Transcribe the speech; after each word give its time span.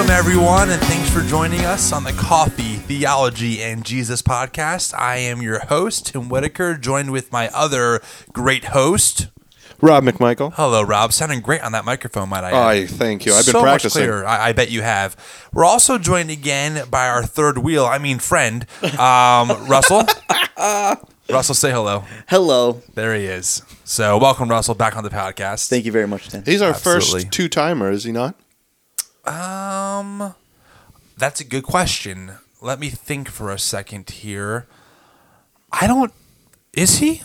Welcome, 0.00 0.16
everyone, 0.16 0.70
and 0.70 0.80
thanks 0.80 1.10
for 1.10 1.20
joining 1.20 1.60
us 1.60 1.92
on 1.92 2.04
the 2.04 2.12
Coffee, 2.14 2.76
Theology, 2.76 3.62
and 3.62 3.84
Jesus 3.84 4.22
podcast. 4.22 4.98
I 4.98 5.16
am 5.16 5.42
your 5.42 5.58
host, 5.66 6.06
Tim 6.06 6.30
Whitaker, 6.30 6.78
joined 6.78 7.12
with 7.12 7.30
my 7.30 7.50
other 7.50 8.00
great 8.32 8.64
host. 8.64 9.28
Rob 9.82 10.04
McMichael. 10.04 10.54
Hello, 10.54 10.80
Rob. 10.80 11.12
Sounding 11.12 11.42
great 11.42 11.60
on 11.60 11.72
that 11.72 11.84
microphone, 11.84 12.30
might 12.30 12.44
I 12.44 12.48
add. 12.48 12.54
I 12.54 12.86
thank 12.86 13.26
you. 13.26 13.34
I've 13.34 13.44
been 13.44 13.52
so 13.52 13.60
practicing. 13.60 14.00
much 14.00 14.08
clearer. 14.08 14.26
I, 14.26 14.48
I 14.48 14.52
bet 14.54 14.70
you 14.70 14.80
have. 14.80 15.48
We're 15.52 15.66
also 15.66 15.98
joined 15.98 16.30
again 16.30 16.88
by 16.88 17.06
our 17.06 17.22
third 17.22 17.58
wheel, 17.58 17.84
I 17.84 17.98
mean 17.98 18.20
friend, 18.20 18.64
um, 18.98 19.50
Russell. 19.68 20.04
Russell, 21.28 21.54
say 21.54 21.72
hello. 21.72 22.04
Hello. 22.26 22.80
There 22.94 23.14
he 23.14 23.26
is. 23.26 23.60
So, 23.84 24.16
welcome, 24.16 24.48
Russell, 24.48 24.74
back 24.74 24.96
on 24.96 25.04
the 25.04 25.10
podcast. 25.10 25.68
Thank 25.68 25.84
you 25.84 25.92
very 25.92 26.06
much, 26.08 26.30
Dan. 26.30 26.42
He's 26.46 26.62
our 26.62 26.70
Absolutely. 26.70 27.24
first 27.24 27.32
two 27.32 27.50
timer, 27.50 27.90
is 27.90 28.04
he 28.04 28.12
not? 28.12 28.34
Um, 29.24 30.34
that's 31.16 31.40
a 31.40 31.44
good 31.44 31.64
question. 31.64 32.32
Let 32.60 32.78
me 32.78 32.90
think 32.90 33.28
for 33.28 33.50
a 33.50 33.58
second 33.58 34.10
here. 34.10 34.66
I 35.72 35.86
don't. 35.86 36.12
Is 36.72 36.98
he? 36.98 37.22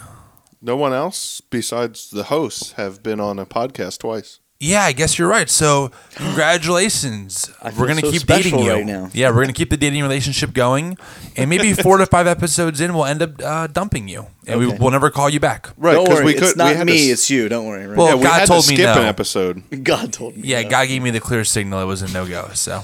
No 0.62 0.76
one 0.76 0.94
else 0.94 1.42
besides 1.42 2.10
the 2.10 2.24
hosts 2.24 2.74
have 2.74 3.04
been 3.04 3.20
on 3.20 3.40
a 3.40 3.46
podcast 3.46 4.00
twice. 4.00 4.40
Yeah, 4.60 4.84
I 4.84 4.94
guess 4.94 5.20
you're 5.20 5.28
right. 5.28 5.50
So, 5.50 5.92
congratulations. 6.16 7.52
We're 7.78 7.88
gonna 7.88 8.00
so 8.02 8.12
keep 8.12 8.24
dating 8.24 8.58
you 8.60 8.72
right 8.72 8.86
now. 8.86 9.10
Yeah, 9.14 9.30
we're 9.32 9.42
gonna 9.42 9.52
keep 9.54 9.70
the 9.70 9.78
dating 9.78 10.02
relationship 10.02 10.54
going, 10.54 10.98
and 11.36 11.50
maybe 11.50 11.74
four 11.84 11.98
to 11.98 12.06
five 12.06 12.26
episodes 12.26 12.80
in, 12.80 12.94
we'll 12.94 13.06
end 13.06 13.22
up 13.22 13.32
uh, 13.44 13.68
dumping 13.68 14.08
you, 14.08 14.28
and 14.48 14.60
we 14.60 14.68
Okay. 14.68 14.78
will 14.78 14.92
never 14.92 15.10
call 15.10 15.30
you 15.30 15.42
back. 15.42 15.70
Right, 15.78 15.94
Don't 15.94 16.08
worry, 16.08 16.26
we 16.26 16.36
it's 16.38 16.56
not 16.56 16.78
we 16.78 16.84
me, 16.86 16.98
To, 17.08 17.12
it's 17.12 17.30
you. 17.30 17.50
Don't 17.50 17.66
worry. 17.66 17.86
Right? 17.86 17.98
Well, 17.98 18.08
yeah, 18.08 18.16
we 18.16 18.24
God 18.24 18.40
had 18.40 18.48
told 18.48 18.64
to 18.64 18.70
me 18.70 18.76
skip 18.78 18.96
no. 18.96 19.02
an 19.02 19.08
episode. 19.08 19.64
God 19.84 20.14
told 20.14 20.38
me. 20.38 20.44
Yeah, 20.48 20.62
no. 20.62 20.70
God 20.70 20.88
gave 20.88 21.02
me 21.02 21.12
the 21.12 21.20
clear 21.20 21.44
signal. 21.44 21.82
It 21.82 21.86
was 21.86 22.02
a 22.02 22.12
no 22.14 22.26
go. 22.26 22.50
So. 22.54 22.84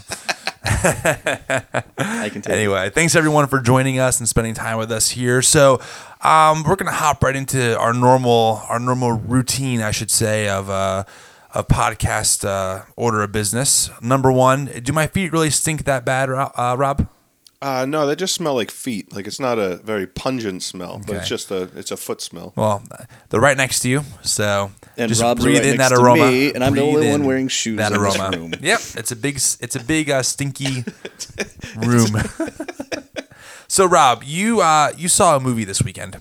I 0.64 2.30
can 2.32 2.42
tell. 2.42 2.54
Anyway, 2.54 2.90
thanks 2.92 3.16
everyone 3.16 3.48
for 3.48 3.60
joining 3.62 3.98
us 4.00 4.20
and 4.20 4.28
spending 4.28 4.54
time 4.54 4.78
with 4.78 4.92
us 4.92 5.10
here. 5.10 5.42
So, 5.42 5.80
um, 6.22 6.64
we're 6.64 6.76
gonna 6.76 6.92
hop 6.92 7.24
right 7.24 7.36
into 7.36 7.78
our 7.80 7.94
normal, 7.94 8.62
our 8.68 8.80
normal 8.80 9.14
routine, 9.14 9.82
I 9.82 9.92
should 9.92 10.12
say, 10.12 10.48
of 10.50 10.70
uh, 10.70 11.04
of 11.54 11.68
podcast 11.68 12.46
uh, 12.48 12.84
order 12.96 13.22
of 13.24 13.32
business. 13.32 13.90
Number 14.02 14.32
one, 14.32 14.66
do 14.66 14.94
my 14.94 15.08
feet 15.08 15.32
really 15.32 15.50
stink 15.50 15.84
that 15.86 16.06
bad, 16.06 16.30
uh, 16.30 16.76
Rob? 16.78 17.08
Uh, 17.64 17.86
no, 17.86 18.08
they 18.08 18.16
just 18.16 18.34
smell 18.34 18.56
like 18.56 18.72
feet. 18.72 19.14
Like 19.14 19.28
it's 19.28 19.40
not 19.40 19.60
a 19.60 19.76
very 19.78 20.08
pungent 20.08 20.64
smell, 20.64 21.00
but 21.06 21.18
it's 21.18 21.30
just 21.30 21.52
a 21.52 21.70
it's 21.76 21.92
a 21.92 21.98
foot 21.98 22.20
smell. 22.20 22.54
Well, 22.56 22.82
they're 23.30 23.40
right 23.40 23.56
next 23.56 23.82
to 23.82 23.90
you, 23.90 24.02
so 24.24 24.72
And 24.98 25.10
just 25.10 25.22
Rob's 25.22 25.44
breathe 25.44 25.58
right 25.58 25.66
in 25.68 25.78
next 25.78 25.90
that 25.92 25.96
to 25.98 26.02
aroma. 26.02 26.26
me, 26.32 26.54
and 26.54 26.64
I'm 26.64 26.74
the 26.74 26.82
only 26.82 27.12
one 27.12 27.24
wearing 27.24 27.50
shoes 27.50 27.78
That 27.78 27.92
in 27.92 28.02
this 28.02 28.18
aroma. 28.18 28.36
room. 28.36 28.54
Yep, 28.62 28.80
it's 28.96 29.12
a 29.12 29.16
big, 29.16 29.36
it's 29.36 29.76
a 29.76 29.84
big 29.84 30.10
uh, 30.10 30.24
stinky 30.24 30.84
room. 31.78 32.08
so, 33.68 33.86
Rob, 33.86 34.24
you 34.26 34.62
uh, 34.62 34.92
you 34.98 35.08
saw 35.08 35.36
a 35.36 35.40
movie 35.40 35.64
this 35.64 35.84
weekend. 35.84 36.18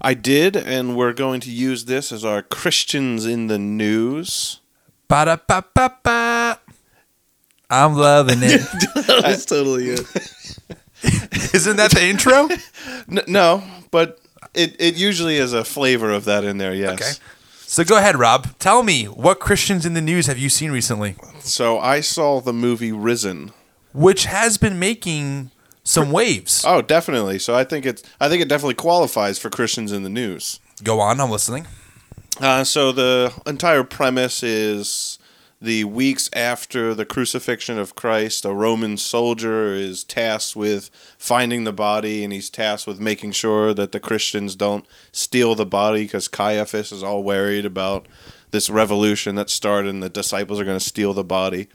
I 0.00 0.14
did, 0.14 0.56
and 0.56 0.96
we're 0.96 1.12
going 1.12 1.40
to 1.40 1.50
use 1.50 1.86
this 1.86 2.12
as 2.12 2.24
our 2.24 2.42
Christians 2.42 3.26
in 3.26 3.48
the 3.48 3.58
news. 3.58 4.60
Ba 5.08 5.24
da 5.24 5.36
ba 5.36 5.64
ba 5.74 5.96
ba. 6.02 6.60
I'm 7.70 7.94
loving 7.94 8.38
it. 8.42 8.62
That's 9.22 9.44
totally 9.44 9.90
it. 9.90 10.00
Isn't 11.54 11.76
that 11.76 11.90
the 11.92 12.02
intro? 12.04 12.48
N- 13.10 13.24
no, 13.26 13.62
but 13.90 14.20
it 14.54 14.76
it 14.78 14.96
usually 14.96 15.36
is 15.36 15.52
a 15.52 15.64
flavor 15.64 16.10
of 16.12 16.24
that 16.26 16.44
in 16.44 16.58
there. 16.58 16.74
Yes. 16.74 16.92
Okay. 16.94 17.12
So 17.60 17.84
go 17.84 17.98
ahead, 17.98 18.16
Rob. 18.16 18.56
Tell 18.58 18.82
me 18.82 19.04
what 19.04 19.40
Christians 19.40 19.84
in 19.84 19.92
the 19.94 20.00
news 20.00 20.26
have 20.26 20.38
you 20.38 20.48
seen 20.48 20.70
recently, 20.70 21.16
So 21.40 21.78
I 21.78 22.00
saw 22.00 22.40
the 22.40 22.52
movie 22.54 22.92
Risen. 22.92 23.52
which 23.92 24.24
has 24.24 24.56
been 24.56 24.78
making 24.78 25.50
some 25.88 26.12
waves. 26.12 26.64
Oh, 26.66 26.82
definitely. 26.82 27.38
So 27.38 27.54
I 27.54 27.64
think 27.64 27.86
it's 27.86 28.02
I 28.20 28.28
think 28.28 28.42
it 28.42 28.48
definitely 28.48 28.74
qualifies 28.74 29.38
for 29.38 29.48
Christians 29.48 29.90
in 29.90 30.02
the 30.02 30.10
news. 30.10 30.60
Go 30.84 31.00
on, 31.00 31.20
I'm 31.20 31.30
listening. 31.30 31.66
Uh, 32.40 32.62
so 32.62 32.92
the 32.92 33.32
entire 33.46 33.82
premise 33.82 34.42
is 34.42 35.18
the 35.60 35.84
weeks 35.84 36.30
after 36.34 36.94
the 36.94 37.04
crucifixion 37.04 37.78
of 37.78 37.96
Christ, 37.96 38.44
a 38.44 38.52
Roman 38.54 38.96
soldier 38.96 39.72
is 39.72 40.04
tasked 40.04 40.54
with 40.54 40.90
finding 41.18 41.64
the 41.64 41.72
body, 41.72 42.22
and 42.22 42.32
he's 42.32 42.48
tasked 42.48 42.86
with 42.86 43.00
making 43.00 43.32
sure 43.32 43.74
that 43.74 43.90
the 43.90 43.98
Christians 43.98 44.54
don't 44.54 44.86
steal 45.10 45.56
the 45.56 45.66
body 45.66 46.04
because 46.04 46.28
Caiaphas 46.28 46.92
is 46.92 47.02
all 47.02 47.24
worried 47.24 47.64
about 47.64 48.06
this 48.52 48.70
revolution 48.70 49.34
that 49.34 49.50
started, 49.50 49.88
and 49.88 50.02
the 50.02 50.08
disciples 50.08 50.60
are 50.60 50.64
going 50.64 50.78
to 50.78 50.84
steal 50.84 51.12
the 51.12 51.24
body. 51.24 51.66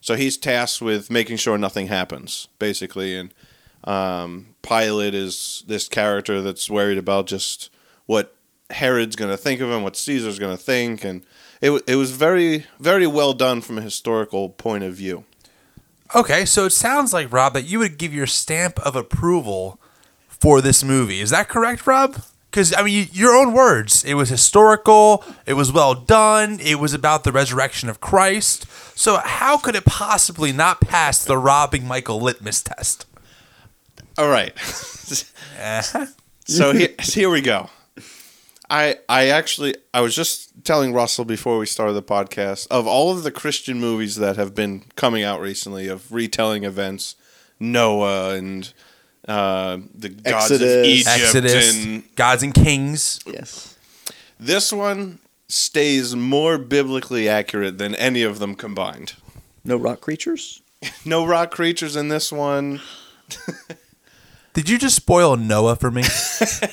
So 0.00 0.16
he's 0.16 0.36
tasked 0.36 0.82
with 0.82 1.10
making 1.10 1.36
sure 1.36 1.56
nothing 1.58 1.86
happens, 1.86 2.48
basically, 2.58 3.16
and 3.16 3.32
um, 3.88 4.54
Pilate 4.60 5.14
is 5.14 5.64
this 5.66 5.88
character 5.88 6.42
that's 6.42 6.68
worried 6.68 6.98
about 6.98 7.26
just 7.26 7.70
what 8.04 8.36
Herod's 8.68 9.16
going 9.16 9.30
to 9.30 9.36
think 9.38 9.62
of 9.62 9.70
him, 9.70 9.82
what 9.82 9.96
Caesar's 9.96 10.38
going 10.38 10.54
to 10.54 10.62
think, 10.62 11.04
and 11.04 11.24
it 11.62 11.70
it 11.86 11.96
was 11.96 12.10
very 12.10 12.66
very 12.78 13.06
well 13.06 13.32
done 13.32 13.62
from 13.62 13.78
a 13.78 13.82
historical 13.82 14.50
point 14.50 14.84
of 14.84 14.94
view. 14.94 15.24
Okay, 16.14 16.44
so 16.44 16.66
it 16.66 16.72
sounds 16.72 17.14
like 17.14 17.32
Rob 17.32 17.54
that 17.54 17.64
you 17.64 17.78
would 17.78 17.98
give 17.98 18.12
your 18.12 18.26
stamp 18.26 18.78
of 18.80 18.94
approval 18.94 19.80
for 20.28 20.60
this 20.60 20.84
movie. 20.84 21.20
Is 21.20 21.30
that 21.30 21.48
correct, 21.48 21.86
Rob? 21.86 22.22
Because 22.50 22.74
I 22.74 22.82
mean, 22.82 22.94
you, 22.94 23.06
your 23.10 23.34
own 23.34 23.54
words. 23.54 24.04
It 24.04 24.14
was 24.14 24.28
historical. 24.28 25.24
It 25.46 25.54
was 25.54 25.72
well 25.72 25.94
done. 25.94 26.60
It 26.60 26.78
was 26.78 26.92
about 26.92 27.24
the 27.24 27.32
resurrection 27.32 27.88
of 27.88 28.00
Christ. 28.00 28.66
So 28.98 29.16
how 29.24 29.56
could 29.56 29.74
it 29.74 29.86
possibly 29.86 30.52
not 30.52 30.82
pass 30.82 31.24
the 31.24 31.38
Rob 31.38 31.72
McMichael 31.72 32.20
litmus 32.20 32.62
test? 32.62 33.06
All 34.18 34.28
right, 34.28 34.52
Uh-huh. 35.60 36.06
so 36.44 36.72
here, 36.72 36.88
here 37.00 37.30
we 37.30 37.40
go. 37.40 37.70
I 38.68 38.96
I 39.08 39.28
actually 39.28 39.76
I 39.94 40.00
was 40.00 40.14
just 40.14 40.64
telling 40.64 40.92
Russell 40.92 41.24
before 41.24 41.56
we 41.56 41.66
started 41.66 41.92
the 41.92 42.02
podcast 42.02 42.66
of 42.68 42.86
all 42.86 43.12
of 43.12 43.22
the 43.22 43.30
Christian 43.30 43.78
movies 43.80 44.16
that 44.16 44.36
have 44.36 44.54
been 44.56 44.82
coming 44.96 45.22
out 45.22 45.40
recently 45.40 45.86
of 45.88 46.12
retelling 46.12 46.64
events, 46.64 47.14
Noah 47.60 48.34
and 48.34 48.72
uh, 49.28 49.78
the 49.94 50.08
gods 50.08 50.50
of 50.50 50.60
Exodus. 50.62 50.86
Egypt 50.86 51.08
Exodus, 51.16 51.84
and 51.84 52.14
gods 52.16 52.42
and 52.42 52.52
kings. 52.52 53.20
Yes. 53.24 53.76
This 54.40 54.72
one 54.72 55.20
stays 55.48 56.14
more 56.16 56.58
biblically 56.58 57.28
accurate 57.28 57.78
than 57.78 57.94
any 57.94 58.22
of 58.22 58.38
them 58.40 58.54
combined. 58.56 59.14
No 59.64 59.76
rock 59.76 60.00
creatures? 60.00 60.60
No 61.04 61.24
rock 61.26 61.50
creatures 61.52 61.96
in 61.96 62.08
this 62.08 62.30
one. 62.32 62.80
Did 64.58 64.68
you 64.68 64.76
just 64.76 64.96
spoil 64.96 65.36
Noah 65.36 65.76
for 65.76 65.88
me? 65.88 66.02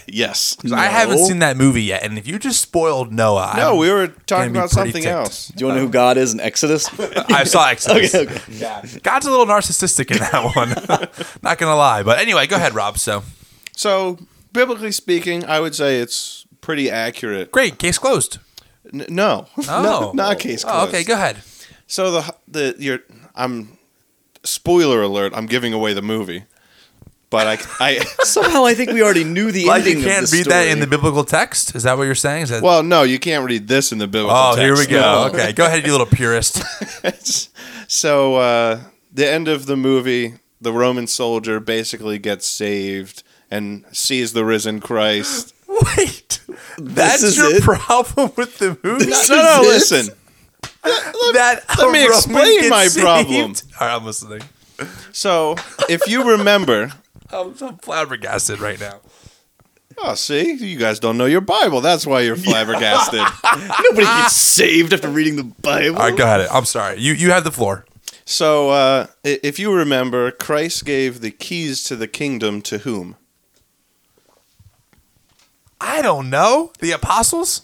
Yes. 0.08 0.58
I 0.74 0.86
haven't 0.88 1.20
seen 1.20 1.40
that 1.40 1.56
movie 1.58 1.84
yet, 1.84 2.02
and 2.04 2.18
if 2.18 2.26
you 2.28 2.40
just 2.40 2.60
spoiled 2.62 3.12
Noah, 3.14 3.54
No, 3.58 3.68
I'm- 3.72 3.78
we 3.78 3.92
were 3.92 4.08
talking 4.08 4.50
about 4.50 4.70
something 4.72 5.04
ticked. 5.04 5.06
else. 5.06 5.50
Do 5.50 5.62
you 5.62 5.66
want 5.68 5.76
to 5.78 5.82
know 5.82 5.86
who 5.88 5.92
God 5.92 6.18
is 6.18 6.34
in 6.34 6.40
Exodus? 6.40 6.88
I 7.30 7.44
saw 7.44 7.68
Exodus. 7.70 8.16
okay, 8.16 8.32
okay. 8.34 8.42
Yeah, 8.50 8.82
God's 9.04 9.26
a 9.28 9.30
little 9.30 9.46
narcissistic 9.46 10.10
in 10.10 10.18
that 10.20 10.56
one. 10.56 10.70
Not 11.44 11.58
gonna 11.60 11.76
lie, 11.76 12.02
but 12.02 12.18
anyway, 12.20 12.48
go 12.48 12.56
ahead, 12.56 12.74
Rob. 12.74 12.98
So 12.98 13.24
So, 13.76 14.18
biblically 14.54 14.92
speaking, 14.94 15.46
I 15.46 15.60
would 15.60 15.76
say 15.76 16.00
it's 16.00 16.48
pretty 16.62 16.90
accurate. 16.90 17.52
great, 17.52 17.78
case 17.78 17.98
closed. 18.00 18.40
N- 18.94 19.06
no. 19.10 19.48
Oh, 19.68 19.82
no, 19.84 20.12
not 20.14 20.40
case 20.40 20.64
Oh, 20.66 20.70
closed. 20.70 20.90
okay, 20.90 21.04
go 21.04 21.14
ahead. 21.14 21.38
So 21.88 22.10
the 22.12 22.36
the 22.48 22.76
you're 22.80 23.00
I'm 23.36 23.78
spoiler 24.44 25.02
alert. 25.02 25.34
I'm 25.36 25.46
giving 25.46 25.74
away 25.74 25.94
the 25.94 26.02
movie, 26.02 26.46
but 27.36 27.48
I 27.48 27.86
I 27.86 28.00
Somehow 28.24 28.64
I 28.64 28.76
think 28.76 28.92
we 28.92 29.04
already 29.04 29.26
knew 29.26 29.52
the 29.52 29.66
Like 29.66 29.80
ending 29.84 29.98
you 30.00 30.04
can't 30.06 30.24
of 30.24 30.32
the 30.32 30.38
read 30.38 30.46
that 30.46 30.68
in 30.70 30.80
the 30.80 30.88
biblical 30.88 31.26
text. 31.26 31.76
Is 31.76 31.84
that 31.84 31.98
what 31.98 32.04
you're 32.04 32.16
saying? 32.16 32.44
Is 32.44 32.50
that? 32.50 32.64
well 32.64 32.82
no 32.82 33.04
you 33.04 33.20
can't 33.20 33.46
read 33.46 33.68
this 33.68 33.92
in 33.92 33.98
the 33.98 34.08
biblical. 34.08 34.38
oh, 34.38 34.56
here 34.56 34.74
we 34.78 34.86
go. 34.86 35.02
no. 35.02 35.28
Okay, 35.34 35.52
go 35.52 35.66
ahead, 35.66 35.86
you 35.86 35.92
little 35.92 36.08
purist. 36.08 36.64
so 37.92 38.36
uh, 38.36 38.80
the 39.12 39.28
end 39.28 39.50
of 39.50 39.66
the 39.66 39.76
movie, 39.76 40.36
the 40.62 40.72
Roman 40.72 41.08
soldier 41.08 41.60
basically 41.60 42.20
gets 42.20 42.48
saved 42.48 43.22
and 43.52 43.84
sees 43.92 44.32
the 44.32 44.46
risen 44.46 44.80
Christ. 44.80 45.54
Wait, 45.98 46.40
that's 46.78 47.22
is 47.22 47.36
your 47.36 47.56
it? 47.56 47.64
problem 47.64 48.32
with 48.38 48.60
the 48.60 48.78
movie? 48.82 49.08
no, 49.08 49.36
no, 49.36 49.64
this? 49.64 49.92
listen. 49.92 50.16
that 51.34 51.64
let 51.78 51.92
me 51.92 52.06
a 52.06 52.08
Roman 52.08 52.18
explain 52.18 52.70
my 52.70 52.88
saved? 52.88 53.04
problem. 53.04 53.54
All 53.82 53.88
right, 53.88 53.96
I'm 53.96 54.06
listening. 54.06 54.42
So 55.12 55.56
if 55.90 56.08
you 56.08 56.32
remember, 56.32 56.92
I'm 57.32 57.56
so 57.58 57.78
flabbergasted 57.82 58.60
right 58.60 58.80
now. 58.80 59.00
oh, 59.98 60.14
see, 60.16 60.54
you 60.54 60.78
guys 60.78 61.00
don't 61.00 61.18
know 61.18 61.26
your 61.26 61.42
Bible. 61.42 61.82
That's 61.82 62.06
why 62.06 62.22
you're 62.22 62.36
flabbergasted. 62.50 63.20
Nobody 63.84 64.06
gets 64.06 64.34
saved 64.36 64.94
after 64.94 65.10
reading 65.10 65.36
the 65.36 65.44
Bible. 65.44 65.98
I 66.00 66.12
got 66.12 66.40
it. 66.42 66.50
I'm 66.52 66.66
sorry. 66.66 67.00
You 67.00 67.14
you 67.14 67.32
have 67.32 67.44
the 67.44 67.52
floor. 67.52 67.86
so 68.26 68.70
uh, 68.70 69.08
i- 69.26 69.40
if 69.44 69.58
you 69.60 69.74
remember, 69.74 70.32
Christ 70.32 70.86
gave 70.86 71.22
the 71.22 71.32
keys 71.32 71.84
to 71.86 71.96
the 71.96 72.08
kingdom 72.08 72.62
to 72.64 72.80
whom? 72.80 73.16
I 75.82 76.02
don't 76.02 76.30
know. 76.30 76.72
The 76.80 76.92
apostles? 76.92 77.62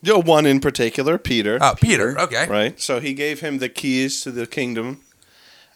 You 0.00 0.12
know, 0.14 0.22
one 0.22 0.46
in 0.46 0.60
particular, 0.60 1.18
Peter. 1.18 1.58
Oh, 1.60 1.74
Peter. 1.80 2.18
Okay. 2.20 2.46
Right. 2.48 2.80
So 2.80 3.00
he 3.00 3.14
gave 3.14 3.40
him 3.40 3.58
the 3.58 3.68
keys 3.68 4.20
to 4.22 4.30
the 4.30 4.46
kingdom, 4.46 5.00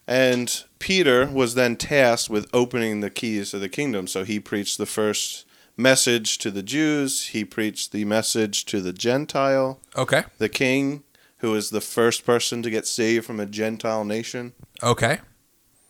And 0.07 0.65
Peter 0.79 1.27
was 1.27 1.55
then 1.55 1.77
tasked 1.77 2.29
with 2.29 2.49
opening 2.53 3.01
the 3.01 3.11
keys 3.11 3.55
of 3.55 3.61
the 3.61 3.69
kingdom. 3.69 4.07
So 4.07 4.25
he 4.25 4.41
preached 4.41 4.79
the 4.79 4.87
first 4.87 5.47
message 5.77 6.39
to 6.39 6.51
the 6.51 6.63
Jews, 6.63 7.29
he 7.29 7.45
preached 7.45 7.93
the 7.93 8.05
message 8.05 8.67
to 8.67 8.81
the 8.83 8.93
Gentile, 8.93 9.81
Okay. 9.97 10.25
the 10.39 10.49
king, 10.51 11.03
who 11.39 11.55
is 11.55 11.71
the 11.71 11.81
first 11.81 12.27
person 12.27 12.63
to 12.63 12.71
get 12.71 12.87
saved 12.87 13.25
from 13.25 13.41
a 13.41 13.47
Gentile 13.47 14.05
nation. 14.05 14.53
Okay. 14.83 15.21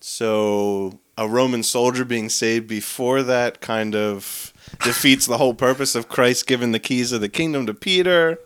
So 0.00 1.00
a 1.18 1.28
Roman 1.28 1.62
soldier 1.62 2.04
being 2.04 2.28
saved 2.28 2.66
before 2.68 3.22
that 3.22 3.60
kind 3.60 3.94
of 3.94 4.52
defeats 4.84 5.26
the 5.26 5.38
whole 5.38 5.54
purpose 5.54 5.94
of 5.94 6.08
Christ 6.08 6.46
giving 6.46 6.72
the 6.72 6.78
keys 6.78 7.12
of 7.12 7.20
the 7.20 7.28
kingdom 7.28 7.66
to 7.66 7.74
Peter. 7.74 8.38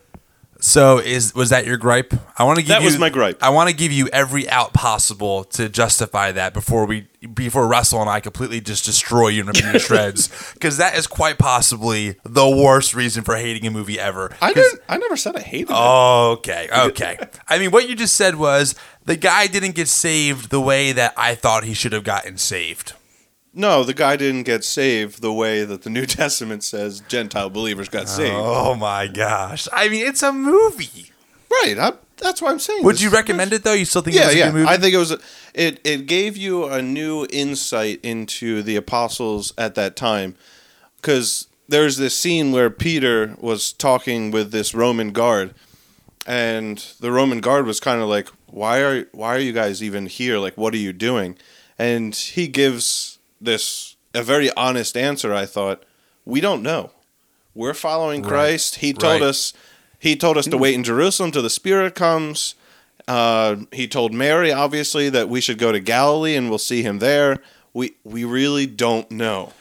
So 0.66 0.98
is 0.98 1.32
was 1.32 1.50
that 1.50 1.64
your 1.64 1.76
gripe? 1.76 2.12
I 2.36 2.42
want 2.42 2.56
to 2.58 2.62
give 2.62 2.70
That 2.70 2.80
you 2.80 2.86
was 2.86 2.98
my 2.98 3.08
gripe. 3.08 3.40
I 3.40 3.50
want 3.50 3.70
to 3.70 3.76
give 3.76 3.92
you 3.92 4.08
every 4.08 4.50
out 4.50 4.72
possible 4.74 5.44
to 5.44 5.68
justify 5.68 6.32
that 6.32 6.52
before 6.54 6.86
we 6.86 7.06
before 7.34 7.68
Russell 7.68 8.00
and 8.00 8.10
I 8.10 8.18
completely 8.18 8.60
just 8.60 8.84
destroy 8.84 9.28
you 9.28 9.40
and 9.42 9.48
rip 9.48 9.64
you 9.64 9.72
to 9.72 9.78
shreds 9.78 10.28
because 10.54 10.78
that 10.78 10.96
is 10.96 11.06
quite 11.06 11.38
possibly 11.38 12.16
the 12.24 12.48
worst 12.48 12.96
reason 12.96 13.22
for 13.22 13.36
hating 13.36 13.64
a 13.64 13.70
movie 13.70 13.98
ever. 14.00 14.34
I 14.42 14.52
'Cause- 14.52 14.64
didn't. 14.64 14.80
I 14.88 14.96
never 14.96 15.16
said 15.16 15.36
I 15.36 15.40
hated 15.40 15.70
it. 15.70 15.74
Okay, 15.76 16.68
okay. 16.76 17.16
I 17.48 17.58
mean, 17.60 17.70
what 17.70 17.88
you 17.88 17.94
just 17.94 18.16
said 18.16 18.34
was 18.34 18.74
the 19.04 19.14
guy 19.16 19.46
didn't 19.46 19.76
get 19.76 19.86
saved 19.86 20.50
the 20.50 20.60
way 20.60 20.90
that 20.90 21.14
I 21.16 21.36
thought 21.36 21.62
he 21.62 21.74
should 21.74 21.92
have 21.92 22.02
gotten 22.04 22.38
saved. 22.38 22.92
No, 23.56 23.82
the 23.84 23.94
guy 23.94 24.16
didn't 24.16 24.42
get 24.42 24.62
saved 24.64 25.22
the 25.22 25.32
way 25.32 25.64
that 25.64 25.82
the 25.82 25.90
New 25.98 26.06
Testament 26.06 26.62
says 26.62 27.00
Gentile 27.08 27.50
believers 27.50 27.88
got 27.88 28.08
saved. 28.08 28.34
Oh 28.36 28.74
my 28.74 29.06
gosh! 29.08 29.66
I 29.72 29.88
mean, 29.88 30.06
it's 30.06 30.22
a 30.22 30.32
movie. 30.32 31.10
Right. 31.50 31.78
I, 31.78 31.92
that's 32.18 32.42
what 32.42 32.50
I'm 32.50 32.58
saying. 32.58 32.84
Would 32.84 32.96
This- 32.96 33.02
you 33.02 33.10
recommend 33.10 33.52
it 33.52 33.62
though? 33.64 33.72
You 33.72 33.84
still 33.84 34.02
think 34.02 34.16
Yeah, 34.16 34.26
it's 34.26 34.34
a 34.34 34.38
yeah. 34.38 34.46
good 34.46 34.54
movie? 34.54 34.68
I 34.68 34.76
think 34.76 34.94
it 34.94 34.98
was. 34.98 35.12
A, 35.12 35.18
it 35.54 35.80
it 35.84 36.06
gave 36.06 36.36
you 36.36 36.66
a 36.66 36.82
new 36.82 37.26
insight 37.30 38.00
into 38.02 38.62
the 38.62 38.76
apostles 38.76 39.52
at 39.56 39.74
that 39.76 39.96
time, 39.96 40.34
because 41.00 41.46
there's 41.68 41.96
this 41.96 42.14
scene 42.16 42.52
where 42.52 42.68
Peter 42.70 43.36
was 43.40 43.72
talking 43.72 44.30
with 44.30 44.50
this 44.52 44.74
Roman 44.74 45.12
guard, 45.12 45.54
and 46.26 46.78
the 47.00 47.10
Roman 47.12 47.40
guard 47.40 47.66
was 47.66 47.80
kind 47.80 48.00
of 48.02 48.08
like, 48.08 48.28
"Why 48.46 48.80
are 48.80 49.04
why 49.12 49.34
are 49.34 49.38
you 49.40 49.52
guys 49.52 49.82
even 49.82 50.06
here? 50.06 50.38
Like, 50.38 50.56
what 50.56 50.74
are 50.74 50.78
you 50.78 50.92
doing?" 50.92 51.36
And 51.78 52.14
he 52.14 52.48
gives 52.48 53.15
this 53.40 53.96
a 54.14 54.22
very 54.22 54.50
honest 54.52 54.96
answer. 54.96 55.34
I 55.34 55.46
thought, 55.46 55.84
"We 56.24 56.40
don't 56.40 56.62
know. 56.62 56.90
We're 57.54 57.74
following 57.74 58.22
Right. 58.22 58.28
Christ. 58.28 58.76
He 58.76 58.92
told 58.92 59.20
Right. 59.20 59.28
us." 59.28 59.52
He 59.98 60.14
told 60.14 60.36
us 60.36 60.44
to 60.46 60.58
wait 60.58 60.74
in 60.74 60.84
Jerusalem 60.84 61.32
till 61.32 61.42
the 61.42 61.50
Spirit 61.50 61.94
comes. 61.94 62.54
Uh, 63.08 63.56
he 63.72 63.88
told 63.88 64.12
Mary, 64.12 64.52
obviously, 64.52 65.08
that 65.08 65.28
we 65.28 65.40
should 65.40 65.58
go 65.58 65.72
to 65.72 65.80
Galilee 65.80 66.34
and 66.36 66.50
we'll 66.50 66.58
see 66.58 66.82
him 66.82 66.98
there. 66.98 67.38
We 67.72 67.94
we 68.04 68.24
really 68.24 68.66
don't 68.66 69.10
know. 69.10 69.52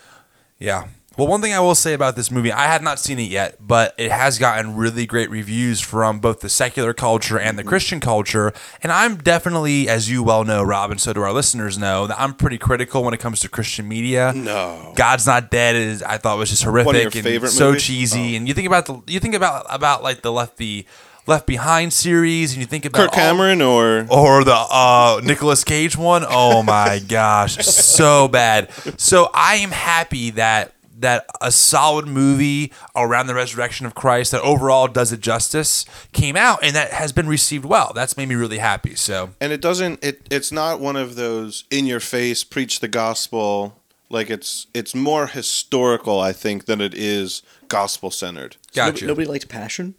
Yeah. 0.60 0.88
Well, 1.17 1.27
one 1.27 1.41
thing 1.41 1.53
I 1.53 1.59
will 1.62 1.75
say 1.75 1.94
about 1.94 2.15
this 2.17 2.29
movie, 2.29 2.51
I 2.51 2.65
had 2.67 2.81
not 2.81 3.00
seen 3.00 3.19
it 3.19 3.29
yet, 3.29 3.56
but 3.59 3.95
it 3.97 4.12
has 4.12 4.38
gotten 4.38 4.75
really 4.75 5.06
great 5.06 5.29
reviews 5.29 5.79
from 5.79 6.19
both 6.19 6.41
the 6.41 6.50
secular 6.50 6.94
culture 6.94 7.39
and 7.39 7.57
the 7.57 7.63
Christian 7.63 8.00
culture. 8.01 8.51
And 8.83 8.91
I'm 8.91 9.15
definitely, 9.17 9.88
as 9.88 10.09
you 10.12 10.23
well 10.23 10.44
know, 10.44 10.62
Rob, 10.62 10.91
and 10.91 11.00
so 11.00 11.13
do 11.13 11.21
our 11.21 11.31
listeners 11.31 11.77
know, 11.77 12.06
that 12.07 12.19
I'm 12.19 12.33
pretty 12.33 12.57
critical 12.57 13.01
when 13.03 13.13
it 13.13 13.19
comes 13.21 13.39
to 13.41 13.50
Christian 13.50 13.88
media. 13.88 14.33
No. 14.35 14.91
God's 14.95 15.25
Not 15.25 15.50
Dead 15.50 15.75
is 15.75 16.03
I 16.03 16.17
thought 16.17 16.38
was 16.38 16.50
just 16.50 16.63
horrific 16.63 16.85
One 16.88 16.95
of 16.95 17.15
your 17.15 17.33
and 17.35 17.47
so 17.50 17.67
movies? 17.69 17.83
cheesy. 17.83 18.35
And 18.35 18.47
you 18.47 18.53
think 18.53 18.67
about 18.67 18.85
the 18.85 19.01
you 19.07 19.19
think 19.21 19.35
about 19.35 19.65
about 19.69 20.03
like 20.03 20.21
the 20.21 20.31
Left 20.31 20.57
Be 20.57 20.85
Left 21.27 21.47
Behind 21.47 21.91
series, 21.91 22.51
and 22.51 22.59
you 22.62 22.67
think 22.67 22.85
about 22.85 23.00
Kirk 23.00 23.13
all- 23.13 23.15
Cameron 23.19 23.62
or 23.62 24.06
or 24.12 24.44
the 24.44 24.53
uh 24.53 25.21
Nicolas 25.23 25.63
Cage 25.63 25.97
one. 25.97 26.23
Oh 26.27 26.62
my 26.62 27.00
gosh, 27.00 27.56
so 27.65 28.27
bad. 28.27 28.69
So 29.00 29.31
I 29.33 29.56
am 29.56 29.71
happy 29.71 30.29
that 30.31 30.75
that 30.97 31.25
a 31.42 31.51
solid 31.51 32.07
movie 32.07 32.71
around 32.95 33.27
the 33.27 33.36
resurrection 33.36 33.86
of 33.86 33.95
Christ 33.95 34.31
that 34.31 34.42
overall 34.42 34.88
does 34.88 35.12
it 35.12 35.19
justice 35.19 35.86
came 36.13 36.36
out 36.36 36.59
and 36.63 36.75
that 36.75 36.92
has 36.92 37.12
been 37.12 37.27
received 37.27 37.65
well. 37.65 37.92
That's 37.94 38.15
made 38.18 38.30
me 38.30 38.36
really 38.36 38.59
happy. 38.59 38.95
So 38.95 39.31
and 39.42 39.51
it 39.51 39.62
doesn't 39.62 40.03
it 40.03 40.27
it's 40.31 40.51
not 40.51 40.80
one 40.80 40.95
of 40.95 41.15
those 41.15 41.65
in 41.69 41.86
your 41.86 42.00
face 42.00 42.44
preach 42.44 42.80
the 42.80 42.88
gospel 42.88 43.81
like 44.09 44.30
it's 44.30 44.68
it's 44.74 44.95
more 44.95 45.27
historical 45.27 46.19
I 46.19 46.31
think 46.31 46.65
than 46.65 46.80
it 46.81 46.94
is 46.94 47.41
gospel 47.68 48.12
centered. 48.12 48.57
got 48.74 48.86
nobody, 48.88 49.01
you. 49.01 49.07
nobody 49.07 49.27
liked 49.27 49.50
Passion. 49.50 49.95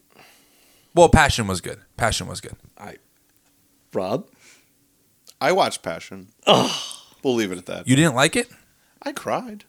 Well, 0.94 1.08
Passion 1.10 1.46
was 1.46 1.60
good. 1.60 1.80
Passion 1.98 2.26
was 2.26 2.40
good. 2.40 2.56
I 2.78 2.96
Rob. 3.92 4.28
I 5.40 5.52
watched 5.52 5.82
Passion. 5.82 6.28
We'll 7.22 7.34
leave 7.34 7.52
it 7.52 7.58
at 7.58 7.66
that. 7.66 7.88
You 7.88 7.96
didn't 7.96 8.14
like 8.14 8.36
it? 8.36 8.48
I 9.02 9.12
cried. 9.12 9.64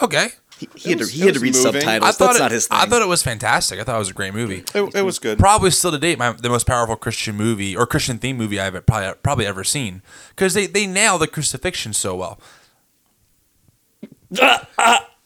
Okay. 0.00 0.28
He, 0.62 0.68
he 0.76 0.88
had 0.90 0.98
to, 0.98 1.02
was- 1.02 1.10
he 1.10 1.20
had 1.22 1.34
to 1.34 1.40
read 1.40 1.54
moving. 1.54 1.72
subtitles. 1.72 2.08
I 2.08 2.12
thought 2.12 2.26
That's 2.26 2.38
it, 2.38 2.42
not 2.42 2.50
his 2.50 2.66
thing. 2.68 2.78
I 2.78 2.86
thought 2.86 3.02
it 3.02 3.08
was 3.08 3.22
fantastic. 3.22 3.80
I 3.80 3.84
thought 3.84 3.96
it 3.96 3.98
was 3.98 4.10
a 4.10 4.14
great 4.14 4.32
movie. 4.34 4.64
It, 4.74 4.94
it 4.94 5.02
was 5.02 5.18
good. 5.18 5.38
Probably 5.38 5.70
still 5.70 5.90
to 5.90 5.98
date 5.98 6.18
my 6.18 6.32
the 6.32 6.48
most 6.48 6.66
powerful 6.66 6.96
Christian 6.96 7.36
movie 7.36 7.76
or 7.76 7.86
Christian 7.86 8.18
theme 8.18 8.36
movie 8.36 8.60
I've 8.60 8.86
probably 8.86 9.12
probably 9.22 9.46
ever 9.46 9.64
seen 9.64 10.02
because 10.30 10.54
they 10.54 10.66
they 10.66 10.86
nail 10.86 11.18
the 11.18 11.26
crucifixion 11.26 11.92
so 11.92 12.14
well. 12.16 12.38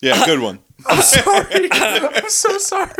Yeah, 0.03 0.25
good 0.27 0.41
one. 0.41 0.59
I'm 0.85 1.01
sorry. 1.03 1.69
I'm 1.73 2.29
so 2.29 2.59
sorry. 2.59 2.93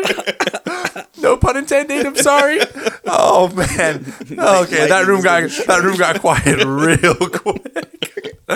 no 1.19 1.37
pun 1.37 1.57
intended. 1.59 2.07
I'm 2.07 2.17
sorry. 2.17 2.61
Oh 3.05 3.49
man. 3.55 4.05
Okay, 4.31 4.89
that 4.89 5.05
room 5.07 5.21
got 5.23 5.51
that 5.67 5.83
room 5.85 5.97
got 5.97 6.21
quiet 6.21 6.65
real 6.65 7.15
quick. 7.29 8.47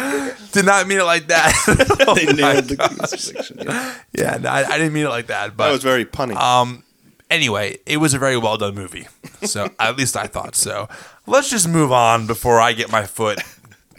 Did 0.53 0.65
not 0.67 0.87
mean 0.89 0.99
it 1.01 1.05
like 1.05 1.27
that. 1.29 1.53
Oh 2.09 2.15
they 2.15 2.27
nailed 2.33 2.65
the 2.65 2.77
gosh. 2.77 2.99
crucifixion. 2.99 3.59
yeah. 3.63 3.95
Yeah, 4.13 4.37
no, 4.39 4.49
I, 4.49 4.65
I 4.65 4.79
didn't 4.79 4.93
mean 4.95 5.07
it 5.07 5.11
like 5.11 5.27
that. 5.29 5.57
But 5.57 5.67
That 5.67 5.73
was 5.73 5.83
very 5.83 6.05
punny. 6.05 6.35
um, 6.35 6.83
anyway, 7.31 7.77
it 7.87 7.99
was 7.99 8.15
a 8.15 8.19
very 8.19 8.37
well 8.39 8.57
done 8.57 8.75
movie. 8.75 9.07
So 9.43 9.69
at 9.79 9.97
least 9.97 10.17
I 10.17 10.27
thought 10.27 10.57
so. 10.57 10.89
Let's 11.27 11.51
just 11.51 11.69
move 11.69 11.93
on 11.93 12.27
before 12.27 12.61
I 12.61 12.73
get 12.73 12.91
my 12.91 13.05
foot, 13.07 13.39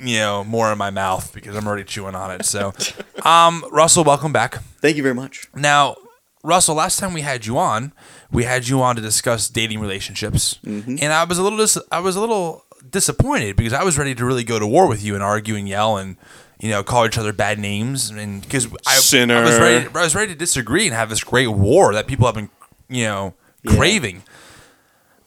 you 0.01 0.17
know, 0.17 0.43
more 0.43 0.71
in 0.71 0.77
my 0.77 0.89
mouth 0.89 1.33
because 1.33 1.55
I'm 1.55 1.67
already 1.67 1.83
chewing 1.83 2.15
on 2.15 2.31
it. 2.31 2.45
So, 2.45 2.73
um, 3.25 3.63
Russell, 3.71 4.03
welcome 4.03 4.33
back. 4.33 4.55
Thank 4.81 4.97
you 4.97 5.03
very 5.03 5.15
much. 5.15 5.47
Now, 5.55 5.95
Russell, 6.43 6.75
last 6.75 6.99
time 6.99 7.13
we 7.13 7.21
had 7.21 7.45
you 7.45 7.57
on, 7.57 7.93
we 8.31 8.43
had 8.45 8.67
you 8.67 8.81
on 8.81 8.95
to 8.95 9.01
discuss 9.01 9.47
dating 9.47 9.79
relationships, 9.79 10.57
and 10.63 11.03
I 11.03 11.23
was 11.23 11.37
a 11.37 11.43
little 11.43 11.59
dis- 11.59 11.77
I 11.91 11.99
was 11.99 12.15
a 12.15 12.19
little 12.19 12.65
disappointed 12.89 13.55
because 13.55 13.73
I 13.73 13.83
was 13.83 13.97
ready 13.97 14.15
to 14.15 14.25
really 14.25 14.43
go 14.43 14.57
to 14.57 14.65
war 14.65 14.87
with 14.87 15.03
you 15.03 15.13
and 15.13 15.21
argue 15.23 15.55
and 15.55 15.69
yell 15.69 15.97
and 15.97 16.17
you 16.59 16.69
know 16.69 16.83
call 16.83 17.05
each 17.05 17.17
other 17.17 17.31
bad 17.31 17.59
names 17.59 18.09
and 18.09 18.41
because 18.41 18.65
I, 18.65 18.93
I 18.93 18.95
was 18.95 19.05
Sinner. 19.05 19.43
ready 19.43 19.87
I 19.93 20.03
was 20.03 20.15
ready 20.15 20.33
to 20.33 20.37
disagree 20.37 20.85
and 20.87 20.95
have 20.95 21.09
this 21.09 21.23
great 21.23 21.47
war 21.47 21.93
that 21.93 22.07
people 22.07 22.25
have 22.25 22.33
been 22.35 22.49
you 22.89 23.05
know 23.05 23.35
craving, 23.67 24.23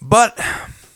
but. 0.02 0.36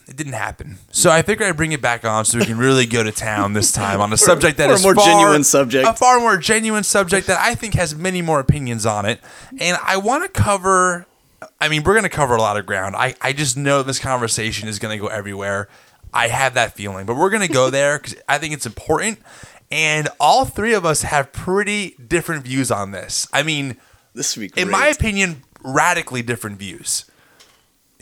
It 0.09 0.17
didn't 0.17 0.33
happen, 0.33 0.79
so 0.91 1.11
I 1.11 1.21
figured 1.21 1.47
I'd 1.50 1.57
bring 1.59 1.73
it 1.73 1.83
back 1.83 2.03
on 2.05 2.25
so 2.25 2.38
we 2.38 2.47
can 2.47 2.57
really 2.57 2.87
go 2.87 3.03
to 3.03 3.12
town 3.12 3.53
this 3.53 3.71
time 3.73 4.00
on 4.00 4.11
a 4.12 4.17
subject 4.31 4.57
that 4.57 4.67
for 4.69 4.73
a 4.73 4.75
is 4.77 4.83
more 4.83 4.95
far- 4.95 5.05
genuine 5.05 5.45
subject. 5.45 5.87
a 5.87 5.93
far 5.93 6.19
more 6.19 6.38
genuine 6.38 6.83
subject 6.83 7.27
that 7.27 7.38
I 7.38 7.55
think 7.55 7.75
has 7.75 7.95
many 7.95 8.23
more 8.23 8.41
opinions 8.41 8.87
on 8.87 9.05
it. 9.05 9.21
And 9.61 9.77
I 9.85 9.99
want 9.99 10.23
to 10.25 10.31
cover, 10.31 11.05
I 11.61 11.69
mean, 11.69 11.83
we're 11.83 11.93
going 11.93 12.05
to 12.05 12.09
cover 12.09 12.35
a 12.37 12.41
lot 12.41 12.57
of 12.57 12.65
ground. 12.65 12.97
I, 12.97 13.15
I 13.21 13.35
just 13.35 13.59
know 13.59 13.83
this 13.83 13.99
conversation 13.99 14.67
is 14.67 14.79
going 14.79 14.97
to 14.99 15.03
go 15.03 15.09
everywhere. 15.09 15.69
I 16.15 16.29
have 16.29 16.55
that 16.55 16.75
feeling, 16.75 17.05
but 17.05 17.17
we're 17.17 17.29
going 17.31 17.47
to 17.47 17.53
go 17.53 17.69
there 17.79 17.99
because 17.99 18.17
I 18.27 18.38
think 18.38 18.55
it's 18.55 18.65
important. 18.65 19.19
And 19.71 20.09
all 20.19 20.47
three 20.47 20.73
of 20.73 20.87
us 20.87 21.03
have 21.03 21.33
pretty 21.33 21.97
different 22.09 22.45
views 22.45 22.71
on 22.71 22.93
this. 22.93 23.29
I 23.31 23.43
mean, 23.43 23.77
This 24.15 24.38
would 24.38 24.53
great. 24.53 24.62
in 24.65 24.71
my 24.71 24.87
opinion, 24.87 25.43
radically 25.62 26.23
different 26.23 26.59
views. 26.59 27.05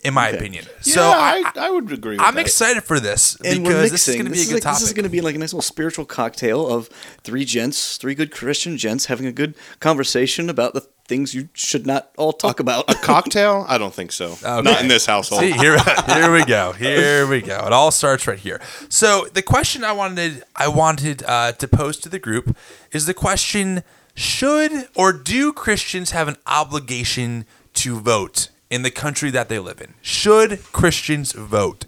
In 0.06 0.14
my 0.14 0.28
Okay. 0.28 0.36
opinion. 0.38 0.64
yeah, 0.84 0.94
so 0.94 1.02
I, 1.02 1.42
I, 1.56 1.66
I 1.66 1.70
would 1.70 1.90
agree 1.92 2.12
with 2.12 2.18
that. 2.20 2.28
I'm 2.28 2.34
that. 2.36 2.46
excited 2.46 2.84
for 2.84 3.00
this 3.00 3.36
and 3.44 3.64
we're 3.64 3.72
because 3.72 3.90
this 3.90 4.08
is 4.08 4.14
going 4.14 4.26
to 4.26 4.32
be 4.32 4.40
a 4.42 4.44
good 4.44 4.54
like, 4.54 4.62
topic. 4.62 4.78
This 4.80 4.88
is 4.88 4.94
going 4.94 5.04
to 5.04 5.10
be 5.10 5.20
like 5.20 5.34
a 5.34 5.38
nice 5.38 5.52
little 5.52 5.62
spiritual 5.62 6.04
cocktail 6.04 6.66
of 6.66 6.88
three 7.22 7.44
gents, 7.44 7.96
three 7.96 8.14
good 8.14 8.30
Christian 8.30 8.76
gents 8.76 9.06
having 9.06 9.26
a 9.26 9.32
good 9.32 9.54
conversation 9.80 10.48
about 10.48 10.74
the 10.74 10.82
things 11.08 11.34
you 11.34 11.48
should 11.52 11.86
not 11.86 12.10
all 12.16 12.32
talk 12.32 12.58
about. 12.60 12.90
A 12.90 12.94
cocktail? 13.02 13.64
I 13.68 13.78
don't 13.78 13.94
think 13.94 14.10
so. 14.12 14.32
Okay. 14.42 14.62
Not 14.62 14.80
in 14.80 14.88
this 14.88 15.06
household. 15.06 15.40
See, 15.42 15.52
here, 15.52 15.78
here 16.06 16.32
we 16.32 16.44
go. 16.44 16.72
Here 16.72 17.26
we 17.26 17.40
go. 17.42 17.64
It 17.66 17.72
all 17.72 17.90
starts 17.90 18.26
right 18.26 18.38
here. 18.38 18.60
So 18.88 19.26
the 19.32 19.42
question 19.42 19.84
I 19.84 19.92
wanted 19.92 20.42
I 20.56 20.68
wanted 20.68 21.22
uh, 21.24 21.52
to 21.52 21.68
pose 21.68 21.96
to 21.98 22.08
the 22.08 22.18
group 22.18 22.56
is 22.92 23.06
the 23.06 23.14
question: 23.14 23.82
Should 24.14 24.88
or 24.94 25.12
do 25.12 25.52
Christians 25.52 26.10
have 26.10 26.28
an 26.28 26.36
obligation 26.46 27.44
to 27.74 28.00
vote 28.00 28.48
in 28.70 28.82
the 28.82 28.90
country 28.90 29.30
that 29.30 29.48
they 29.48 29.58
live 29.58 29.80
in? 29.80 29.94
Should 30.02 30.62
Christians 30.72 31.32
vote? 31.32 31.84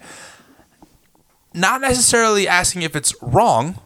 Not 1.53 1.81
necessarily 1.81 2.47
asking 2.47 2.83
if 2.83 2.95
it's 2.95 3.13
wrong, 3.21 3.79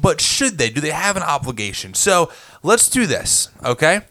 but 0.00 0.20
should 0.20 0.58
they? 0.58 0.70
Do 0.70 0.80
they 0.80 0.90
have 0.90 1.16
an 1.16 1.22
obligation? 1.22 1.94
So 1.94 2.30
let's 2.62 2.88
do 2.88 3.06
this, 3.06 3.48
okay? 3.64 4.02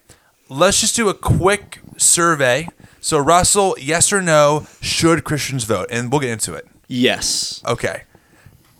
Let's 0.48 0.80
just 0.80 0.96
do 0.96 1.08
a 1.08 1.14
quick 1.14 1.80
survey. 1.96 2.68
So, 3.00 3.18
Russell, 3.18 3.76
yes 3.78 4.12
or 4.12 4.20
no, 4.20 4.66
should 4.80 5.22
Christians 5.24 5.64
vote? 5.64 5.86
And 5.90 6.10
we'll 6.10 6.20
get 6.20 6.30
into 6.30 6.54
it. 6.54 6.66
yes. 6.88 7.62
Okay. 7.66 8.02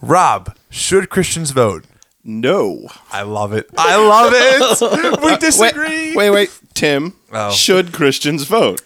Rob, 0.00 0.56
should 0.70 1.08
Christians 1.10 1.50
vote? 1.50 1.84
No. 2.22 2.88
I 3.10 3.22
love 3.22 3.52
it. 3.52 3.68
I 3.76 3.96
love 3.96 4.32
it. 4.34 5.20
we 5.24 5.36
disagree. 5.38 6.14
Wait, 6.14 6.30
wait. 6.30 6.60
Tim, 6.74 7.14
Oh. 7.32 7.50
should 7.50 7.92
Christians 7.92 8.44
vote? 8.44 8.80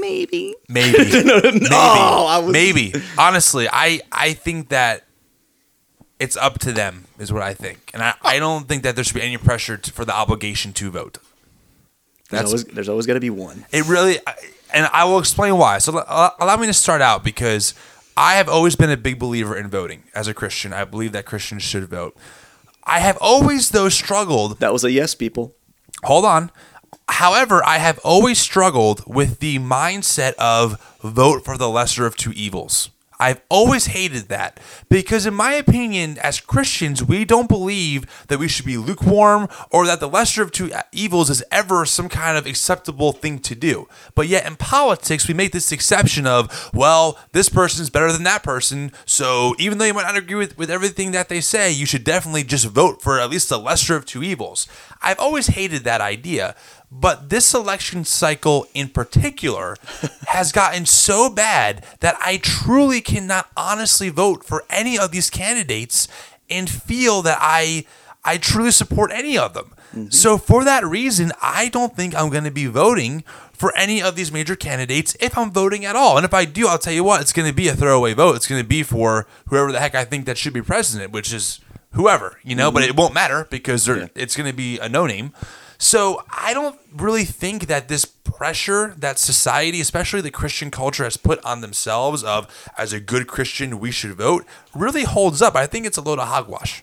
Maybe. 0.00 0.54
Maybe. 0.68 0.98
Maybe. 1.24 1.66
I 1.70 2.40
was- 2.42 2.52
Maybe. 2.52 2.92
Honestly, 3.16 3.68
I 3.70 4.00
I 4.12 4.32
think 4.34 4.68
that 4.70 5.04
it's 6.18 6.36
up 6.36 6.58
to 6.60 6.72
them 6.72 7.04
is 7.18 7.32
what 7.32 7.42
I 7.42 7.54
think, 7.54 7.90
and 7.94 8.02
I, 8.02 8.14
I 8.22 8.38
don't 8.38 8.66
think 8.66 8.82
that 8.82 8.94
there 8.96 9.04
should 9.04 9.14
be 9.14 9.22
any 9.22 9.36
pressure 9.36 9.76
to, 9.76 9.92
for 9.92 10.04
the 10.04 10.14
obligation 10.14 10.72
to 10.74 10.90
vote. 10.90 11.18
There's 12.30 12.42
That's 12.42 12.46
always, 12.50 12.64
there's 12.64 12.88
always 12.88 13.06
got 13.06 13.14
to 13.14 13.20
be 13.20 13.30
one. 13.30 13.64
it. 13.72 13.86
Really, 13.86 14.18
I- 14.26 14.34
and 14.74 14.88
I 14.92 15.04
will 15.04 15.18
explain 15.18 15.56
why. 15.56 15.78
So 15.78 15.96
uh, 15.96 16.30
allow 16.40 16.56
me 16.56 16.66
to 16.66 16.74
start 16.74 17.00
out 17.00 17.24
because 17.24 17.72
I 18.18 18.34
have 18.34 18.48
always 18.50 18.76
been 18.76 18.90
a 18.90 18.96
big 18.98 19.18
believer 19.18 19.56
in 19.56 19.68
voting 19.70 20.02
as 20.14 20.28
a 20.28 20.34
Christian. 20.34 20.72
I 20.74 20.84
believe 20.84 21.12
that 21.12 21.24
Christians 21.24 21.62
should 21.62 21.84
vote. 21.88 22.14
I 22.84 22.98
have 22.98 23.16
always 23.20 23.70
though 23.70 23.88
struggled 23.88 24.58
That 24.60 24.72
was 24.72 24.84
a 24.84 24.90
yes, 24.90 25.14
people. 25.14 25.54
hold 26.04 26.24
on. 26.26 26.50
However, 27.08 27.64
I 27.64 27.78
have 27.78 27.98
always 28.04 28.38
struggled 28.38 29.02
with 29.06 29.40
the 29.40 29.58
mindset 29.58 30.34
of 30.34 30.80
vote 31.02 31.44
for 31.44 31.56
the 31.56 31.68
lesser 31.68 32.06
of 32.06 32.16
two 32.16 32.32
evils. 32.32 32.90
I've 33.20 33.40
always 33.48 33.86
hated 33.86 34.28
that 34.28 34.60
because, 34.88 35.26
in 35.26 35.34
my 35.34 35.54
opinion, 35.54 36.18
as 36.18 36.38
Christians, 36.38 37.02
we 37.02 37.24
don't 37.24 37.48
believe 37.48 38.06
that 38.28 38.38
we 38.38 38.46
should 38.46 38.64
be 38.64 38.76
lukewarm 38.76 39.48
or 39.72 39.86
that 39.86 39.98
the 39.98 40.08
lesser 40.08 40.40
of 40.42 40.52
two 40.52 40.70
evils 40.92 41.28
is 41.28 41.42
ever 41.50 41.84
some 41.84 42.08
kind 42.08 42.38
of 42.38 42.46
acceptable 42.46 43.12
thing 43.12 43.40
to 43.40 43.56
do. 43.56 43.88
But 44.14 44.28
yet, 44.28 44.46
in 44.46 44.54
politics, 44.54 45.26
we 45.26 45.34
make 45.34 45.50
this 45.50 45.72
exception 45.72 46.28
of, 46.28 46.70
well, 46.72 47.18
this 47.32 47.48
person's 47.48 47.90
better 47.90 48.12
than 48.12 48.22
that 48.22 48.44
person. 48.44 48.92
So 49.04 49.56
even 49.58 49.78
though 49.78 49.86
you 49.86 49.94
might 49.94 50.02
not 50.02 50.16
agree 50.16 50.36
with, 50.36 50.56
with 50.56 50.70
everything 50.70 51.10
that 51.10 51.28
they 51.28 51.40
say, 51.40 51.72
you 51.72 51.86
should 51.86 52.04
definitely 52.04 52.44
just 52.44 52.66
vote 52.66 53.02
for 53.02 53.18
at 53.18 53.30
least 53.30 53.48
the 53.48 53.58
lesser 53.58 53.96
of 53.96 54.06
two 54.06 54.22
evils. 54.22 54.68
I've 55.02 55.18
always 55.18 55.48
hated 55.48 55.82
that 55.84 56.00
idea. 56.00 56.54
But 56.90 57.28
this 57.28 57.52
election 57.54 58.04
cycle 58.04 58.66
in 58.74 58.88
particular 58.88 59.76
has 60.28 60.52
gotten 60.52 60.86
so 60.86 61.28
bad 61.28 61.84
that 62.00 62.16
I 62.20 62.38
truly 62.38 63.00
cannot 63.00 63.48
honestly 63.56 64.08
vote 64.08 64.44
for 64.44 64.64
any 64.70 64.98
of 64.98 65.10
these 65.10 65.30
candidates 65.30 66.08
and 66.48 66.68
feel 66.68 67.22
that 67.22 67.38
I 67.40 67.84
I 68.24 68.36
truly 68.36 68.72
support 68.72 69.10
any 69.12 69.38
of 69.38 69.54
them. 69.54 69.74
Mm-hmm. 69.90 70.10
So 70.10 70.36
for 70.36 70.64
that 70.64 70.84
reason, 70.84 71.32
I 71.40 71.68
don't 71.68 71.96
think 71.96 72.14
I'm 72.14 72.30
going 72.30 72.44
to 72.44 72.50
be 72.50 72.66
voting 72.66 73.24
for 73.52 73.74
any 73.76 74.02
of 74.02 74.16
these 74.16 74.30
major 74.30 74.54
candidates 74.54 75.16
if 75.18 75.36
I'm 75.36 75.50
voting 75.50 75.84
at 75.84 75.96
all. 75.96 76.16
And 76.16 76.24
if 76.24 76.34
I 76.34 76.44
do, 76.44 76.68
I'll 76.68 76.78
tell 76.78 76.92
you 76.92 77.04
what, 77.04 77.20
it's 77.20 77.32
going 77.32 77.48
to 77.48 77.54
be 77.54 77.68
a 77.68 77.74
throwaway 77.74 78.14
vote. 78.14 78.36
It's 78.36 78.46
going 78.46 78.62
to 78.62 78.68
be 78.68 78.82
for 78.82 79.26
whoever 79.48 79.72
the 79.72 79.80
heck 79.80 79.94
I 79.94 80.04
think 80.04 80.26
that 80.26 80.36
should 80.36 80.52
be 80.52 80.62
president, 80.62 81.12
which 81.12 81.32
is 81.32 81.60
whoever, 81.92 82.38
you 82.44 82.54
know, 82.54 82.68
mm-hmm. 82.68 82.74
but 82.74 82.82
it 82.84 82.96
won't 82.96 83.14
matter 83.14 83.46
because 83.50 83.84
they're, 83.86 84.10
it's 84.14 84.36
going 84.36 84.48
to 84.50 84.56
be 84.56 84.78
a 84.78 84.88
no 84.88 85.06
name. 85.06 85.32
So 85.78 86.24
I 86.30 86.52
don't 86.54 86.78
really 86.94 87.24
think 87.24 87.68
that 87.68 87.88
this 87.88 88.04
pressure 88.04 88.94
that 88.98 89.18
society, 89.18 89.80
especially 89.80 90.20
the 90.20 90.30
Christian 90.30 90.70
culture, 90.70 91.04
has 91.04 91.16
put 91.16 91.42
on 91.44 91.60
themselves 91.60 92.24
of 92.24 92.46
as 92.76 92.92
a 92.92 93.00
good 93.00 93.28
Christian 93.28 93.78
we 93.78 93.90
should 93.92 94.14
vote 94.14 94.44
really 94.74 95.04
holds 95.04 95.40
up. 95.40 95.54
I 95.54 95.66
think 95.66 95.86
it's 95.86 95.96
a 95.96 96.02
load 96.02 96.18
of 96.18 96.28
hogwash. 96.28 96.82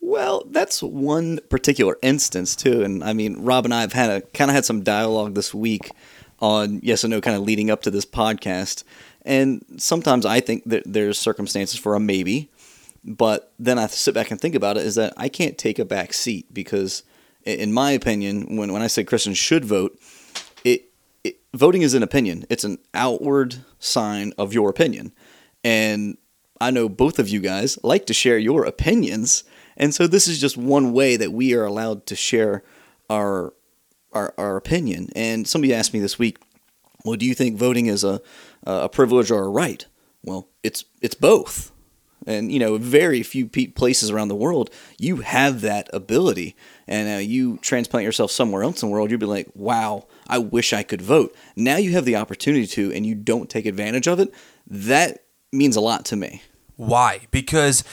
Well, 0.00 0.44
that's 0.50 0.82
one 0.82 1.40
particular 1.48 1.96
instance 2.02 2.54
too, 2.54 2.82
and 2.82 3.02
I 3.02 3.14
mean, 3.14 3.42
Rob 3.42 3.64
and 3.64 3.72
I 3.72 3.80
have 3.80 3.94
had 3.94 4.10
a 4.10 4.20
kind 4.20 4.50
of 4.50 4.54
had 4.54 4.66
some 4.66 4.82
dialogue 4.82 5.34
this 5.34 5.54
week 5.54 5.90
on 6.40 6.80
yes 6.82 7.04
and 7.04 7.10
no, 7.10 7.22
kind 7.22 7.36
of 7.36 7.42
leading 7.42 7.70
up 7.70 7.82
to 7.82 7.90
this 7.90 8.04
podcast. 8.04 8.84
And 9.22 9.64
sometimes 9.78 10.26
I 10.26 10.40
think 10.40 10.64
that 10.66 10.82
there's 10.84 11.18
circumstances 11.18 11.80
for 11.80 11.94
a 11.94 12.00
maybe, 12.00 12.50
but 13.02 13.50
then 13.58 13.78
I 13.78 13.86
sit 13.86 14.14
back 14.14 14.30
and 14.30 14.38
think 14.38 14.54
about 14.54 14.76
it 14.76 14.84
is 14.84 14.96
that 14.96 15.14
I 15.16 15.30
can't 15.30 15.56
take 15.56 15.78
a 15.78 15.86
back 15.86 16.12
seat 16.12 16.52
because, 16.52 17.02
in 17.44 17.72
my 17.72 17.92
opinion, 17.92 18.56
when 18.56 18.72
when 18.72 18.82
I 18.82 18.86
say 18.86 19.04
Christians 19.04 19.38
should 19.38 19.64
vote, 19.64 19.98
it, 20.64 20.90
it 21.22 21.38
voting 21.52 21.82
is 21.82 21.94
an 21.94 22.02
opinion. 22.02 22.44
It's 22.48 22.64
an 22.64 22.78
outward 22.92 23.56
sign 23.78 24.32
of 24.38 24.52
your 24.52 24.70
opinion, 24.70 25.12
and 25.62 26.16
I 26.60 26.70
know 26.70 26.88
both 26.88 27.18
of 27.18 27.28
you 27.28 27.40
guys 27.40 27.78
like 27.82 28.06
to 28.06 28.14
share 28.14 28.38
your 28.38 28.64
opinions, 28.64 29.44
and 29.76 29.94
so 29.94 30.06
this 30.06 30.26
is 30.26 30.40
just 30.40 30.56
one 30.56 30.92
way 30.92 31.16
that 31.16 31.32
we 31.32 31.54
are 31.54 31.64
allowed 31.64 32.06
to 32.06 32.16
share 32.16 32.62
our 33.10 33.52
our, 34.12 34.32
our 34.38 34.56
opinion. 34.56 35.10
And 35.14 35.46
somebody 35.46 35.74
asked 35.74 35.92
me 35.92 36.00
this 36.00 36.18
week, 36.18 36.38
"Well, 37.04 37.16
do 37.16 37.26
you 37.26 37.34
think 37.34 37.58
voting 37.58 37.86
is 37.86 38.04
a 38.04 38.20
a 38.64 38.88
privilege 38.88 39.30
or 39.30 39.44
a 39.44 39.48
right?" 39.48 39.84
Well, 40.22 40.48
it's 40.62 40.84
it's 41.02 41.14
both. 41.14 41.73
And 42.26 42.52
you 42.52 42.58
know, 42.58 42.78
very 42.78 43.22
few 43.22 43.46
pe- 43.46 43.66
places 43.66 44.10
around 44.10 44.28
the 44.28 44.34
world 44.34 44.70
you 44.98 45.18
have 45.18 45.60
that 45.62 45.88
ability. 45.92 46.56
And 46.86 47.16
uh, 47.16 47.18
you 47.18 47.58
transplant 47.58 48.04
yourself 48.04 48.30
somewhere 48.30 48.62
else 48.62 48.82
in 48.82 48.88
the 48.88 48.92
world, 48.92 49.10
you'd 49.10 49.20
be 49.20 49.26
like, 49.26 49.48
"Wow, 49.54 50.06
I 50.26 50.38
wish 50.38 50.72
I 50.72 50.82
could 50.82 51.02
vote." 51.02 51.34
Now 51.56 51.76
you 51.76 51.92
have 51.92 52.04
the 52.04 52.16
opportunity 52.16 52.66
to, 52.68 52.92
and 52.92 53.06
you 53.06 53.14
don't 53.14 53.50
take 53.50 53.66
advantage 53.66 54.06
of 54.06 54.20
it. 54.20 54.32
That 54.66 55.24
means 55.52 55.76
a 55.76 55.80
lot 55.80 56.04
to 56.06 56.16
me. 56.16 56.42
Why? 56.76 57.26
Because 57.30 57.84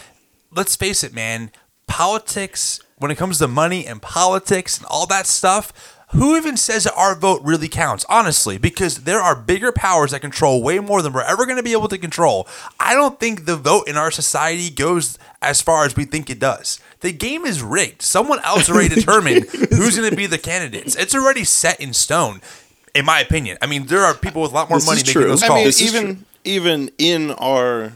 let's 0.51 0.75
face 0.75 1.03
it, 1.03 1.13
man, 1.13 1.51
politics, 1.88 2.79
when 2.97 3.11
it 3.11 3.17
comes 3.17 3.39
to 3.39 3.47
money 3.47 3.85
and 3.85 4.01
politics 4.01 4.77
and 4.77 4.85
all 4.88 5.05
that 5.07 5.27
stuff, 5.27 6.00
who 6.13 6.35
even 6.35 6.57
says 6.57 6.83
that 6.85 6.93
our 6.95 7.15
vote 7.15 7.41
really 7.43 7.67
counts? 7.67 8.05
Honestly, 8.09 8.57
because 8.57 9.03
there 9.03 9.19
are 9.21 9.35
bigger 9.35 9.71
powers 9.71 10.11
that 10.11 10.19
control 10.21 10.61
way 10.61 10.79
more 10.79 11.01
than 11.01 11.13
we're 11.13 11.21
ever 11.23 11.45
going 11.45 11.57
to 11.57 11.63
be 11.63 11.71
able 11.71 11.87
to 11.87 11.97
control. 11.97 12.47
I 12.79 12.93
don't 12.93 13.19
think 13.19 13.45
the 13.45 13.55
vote 13.55 13.87
in 13.87 13.97
our 13.97 14.11
society 14.11 14.69
goes 14.69 15.17
as 15.41 15.61
far 15.61 15.85
as 15.85 15.95
we 15.95 16.05
think 16.05 16.29
it 16.29 16.39
does. 16.39 16.79
The 16.99 17.11
game 17.11 17.45
is 17.45 17.63
rigged. 17.63 18.01
Someone 18.01 18.39
else 18.43 18.69
already 18.69 18.89
determined 18.95 19.45
who's 19.49 19.97
going 19.97 20.09
to 20.09 20.15
be 20.15 20.27
the 20.27 20.37
candidates. 20.37 20.95
It's 20.95 21.15
already 21.15 21.43
set 21.43 21.79
in 21.79 21.93
stone, 21.93 22.41
in 22.93 23.05
my 23.05 23.19
opinion. 23.21 23.57
I 23.61 23.65
mean, 23.65 23.85
there 23.87 24.01
are 24.03 24.13
people 24.13 24.41
with 24.41 24.51
a 24.51 24.55
lot 24.55 24.69
more 24.69 24.77
This 24.79 24.85
money 24.87 25.01
is 25.01 25.07
making 25.07 25.21
true. 25.21 25.29
those 25.29 25.43
I 25.43 25.45
I 25.45 25.49
calls. 25.49 25.57
mean, 25.59 25.65
This 25.65 25.81
is 25.81 25.95
even 25.95 26.25
even 26.43 26.91
in 26.97 27.31
our 27.31 27.93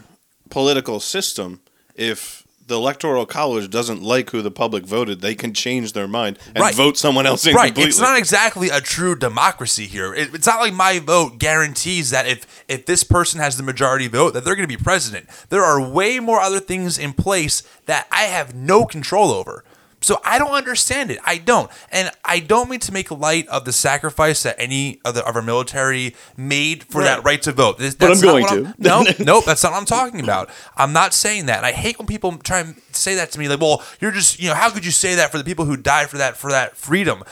political 0.50 1.00
system, 1.00 1.60
if 1.95 2.45
the 2.67 2.75
electoral 2.75 3.25
college 3.25 3.69
doesn't 3.69 4.01
like 4.01 4.31
who 4.31 4.41
the 4.41 4.50
public 4.51 4.86
voted, 4.86 5.22
they 5.22 5.36
can 5.36 5.53
change 5.53 5.93
their 5.93 6.07
mind 6.07 6.39
and 6.48 6.62
Right. 6.62 6.74
vote 6.74 6.98
someone 6.98 7.25
else 7.27 7.45
in 7.45 7.53
right. 7.53 7.67
Completely. 7.67 7.89
it's 7.89 8.00
not 8.00 8.17
exactly 8.17 8.69
a 8.69 8.81
true 8.81 9.15
democracy 9.15 9.86
here. 9.86 10.13
It, 10.15 10.34
it's 10.34 10.48
not 10.48 10.60
like 10.60 10.74
my 10.74 11.00
vote 11.00 11.38
guarantees 11.38 12.10
that 12.10 12.27
if 12.27 12.63
if 12.67 12.86
this 12.86 13.03
person 13.03 13.39
has 13.39 13.57
the 13.57 13.63
majority 13.63 14.07
vote 14.07 14.34
that 14.34 14.43
they're 14.43 14.55
going 14.55 14.67
to 14.67 14.77
be 14.77 14.84
president. 14.84 15.27
There 15.50 15.63
are 15.63 15.79
way 15.79 16.19
more 16.19 16.39
other 16.39 16.60
things 16.60 16.98
in 16.98 17.13
place 17.13 17.62
that 17.86 18.07
i 18.12 18.24
have 18.24 18.55
no 18.55 18.86
control 18.86 19.29
over 19.31 19.63
so 20.06 20.20
i 20.24 20.38
don't 20.38 20.54
understand 20.54 21.10
it 21.12 21.18
i 21.26 21.38
don't 21.38 21.70
and 21.92 22.12
i 22.24 22.40
don't 22.40 22.70
mean 22.70 22.80
to 22.80 22.92
make 22.94 23.10
light 23.12 23.48
of 23.48 23.66
the 23.66 23.74
sacrifice 23.74 24.44
that 24.44 24.56
any 24.60 25.00
of, 25.04 25.16
the, 25.16 25.26
of 25.28 25.36
our 25.36 25.42
military 25.42 26.16
made 26.38 26.84
for 26.84 27.02
that 27.04 27.24
right 27.24 27.42
to 27.42 27.52
vote 27.52 27.78
This- 27.78 27.96
But 27.96 28.08
that's 28.10 28.22
I'm 28.24 28.28
not 28.42 28.50
going 28.50 28.66
what 28.66 28.78
to. 28.78 28.82
no 28.82 29.06
nope 29.34 29.46
that's 29.46 29.64
not 29.64 29.72
what 29.72 29.80
i'm 29.80 29.86
talking 29.86 30.20
about 30.22 30.50
i'm 30.78 30.94
not 30.94 31.14
saying 31.14 31.48
that 31.48 31.58
and 31.58 31.66
i 31.66 31.72
hate 31.72 31.98
when 31.98 32.08
people 32.08 32.38
try 32.38 32.60
and 32.60 32.76
say 32.92 33.16
that 33.16 33.32
to 33.32 33.40
me 33.40 33.48
like 33.50 33.60
well 33.60 33.84
you're 34.00 34.12
just 34.12 34.40
you 34.40 34.48
know 34.50 34.56
how 34.56 34.70
could 34.70 34.86
you 34.86 34.92
say 34.92 35.16
that 35.16 35.32
for 35.32 35.38
the 35.38 35.44
people 35.44 35.66
who 35.66 35.76
died 35.78 36.10
for 36.10 36.18
that 36.18 36.38
for 36.38 36.52
that 36.52 36.76
freedom 36.78 37.24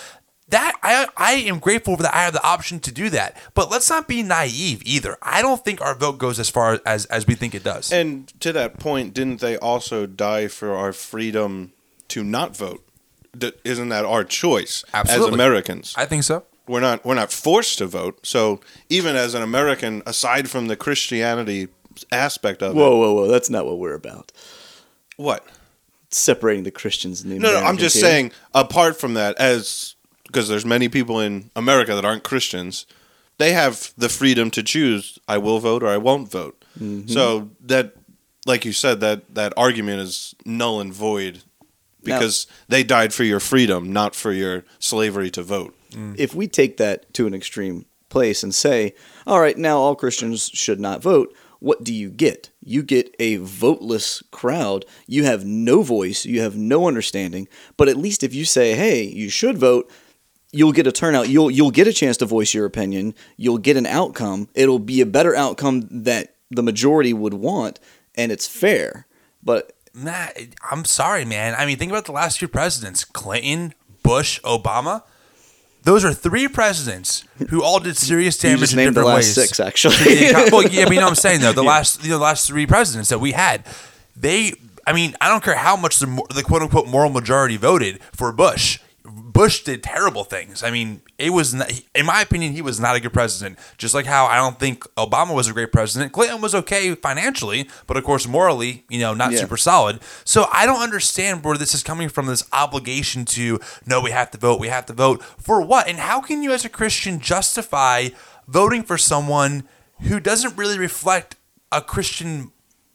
that 0.50 0.76
I 0.84 1.08
I 1.18 1.32
am 1.50 1.58
grateful 1.60 1.96
that 1.98 2.14
I 2.14 2.24
have 2.26 2.34
the 2.34 2.44
option 2.46 2.80
to 2.82 2.92
do 2.92 3.10
that. 3.10 3.38
But 3.56 3.72
let's 3.72 3.90
not 3.90 4.08
be 4.08 4.22
naive 4.22 4.84
either. 4.86 5.18
I 5.24 5.42
don't 5.42 5.64
think 5.66 5.82
our 5.82 5.96
vote 5.96 6.20
goes 6.20 6.38
as 6.38 6.48
far 6.50 6.80
as 6.86 7.06
as 7.06 7.26
we 7.26 7.34
think 7.34 7.56
it 7.56 7.64
does. 7.64 7.92
And 7.92 8.28
to 8.42 8.52
that 8.54 8.78
point, 8.78 9.16
didn't 9.16 9.40
they 9.40 9.58
also 9.58 10.06
die 10.06 10.48
for 10.50 10.76
our 10.76 10.94
freedom 10.94 11.72
to 12.14 12.24
not 12.24 12.56
vote? 12.58 12.82
D- 13.38 13.52
Isn't 13.64 13.90
that 13.90 14.06
our 14.06 14.24
choice 14.24 14.84
as 14.94 15.10
Americans? 15.26 15.94
I 15.98 16.06
think 16.06 16.24
so. 16.24 16.44
we're 16.68 16.80
not 16.90 17.04
we're 17.06 17.16
not 17.24 17.32
forced 17.32 17.78
to 17.80 17.86
vote. 17.88 18.16
So 18.26 18.60
even 18.90 19.16
as 19.16 19.34
an 19.34 19.42
American, 19.42 20.02
aside 20.06 20.50
from 20.50 20.68
the 20.68 20.76
Christianity 20.76 21.68
aspect 22.12 22.62
of 22.62 22.76
Whoa, 22.76 22.82
it, 22.88 22.90
whoa, 22.90 23.00
whoa! 23.00 23.14
Whoa, 23.14 23.28
that's 23.28 23.50
not 23.50 23.66
what 23.66 23.78
we're 23.80 23.96
about. 23.96 24.32
what? 25.18 25.46
Separating 26.12 26.64
the 26.64 26.72
Christians 26.72 27.24
and 27.24 27.32
the 27.32 27.40
No, 27.40 27.52
no, 27.54 27.60
I'm 27.66 27.78
just 27.78 27.96
here. 27.96 28.04
saying. 28.06 28.32
Apart 28.54 29.00
from 29.00 29.16
that, 29.16 29.36
as 29.40 29.96
because 30.28 30.48
there's 30.48 30.66
many 30.66 30.88
people 30.90 31.20
in 31.20 31.50
America 31.56 31.96
that 31.96 32.06
aren't 32.06 32.24
Christians, 32.24 32.86
they 33.40 33.52
have 33.54 33.92
the 33.98 34.10
freedom 34.10 34.52
to 34.52 34.62
choose. 34.62 35.18
I 35.28 35.40
will 35.40 35.60
vote 35.60 35.82
or 35.82 35.90
I 35.90 35.98
won't 35.98 36.30
vote. 36.30 36.64
Mm-hmm. 36.80 37.08
So 37.08 37.50
that, 37.62 37.94
like 38.46 38.64
you 38.64 38.74
said, 38.74 39.00
that 39.00 39.34
that 39.34 39.54
argument 39.58 40.02
is 40.02 40.36
null 40.46 40.80
and 40.82 40.94
void 40.94 41.42
Now- 42.06 42.20
because 42.20 42.48
they 42.68 42.84
died 42.84 43.14
for 43.14 43.24
your 43.24 43.40
freedom, 43.40 43.92
not 43.92 44.16
for 44.16 44.32
your 44.32 44.64
slavery 44.80 45.30
to 45.32 45.44
vote. 45.44 45.76
Mm. 45.92 46.16
if 46.18 46.34
we 46.34 46.48
take 46.48 46.78
that 46.78 47.14
to 47.14 47.28
an 47.28 47.36
extreme 47.36 47.86
place 48.10 48.42
and 48.42 48.54
say, 48.54 48.96
all 49.28 49.40
right, 49.40 49.56
now 49.56 49.78
all 49.78 49.96
Christians 49.96 50.50
should 50.52 50.80
not 50.80 51.04
vote, 51.04 51.32
what 51.60 51.84
do 51.84 51.94
you 51.94 52.10
get? 52.10 52.50
You 52.62 52.84
get 52.84 53.16
a 53.20 53.38
voteless 53.38 54.24
crowd. 54.32 54.86
You 55.08 55.24
have 55.26 55.46
no 55.46 55.82
voice, 55.84 56.26
you 56.26 56.42
have 56.42 56.58
no 56.58 56.88
understanding. 56.88 57.48
But 57.78 57.90
at 57.90 57.96
least 57.96 58.24
if 58.24 58.34
you 58.34 58.44
say, 58.44 58.76
hey, 58.76 59.04
you 59.04 59.30
should 59.30 59.58
vote, 59.58 59.90
you'll 60.52 60.74
get 60.74 60.88
a 60.88 60.92
turnout. 60.92 61.30
You'll 61.30 61.50
you'll 61.52 61.72
get 61.72 61.88
a 61.88 61.94
chance 61.94 62.18
to 62.18 62.26
voice 62.26 62.54
your 62.54 62.66
opinion. 62.66 63.14
You'll 63.38 63.60
get 63.60 63.78
an 63.78 63.86
outcome. 63.86 64.50
It'll 64.54 64.80
be 64.80 65.00
a 65.00 65.06
better 65.06 65.36
outcome 65.36 65.88
that 66.04 66.36
the 66.52 66.64
majority 66.64 67.14
would 67.14 67.34
want, 67.34 67.80
and 68.16 68.32
it's 68.32 68.48
fair. 68.48 69.08
But 69.42 69.74
Nah, 69.96 70.28
I'm 70.70 70.86
sorry, 70.86 71.24
man. 71.26 71.56
I 71.56 71.66
mean, 71.66 71.78
think 71.78 71.92
about 71.92 72.06
the 72.06 72.12
last 72.12 72.40
few 72.40 72.48
presidents: 72.48 73.06
Clinton, 73.06 73.74
Bush, 74.02 74.40
Obama. 74.42 75.04
Those 75.84 76.06
are 76.06 76.14
three 76.14 76.48
presidents 76.48 77.26
who 77.50 77.62
all 77.62 77.80
did 77.80 77.98
serious 77.98 78.42
you 78.42 78.50
damage 78.52 78.62
just 78.62 78.74
in 78.74 78.78
named 78.78 78.96
the 78.96 79.02
different 79.02 79.16
last 79.16 79.38
ways. 79.38 79.50
six, 79.50 79.60
actually. 79.60 80.32
Well, 80.52 80.64
yeah, 80.64 80.86
mean, 80.86 80.94
you 80.94 81.00
know 81.00 81.06
what 81.06 81.10
I'm 81.10 81.16
saying 81.16 81.42
though. 81.42 81.52
The 81.54 81.64
last, 81.64 82.04
you 82.04 82.10
know, 82.10 82.18
the 82.18 82.24
last 82.24 82.48
three 82.48 82.66
presidents 82.66 83.10
that 83.10 83.20
we 83.20 83.34
had, 83.34 83.66
they, 84.16 84.54
I 84.88 84.94
mean, 84.94 85.14
I 85.20 85.28
don't 85.28 85.44
care 85.44 85.56
how 85.56 85.76
much 85.76 86.00
the, 86.00 86.06
the 86.34 86.42
quote 86.42 86.62
unquote 86.62 86.88
moral 86.88 87.10
majority 87.10 87.58
voted 87.58 88.00
for 88.14 88.32
Bush. 88.32 88.80
Bush 89.34 89.64
did 89.64 89.82
terrible 89.82 90.24
things. 90.24 90.62
I 90.64 90.70
mean, 90.70 91.02
it 91.18 91.32
was, 91.32 91.56
not, 91.56 91.72
in 91.96 92.06
my 92.06 92.22
opinion, 92.22 92.54
he 92.54 92.62
was 92.62 92.80
not 92.80 92.96
a 92.96 93.00
good 93.00 93.14
president. 93.14 93.58
Just 93.80 93.96
like 93.96 94.06
how 94.06 94.28
I 94.28 94.36
don't 94.36 94.60
think 94.60 94.84
Obama 94.96 95.34
was 95.34 95.48
a 95.48 95.54
great 95.54 95.72
president. 95.72 96.14
Clinton 96.14 96.40
was 96.40 96.54
okay 96.54 96.94
financially, 96.94 97.68
but 97.88 97.98
of 97.98 98.04
course, 98.04 98.28
morally, 98.28 98.86
you 98.90 99.00
know, 99.00 99.16
not 99.16 99.32
Yeah. 99.32 99.40
super 99.40 99.58
solid. 99.58 100.00
So 100.24 100.48
I 100.54 100.68
don't 100.68 100.82
understand 100.84 101.44
where 101.44 101.58
this 101.58 101.74
is 101.74 101.82
coming 101.82 102.10
from. 102.10 102.28
This 102.28 102.44
obligation 102.54 103.26
to 103.26 103.60
no, 103.86 104.00
we 104.00 104.12
have 104.12 104.30
to 104.32 104.38
vote. 104.38 104.60
We 104.60 104.68
have 104.68 104.86
to 104.86 104.94
vote 104.94 105.24
for 105.40 105.62
what? 105.62 105.88
And 105.88 105.98
how 105.98 106.22
can 106.22 106.44
you, 106.44 106.54
as 106.54 106.64
a 106.64 106.70
Christian, 106.70 107.20
justify 107.20 108.10
voting 108.48 108.84
for 108.84 108.98
someone 109.00 109.64
who 110.02 110.20
doesn't 110.20 110.56
really 110.56 110.78
reflect 110.78 111.38
a 111.72 111.82
Christian 111.82 112.52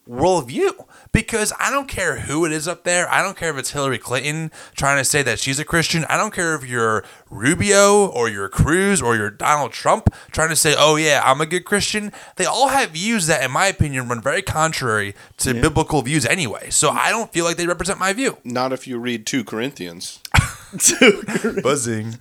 worldview? 0.09 0.71
Because 1.11 1.53
I 1.59 1.69
don't 1.69 1.87
care 1.87 2.21
who 2.21 2.45
it 2.45 2.51
is 2.51 2.67
up 2.67 2.83
there. 2.83 3.09
I 3.09 3.21
don't 3.21 3.37
care 3.37 3.51
if 3.51 3.57
it's 3.57 3.71
Hillary 3.71 3.97
Clinton 3.97 4.51
trying 4.75 4.97
to 4.97 5.05
say 5.05 5.21
that 5.23 5.39
she's 5.39 5.59
a 5.59 5.65
Christian. 5.65 6.05
I 6.05 6.17
don't 6.17 6.33
care 6.33 6.55
if 6.55 6.67
you're 6.67 7.03
Rubio 7.29 8.07
or 8.07 8.27
you're 8.27 8.49
Cruz 8.49 9.01
or 9.01 9.15
you're 9.15 9.29
Donald 9.29 9.71
Trump 9.71 10.13
trying 10.31 10.49
to 10.49 10.55
say, 10.55 10.75
oh, 10.77 10.95
yeah, 10.95 11.21
I'm 11.23 11.41
a 11.41 11.45
good 11.45 11.65
Christian. 11.65 12.11
They 12.35 12.45
all 12.45 12.69
have 12.69 12.91
views 12.91 13.27
that, 13.27 13.43
in 13.43 13.51
my 13.51 13.67
opinion, 13.67 14.07
run 14.07 14.21
very 14.21 14.41
contrary 14.41 15.13
to 15.37 15.53
biblical 15.53 16.01
views 16.01 16.25
anyway. 16.25 16.69
So 16.69 16.89
mm. 16.89 16.97
I 16.97 17.11
don't 17.11 17.31
feel 17.31 17.45
like 17.45 17.57
they 17.57 17.67
represent 17.67 17.99
my 17.99 18.13
view. 18.13 18.37
Not 18.43 18.73
if 18.73 18.87
you 18.87 18.97
read 18.97 19.25
2 19.25 19.43
Corinthians. 19.43 20.19
Buzzing. 21.63 22.11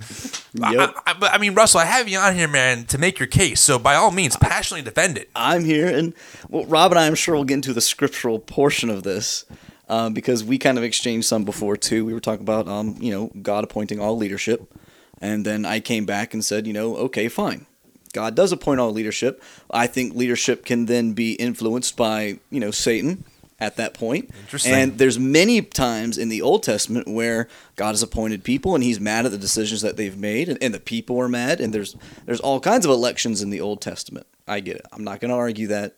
Yep. 0.55 0.95
I, 0.97 1.03
I, 1.07 1.13
but 1.15 1.33
I 1.33 1.39
mean, 1.39 1.55
Russell, 1.55 1.81
I 1.81 1.85
have 1.85 2.09
you 2.09 2.19
on 2.19 2.35
here, 2.35 2.49
man, 2.49 2.87
to 2.87 2.99
make 2.99 3.19
your 3.19 3.27
case. 3.27 3.61
So 3.61 3.79
by 3.79 3.95
all 3.95 4.11
means, 4.11 4.37
passionately 4.37 4.85
defend 4.85 5.19
it. 5.19 5.31
I'm 5.37 5.65
here, 5.65 5.87
and 5.87 6.15
well, 6.49 6.65
Rob 6.65 6.93
and 6.93 6.99
I, 6.99 7.07
I'm 7.07 7.15
sure, 7.15 7.35
we'll 7.35 7.45
get 7.45 7.55
into 7.55 7.73
the 7.73 7.81
scriptural 7.81 8.39
portion 8.39 8.89
of 8.89 9.03
this 9.03 9.45
um, 9.89 10.15
because 10.15 10.45
we 10.45 10.59
kind 10.59 10.79
of 10.79 10.85
exchanged 10.85 11.27
some 11.27 11.45
before 11.45 11.77
too. 11.77 12.05
We 12.05 12.15
were 12.15 12.21
talking 12.21 12.43
about, 12.43 12.69
um, 12.69 12.97
you 13.01 13.11
know, 13.11 13.31
God 13.43 13.65
appointing 13.65 14.01
all 14.01 14.17
leadership, 14.17 14.73
and 15.21 15.45
then 15.45 15.67
I 15.67 15.81
came 15.81 16.07
back 16.07 16.33
and 16.33 16.45
said, 16.45 16.67
you 16.67 16.73
know, 16.73 16.97
okay, 16.97 17.29
fine, 17.29 17.67
God 18.13 18.35
does 18.35 18.53
appoint 18.53 18.81
all 18.81 18.93
leadership. 18.93 19.43
I 19.71 19.87
think 19.87 20.15
leadership 20.15 20.65
can 20.65 20.87
then 20.87 21.13
be 21.13 21.35
influenced 21.35 21.97
by, 21.97 22.39
you 22.51 22.61
know, 22.61 22.71
Satan 22.71 23.25
at 23.61 23.77
that 23.77 23.95
point. 23.95 24.31
Interesting. 24.41 24.73
And 24.73 24.99
there's 24.99 25.19
many 25.19 25.61
times 25.63 26.17
in 26.17 26.29
the 26.29 26.43
Old 26.43 26.63
Testament 26.63 27.09
where 27.09 27.49
God 27.77 27.91
has 27.91 28.03
appointed 28.03 28.45
people 28.45 28.75
and 28.75 28.85
he's 28.85 29.01
mad 29.01 29.27
at 29.27 29.33
the 29.33 29.39
decisions 29.39 29.83
that 29.83 29.97
they've 29.97 30.17
made 30.17 30.49
and, 30.49 30.63
and 30.63 30.73
the 30.73 30.81
people 30.81 31.19
are 31.21 31.29
mad 31.29 31.61
and 31.61 31.73
there's 31.73 31.97
there's 32.25 32.41
all 32.41 32.61
kinds 32.61 32.85
of 32.85 32.91
elections 32.91 33.43
in 33.43 33.51
the 33.51 33.61
Old 33.61 33.81
Testament. 33.81 34.27
I 34.47 34.61
get 34.61 34.77
it. 34.77 34.87
I'm 34.93 35.05
not 35.05 35.21
going 35.21 35.31
to 35.31 35.37
argue 35.37 35.67
that. 35.69 35.97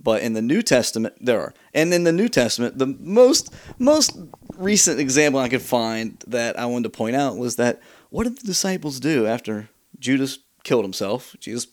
But 0.00 0.22
in 0.22 0.34
the 0.34 0.42
New 0.42 0.62
Testament 0.62 1.14
there 1.20 1.40
are. 1.40 1.54
And 1.74 1.92
in 1.92 2.04
the 2.04 2.12
New 2.12 2.28
Testament 2.28 2.78
the 2.78 2.86
most 2.86 3.54
most 3.78 4.16
recent 4.56 5.00
example 5.00 5.40
I 5.40 5.48
could 5.48 5.62
find 5.62 6.22
that 6.26 6.58
I 6.58 6.66
wanted 6.66 6.92
to 6.92 6.96
point 6.96 7.16
out 7.16 7.36
was 7.36 7.56
that 7.56 7.80
what 8.10 8.24
did 8.24 8.38
the 8.38 8.46
disciples 8.46 9.00
do 9.00 9.26
after 9.26 9.70
Judas 9.98 10.38
killed 10.62 10.84
himself? 10.84 11.34
Jesus 11.40 11.66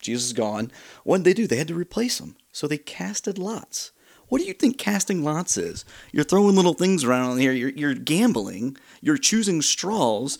Jesus 0.00 0.26
is 0.26 0.32
gone. 0.32 0.72
What 1.04 1.18
did 1.18 1.24
they 1.24 1.34
do? 1.34 1.46
They 1.46 1.56
had 1.56 1.68
to 1.68 1.74
replace 1.74 2.20
him. 2.20 2.36
So 2.52 2.66
they 2.66 2.78
casted 2.78 3.38
lots. 3.38 3.92
What 4.30 4.40
do 4.40 4.46
you 4.46 4.54
think 4.54 4.78
casting 4.78 5.24
lots 5.24 5.58
is? 5.58 5.84
You're 6.12 6.24
throwing 6.24 6.54
little 6.54 6.72
things 6.72 7.02
around 7.02 7.30
on 7.30 7.38
here. 7.38 7.52
You're, 7.52 7.70
you're 7.70 7.94
gambling. 7.94 8.76
You're 9.02 9.18
choosing 9.18 9.60
straws, 9.60 10.38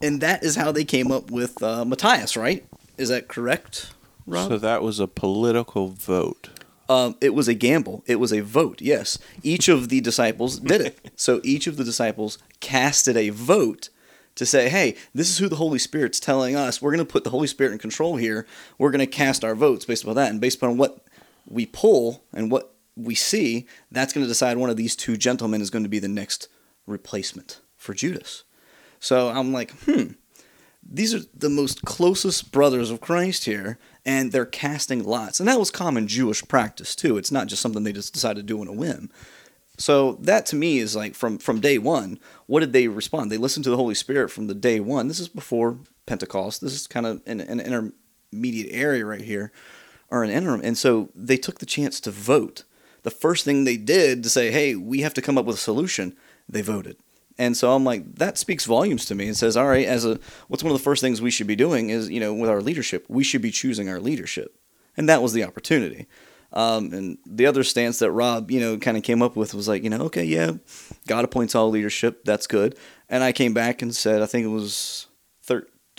and 0.00 0.20
that 0.20 0.44
is 0.44 0.54
how 0.54 0.70
they 0.70 0.84
came 0.84 1.10
up 1.10 1.30
with 1.32 1.60
uh, 1.60 1.84
Matthias, 1.84 2.36
right? 2.36 2.64
Is 2.96 3.08
that 3.08 3.26
correct, 3.26 3.92
Rob? 4.26 4.48
So 4.48 4.58
that 4.58 4.80
was 4.80 5.00
a 5.00 5.08
political 5.08 5.88
vote. 5.88 6.50
Um, 6.88 7.16
it 7.20 7.34
was 7.34 7.48
a 7.48 7.54
gamble. 7.54 8.04
It 8.06 8.20
was 8.20 8.32
a 8.32 8.42
vote. 8.42 8.80
Yes, 8.80 9.18
each 9.42 9.68
of 9.68 9.88
the 9.88 10.00
disciples 10.00 10.60
did 10.60 10.80
it. 10.80 10.98
So 11.18 11.40
each 11.42 11.66
of 11.66 11.78
the 11.78 11.84
disciples 11.84 12.38
casted 12.60 13.16
a 13.16 13.30
vote 13.30 13.88
to 14.36 14.46
say, 14.46 14.68
"Hey, 14.68 14.94
this 15.14 15.28
is 15.28 15.38
who 15.38 15.48
the 15.48 15.56
Holy 15.56 15.80
Spirit's 15.80 16.20
telling 16.20 16.54
us. 16.54 16.80
We're 16.80 16.94
going 16.94 17.04
to 17.04 17.12
put 17.12 17.24
the 17.24 17.30
Holy 17.30 17.48
Spirit 17.48 17.72
in 17.72 17.78
control 17.78 18.16
here. 18.16 18.46
We're 18.78 18.92
going 18.92 19.00
to 19.00 19.06
cast 19.06 19.44
our 19.44 19.56
votes 19.56 19.84
based 19.84 20.04
upon 20.04 20.14
that, 20.14 20.30
and 20.30 20.40
based 20.40 20.58
upon 20.58 20.76
what 20.76 20.98
we 21.48 21.66
pull 21.66 22.22
and 22.32 22.52
what 22.52 22.75
we 22.96 23.14
see, 23.14 23.66
that's 23.90 24.12
going 24.12 24.24
to 24.24 24.28
decide 24.28 24.56
one 24.56 24.70
of 24.70 24.76
these 24.76 24.96
two 24.96 25.16
gentlemen 25.16 25.60
is 25.60 25.70
going 25.70 25.84
to 25.84 25.88
be 25.88 25.98
the 25.98 26.08
next 26.08 26.48
replacement 26.86 27.60
for 27.76 27.94
Judas." 27.94 28.44
So 28.98 29.28
I'm 29.28 29.52
like, 29.52 29.72
hmm, 29.84 30.12
these 30.82 31.14
are 31.14 31.20
the 31.34 31.50
most 31.50 31.82
closest 31.82 32.52
brothers 32.52 32.90
of 32.90 33.00
Christ 33.00 33.44
here, 33.44 33.78
and 34.04 34.32
they're 34.32 34.46
casting 34.46 35.04
lots. 35.04 35.40
And 35.40 35.48
that 35.48 35.58
was 35.58 35.70
common 35.70 36.08
Jewish 36.08 36.46
practice 36.46 36.94
too. 36.94 37.16
It's 37.16 37.32
not 37.32 37.48
just 37.48 37.62
something 37.62 37.82
they 37.82 37.92
just 37.92 38.14
decided 38.14 38.40
to 38.40 38.54
do 38.54 38.60
on 38.60 38.68
a 38.68 38.72
whim. 38.72 39.10
So 39.78 40.12
that 40.22 40.46
to 40.46 40.56
me 40.56 40.78
is 40.78 40.96
like 40.96 41.14
from 41.14 41.38
from 41.38 41.60
day 41.60 41.78
one, 41.78 42.18
what 42.46 42.60
did 42.60 42.72
they 42.72 42.88
respond? 42.88 43.30
They 43.30 43.36
listened 43.36 43.64
to 43.64 43.70
the 43.70 43.76
Holy 43.76 43.94
Spirit 43.94 44.30
from 44.30 44.46
the 44.46 44.54
day 44.54 44.80
one. 44.80 45.08
This 45.08 45.20
is 45.20 45.28
before 45.28 45.78
Pentecost. 46.06 46.60
This 46.60 46.72
is 46.72 46.86
kind 46.86 47.06
of 47.06 47.20
an, 47.26 47.40
an 47.40 47.60
intermediate 47.60 48.72
area 48.72 49.04
right 49.04 49.20
here, 49.20 49.52
or 50.10 50.24
an 50.24 50.30
interim. 50.30 50.62
And 50.64 50.78
so 50.78 51.10
they 51.14 51.36
took 51.36 51.58
the 51.58 51.66
chance 51.66 52.00
to 52.00 52.10
vote. 52.10 52.64
The 53.06 53.12
first 53.12 53.44
thing 53.44 53.62
they 53.62 53.76
did 53.76 54.24
to 54.24 54.28
say, 54.28 54.50
"Hey, 54.50 54.74
we 54.74 55.02
have 55.02 55.14
to 55.14 55.22
come 55.22 55.38
up 55.38 55.46
with 55.46 55.54
a 55.54 55.60
solution," 55.60 56.16
they 56.48 56.60
voted. 56.60 56.96
And 57.38 57.56
so 57.56 57.72
I'm 57.72 57.84
like, 57.84 58.16
that 58.16 58.36
speaks 58.36 58.64
volumes 58.64 59.04
to 59.04 59.14
me. 59.14 59.28
and 59.28 59.36
says, 59.36 59.56
all 59.56 59.68
right, 59.68 59.86
as 59.86 60.04
a 60.04 60.18
what's 60.48 60.64
one 60.64 60.72
of 60.72 60.78
the 60.78 60.82
first 60.82 61.02
things 61.02 61.22
we 61.22 61.30
should 61.30 61.46
be 61.46 61.54
doing 61.54 61.90
is, 61.90 62.10
you 62.10 62.18
know, 62.18 62.34
with 62.34 62.50
our 62.50 62.60
leadership, 62.60 63.04
we 63.08 63.22
should 63.22 63.42
be 63.42 63.52
choosing 63.52 63.88
our 63.88 64.00
leadership, 64.00 64.58
and 64.96 65.08
that 65.08 65.22
was 65.22 65.32
the 65.34 65.44
opportunity. 65.44 66.08
Um, 66.52 66.92
and 66.92 67.18
the 67.24 67.46
other 67.46 67.62
stance 67.62 68.00
that 68.00 68.10
Rob, 68.10 68.50
you 68.50 68.58
know, 68.58 68.76
kind 68.76 68.96
of 68.96 69.04
came 69.04 69.22
up 69.22 69.36
with 69.36 69.54
was 69.54 69.68
like, 69.68 69.84
you 69.84 69.90
know, 69.90 70.00
okay, 70.06 70.24
yeah, 70.24 70.54
God 71.06 71.24
appoints 71.24 71.54
all 71.54 71.70
leadership, 71.70 72.24
that's 72.24 72.48
good. 72.48 72.76
And 73.08 73.22
I 73.22 73.30
came 73.30 73.54
back 73.54 73.82
and 73.82 73.94
said, 73.94 74.20
I 74.20 74.26
think 74.26 74.44
it 74.44 74.48
was 74.48 75.05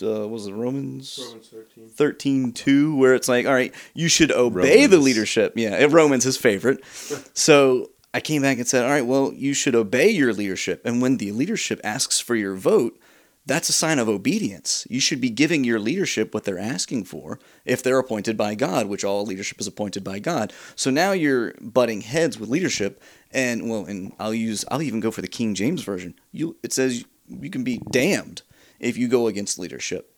uh, 0.04 0.28
was 0.28 0.48
it 0.48 0.54
Romans? 0.54 1.20
Romans 1.22 1.48
13. 1.50 1.90
13 1.90 2.52
2 2.54 2.96
where 2.96 3.16
it's 3.16 3.28
like 3.28 3.46
all 3.46 3.54
right 3.54 3.74
you 3.94 4.08
should 4.08 4.32
obey 4.32 4.86
the 4.86 4.98
leadership. 4.98 5.54
Yeah 5.56 5.86
romans 5.90 6.24
his 6.24 6.38
favorite. 6.38 6.84
So 7.34 7.92
i 8.14 8.20
came 8.20 8.42
back 8.42 8.58
and 8.58 8.68
said 8.68 8.84
all 8.84 8.90
right 8.90 9.06
well 9.06 9.34
you 9.34 9.54
should 9.54 9.76
obey 9.76 10.10
your 10.10 10.34
leadership. 10.34 10.82
And 10.86 11.02
when 11.02 11.18
the 11.18 11.32
leadership 11.32 11.80
asks 11.84 12.20
for 12.20 12.36
your 12.36 12.56
vote 12.56 13.00
that's 13.46 13.70
a 13.70 13.74
sign 13.74 13.98
of 13.98 14.10
obedience. 14.10 14.86
You 14.90 15.00
should 15.00 15.22
be 15.22 15.30
giving 15.30 15.64
your 15.64 15.80
leadership 15.80 16.34
what 16.34 16.44
they're 16.44 16.60
asking 16.60 17.06
for 17.06 17.40
if 17.64 17.82
they're 17.82 17.98
appointed 17.98 18.36
by 18.36 18.56
god 18.56 18.88
which 18.88 19.04
all 19.06 19.26
leadership 19.26 19.60
is 19.60 19.68
appointed 19.68 20.04
by 20.04 20.20
god. 20.20 20.52
So 20.76 20.90
now 20.90 21.14
you're 21.14 21.54
butting 21.62 22.02
heads 22.02 22.38
with 22.38 22.50
leadership 22.50 23.02
and 23.32 23.70
well 23.70 23.86
and 23.86 24.14
i'll 24.20 24.34
use 24.34 24.64
i'll 24.70 24.82
even 24.82 25.00
go 25.00 25.12
for 25.12 25.22
the 25.22 25.28
king 25.28 25.56
james 25.56 25.82
version. 25.84 26.14
You 26.32 26.58
it 26.64 26.74
says 26.74 27.06
you 27.28 27.50
can 27.50 27.64
be 27.64 27.80
damned 27.92 28.42
if 28.80 28.98
you 28.98 29.08
go 29.08 29.28
against 29.28 29.58
leadership 29.60 30.14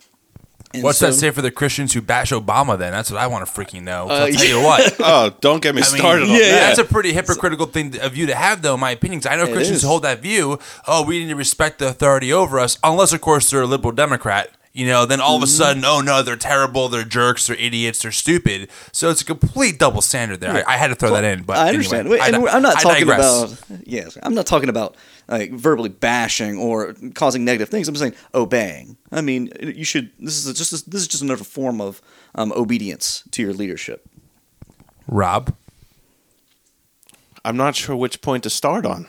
And 0.73 0.83
What's 0.83 0.99
that 0.99 1.13
say 1.13 1.31
for 1.31 1.41
the 1.41 1.49
Christians 1.51 1.93
who 1.93 2.01
bash 2.01 2.31
Obama? 2.31 2.77
Then 2.77 2.91
that's 2.91 3.09
what 3.09 3.19
I 3.19 3.25
want 3.27 3.45
to 3.47 3.51
freaking 3.51 3.81
know. 3.83 4.07
Uh, 4.09 4.13
I'll 4.27 4.31
tell 4.31 4.45
you 4.45 4.61
what. 4.61 4.95
Oh, 4.99 5.31
don't 5.41 5.63
get 5.63 5.73
me 5.73 5.81
I 5.81 5.85
mean, 5.91 5.99
started 5.99 6.23
on 6.23 6.29
yeah, 6.29 6.39
that. 6.39 6.75
That's 6.75 6.79
a 6.79 6.83
pretty 6.85 7.11
hypocritical 7.13 7.65
thing 7.65 7.99
of 7.99 8.15
you 8.15 8.27
to 8.27 8.35
have, 8.35 8.61
though, 8.61 8.75
in 8.75 8.79
my 8.79 8.91
opinion. 8.91 9.21
I 9.27 9.35
know 9.37 9.45
It 9.45 9.53
Christians 9.53 9.77
is. 9.79 9.83
hold 9.83 10.03
that 10.03 10.19
view. 10.21 10.59
Oh, 10.87 11.03
we 11.03 11.19
need 11.19 11.29
to 11.29 11.35
respect 11.35 11.79
the 11.79 11.87
authority 11.87 12.31
over 12.31 12.59
us, 12.59 12.77
unless, 12.83 13.13
of 13.13 13.21
course, 13.21 13.49
they're 13.49 13.61
a 13.63 13.65
liberal 13.65 13.93
Democrat. 13.93 14.49
You 14.71 14.85
know, 14.85 15.07
then 15.07 15.19
all 15.19 15.35
of 15.35 15.41
a 15.41 15.45
Mm-hmm. 15.47 15.57
sudden, 15.57 15.83
oh 15.85 15.99
no, 16.01 16.21
they're 16.21 16.35
terrible, 16.35 16.87
they're 16.89 17.03
jerks, 17.03 17.47
they're 17.47 17.57
idiots, 17.57 18.03
they're 18.03 18.11
stupid. 18.11 18.69
So 18.91 19.09
it's 19.09 19.21
a 19.21 19.25
complete 19.25 19.79
double 19.79 19.99
standard 20.01 20.39
there. 20.41 20.63
I, 20.69 20.75
I 20.75 20.77
had 20.77 20.89
to 20.89 20.95
throw 20.95 21.11
that 21.15 21.23
in, 21.23 21.41
but 21.41 21.57
I 21.57 21.69
understand. 21.69 22.01
Anyway, 22.07 22.19
Wait, 22.19 22.33
I, 22.35 22.37
I'm 22.55 22.61
not 22.61 22.77
I 22.77 22.81
talking 22.83 23.07
digress. 23.07 23.63
about 23.63 23.79
yes. 23.87 24.17
I'm 24.21 24.35
not 24.35 24.45
talking 24.45 24.69
about 24.69 24.95
like 25.29 25.51
verbally 25.51 25.89
bashing 25.89 26.57
or 26.57 26.95
causing 27.13 27.45
negative 27.45 27.69
things. 27.69 27.87
I'm 27.87 27.95
saying 27.95 28.15
obeying. 28.33 28.97
I 29.11 29.21
mean, 29.21 29.51
you 29.61 29.85
should. 29.85 30.11
This 30.19 30.45
is 30.45 30.57
just 30.57 30.89
this 30.91 31.01
is 31.01 31.07
just 31.07 31.23
another 31.23 31.43
form 31.43 31.79
of 31.79 32.01
um, 32.35 32.51
obedience 32.55 33.23
to 33.31 33.41
your 33.41 33.53
leadership. 33.53 34.07
Rob. 35.07 35.55
I'm 37.45 37.55
not 37.55 37.75
sure 37.75 37.95
which 37.95 38.21
point 38.21 38.43
to 38.43 38.49
start 38.49 38.85
on. 38.85 39.07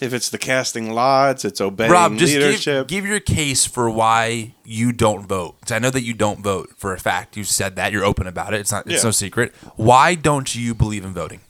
if 0.00 0.12
it's 0.12 0.30
the 0.30 0.38
casting 0.38 0.90
lots, 0.92 1.44
it's 1.44 1.60
obeying 1.60 1.90
leadership 1.90 2.10
Rob, 2.10 2.18
just 2.18 2.32
give, 2.32 2.42
leadership. 2.42 2.88
give 2.88 3.06
your 3.06 3.20
case 3.20 3.66
for 3.66 3.88
why 3.90 4.54
you 4.64 4.92
don't 4.92 5.26
vote. 5.26 5.70
I 5.70 5.78
know 5.78 5.90
that 5.90 6.02
you 6.02 6.14
don't 6.14 6.42
vote 6.42 6.70
for 6.76 6.92
a 6.92 6.98
fact. 6.98 7.36
You 7.36 7.44
said 7.44 7.76
that. 7.76 7.92
You're 7.92 8.04
open 8.04 8.26
about 8.26 8.52
it. 8.54 8.60
It's 8.60 8.72
not. 8.72 8.86
It's 8.86 9.02
Yeah. 9.02 9.08
no 9.08 9.10
secret. 9.12 9.54
Why 9.76 10.14
don't 10.14 10.54
you 10.54 10.74
believe 10.74 11.04
in 11.04 11.12
voting? 11.12 11.40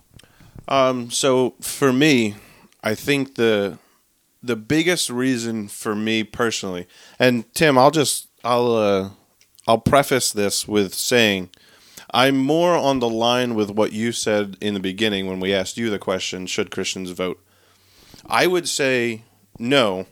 Um, 0.71 1.11
so 1.11 1.55
for 1.61 1.93
me, 1.93 2.37
I 2.83 2.95
think 2.95 3.35
the 3.35 3.79
the 4.43 4.57
biggest 4.57 5.11
reason 5.11 5.69
for 5.69 5.95
me 5.95 6.25
personally, 6.25 6.87
and 7.19 7.53
Tim, 7.55 7.77
I'll 7.77 7.91
just 7.91 8.29
I'll 8.43 8.73
uh, 8.75 9.11
I'll 9.67 9.79
preface 9.79 10.33
this 10.33 10.67
with 10.67 10.95
saying 10.95 11.51
I'm 12.13 12.39
more 12.39 12.75
on 12.75 12.99
the 12.99 13.09
line 13.09 13.55
with 13.55 13.71
what 13.71 13.93
you 13.93 14.13
said 14.13 14.57
in 14.61 14.75
the 14.75 14.81
beginning 14.81 15.27
when 15.27 15.41
we 15.41 15.55
asked 15.55 15.77
you 15.77 15.91
the 15.91 15.99
question 15.99 16.47
should 16.47 16.71
Christians 16.71 17.11
vote? 17.11 17.43
I 18.27 18.47
would 18.47 18.69
say 18.69 19.23
no. 19.59 20.07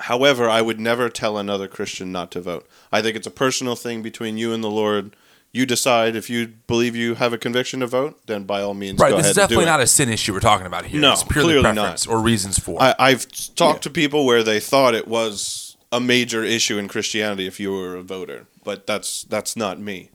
However, 0.00 0.48
I 0.48 0.62
would 0.62 0.80
never 0.80 1.10
tell 1.10 1.36
another 1.36 1.68
Christian 1.68 2.10
not 2.10 2.30
to 2.32 2.40
vote. 2.40 2.66
I 2.90 3.02
think 3.02 3.16
it's 3.16 3.26
a 3.26 3.30
personal 3.30 3.76
thing 3.76 4.00
between 4.00 4.38
you 4.38 4.54
and 4.54 4.64
the 4.64 4.70
Lord. 4.70 5.14
You 5.56 5.64
decide 5.66 6.16
if 6.16 6.28
you 6.28 6.48
believe 6.66 6.94
you 6.94 7.14
have 7.14 7.32
a 7.32 7.38
conviction 7.38 7.80
to 7.80 7.86
vote, 7.86 8.20
then 8.26 8.44
by 8.44 8.60
all 8.60 8.74
means, 8.74 9.00
Right. 9.00 9.10
go 9.10 9.16
This 9.16 9.24
ahead 9.26 9.30
is 9.30 9.36
definitely 9.36 9.64
and 9.64 9.66
do 9.66 9.70
it. 9.70 9.72
not 9.72 9.80
a 9.80 9.86
sin 9.86 10.08
issue 10.10 10.32
we're 10.34 10.40
talking 10.40 10.66
about 10.66 10.84
here. 10.86 11.00
No, 11.00 11.12
it's 11.12 11.24
purely 11.24 11.54
clearly 11.54 11.62
preference 11.74 12.06
or 12.06 12.20
reasons 12.20 12.58
for. 12.58 12.80
I, 12.82 12.94
I've 12.98 13.26
talked 13.54 13.82
to 13.84 13.90
people 13.90 14.26
where 14.26 14.42
they 14.42 14.60
thought 14.60 14.94
it 14.94 15.08
was 15.08 15.76
a 15.90 16.00
major 16.00 16.44
issue 16.44 16.76
in 16.78 16.88
Christianity 16.88 17.46
if 17.46 17.58
you 17.58 17.72
were 17.72 17.96
a 17.96 18.02
voter, 18.02 18.46
but 18.64 18.86
that's 18.86 19.22
that's 19.24 19.56
not 19.56 19.80
me. 19.80 20.10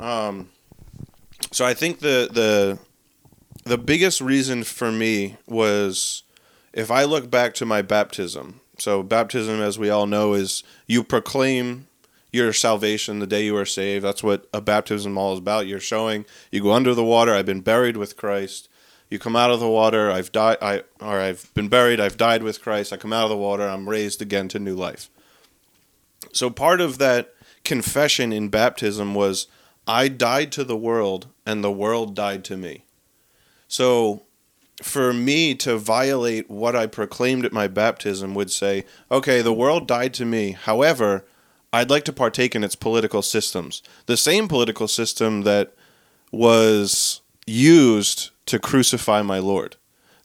Um, 0.00 0.50
so 1.52 1.64
I 1.64 1.74
think 1.74 2.00
the 2.00 2.28
the 2.32 2.78
the 3.64 3.78
biggest 3.78 4.20
reason 4.20 4.64
for 4.64 4.90
me 4.90 5.36
was 5.46 6.22
if 6.72 6.90
I 6.90 7.04
look 7.04 7.30
back 7.30 7.54
to 7.54 7.66
my 7.66 7.82
baptism. 7.82 8.60
So 8.78 9.02
baptism, 9.02 9.60
as 9.60 9.78
we 9.78 9.90
all 9.90 10.06
know, 10.06 10.32
is 10.32 10.62
you 10.86 11.04
proclaim 11.04 11.86
your 12.32 12.52
salvation 12.52 13.18
the 13.18 13.26
day 13.26 13.44
you 13.44 13.56
are 13.56 13.66
saved. 13.66 14.04
That's 14.04 14.22
what 14.22 14.48
a 14.52 14.60
baptism 14.60 15.18
all 15.18 15.32
is 15.32 15.38
about. 15.38 15.66
You're 15.66 15.80
showing 15.80 16.24
you 16.50 16.62
go 16.62 16.72
under 16.72 16.94
the 16.94 17.04
water. 17.04 17.34
I've 17.34 17.46
been 17.46 17.60
buried 17.60 17.96
with 17.96 18.16
Christ 18.16 18.68
you 19.10 19.18
come 19.18 19.36
out 19.36 19.50
of 19.50 19.60
the 19.60 19.68
water 19.68 20.10
i've 20.10 20.32
died 20.32 20.56
i 20.62 20.82
or 21.00 21.20
i've 21.20 21.52
been 21.54 21.68
buried 21.68 22.00
i've 22.00 22.16
died 22.16 22.42
with 22.42 22.62
christ 22.62 22.92
i 22.92 22.96
come 22.96 23.12
out 23.12 23.24
of 23.24 23.30
the 23.30 23.36
water 23.36 23.68
i'm 23.68 23.88
raised 23.88 24.22
again 24.22 24.48
to 24.48 24.58
new 24.58 24.74
life 24.74 25.10
so 26.32 26.48
part 26.48 26.80
of 26.80 26.98
that 26.98 27.34
confession 27.64 28.32
in 28.32 28.48
baptism 28.48 29.14
was 29.14 29.48
i 29.86 30.08
died 30.08 30.50
to 30.52 30.64
the 30.64 30.76
world 30.76 31.26
and 31.44 31.62
the 31.62 31.72
world 31.72 32.14
died 32.14 32.44
to 32.44 32.56
me 32.56 32.84
so 33.68 34.22
for 34.82 35.12
me 35.12 35.54
to 35.54 35.76
violate 35.76 36.48
what 36.48 36.74
i 36.74 36.86
proclaimed 36.86 37.44
at 37.44 37.52
my 37.52 37.66
baptism 37.66 38.34
would 38.34 38.50
say 38.50 38.86
okay 39.10 39.42
the 39.42 39.52
world 39.52 39.86
died 39.86 40.14
to 40.14 40.24
me 40.24 40.52
however 40.52 41.24
i'd 41.72 41.90
like 41.90 42.04
to 42.04 42.12
partake 42.12 42.54
in 42.54 42.64
its 42.64 42.74
political 42.74 43.22
systems 43.22 43.82
the 44.06 44.16
same 44.16 44.48
political 44.48 44.88
system 44.88 45.42
that 45.42 45.72
was 46.32 47.20
used 47.46 48.30
to 48.46 48.58
crucify 48.58 49.22
my 49.22 49.38
Lord. 49.38 49.76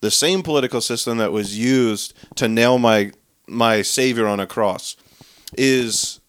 The 0.01 0.11
same 0.11 0.43
political 0.43 0.81
system 0.81 1.17
that 1.17 1.31
was 1.31 1.57
used 1.57 2.13
to 2.35 2.47
nail 2.47 2.77
my 2.77 3.11
my 3.47 3.81
Savior 3.81 4.27
on 4.27 4.39
a 4.39 4.47
cross 4.47 4.95
is 5.57 6.19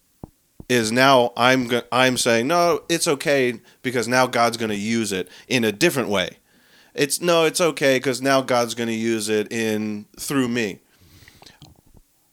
is 0.68 0.90
now 0.90 1.32
I'm 1.36 1.70
I'm 1.92 2.16
saying 2.16 2.46
no, 2.46 2.82
it's 2.88 3.08
okay 3.08 3.60
because 3.82 4.08
now 4.08 4.26
God's 4.26 4.56
going 4.56 4.70
to 4.70 4.76
use 4.76 5.12
it 5.12 5.28
in 5.48 5.64
a 5.64 5.72
different 5.72 6.08
way. 6.08 6.38
It's 6.94 7.20
no, 7.20 7.44
it's 7.44 7.60
okay 7.60 7.96
because 7.96 8.22
now 8.22 8.40
God's 8.40 8.74
going 8.74 8.88
to 8.88 8.94
use 8.94 9.28
it 9.28 9.52
in 9.52 10.06
through 10.18 10.48
me. 10.48 10.80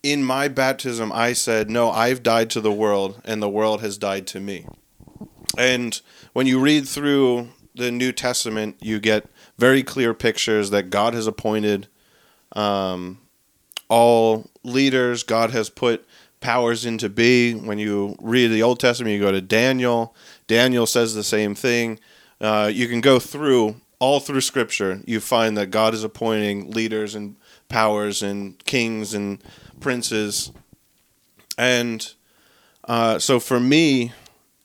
In 0.04 0.22
my 0.22 0.50
baptism, 0.50 1.14
I 1.14 1.32
said, 1.32 1.70
no, 1.70 1.90
I've 1.90 2.22
died 2.22 2.50
to 2.52 2.62
the 2.62 2.74
world, 2.74 3.22
and 3.24 3.42
the 3.42 3.50
world 3.50 3.80
has 3.80 3.98
died 3.98 4.28
to 4.28 4.42
me. 4.42 4.68
And 5.58 6.00
when 6.34 6.46
you 6.46 6.60
read 6.60 6.88
through 6.88 7.48
the 7.74 7.90
New 7.90 8.12
Testament, 8.12 8.76
you 8.82 9.00
get 9.00 9.28
very 9.58 9.82
clear 9.82 10.14
pictures 10.14 10.72
that 10.72 10.90
God 10.90 11.14
has 11.14 11.26
appointed 11.26 11.88
um, 12.52 13.20
all 13.88 14.50
leaders. 14.64 15.24
God 15.24 15.52
has 15.52 15.70
put 15.70 16.06
powers 16.42 16.86
into 16.86 17.08
being. 17.08 17.66
When 17.66 17.80
you 17.80 18.18
read 18.22 18.48
the 18.48 18.62
Old 18.62 18.82
Testament, 18.82 19.14
you 19.14 19.22
go 19.22 19.32
to 19.32 19.42
Daniel. 19.42 20.14
Daniel 20.48 20.86
says 20.86 21.16
the 21.16 21.24
same 21.24 21.56
thing. 21.56 21.98
Uh, 22.42 22.70
you 22.72 22.90
can 22.90 23.00
go 23.00 23.20
through 23.20 23.78
all 24.00 24.20
through 24.20 24.42
Scripture. 24.42 25.02
You 25.06 25.22
find 25.22 25.56
that 25.56 25.68
God 25.68 25.94
is 25.94 26.04
appointing 26.04 26.72
leaders 26.72 27.16
and 27.16 27.38
powers 27.70 28.22
and 28.22 28.60
kings 28.66 29.14
and 29.14 29.42
princes. 29.84 30.52
And 31.58 32.12
uh, 32.86 33.20
so 33.20 33.40
for 33.40 33.60
me, 33.60 34.14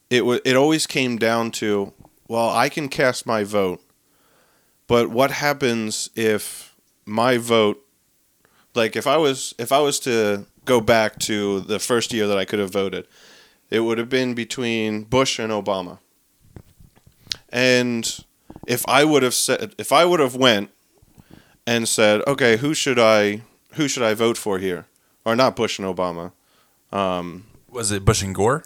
it 0.08 0.24
wa 0.24 0.38
it 0.44 0.56
always 0.56 0.86
came 0.86 1.18
down 1.18 1.50
to 1.52 1.92
well, 2.28 2.50
I 2.50 2.68
can 2.68 2.88
cast 2.88 3.26
my 3.26 3.42
vote, 3.44 3.82
but 4.86 5.08
what 5.08 5.30
happens 5.30 6.10
if 6.14 6.74
my 7.06 7.38
vote 7.38 7.82
like 8.74 8.96
if 8.96 9.06
I 9.06 9.16
was 9.16 9.54
if 9.58 9.72
I 9.72 9.80
was 9.80 9.98
to 10.00 10.46
go 10.64 10.80
back 10.80 11.18
to 11.20 11.60
the 11.60 11.78
first 11.78 12.12
year 12.12 12.26
that 12.26 12.38
I 12.38 12.44
could 12.44 12.58
have 12.58 12.72
voted, 12.72 13.06
it 13.70 13.80
would 13.80 13.98
have 13.98 14.08
been 14.08 14.34
between 14.34 15.04
Bush 15.04 15.38
and 15.38 15.50
Obama. 15.52 15.98
And 17.48 18.24
if 18.66 18.86
I 18.86 19.04
would 19.04 19.22
have 19.22 19.34
said 19.34 19.74
if 19.78 19.92
I 19.92 20.04
would 20.04 20.20
have 20.20 20.36
went 20.36 20.70
and 21.66 21.88
said, 21.88 22.22
"Okay, 22.26 22.56
who 22.58 22.72
should 22.74 22.98
I 22.98 23.42
who 23.74 23.88
should 23.88 24.02
I 24.02 24.14
vote 24.14 24.38
for 24.38 24.58
here?" 24.58 24.86
Or 25.28 25.36
not 25.36 25.56
Bush 25.56 25.78
and 25.78 25.86
Obama. 25.86 26.32
Um, 26.90 27.44
Was 27.68 27.92
it 27.92 28.02
Bush 28.02 28.22
and 28.22 28.34
Gore? 28.34 28.64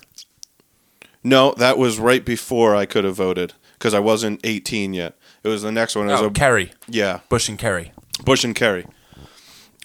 no, 1.25 1.55
that 1.57 1.77
was 1.77 1.99
right 1.99 2.25
before 2.25 2.77
I 2.77 2.87
could 2.87 3.03
have 3.05 3.17
voted 3.17 3.55
because 3.75 3.95
I 3.95 3.99
wasn't 3.99 4.41
18 4.45 4.95
yet. 4.95 5.17
It 5.43 5.49
was 5.49 5.63
the 5.63 5.73
next 5.73 5.97
one. 5.97 6.09
It 6.09 6.13
was 6.13 6.21
Oh, 6.21 6.27
a, 6.27 6.31
Kerry. 6.31 6.73
yeah, 6.87 7.21
Bush 7.29 7.49
and 7.49 7.59
Kerry. 7.59 7.91
Bush 8.25 8.45
and 8.45 8.55
Kerry. 8.55 8.87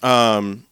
Um, 0.04 0.66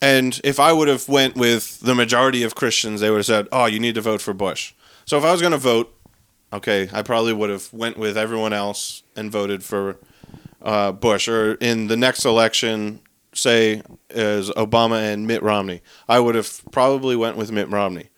and 0.00 0.40
if 0.44 0.60
I 0.60 0.72
would 0.72 0.86
have 0.86 1.08
went 1.08 1.34
with 1.34 1.80
the 1.80 1.94
majority 1.96 2.44
of 2.44 2.54
Christians, 2.54 3.00
they 3.00 3.10
would 3.10 3.16
have 3.18 3.26
said, 3.26 3.48
"Oh, 3.50 3.66
you 3.66 3.80
need 3.80 3.96
to 3.96 4.00
vote 4.00 4.20
for 4.22 4.32
Bush." 4.32 4.72
So 5.06 5.18
if 5.18 5.24
I 5.24 5.32
was 5.32 5.40
going 5.40 5.50
to 5.52 5.58
vote, 5.58 5.92
okay, 6.52 6.88
I 6.92 7.02
probably 7.02 7.32
would 7.32 7.50
have 7.50 7.72
went 7.72 7.96
with 7.98 8.16
everyone 8.16 8.52
else 8.52 9.02
and 9.16 9.30
voted 9.32 9.64
for 9.64 9.96
uh, 10.62 10.92
Bush. 10.92 11.26
Or 11.26 11.54
in 11.54 11.88
the 11.88 11.96
next 11.96 12.24
election, 12.24 13.00
say 13.32 13.82
as 14.10 14.50
Obama 14.50 15.12
and 15.12 15.26
Mitt 15.26 15.42
Romney, 15.42 15.82
I 16.08 16.20
would 16.20 16.34
have 16.34 16.60
probably 16.70 17.16
went 17.16 17.36
with 17.36 17.52
Mitt 17.52 17.68
Romney. 17.68 18.08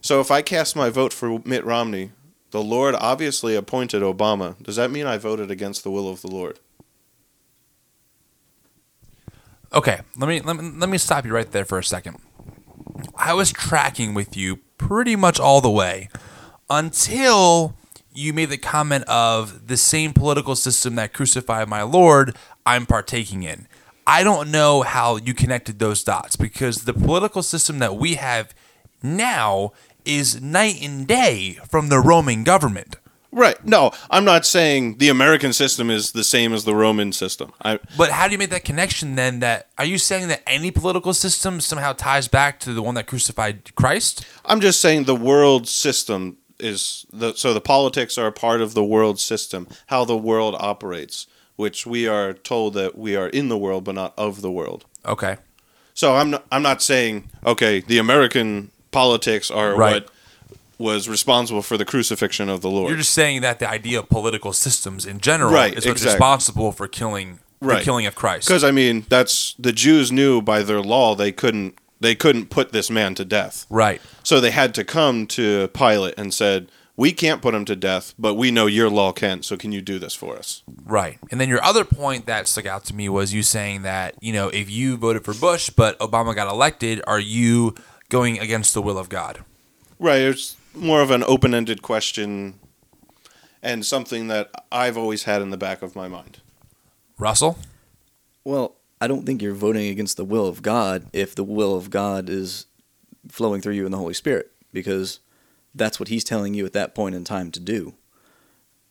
So 0.00 0.20
if 0.20 0.30
I 0.30 0.42
cast 0.42 0.76
my 0.76 0.90
vote 0.90 1.12
for 1.12 1.40
Mitt 1.44 1.64
Romney, 1.64 2.10
the 2.50 2.62
Lord 2.62 2.94
obviously 2.94 3.56
appointed 3.56 4.02
Obama. 4.02 4.62
Does 4.62 4.76
that 4.76 4.90
mean 4.90 5.06
I 5.06 5.18
voted 5.18 5.50
against 5.50 5.82
the 5.82 5.90
will 5.90 6.08
of 6.08 6.20
the 6.20 6.28
Lord? 6.28 6.60
Okay, 9.72 10.02
let 10.16 10.28
me 10.28 10.40
let 10.40 10.56
me 10.56 10.70
let 10.76 10.88
me 10.88 10.98
stop 10.98 11.24
you 11.24 11.32
right 11.32 11.50
there 11.50 11.64
for 11.64 11.78
a 11.78 11.84
second. 11.84 12.18
I 13.16 13.34
was 13.34 13.52
tracking 13.52 14.14
with 14.14 14.36
you 14.36 14.60
pretty 14.78 15.16
much 15.16 15.40
all 15.40 15.60
the 15.60 15.70
way 15.70 16.08
until 16.70 17.74
you 18.12 18.32
made 18.32 18.50
the 18.50 18.56
comment 18.56 19.04
of 19.08 19.66
the 19.66 19.76
same 19.76 20.12
political 20.12 20.54
system 20.54 20.94
that 20.94 21.12
crucified 21.12 21.68
my 21.68 21.82
Lord, 21.82 22.36
I'm 22.64 22.86
partaking 22.86 23.42
in. 23.42 23.66
I 24.06 24.22
don't 24.22 24.50
know 24.50 24.82
how 24.82 25.16
you 25.16 25.34
connected 25.34 25.78
those 25.78 26.04
dots 26.04 26.36
because 26.36 26.84
the 26.84 26.92
political 26.92 27.42
system 27.42 27.78
that 27.78 27.96
we 27.96 28.14
have 28.14 28.54
now 29.02 29.72
is 30.04 30.40
night 30.40 30.82
and 30.82 31.06
day 31.06 31.58
from 31.68 31.88
the 31.88 31.98
Roman 31.98 32.44
government. 32.44 32.96
Right. 33.34 33.62
No, 33.66 33.90
I'm 34.10 34.24
not 34.24 34.46
saying 34.46 34.98
the 34.98 35.08
American 35.08 35.52
system 35.52 35.90
is 35.90 36.12
the 36.12 36.22
same 36.22 36.52
as 36.52 36.64
the 36.64 36.74
Roman 36.74 37.12
system. 37.12 37.52
I 37.64 37.80
But 37.98 38.10
how 38.10 38.28
do 38.28 38.32
you 38.32 38.38
make 38.38 38.50
that 38.50 38.64
connection 38.64 39.16
then? 39.16 39.40
That 39.40 39.70
are 39.76 39.84
you 39.84 39.98
saying 39.98 40.28
that 40.28 40.42
any 40.46 40.70
political 40.70 41.12
system 41.12 41.60
somehow 41.60 41.94
ties 41.94 42.28
back 42.28 42.60
to 42.60 42.72
the 42.72 42.80
one 42.80 42.94
that 42.94 43.08
crucified 43.08 43.74
Christ? 43.74 44.24
I'm 44.44 44.60
just 44.60 44.80
saying 44.80 45.04
the 45.04 45.16
world 45.16 45.66
system 45.66 46.36
is 46.60 47.06
the 47.12 47.34
so 47.34 47.52
the 47.52 47.60
politics 47.60 48.16
are 48.16 48.28
a 48.28 48.32
part 48.32 48.60
of 48.60 48.74
the 48.74 48.84
world 48.84 49.18
system, 49.18 49.66
how 49.86 50.04
the 50.04 50.16
world 50.16 50.54
operates, 50.60 51.26
which 51.56 51.86
we 51.86 52.06
are 52.08 52.32
told 52.32 52.74
that 52.74 52.96
we 52.98 53.16
are 53.16 53.28
in 53.28 53.48
the 53.48 53.58
world 53.58 53.84
but 53.84 53.94
not 53.94 54.12
of 54.16 54.40
the 54.42 54.50
world. 54.50 54.84
Okay. 55.06 55.36
So 55.94 56.16
I'm 56.16 56.30
not, 56.30 56.44
I'm 56.50 56.62
not 56.62 56.82
saying 56.82 57.28
okay, 57.46 57.80
the 57.80 57.98
American 57.98 58.70
politics 58.90 59.50
are 59.50 59.74
Right. 59.76 60.02
what 60.04 60.10
was 60.78 61.08
responsible 61.08 61.62
for 61.62 61.76
the 61.76 61.84
crucifixion 61.84 62.48
of 62.48 62.60
the 62.60 62.68
Lord. 62.68 62.88
You're 62.88 62.98
just 62.98 63.14
saying 63.14 63.42
that 63.42 63.58
the 63.60 63.68
idea 63.70 64.00
of 64.00 64.08
political 64.08 64.52
systems 64.52 65.06
in 65.06 65.20
general 65.20 65.52
Right, 65.52 65.70
is 65.70 65.86
what's 65.86 66.02
exactly. 66.02 66.14
responsible 66.14 66.72
for 66.72 66.88
killing 66.88 67.38
the 67.60 67.68
Right. 67.68 67.84
killing 67.84 68.06
of 68.06 68.14
Christ. 68.14 68.48
Because 68.48 68.64
I 68.64 68.70
mean, 68.72 69.06
that's 69.08 69.54
the 69.58 69.72
Jews 69.72 70.10
knew 70.10 70.42
by 70.42 70.62
their 70.62 70.80
law 70.80 71.14
they 71.14 71.32
couldn't 71.32 71.78
they 72.00 72.14
couldn't 72.16 72.50
put 72.50 72.72
this 72.72 72.90
man 72.90 73.14
to 73.14 73.24
death. 73.24 73.64
Right. 73.70 74.00
So 74.24 74.38
they 74.40 74.50
had 74.50 74.74
to 74.74 74.84
come 74.84 75.26
to 75.28 75.68
Pilate 75.68 76.14
and 76.18 76.34
said, 76.34 76.68
"We 76.96 77.12
can't 77.12 77.42
put 77.42 77.54
him 77.54 77.64
to 77.64 77.76
death, 77.76 78.14
but 78.18 78.34
we 78.34 78.50
know 78.50 78.66
your 78.66 78.88
law 78.88 79.12
can. 79.12 79.42
So 79.42 79.56
can 79.56 79.72
you 79.72 79.80
do 79.82 79.98
this 79.98 80.14
for 80.14 80.36
us?" 80.36 80.62
Right. 80.84 81.18
And 81.30 81.40
then 81.40 81.48
your 81.48 81.62
other 81.64 81.84
point 81.84 82.26
that 82.26 82.46
stuck 82.48 82.66
out 82.66 82.84
to 82.86 82.94
me 82.94 83.08
was 83.08 83.34
you 83.34 83.42
saying 83.42 83.82
that, 83.82 84.14
you 84.20 84.32
know, 84.32 84.48
if 84.48 84.70
you 84.70 84.96
voted 84.96 85.24
for 85.24 85.34
Bush 85.34 85.70
but 85.70 85.98
Obama 85.98 86.34
got 86.34 86.50
elected, 86.50 87.02
are 87.06 87.20
you 87.20 87.74
going 88.08 88.38
against 88.38 88.74
the 88.74 88.82
will 88.82 88.98
of 88.98 89.08
God? 89.08 89.44
Right. 89.98 90.20
It's 90.20 90.56
more 90.74 91.00
of 91.00 91.10
an 91.10 91.24
open-ended 91.24 91.82
question, 91.82 92.58
and 93.62 93.86
something 93.86 94.28
that 94.28 94.50
I've 94.70 94.98
always 94.98 95.22
had 95.24 95.40
in 95.40 95.50
the 95.50 95.56
back 95.56 95.82
of 95.82 95.96
my 95.96 96.08
mind. 96.08 96.40
Russell? 97.18 97.58
Well, 98.44 98.74
I 99.00 99.06
don't 99.06 99.24
think 99.24 99.40
you're 99.40 99.54
voting 99.54 99.86
against 99.86 100.16
the 100.16 100.24
will 100.24 100.46
of 100.46 100.62
God 100.62 101.06
if 101.12 101.34
the 101.34 101.44
will 101.44 101.76
of 101.76 101.90
God 101.90 102.28
is 102.28 102.66
flowing 103.28 103.60
through 103.60 103.74
you 103.74 103.86
in 103.86 103.92
the 103.92 103.98
Holy 103.98 104.14
Spirit. 104.14 104.50
because 104.74 105.20
that's 105.74 105.98
what 105.98 106.08
he's 106.08 106.24
telling 106.24 106.54
you 106.54 106.64
at 106.64 106.72
that 106.72 106.94
point 106.94 107.14
in 107.14 107.24
time 107.24 107.50
to 107.52 107.60
do. 107.60 107.94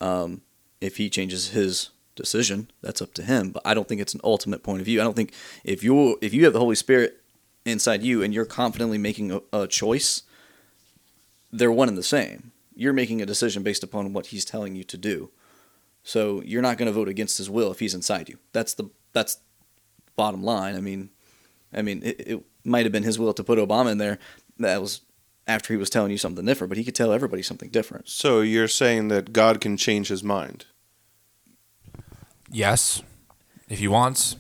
Um, 0.01 0.41
if 0.81 0.97
he 0.97 1.09
changes 1.09 1.49
his 1.49 1.89
decision, 2.15 2.69
that's 2.81 3.01
up 3.01 3.13
to 3.15 3.23
him. 3.23 3.51
But 3.51 3.63
I 3.65 3.73
don't 3.73 3.87
think 3.87 4.01
it's 4.01 4.13
an 4.13 4.21
ultimate 4.23 4.63
point 4.63 4.81
of 4.81 4.85
view. 4.85 4.99
I 4.99 5.03
don't 5.03 5.15
think 5.15 5.33
if 5.63 5.83
you 5.83 6.17
if 6.21 6.33
you 6.33 6.43
have 6.43 6.53
the 6.53 6.59
Holy 6.59 6.75
Spirit 6.75 7.21
inside 7.65 8.03
you 8.03 8.21
and 8.21 8.33
you're 8.33 8.45
confidently 8.45 8.97
making 8.97 9.31
a, 9.31 9.41
a 9.53 9.67
choice, 9.67 10.23
they're 11.51 11.71
one 11.71 11.87
and 11.87 11.97
the 11.97 12.03
same. 12.03 12.51
You're 12.75 12.93
making 12.93 13.21
a 13.21 13.25
decision 13.25 13.63
based 13.63 13.83
upon 13.83 14.13
what 14.13 14.27
he's 14.27 14.43
telling 14.43 14.75
you 14.75 14.83
to 14.83 14.97
do. 14.97 15.29
So 16.03 16.41
you're 16.43 16.61
not 16.61 16.77
going 16.77 16.87
to 16.87 16.91
vote 16.91 17.07
against 17.07 17.37
his 17.37 17.49
will 17.49 17.71
if 17.71 17.79
he's 17.79 17.93
inside 17.93 18.27
you. 18.27 18.37
That's 18.51 18.73
the 18.73 18.89
that's 19.13 19.37
bottom 20.15 20.43
line. 20.43 20.75
I 20.75 20.81
mean, 20.81 21.09
I 21.73 21.81
mean, 21.81 22.01
it, 22.03 22.19
it 22.27 22.43
might 22.65 22.85
have 22.85 22.91
been 22.91 23.03
his 23.03 23.17
will 23.17 23.33
to 23.33 23.43
put 23.43 23.57
Obama 23.57 23.91
in 23.91 23.99
there. 23.99 24.19
That 24.59 24.81
was 24.81 25.01
after 25.47 25.73
he 25.73 25.77
was 25.77 25.89
telling 25.89 26.11
you 26.11 26.17
something 26.17 26.45
different, 26.45 26.69
but 26.69 26.77
he 26.77 26.83
could 26.83 26.95
tell 26.95 27.11
everybody 27.11 27.41
something 27.41 27.69
different. 27.69 28.07
So 28.09 28.41
you're 28.41 28.67
saying 28.67 29.09
that 29.09 29.33
God 29.33 29.59
can 29.59 29.77
change 29.77 30.07
his 30.07 30.23
mind? 30.23 30.65
Yes, 32.49 33.01
if 33.69 33.79
he 33.79 33.87
wants. 33.87 34.35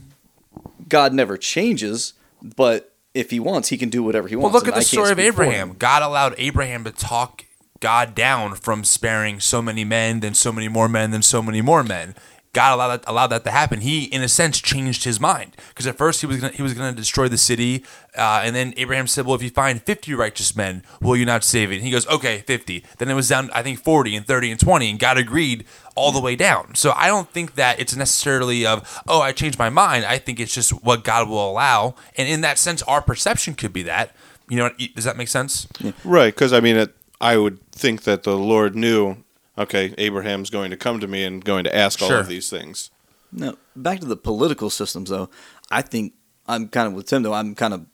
God 0.87 1.13
never 1.13 1.37
changes, 1.37 2.13
but 2.41 2.93
if 3.13 3.31
he 3.31 3.39
wants, 3.39 3.69
he 3.69 3.77
can 3.77 3.89
do 3.89 4.03
whatever 4.03 4.27
he 4.27 4.35
wants. 4.35 4.43
Well, 4.43 4.53
wants. 4.53 4.65
look 4.65 4.75
at 4.75 4.79
the 4.79 4.81
I 4.81 4.83
story 4.83 5.11
of 5.11 5.19
Abraham. 5.19 5.75
God 5.77 6.01
allowed 6.03 6.35
Abraham 6.37 6.83
to 6.83 6.91
talk 6.91 7.45
God 7.79 8.15
down 8.15 8.55
from 8.55 8.83
sparing 8.83 9.39
so 9.39 9.61
many 9.61 9.83
men, 9.83 10.21
then 10.21 10.33
so 10.33 10.51
many 10.51 10.67
more 10.67 10.87
men, 10.87 11.11
then 11.11 11.21
so 11.21 11.41
many 11.41 11.61
more 11.61 11.83
men. 11.83 12.15
God 12.53 12.75
allowed 12.75 12.87
that, 12.89 13.03
allowed 13.07 13.27
that 13.27 13.43
to 13.45 13.51
happen. 13.51 13.81
He, 13.81 14.05
in 14.05 14.21
a 14.21 14.29
sense, 14.29 14.61
changed 14.61 15.03
his 15.03 15.19
mind 15.19 15.57
because 15.69 15.87
at 15.87 15.97
first 15.97 16.21
he 16.21 16.27
was 16.27 16.37
gonna, 16.39 16.53
he 16.53 16.61
was 16.61 16.73
going 16.75 16.93
to 16.93 16.95
destroy 16.95 17.27
the 17.27 17.37
city, 17.37 17.83
uh, 18.17 18.41
and 18.43 18.55
then 18.55 18.73
Abraham 18.77 19.07
said, 19.07 19.25
"Well, 19.25 19.35
if 19.35 19.43
you 19.43 19.49
find 19.49 19.81
fifty 19.81 20.13
righteous 20.13 20.55
men, 20.55 20.83
will 21.01 21.15
you 21.15 21.25
not 21.25 21.43
save 21.43 21.71
it?" 21.71 21.75
And 21.75 21.83
he 21.83 21.91
goes, 21.91 22.07
"Okay, 22.07 22.43
50. 22.45 22.83
Then 22.97 23.09
it 23.09 23.13
was 23.13 23.29
down, 23.29 23.49
I 23.53 23.63
think, 23.63 23.83
forty 23.83 24.15
and 24.15 24.25
thirty 24.25 24.51
and 24.51 24.59
twenty, 24.59 24.89
and 24.89 24.99
God 24.99 25.17
agreed 25.17 25.65
all 25.95 26.11
the 26.11 26.19
way 26.21 26.35
down. 26.35 26.75
So 26.75 26.91
I 26.95 27.07
don't 27.07 27.29
think 27.31 27.55
that 27.55 27.79
it's 27.79 27.95
necessarily 27.95 28.65
of, 28.65 29.01
"Oh, 29.07 29.21
I 29.21 29.31
changed 29.31 29.57
my 29.59 29.69
mind." 29.69 30.05
I 30.05 30.17
think 30.17 30.39
it's 30.39 30.53
just 30.53 30.71
what 30.83 31.03
God 31.03 31.27
will 31.29 31.49
allow, 31.51 31.95
and 32.17 32.27
in 32.29 32.41
that 32.41 32.57
sense, 32.59 32.81
our 32.83 33.01
perception 33.01 33.55
could 33.55 33.73
be 33.73 33.83
that. 33.83 34.15
You 34.49 34.57
know, 34.57 34.69
does 34.95 35.05
that 35.05 35.17
make 35.17 35.29
sense? 35.29 35.67
Right, 36.03 36.33
because 36.33 36.53
I 36.53 36.59
mean, 36.59 36.75
it, 36.75 36.95
I 37.21 37.37
would 37.37 37.59
think 37.71 38.03
that 38.03 38.23
the 38.23 38.35
Lord 38.37 38.75
knew. 38.75 39.17
Okay, 39.57 39.93
Abraham's 39.99 40.49
going 40.49 40.71
to 40.71 40.77
come 40.77 40.99
to 40.99 41.07
me 41.07 41.23
and 41.23 41.43
going 41.45 41.63
to 41.63 41.75
ask 41.75 42.01
all 42.01 42.07
Sure. 42.09 42.19
of 42.19 42.27
these 42.27 42.49
things. 42.49 42.89
No, 43.31 43.55
back 43.75 43.99
to 43.99 44.05
the 44.07 44.17
political 44.17 44.69
systems 44.69 45.09
though. 45.11 45.29
I 45.71 45.81
think 45.83 46.13
I'm 46.47 46.67
kind 46.67 46.87
of 46.87 46.93
with 46.93 47.05
Tim 47.07 47.21
though. 47.23 47.33
I'm 47.33 47.53
kind 47.55 47.73
of 47.73 47.85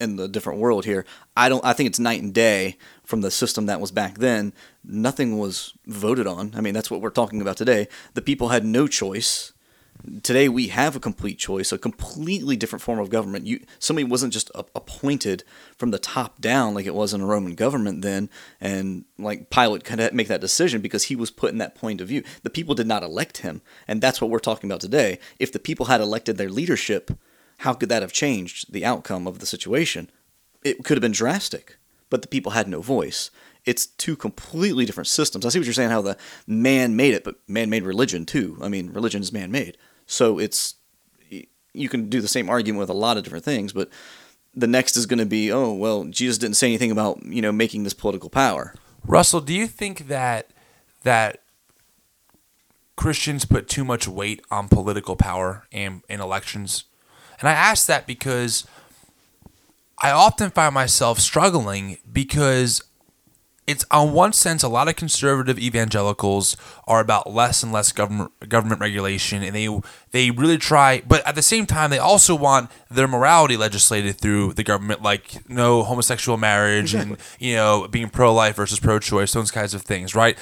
in 0.00 0.16
the 0.16 0.28
different 0.28 0.58
world 0.58 0.84
here. 0.84 1.04
I 1.36 1.48
don't. 1.48 1.64
I 1.64 1.72
think 1.72 1.88
it's 1.88 1.98
night 1.98 2.22
and 2.22 2.34
day 2.34 2.76
from 3.04 3.20
the 3.20 3.30
system 3.30 3.66
that 3.66 3.80
was 3.80 3.90
back 3.90 4.18
then. 4.18 4.52
Nothing 4.84 5.38
was 5.38 5.74
voted 5.86 6.26
on. 6.26 6.52
I 6.56 6.60
mean, 6.60 6.74
that's 6.74 6.90
what 6.90 7.00
we're 7.00 7.10
talking 7.10 7.40
about 7.40 7.56
today. 7.56 7.88
The 8.14 8.22
people 8.22 8.48
had 8.48 8.64
no 8.64 8.86
choice. 8.86 9.52
Today 10.22 10.48
we 10.48 10.68
have 10.68 10.96
a 10.96 11.00
complete 11.00 11.38
choice, 11.38 11.72
a 11.72 11.78
completely 11.78 12.56
different 12.56 12.82
form 12.82 12.98
of 12.98 13.08
government. 13.10 13.46
You 13.46 13.60
somebody 13.78 14.04
wasn't 14.04 14.32
just 14.32 14.50
appointed 14.54 15.44
from 15.78 15.92
the 15.92 15.98
top 15.98 16.40
down 16.40 16.74
like 16.74 16.84
it 16.84 16.94
was 16.94 17.14
in 17.14 17.20
a 17.20 17.26
Roman 17.26 17.54
government 17.54 18.02
then, 18.02 18.28
and 18.60 19.04
like 19.18 19.48
Pilate 19.50 19.84
could 19.84 20.12
make 20.12 20.28
that 20.28 20.40
decision 20.40 20.82
because 20.82 21.04
he 21.04 21.16
was 21.16 21.30
put 21.30 21.52
in 21.52 21.58
that 21.58 21.76
point 21.76 22.00
of 22.00 22.08
view. 22.08 22.22
The 22.42 22.50
people 22.50 22.74
did 22.74 22.88
not 22.88 23.04
elect 23.04 23.38
him, 23.38 23.62
and 23.86 24.02
that's 24.02 24.20
what 24.20 24.30
we're 24.30 24.40
talking 24.40 24.68
about 24.68 24.80
today. 24.80 25.20
If 25.38 25.52
the 25.52 25.60
people 25.60 25.86
had 25.86 26.00
elected 26.00 26.36
their 26.36 26.50
leadership, 26.50 27.12
how 27.58 27.74
could 27.74 27.88
that 27.88 28.02
have 28.02 28.12
changed 28.12 28.72
the 28.72 28.84
outcome 28.84 29.26
of 29.26 29.38
the 29.38 29.46
situation? 29.46 30.10
It 30.62 30.84
could 30.84 30.96
have 30.96 31.02
been 31.02 31.12
drastic, 31.12 31.76
but 32.10 32.22
the 32.22 32.28
people 32.28 32.52
had 32.52 32.68
no 32.68 32.80
voice. 32.80 33.30
It's 33.64 33.86
two 33.86 34.16
completely 34.16 34.84
different 34.84 35.08
systems. 35.08 35.46
I 35.46 35.48
see 35.48 35.58
what 35.58 35.66
you're 35.66 35.74
saying, 35.74 35.90
how 35.90 36.02
the 36.02 36.16
man 36.46 36.96
made 36.96 37.14
it, 37.14 37.24
but 37.24 37.36
man 37.48 37.70
made 37.70 37.84
religion 37.84 38.26
too. 38.26 38.58
I 38.60 38.68
mean, 38.68 38.92
religion 38.92 39.22
is 39.22 39.32
man 39.32 39.50
made. 39.50 39.78
So 40.06 40.38
it's, 40.38 40.74
you 41.72 41.88
can 41.88 42.08
do 42.08 42.20
the 42.20 42.28
same 42.28 42.50
argument 42.50 42.80
with 42.80 42.90
a 42.90 42.94
lot 42.94 43.16
of 43.16 43.24
different 43.24 43.44
things, 43.44 43.72
but 43.72 43.88
the 44.54 44.66
next 44.66 44.96
is 44.96 45.06
going 45.06 45.18
to 45.18 45.26
be, 45.26 45.50
oh, 45.50 45.72
well, 45.72 46.04
Jesus 46.04 46.38
didn't 46.38 46.56
say 46.56 46.68
anything 46.68 46.90
about, 46.90 47.24
you 47.24 47.42
know, 47.42 47.52
making 47.52 47.84
this 47.84 47.94
political 47.94 48.30
power. 48.30 48.74
Russell, 49.06 49.40
do 49.40 49.52
you 49.52 49.66
think 49.66 50.08
that 50.08 50.50
that 51.02 51.40
Christians 52.96 53.44
put 53.44 53.68
too 53.68 53.84
much 53.84 54.06
weight 54.06 54.42
on 54.50 54.68
political 54.68 55.16
power 55.16 55.66
and 55.72 56.02
in 56.08 56.20
elections? 56.20 56.84
And 57.44 57.50
I 57.50 57.52
ask 57.52 57.86
that 57.88 58.06
because 58.06 58.66
I 59.98 60.10
often 60.12 60.48
find 60.48 60.72
myself 60.72 61.18
struggling 61.20 61.98
because 62.10 62.82
it's 63.66 63.84
on 63.90 64.14
one 64.14 64.32
sense 64.32 64.62
a 64.62 64.68
lot 64.68 64.88
of 64.88 64.96
conservative 64.96 65.58
evangelicals 65.58 66.56
are 66.86 67.00
about 67.00 67.30
less 67.30 67.62
and 67.62 67.70
less 67.70 67.92
government 67.92 68.32
government 68.48 68.80
regulation 68.80 69.42
and 69.42 69.54
they 69.54 69.68
they 70.12 70.30
really 70.30 70.56
try 70.56 71.02
but 71.06 71.26
at 71.26 71.34
the 71.34 71.42
same 71.42 71.66
time 71.66 71.90
they 71.90 71.98
also 71.98 72.34
want 72.34 72.70
their 72.90 73.06
morality 73.06 73.58
legislated 73.58 74.16
through 74.16 74.54
the 74.54 74.64
government 74.64 75.02
like 75.02 75.46
no 75.46 75.82
homosexual 75.82 76.38
marriage 76.38 76.94
and 76.94 77.18
you 77.38 77.54
know 77.54 77.86
being 77.90 78.08
pro-life 78.08 78.56
versus 78.56 78.80
pro-choice 78.80 79.34
those 79.34 79.50
kinds 79.50 79.74
of 79.74 79.82
things 79.82 80.14
right? 80.14 80.38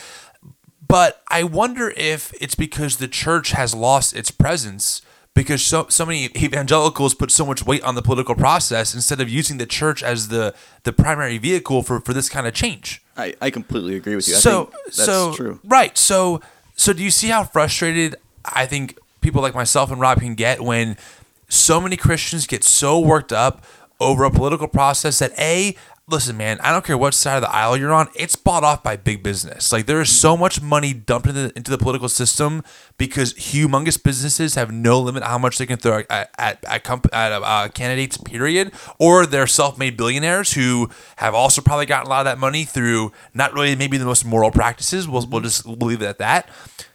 But 0.86 1.20
I 1.26 1.42
wonder 1.42 1.92
if 1.96 2.32
it's 2.40 2.54
because 2.54 2.98
the 2.98 3.08
church 3.08 3.50
has 3.50 3.74
lost 3.74 4.14
its 4.14 4.30
presence 4.30 5.02
because 5.34 5.62
so 5.62 5.86
so 5.88 6.04
many 6.04 6.26
evangelicals 6.36 7.14
put 7.14 7.30
so 7.30 7.46
much 7.46 7.64
weight 7.64 7.82
on 7.82 7.94
the 7.94 8.02
political 8.02 8.34
process 8.34 8.94
instead 8.94 9.20
of 9.20 9.28
using 9.28 9.58
the 9.58 9.66
church 9.66 10.02
as 10.02 10.28
the 10.28 10.54
the 10.84 10.92
primary 10.92 11.38
vehicle 11.38 11.82
for 11.82 12.00
for 12.00 12.12
this 12.12 12.28
kind 12.28 12.46
of 12.46 12.54
change 12.54 13.02
I, 13.16 13.34
I 13.40 13.50
completely 13.50 13.96
agree 13.96 14.16
with 14.16 14.26
you. 14.26 14.34
I 14.34 14.38
so 14.38 14.64
think 14.64 14.84
that's 14.84 15.04
so 15.04 15.34
true. 15.34 15.60
right 15.64 15.96
so 15.96 16.40
so 16.76 16.92
do 16.92 17.02
you 17.02 17.10
see 17.10 17.28
how 17.28 17.44
frustrated 17.44 18.16
i 18.44 18.66
think 18.66 18.98
people 19.20 19.40
like 19.42 19.54
myself 19.54 19.90
and 19.90 20.00
rob 20.00 20.20
can 20.20 20.34
get 20.34 20.60
when 20.60 20.96
so 21.48 21.80
many 21.80 21.96
christians 21.96 22.46
get 22.46 22.64
so 22.64 22.98
worked 22.98 23.32
up 23.32 23.64
over 24.00 24.24
a 24.24 24.30
political 24.30 24.68
process 24.68 25.20
that 25.20 25.32
a 25.38 25.76
listen 26.08 26.36
man 26.36 26.58
i 26.60 26.72
don't 26.72 26.84
care 26.84 26.98
what 26.98 27.14
side 27.14 27.36
of 27.36 27.42
the 27.42 27.50
aisle 27.54 27.76
you're 27.76 27.92
on 27.92 28.08
it's 28.14 28.36
bought 28.36 28.64
off 28.64 28.82
by 28.82 28.96
big 28.96 29.22
business. 29.22 29.72
Like 29.72 29.86
there 29.86 30.00
is 30.00 30.10
so 30.10 30.36
much 30.36 30.60
money 30.60 30.92
dumped 30.92 31.28
into 31.28 31.48
the, 31.48 31.56
into 31.56 31.70
the 31.70 31.78
political 31.78 32.08
system 32.08 32.62
because 32.98 33.34
humongous 33.34 34.02
businesses 34.02 34.54
have 34.54 34.70
no 34.70 35.00
limit 35.00 35.22
how 35.22 35.38
much 35.38 35.58
they 35.58 35.66
can 35.66 35.78
throw 35.78 36.02
at 36.10 36.30
at, 36.38 36.64
at, 36.64 36.84
comp- 36.84 37.12
at 37.12 37.32
uh, 37.32 37.68
candidates 37.68 38.16
period 38.16 38.72
or 38.98 39.26
they're 39.26 39.46
self-made 39.46 39.96
billionaires 39.96 40.52
who 40.52 40.88
have 41.16 41.34
also 41.34 41.60
probably 41.60 41.86
gotten 41.86 42.06
a 42.06 42.10
lot 42.10 42.20
of 42.20 42.24
that 42.24 42.38
money 42.38 42.64
through 42.64 43.12
not 43.34 43.52
really 43.52 43.74
maybe 43.76 43.96
the 43.96 44.04
most 44.04 44.24
moral 44.24 44.50
practices. 44.50 45.08
We'll, 45.08 45.26
we'll 45.26 45.40
just 45.40 45.66
we'll 45.66 45.76
leave 45.76 46.02
it 46.02 46.06
at 46.06 46.18
that. 46.18 46.48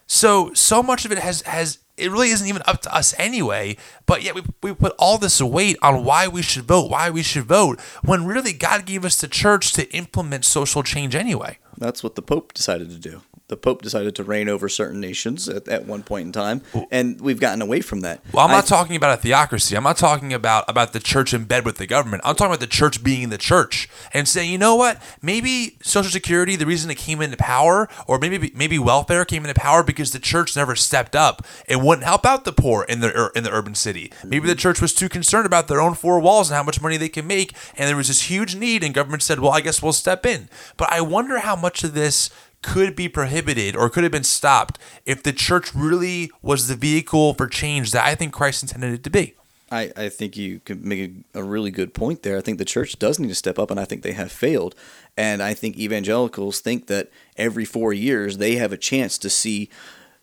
So 0.07 0.53
so 0.53 0.81
much 0.81 1.05
of 1.05 1.11
it 1.11 1.19
has 1.19 1.41
has 1.43 1.79
it 1.97 2.11
really 2.11 2.29
isn't 2.29 2.47
even 2.47 2.61
up 2.65 2.81
to 2.83 2.95
us 2.95 3.13
anyway. 3.17 3.77
But 4.05 4.23
yet 4.23 4.35
we, 4.35 4.43
we 4.61 4.73
put 4.73 4.95
all 4.97 5.17
this 5.17 5.41
weight 5.41 5.77
on 5.81 6.03
why 6.03 6.27
we 6.27 6.41
should 6.41 6.65
vote, 6.65 6.89
why 6.89 7.09
we 7.09 7.23
should 7.23 7.45
vote, 7.45 7.79
when 8.03 8.25
really 8.25 8.53
God 8.53 8.85
gave 8.85 9.03
us 9.03 9.19
the 9.19 9.27
church 9.27 9.73
to 9.73 9.91
implement 9.93 10.45
social 10.45 10.83
change 10.83 11.15
anyway. 11.15 11.57
That's 11.77 12.03
what 12.03 12.15
the 12.15 12.21
Pope 12.21 12.53
decided 12.53 12.89
to 12.89 12.97
do. 12.97 13.21
The 13.49 13.55
Pope 13.55 13.81
decided 13.81 14.13
to 14.15 14.25
reign 14.25 14.49
over 14.49 14.67
certain 14.67 14.99
nations 14.99 15.47
at, 15.47 15.69
at 15.69 15.85
one 15.85 16.03
point 16.03 16.25
in 16.25 16.31
time, 16.33 16.63
and 16.91 17.21
we've 17.21 17.39
gotten 17.39 17.61
away 17.61 17.79
from 17.79 18.01
that. 18.01 18.19
Well, 18.33 18.43
I'm 18.43 18.51
not 18.51 18.65
I- 18.65 18.67
talking 18.67 18.97
about 18.97 19.17
a 19.17 19.21
theocracy. 19.21 19.77
I'm 19.77 19.85
not 19.85 19.95
talking 19.95 20.33
about 20.33 20.65
about 20.67 20.91
the 20.91 20.99
church 20.99 21.33
in 21.33 21.45
bed 21.45 21.63
with 21.63 21.77
the 21.77 21.87
government. 21.87 22.23
I'm 22.25 22.35
talking 22.35 22.51
about 22.51 22.59
the 22.59 22.67
church 22.67 23.01
being 23.05 23.29
the 23.29 23.37
church 23.37 23.87
and 24.13 24.27
saying, 24.27 24.51
you 24.51 24.57
know 24.57 24.75
what? 24.75 25.01
Maybe 25.21 25.77
Social 25.81 26.11
Security, 26.11 26.57
the 26.57 26.65
reason 26.65 26.91
it 26.91 26.95
came 26.95 27.21
into 27.21 27.37
power, 27.37 27.87
or 28.05 28.19
maybe 28.19 28.51
maybe 28.53 28.77
welfare 28.77 29.23
came 29.23 29.45
into 29.45 29.57
power 29.57 29.81
because 29.81 30.11
the 30.11 30.19
church 30.19 30.57
never 30.57 30.75
stepped 30.75 31.15
up 31.15 31.45
and 31.69 31.81
wouldn't 31.81 32.05
help 32.05 32.25
out 32.25 32.43
the 32.43 32.51
poor 32.51 32.83
in 32.83 32.99
the 32.99 33.17
er, 33.17 33.31
in 33.33 33.45
the 33.45 33.51
urban 33.51 33.75
city. 33.75 34.11
Maybe 34.25 34.49
the 34.49 34.55
church 34.55 34.81
was 34.81 34.93
too 34.93 35.07
concerned 35.07 35.45
about 35.45 35.69
their 35.69 35.79
own 35.79 35.93
four 35.93 36.19
walls 36.19 36.49
and 36.49 36.57
how 36.57 36.63
much 36.63 36.81
money 36.81 36.97
they 36.97 37.07
can 37.07 37.25
make, 37.25 37.55
and 37.77 37.87
there 37.87 37.95
was 37.95 38.09
this 38.09 38.23
huge 38.23 38.57
need, 38.57 38.83
and 38.83 38.93
government 38.93 39.23
said, 39.23 39.39
well, 39.39 39.53
I 39.53 39.61
guess 39.61 39.81
we'll 39.81 39.93
step 39.93 40.25
in. 40.25 40.49
But 40.75 40.91
I 40.91 40.99
wonder 40.99 41.39
how 41.39 41.55
much 41.55 41.85
of 41.85 41.93
this 41.93 42.29
could 42.61 42.95
be 42.95 43.07
prohibited 43.07 43.75
or 43.75 43.89
could 43.89 44.03
have 44.03 44.11
been 44.11 44.23
stopped 44.23 44.79
if 45.05 45.23
the 45.23 45.33
church 45.33 45.73
really 45.75 46.31
was 46.41 46.67
the 46.67 46.75
vehicle 46.75 47.33
for 47.33 47.47
change 47.47 47.91
that 47.91 48.05
I 48.05 48.15
think 48.15 48.33
Christ 48.33 48.63
intended 48.63 48.93
it 48.93 49.03
to 49.03 49.09
be. 49.09 49.35
I, 49.69 49.91
I 49.97 50.09
think 50.09 50.37
you 50.37 50.61
could 50.63 50.85
make 50.85 51.11
a, 51.35 51.39
a 51.39 51.43
really 51.43 51.71
good 51.71 51.93
point 51.93 52.23
there. 52.23 52.37
I 52.37 52.41
think 52.41 52.57
the 52.57 52.65
church 52.65 52.97
does 52.99 53.19
need 53.19 53.27
to 53.27 53.35
step 53.35 53.59
up, 53.59 53.69
and 53.69 53.79
I 53.79 53.85
think 53.85 54.01
they 54.01 54.13
have 54.13 54.31
failed. 54.31 54.75
And 55.17 55.43
I 55.43 55.53
think 55.53 55.77
evangelicals 55.77 56.61
think 56.61 56.87
that 56.87 57.09
every 57.35 57.65
four 57.65 57.91
years 57.91 58.37
they 58.37 58.55
have 58.55 58.71
a 58.71 58.77
chance 58.77 59.17
to 59.17 59.29
see 59.29 59.69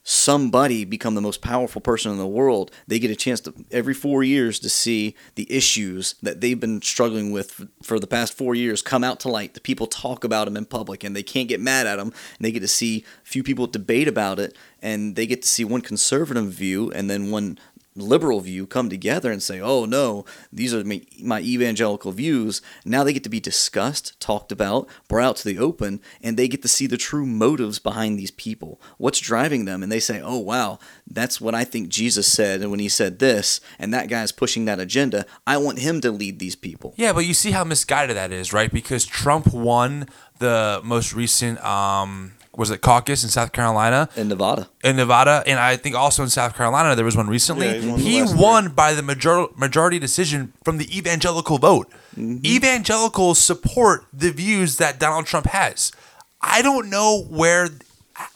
somebody 0.07 0.85
become 0.85 1.14
the 1.14 1.21
most 1.23 1.40
powerful 1.40 1.81
person 1.81 2.12
in 2.12 2.19
the 2.19 2.27
world. 2.27 2.71
They 2.87 2.99
get 2.99 3.11
a 3.11 3.17
chance 3.17 3.40
to 3.40 3.55
every 3.71 3.95
four 3.95 4.23
years 4.23 4.59
to 4.61 4.69
see 4.69 5.17
the 5.35 5.51
issues 5.51 6.14
that 6.23 6.43
they've 6.43 6.61
been 6.61 6.83
struggling 6.83 7.33
with 7.33 7.51
for, 7.51 7.69
for 7.83 7.99
the 7.99 8.07
past 8.07 8.35
four 8.35 8.55
years 8.55 8.83
come 8.83 9.03
out 9.03 9.19
to 9.21 9.31
light. 9.31 9.55
The 9.55 9.61
people 9.61 9.87
talk 9.87 10.23
about 10.23 10.45
them 10.45 10.59
in 10.59 10.67
public, 10.67 11.03
and 11.03 11.17
they 11.17 11.23
can't 11.23 11.49
get 11.49 11.61
mad 11.61 11.87
at 11.87 11.97
them. 11.97 12.09
And 12.09 12.45
they 12.45 12.53
get 12.53 12.61
to 12.61 12.69
see 12.69 13.05
a 13.25 13.29
few 13.29 13.43
people 13.43 13.67
debate 13.67 14.07
about 14.07 14.38
it, 14.38 14.55
and 14.83 15.17
they 15.17 15.27
get 15.27 15.40
to 15.40 15.49
see 15.49 15.64
one 15.64 15.81
conservative 15.81 16.53
view 16.53 16.93
and 16.93 17.09
then 17.09 17.31
one 17.31 17.59
liberal 17.96 18.40
view 18.40 18.66
come 18.66 18.88
together 18.90 19.30
and 19.30 19.42
say, 19.42 19.61
"Oh 19.61 19.85
no, 19.85 20.24
these 20.52 20.74
are 20.74 20.85
my, 20.85 21.40
evangelical 21.40 22.12
views." 22.12 22.61
Now 22.85 23.04
they 23.04 23.12
get 23.12 23.22
to 23.24 23.28
be 23.28 23.40
discussed, 23.40 24.18
talked 24.20 24.50
about, 24.50 24.88
brought 25.09 25.24
out 25.24 25.37
to 25.37 25.44
the 25.44 25.59
open, 25.59 26.00
and 26.22 26.37
they 26.37 26.48
get 26.48 26.62
to 26.62 26.68
see 26.68 26.87
the 26.87 26.96
true 26.96 27.26
motives 27.26 27.78
behind 27.78 28.18
these 28.18 28.30
people. 28.30 28.80
What's 28.98 29.20
driving 29.20 29.64
them? 29.64 29.83
And 29.83 29.92
they 29.92 30.00
say, 30.00 30.20
"Oh 30.20 30.38
wow, 30.38 30.78
that's 31.09 31.40
what 31.40 31.54
I 31.54 31.64
think 31.64 31.88
Jesus 31.88 32.26
said." 32.26 32.61
And 32.61 32.70
when 32.70 32.80
he 32.80 32.88
said 32.88 33.18
this, 33.18 33.61
and 33.78 33.92
that 33.94 34.09
guy's 34.09 34.33
pushing 34.33 34.64
that 34.64 34.80
agenda, 34.80 35.26
I 35.46 35.57
want 35.59 35.78
him 35.78 36.00
to 36.00 36.11
lead 36.11 36.38
these 36.38 36.57
people. 36.57 36.94
Yeah, 36.96 37.12
but 37.12 37.26
you 37.26 37.35
see 37.35 37.52
how 37.52 37.64
misguided 37.64 38.16
that 38.16 38.33
is, 38.33 38.52
right? 38.52 38.72
Because 38.72 39.07
Trump 39.07 39.52
won 39.52 40.09
the 40.38 40.80
most 40.83 41.14
recent 41.14 41.64
um 41.64 42.33
was 42.57 42.71
it 42.71 42.81
caucus 42.81 43.23
in 43.25 43.31
South 43.31 43.53
Carolina 43.53 44.09
In 44.17 44.29
Nevada, 44.29 44.69
in 44.83 44.97
Nevada, 44.97 45.43
and 45.47 45.59
I 45.59 45.77
think 45.77 45.95
also 45.97 46.23
in 46.23 46.29
South 46.31 46.57
Carolina 46.57 46.95
there 46.95 47.05
was 47.05 47.17
one 47.17 47.29
recently. 47.29 47.67
Yeah, 47.67 47.81
he 47.81 47.88
won 47.88 47.99
he 48.01 48.21
last 48.23 48.37
won 48.37 48.69
by 48.71 48.95
the 48.95 49.03
major- 49.03 49.47
majority 49.57 49.99
decision 49.99 50.53
from 50.64 50.79
the 50.79 50.97
evangelical 50.97 51.59
vote. 51.59 51.90
Mm-hmm. 52.17 52.45
Evangelicals 52.47 53.38
support 53.38 54.05
the 54.12 54.31
views 54.31 54.77
that 54.77 54.99
Donald 55.01 55.27
Trump 55.27 55.47
has. 55.47 55.93
I 56.40 56.62
don't 56.62 56.90
know 56.90 57.23
where 57.29 57.69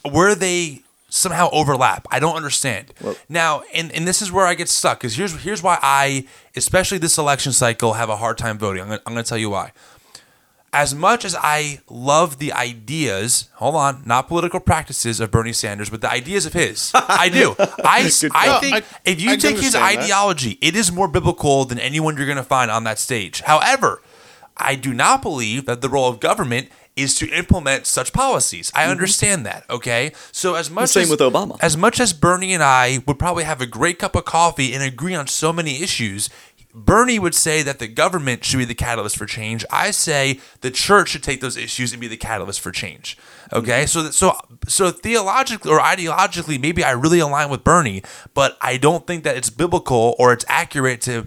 where 0.09 0.35
they 0.35 0.81
somehow 1.11 1.49
overlap. 1.51 2.05
I 2.11 2.19
don't 2.19 2.35
understand. 2.35 2.93
Well- 3.01 3.15
now, 3.29 3.63
and, 3.73 3.91
and 3.91 4.07
this 4.07 4.21
is 4.21 4.31
where 4.31 4.45
I 4.45 4.53
get 4.53 4.69
stuck 4.69 4.99
because 4.99 5.15
here's 5.15 5.33
here's 5.41 5.63
why 5.63 5.79
I, 5.81 6.27
especially 6.55 6.97
this 6.97 7.17
election 7.17 7.51
cycle, 7.51 7.93
have 7.93 8.09
a 8.09 8.17
hard 8.17 8.37
time 8.37 8.57
voting. 8.57 8.81
I'm 8.83 8.89
gonna, 8.89 9.01
I'm 9.05 9.13
gonna 9.13 9.23
tell 9.23 9.37
you 9.37 9.49
why 9.49 9.71
as 10.71 10.93
much 10.93 11.25
as 11.25 11.35
I 11.35 11.81
love 11.89 12.37
the 12.37 12.53
ideas, 12.53 13.49
hold 13.55 13.75
on, 13.75 14.03
not 14.05 14.27
political 14.27 14.59
practices 14.59 15.19
of 15.19 15.31
Bernie 15.31 15.53
Sanders, 15.53 15.89
but 15.89 16.01
the 16.01 16.11
ideas 16.11 16.45
of 16.45 16.53
his, 16.53 16.91
I 16.93 17.29
do. 17.29 17.55
I, 17.59 18.11
I 18.33 18.59
think 18.59 18.75
I- 18.75 18.83
if 19.05 19.21
you 19.21 19.31
I 19.31 19.35
take 19.35 19.57
his 19.57 19.73
understand 19.75 19.97
that. 19.97 20.03
ideology, 20.03 20.57
it 20.61 20.75
is 20.75 20.91
more 20.91 21.07
biblical 21.07 21.65
than 21.65 21.79
anyone 21.79 22.17
you're 22.17 22.25
going 22.25 22.37
to 22.37 22.43
find 22.43 22.69
on 22.69 22.83
that 22.83 22.99
stage. 22.99 23.41
However, 23.41 24.01
I 24.57 24.75
do 24.75 24.93
not 24.93 25.21
believe 25.21 25.65
that 25.65 25.81
the 25.81 25.89
role 25.89 26.09
of 26.09 26.19
government 26.19 26.69
is 26.95 27.15
to 27.15 27.29
implement 27.29 27.85
such 27.85 28.11
policies. 28.11 28.71
I 28.75 28.81
mm-hmm. 28.81 28.91
understand 28.91 29.45
that, 29.45 29.63
okay? 29.69 30.11
So 30.31 30.55
as 30.55 30.69
much 30.69 30.89
same 30.89 31.03
as, 31.03 31.09
with 31.09 31.19
Obama. 31.21 31.57
As 31.61 31.77
much 31.77 31.99
as 31.99 32.11
Bernie 32.13 32.53
and 32.53 32.61
I 32.61 32.99
would 33.07 33.17
probably 33.17 33.45
have 33.45 33.61
a 33.61 33.65
great 33.65 33.99
cup 33.99 34.15
of 34.15 34.25
coffee 34.25 34.73
and 34.73 34.83
agree 34.83 35.15
on 35.15 35.27
so 35.27 35.53
many 35.53 35.81
issues, 35.81 36.29
Bernie 36.73 37.17
would 37.17 37.33
say 37.33 37.63
that 37.63 37.79
the 37.79 37.87
government 37.87 38.45
should 38.45 38.57
be 38.57 38.65
the 38.65 38.75
catalyst 38.75 39.17
for 39.17 39.25
change. 39.25 39.65
I 39.71 39.89
say 39.91 40.39
the 40.61 40.69
church 40.69 41.09
should 41.09 41.23
take 41.23 41.41
those 41.41 41.57
issues 41.57 41.91
and 41.91 41.99
be 41.99 42.07
the 42.07 42.17
catalyst 42.17 42.61
for 42.61 42.71
change. 42.71 43.17
Okay, 43.51 43.83
mm-hmm. 43.83 43.87
so 43.87 44.03
that, 44.03 44.13
so 44.13 44.37
so 44.67 44.91
theologically 44.91 45.71
or 45.71 45.79
ideologically, 45.79 46.61
maybe 46.61 46.83
I 46.83 46.91
really 46.91 47.19
align 47.19 47.49
with 47.49 47.63
Bernie, 47.63 48.03
but 48.35 48.57
I 48.61 48.77
don't 48.77 49.07
think 49.07 49.23
that 49.23 49.35
it's 49.35 49.49
biblical 49.49 50.15
or 50.19 50.31
it's 50.31 50.45
accurate 50.47 51.01
to 51.01 51.25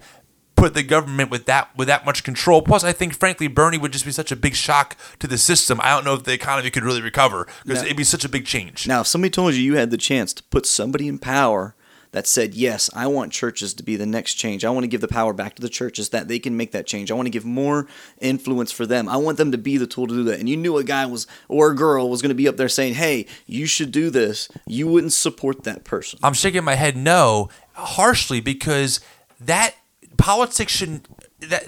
put 0.55 0.75
the 0.75 0.83
government 0.83 1.29
with 1.29 1.45
that 1.45 1.75
with 1.75 1.89
that 1.89 2.05
much 2.05 2.23
control. 2.23 2.61
Plus, 2.61 2.85
I 2.85 2.93
think 2.93 3.13
frankly, 3.13 3.47
Bernie 3.47 3.77
would 3.77 3.91
just 3.91 4.05
be 4.05 4.11
such 4.11 4.31
a 4.31 4.37
big 4.37 4.55
shock 4.55 4.95
to 5.19 5.27
the 5.27 5.37
system. 5.37 5.79
I 5.81 5.89
don't 5.89 6.05
know 6.05 6.13
if 6.13 6.23
the 6.23 6.31
economy 6.31 6.69
could 6.69 6.83
really 6.83 7.01
recover 7.01 7.47
because 7.65 7.83
it'd 7.83 7.97
be 7.97 8.05
such 8.05 8.23
a 8.23 8.29
big 8.29 8.45
change. 8.45 8.87
Now, 8.87 9.01
if 9.01 9.07
somebody 9.07 9.29
told 9.29 9.55
you 9.55 9.61
you 9.61 9.75
had 9.75 9.91
the 9.91 9.97
chance 9.97 10.31
to 10.33 10.43
put 10.43 10.65
somebody 10.65 11.09
in 11.09 11.19
power 11.19 11.75
that 12.13 12.25
said, 12.25 12.53
Yes, 12.55 12.89
I 12.95 13.07
want 13.07 13.31
churches 13.33 13.73
to 13.73 13.83
be 13.83 13.95
the 13.97 14.05
next 14.05 14.35
change. 14.35 14.63
I 14.63 14.69
want 14.69 14.85
to 14.85 14.87
give 14.87 15.01
the 15.01 15.07
power 15.07 15.33
back 15.33 15.55
to 15.55 15.61
the 15.61 15.67
churches 15.69 16.09
that 16.09 16.27
they 16.29 16.39
can 16.39 16.55
make 16.55 16.71
that 16.71 16.87
change. 16.87 17.11
I 17.11 17.15
want 17.15 17.25
to 17.25 17.31
give 17.31 17.43
more 17.45 17.87
influence 18.21 18.71
for 18.71 18.85
them. 18.85 19.09
I 19.09 19.17
want 19.17 19.37
them 19.37 19.51
to 19.51 19.57
be 19.57 19.77
the 19.77 19.85
tool 19.87 20.07
to 20.07 20.13
do 20.13 20.23
that. 20.25 20.39
And 20.39 20.47
you 20.47 20.55
knew 20.55 20.77
a 20.77 20.83
guy 20.83 21.05
was 21.05 21.27
or 21.49 21.71
a 21.71 21.75
girl 21.75 22.09
was 22.09 22.21
going 22.21 22.29
to 22.29 22.35
be 22.35 22.47
up 22.47 22.55
there 22.55 22.69
saying, 22.69 22.93
Hey, 22.93 23.25
you 23.45 23.65
should 23.65 23.91
do 23.91 24.09
this. 24.09 24.47
You 24.65 24.87
wouldn't 24.87 25.13
support 25.13 25.63
that 25.65 25.83
person. 25.83 26.19
I'm 26.23 26.33
shaking 26.33 26.63
my 26.63 26.75
head 26.75 26.95
no 26.95 27.49
harshly 27.73 28.39
because 28.39 28.99
that 29.41 29.75
politics 30.17 30.71
shouldn't 30.71 31.07
that 31.41 31.65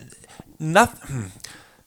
nothing. 0.59 1.15
Hmm. 1.23 1.27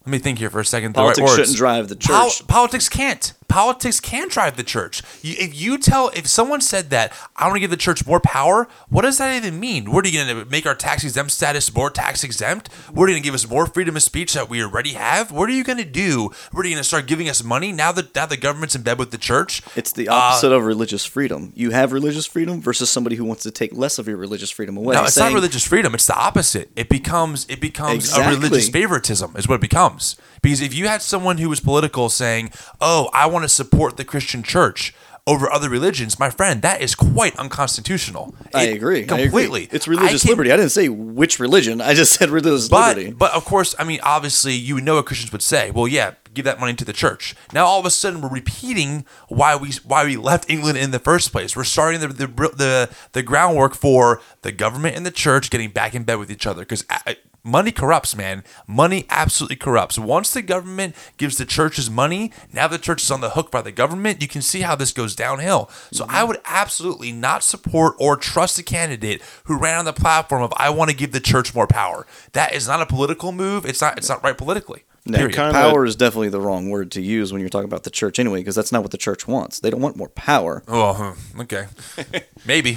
Let 0.04 0.12
me 0.12 0.18
think 0.18 0.38
here 0.38 0.50
for 0.50 0.60
a 0.60 0.64
second. 0.64 0.94
Politics 0.94 1.20
right 1.30 1.36
shouldn't 1.36 1.56
drive 1.56 1.88
the 1.88 1.96
Pol- 1.96 2.30
church. 2.30 2.46
politics 2.48 2.88
can't. 2.88 3.34
Politics 3.48 3.98
can 3.98 4.28
drive 4.28 4.56
the 4.58 4.62
church. 4.62 5.02
If 5.22 5.58
you 5.58 5.78
tell, 5.78 6.10
if 6.14 6.26
someone 6.26 6.60
said 6.60 6.90
that, 6.90 7.12
I 7.34 7.44
want 7.46 7.56
to 7.56 7.60
give 7.60 7.70
the 7.70 7.78
church 7.78 8.06
more 8.06 8.20
power, 8.20 8.68
what 8.90 9.02
does 9.02 9.16
that 9.18 9.34
even 9.36 9.58
mean? 9.58 9.90
What 9.90 10.04
are 10.04 10.08
you 10.08 10.22
going 10.22 10.44
to 10.44 10.50
make 10.50 10.66
our 10.66 10.74
tax 10.74 11.02
exempt 11.02 11.32
status 11.32 11.74
more 11.74 11.88
tax 11.88 12.22
exempt? 12.22 12.70
What 12.92 13.04
are 13.04 13.08
you 13.08 13.14
going 13.14 13.22
to 13.22 13.26
give 13.26 13.34
us 13.34 13.48
more 13.48 13.64
freedom 13.66 13.96
of 13.96 14.02
speech 14.02 14.34
that 14.34 14.50
we 14.50 14.62
already 14.62 14.92
have? 14.92 15.32
What 15.32 15.48
are 15.48 15.52
you 15.54 15.64
going 15.64 15.78
to 15.78 15.84
do? 15.84 16.30
What 16.52 16.66
are 16.66 16.68
you 16.68 16.74
going 16.74 16.82
to 16.82 16.88
start 16.88 17.06
giving 17.06 17.28
us 17.28 17.42
money 17.42 17.72
now 17.72 17.90
that 17.92 18.14
now 18.14 18.26
the 18.26 18.36
government's 18.36 18.74
in 18.74 18.82
bed 18.82 18.98
with 18.98 19.12
the 19.12 19.18
church? 19.18 19.62
It's 19.74 19.92
the 19.92 20.08
Uh, 20.08 20.14
opposite 20.14 20.52
of 20.52 20.64
religious 20.64 21.06
freedom. 21.06 21.52
You 21.56 21.70
have 21.70 21.92
religious 21.92 22.26
freedom 22.26 22.60
versus 22.60 22.90
somebody 22.90 23.16
who 23.16 23.24
wants 23.24 23.44
to 23.44 23.50
take 23.50 23.72
less 23.72 23.98
of 23.98 24.06
your 24.06 24.18
religious 24.18 24.50
freedom 24.50 24.76
away. 24.76 24.94
No, 24.94 25.04
it's 25.04 25.14
saying, 25.14 25.30
not 25.32 25.34
religious 25.34 25.64
freedom. 25.66 25.94
It's 25.94 26.06
the 26.06 26.16
opposite. 26.16 26.70
It 26.76 26.90
becomes 26.90 27.46
it 27.48 27.60
becomes 27.60 27.94
Exactly. 28.04 28.34
a 28.36 28.38
religious 28.38 28.68
favoritism 28.68 29.34
is 29.36 29.48
what 29.48 29.54
it 29.56 29.60
becomes. 29.62 30.16
Because 30.42 30.60
if 30.60 30.74
you 30.74 30.88
had 30.88 31.02
someone 31.02 31.38
who 31.38 31.48
was 31.48 31.60
political 31.60 32.08
saying, 32.08 32.50
"Oh, 32.80 33.10
I 33.12 33.26
want 33.26 33.44
to 33.44 33.48
support 33.48 33.96
the 33.96 34.04
Christian 34.04 34.42
church 34.42 34.94
over 35.26 35.50
other 35.52 35.68
religions," 35.68 36.18
my 36.18 36.30
friend, 36.30 36.62
that 36.62 36.80
is 36.80 36.94
quite 36.94 37.36
unconstitutional. 37.38 38.34
I 38.54 38.64
It- 38.64 38.74
agree. 38.76 39.00
I 39.00 39.02
agree. 39.02 39.22
completely. 39.24 39.68
It's 39.70 39.86
religious 39.88 40.22
I 40.22 40.26
can- 40.26 40.30
liberty. 40.30 40.52
I 40.52 40.56
didn't 40.56 40.72
say 40.72 40.88
which 40.88 41.38
religion. 41.38 41.80
I 41.80 41.94
just 41.94 42.12
said 42.14 42.30
religious 42.30 42.68
But 42.68 42.96
liberty. 42.96 43.12
but 43.16 43.32
of 43.32 43.44
course, 43.44 43.74
I 43.78 43.84
mean, 43.84 44.00
obviously, 44.02 44.54
you 44.54 44.74
would 44.76 44.84
know 44.84 44.94
what 44.96 45.06
Christians 45.06 45.32
would 45.32 45.42
say. 45.42 45.70
Well, 45.70 45.86
yeah, 45.88 46.12
give 46.34 46.44
that 46.44 46.60
money 46.60 46.72
to 46.74 46.84
the 46.84 46.92
church. 46.92 47.34
Now 47.52 47.66
all 47.66 47.80
of 47.80 47.86
a 47.86 47.90
sudden, 47.90 48.20
we're 48.20 48.28
repeating 48.28 49.04
why 49.28 49.56
we 49.56 49.72
why 49.84 50.04
we 50.04 50.16
left 50.16 50.48
England 50.48 50.78
in 50.78 50.92
the 50.92 50.98
first 51.00 51.32
place. 51.32 51.54
We're 51.56 51.64
starting 51.64 52.00
the 52.00 52.08
the 52.08 52.26
the, 52.26 52.88
the 53.12 53.22
groundwork 53.22 53.74
for 53.74 54.20
the 54.42 54.52
government 54.52 54.96
and 54.96 55.04
the 55.04 55.10
church 55.10 55.50
getting 55.50 55.70
back 55.70 55.94
in 55.94 56.04
bed 56.04 56.18
with 56.18 56.30
each 56.30 56.46
other 56.46 56.62
because. 56.62 56.84
Uh, 56.88 57.14
Money 57.44 57.70
corrupts, 57.72 58.14
man. 58.16 58.44
Money 58.66 59.06
absolutely 59.08 59.56
corrupts. 59.56 59.98
Once 59.98 60.32
the 60.32 60.42
government 60.42 60.94
gives 61.16 61.38
the 61.38 61.44
churches 61.46 61.88
money, 61.88 62.32
now 62.52 62.68
the 62.68 62.78
church 62.78 63.02
is 63.02 63.10
on 63.10 63.20
the 63.20 63.30
hook 63.30 63.50
by 63.50 63.62
the 63.62 63.72
government. 63.72 64.20
You 64.20 64.28
can 64.28 64.42
see 64.42 64.60
how 64.60 64.74
this 64.74 64.92
goes 64.92 65.14
downhill. 65.14 65.70
So 65.92 66.04
I 66.08 66.24
would 66.24 66.40
absolutely 66.44 67.12
not 67.12 67.42
support 67.42 67.94
or 67.98 68.16
trust 68.16 68.58
a 68.58 68.62
candidate 68.62 69.22
who 69.44 69.56
ran 69.56 69.78
on 69.78 69.84
the 69.84 69.92
platform 69.92 70.42
of 70.42 70.52
I 70.56 70.70
want 70.70 70.90
to 70.90 70.96
give 70.96 71.12
the 71.12 71.20
church 71.20 71.54
more 71.54 71.66
power. 71.66 72.06
That 72.32 72.54
is 72.54 72.66
not 72.68 72.82
a 72.82 72.86
political 72.86 73.32
move. 73.32 73.64
It's 73.64 73.80
not. 73.80 73.96
It's 73.96 74.08
not 74.08 74.22
right 74.22 74.36
politically. 74.36 74.82
No, 75.06 75.16
Period. 75.18 75.36
kind- 75.36 75.54
power 75.54 75.86
is 75.86 75.96
definitely 75.96 76.28
the 76.28 76.40
wrong 76.40 76.68
word 76.68 76.90
to 76.92 77.00
use 77.00 77.32
when 77.32 77.40
you're 77.40 77.48
talking 77.48 77.64
about 77.68 77.84
the 77.84 77.90
church 77.90 78.18
anyway, 78.18 78.40
because 78.40 78.56
that's 78.56 78.72
not 78.72 78.82
what 78.82 78.90
the 78.90 78.98
church 78.98 79.26
wants. 79.26 79.58
They 79.60 79.70
don't 79.70 79.80
want 79.80 79.96
more 79.96 80.10
power. 80.10 80.62
oh, 80.68 81.16
okay. 81.40 81.66
Maybe. 82.46 82.76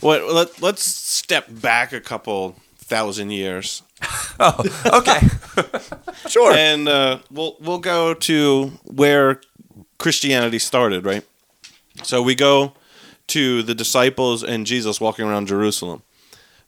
What? 0.00 0.24
Let, 0.30 0.60
let's 0.60 0.82
step 0.84 1.46
back 1.48 1.92
a 1.94 2.00
couple 2.00 2.56
thousand 2.78 3.30
years, 3.30 3.82
Oh, 4.42 4.64
okay. 4.98 5.20
Sure. 6.28 6.52
and 6.52 6.88
uh, 6.88 7.18
we'll 7.30 7.56
we'll 7.60 7.78
go 7.78 8.14
to 8.14 8.68
where 8.84 9.40
Christianity 9.98 10.58
started, 10.58 11.04
right? 11.04 11.24
So 12.02 12.22
we 12.22 12.34
go 12.34 12.72
to 13.28 13.62
the 13.62 13.74
disciples 13.74 14.42
and 14.42 14.66
Jesus 14.66 15.00
walking 15.00 15.26
around 15.26 15.48
Jerusalem. 15.48 16.02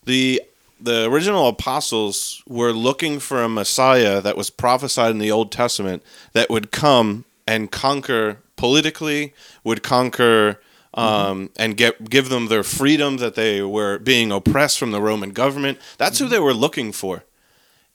The 0.04 0.42
the 0.80 1.04
original 1.08 1.48
apostles 1.48 2.42
were 2.46 2.72
looking 2.72 3.20
for 3.20 3.42
a 3.42 3.48
Messiah 3.48 4.20
that 4.20 4.36
was 4.36 4.50
prophesied 4.50 5.12
in 5.12 5.18
the 5.18 5.30
Old 5.30 5.50
Testament 5.52 6.02
that 6.32 6.50
would 6.50 6.72
come 6.72 7.24
and 7.46 7.70
conquer 7.70 8.38
politically, 8.56 9.32
would 9.64 9.82
conquer 9.82 10.60
um, 10.94 11.50
and 11.56 11.77
get 11.77 12.08
give 12.10 12.29
them 12.29 12.48
their 12.48 12.62
freedom 12.62 13.16
that 13.19 13.35
they 13.35 13.62
were 13.62 13.98
being 13.98 14.31
oppressed 14.31 14.79
from 14.79 14.90
the 14.90 15.00
Roman 15.00 15.31
government. 15.31 15.79
That's 15.98 16.19
who 16.19 16.29
they 16.29 16.38
were 16.38 16.54
looking 16.54 16.92
for. 16.92 17.25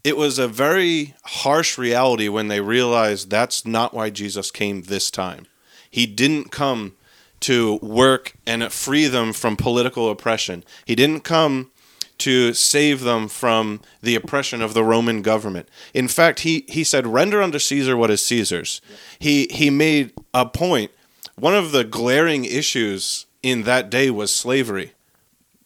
It 0.04 0.18
was 0.18 0.40
a 0.40 0.48
very 0.48 1.16
harsh 1.26 1.78
reality 1.78 2.30
when 2.30 2.48
they 2.48 2.62
realized 2.62 3.30
that's 3.30 3.66
not 3.66 3.94
why 3.94 4.10
Jesus 4.10 4.52
came 4.52 4.84
this 4.84 5.12
time. 5.12 5.48
He 5.90 6.06
didn't 6.06 6.52
come 6.52 6.96
to 7.42 7.76
work 7.82 8.34
and 8.46 8.72
free 8.72 9.08
them 9.08 9.34
from 9.34 9.58
political 9.58 10.10
oppression. 10.10 10.64
He 10.86 10.96
didn't 10.96 11.22
come 11.22 11.72
to 12.20 12.54
save 12.54 13.02
them 13.02 13.28
from 13.28 13.82
the 14.02 14.16
oppression 14.16 14.62
of 14.62 14.74
the 14.74 14.84
Roman 14.84 15.22
government. 15.22 15.70
In 15.94 16.08
fact, 16.08 16.40
he, 16.40 16.66
he 16.68 16.84
said, 16.84 17.06
render 17.06 17.42
unto 17.42 17.60
Caesar 17.60 17.96
what 17.96 18.10
is 18.10 18.26
Caesar's. 18.26 18.82
He, 19.20 19.48
he 19.52 19.70
made 19.70 20.14
a 20.34 20.46
point. 20.46 20.92
One 21.40 21.56
of 21.56 21.72
the 21.72 21.84
glaring 21.84 22.46
issues 22.46 23.28
in 23.44 23.64
that 23.64 23.90
day 23.90 24.10
was 24.10 24.34
slavery. 24.34 24.94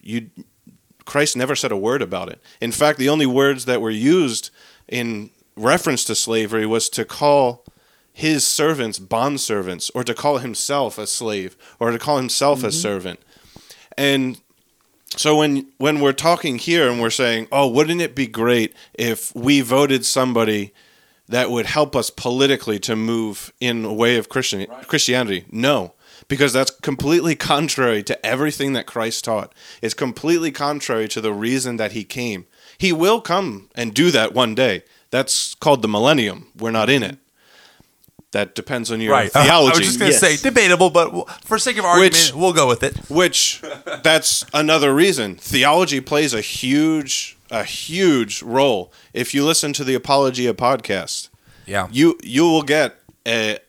You, 0.03 0.29
Christ 1.05 1.37
never 1.37 1.55
said 1.55 1.71
a 1.71 1.77
word 1.77 2.01
about 2.01 2.29
it. 2.29 2.41
In 2.59 2.71
fact, 2.71 2.99
the 2.99 3.09
only 3.09 3.25
words 3.25 3.65
that 3.65 3.81
were 3.81 3.89
used 3.89 4.49
in 4.87 5.29
reference 5.55 6.03
to 6.05 6.15
slavery 6.15 6.65
was 6.65 6.89
to 6.89 7.05
call 7.05 7.63
his 8.11 8.45
servants 8.45 8.99
bondservants 8.99 9.89
or 9.95 10.03
to 10.03 10.13
call 10.13 10.39
himself 10.39 10.97
a 10.97 11.07
slave 11.07 11.55
or 11.79 11.91
to 11.91 11.99
call 11.99 12.17
himself 12.17 12.63
a 12.63 12.67
mm-hmm. 12.67 12.71
servant. 12.71 13.19
And 13.97 14.41
so 15.15 15.37
when 15.37 15.67
when 15.77 16.01
we're 16.01 16.13
talking 16.13 16.57
here 16.57 16.89
and 16.89 17.01
we're 17.01 17.09
saying, 17.09 17.47
"Oh, 17.51 17.67
wouldn't 17.67 18.01
it 18.01 18.15
be 18.15 18.27
great 18.27 18.73
if 18.93 19.33
we 19.35 19.61
voted 19.61 20.05
somebody 20.05 20.73
that 21.31 21.49
would 21.49 21.65
help 21.65 21.95
us 21.95 22.09
politically 22.09 22.79
to 22.79 22.95
move 22.95 23.51
in 23.59 23.83
a 23.85 23.93
way 23.93 24.17
of 24.17 24.29
Christian 24.29 24.67
Christianity?" 24.87 25.45
No, 25.51 25.93
because 26.27 26.53
that's 26.53 26.71
completely 26.81 27.35
contrary 27.35 28.03
to 28.03 28.25
everything 28.25 28.73
that 28.73 28.85
Christ 28.85 29.23
taught. 29.25 29.51
It's 29.81 29.93
completely 29.93 30.51
contrary 30.51 31.07
to 31.09 31.19
the 31.21 31.33
reason 31.33 31.77
that 31.77 31.91
he 31.93 32.03
came. 32.03 32.45
He 32.77 32.91
will 32.93 33.21
come 33.21 33.69
and 33.75 33.93
do 33.93 34.11
that 34.11 34.33
one 34.33 34.55
day. 34.55 34.83
That's 35.09 35.55
called 35.55 35.81
the 35.81 35.87
millennium. 35.87 36.47
We're 36.57 36.71
not 36.71 36.89
in 36.89 37.03
it. 37.03 37.17
That 38.31 38.55
depends 38.55 38.89
on 38.91 39.01
your 39.01 39.11
Right. 39.11 39.31
theology. 39.31 39.75
I 39.75 39.77
was 39.77 39.85
just 39.87 39.99
going 39.99 40.09
to 40.09 40.13
Yes. 40.17 40.21
say 40.21 40.37
debatable, 40.37 40.89
but 40.89 41.09
for 41.43 41.59
sake 41.59 41.77
of 41.77 41.83
argument, 41.83 42.13
Which- 42.13 42.33
we'll 42.33 42.53
go 42.53 42.65
with 42.65 42.81
it. 42.81 42.95
which 43.09 43.59
that's 44.03 44.45
another 44.53 44.95
reason 44.95 45.35
theology 45.35 45.99
plays 45.99 46.33
a 46.33 46.39
huge 46.39 47.35
a 47.51 47.63
huge 47.65 48.41
role. 48.41 48.91
If 49.13 49.33
you 49.33 49.45
listen 49.45 49.73
to 49.73 49.83
the 49.83 49.93
apologia 49.93 50.53
podcast 50.53 51.29
Yeah. 51.67 51.87
you 51.91 52.17
you 52.23 52.43
will 52.43 52.63
get 52.63 52.95
a 53.27 53.59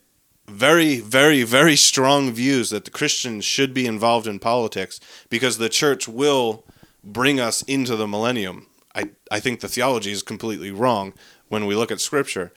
very 0.49 1.01
very 1.01 1.43
very 1.43 1.77
strong 1.77 2.33
views 2.33 2.71
that 2.71 2.85
the 2.85 2.91
christians 2.91 3.45
should 3.45 3.73
be 3.75 3.87
involved 3.87 4.27
in 4.27 4.39
politics 4.39 5.01
because 5.31 5.59
the 5.59 5.69
church 5.69 6.09
will 6.09 6.65
bring 7.05 7.41
us 7.41 7.63
into 7.63 7.97
the 7.97 8.07
millennium. 8.07 8.67
I 8.95 9.11
i 9.31 9.41
think 9.41 9.61
the 9.61 9.69
theology 9.69 10.13
is 10.13 10.23
completely 10.23 10.71
wrong 10.71 11.13
when 11.49 11.67
we 11.67 11.75
look 11.75 11.91
at 11.91 12.01
scripture. 12.01 12.53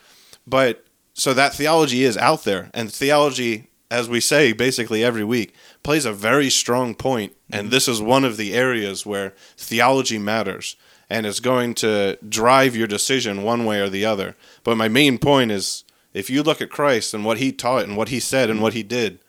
But 0.48 0.86
so 1.14 1.34
that 1.34 1.54
theology 1.54 2.04
is 2.04 2.18
out 2.18 2.44
there 2.44 2.70
and 2.74 2.92
theology 2.92 3.70
as 3.90 4.10
we 4.10 4.20
say 4.20 4.54
basically 4.54 5.04
every 5.04 5.24
week 5.24 5.54
plays 5.84 6.06
a 6.06 6.14
very 6.14 6.50
strong 6.50 6.96
point 6.96 7.34
and 7.52 7.66
mm-hmm. 7.66 7.72
this 7.72 7.88
is 7.88 8.02
one 8.02 8.26
of 8.26 8.38
the 8.38 8.54
areas 8.54 9.06
where 9.06 9.34
theology 9.58 10.18
matters 10.18 10.76
and 11.10 11.26
it's 11.26 11.40
going 11.40 11.74
to 11.76 12.18
drive 12.28 12.76
your 12.76 12.88
decision 12.88 13.44
one 13.44 13.66
way 13.66 13.80
or 13.80 13.90
the 13.90 14.06
other. 14.06 14.36
But 14.64 14.78
my 14.78 14.88
main 14.88 15.18
point 15.18 15.52
is 15.52 15.84
if 16.14 16.30
you 16.30 16.44
look 16.44 16.62
at 16.62 16.70
Christ 16.70 17.14
and 17.14 17.26
what 17.26 17.38
he 17.38 17.52
taught 17.52 17.84
and 17.84 17.98
what 17.98 18.10
he 18.10 18.20
said 18.20 18.50
and 18.50 18.62
what 18.62 18.74
he 18.74 18.84
did 18.84 19.20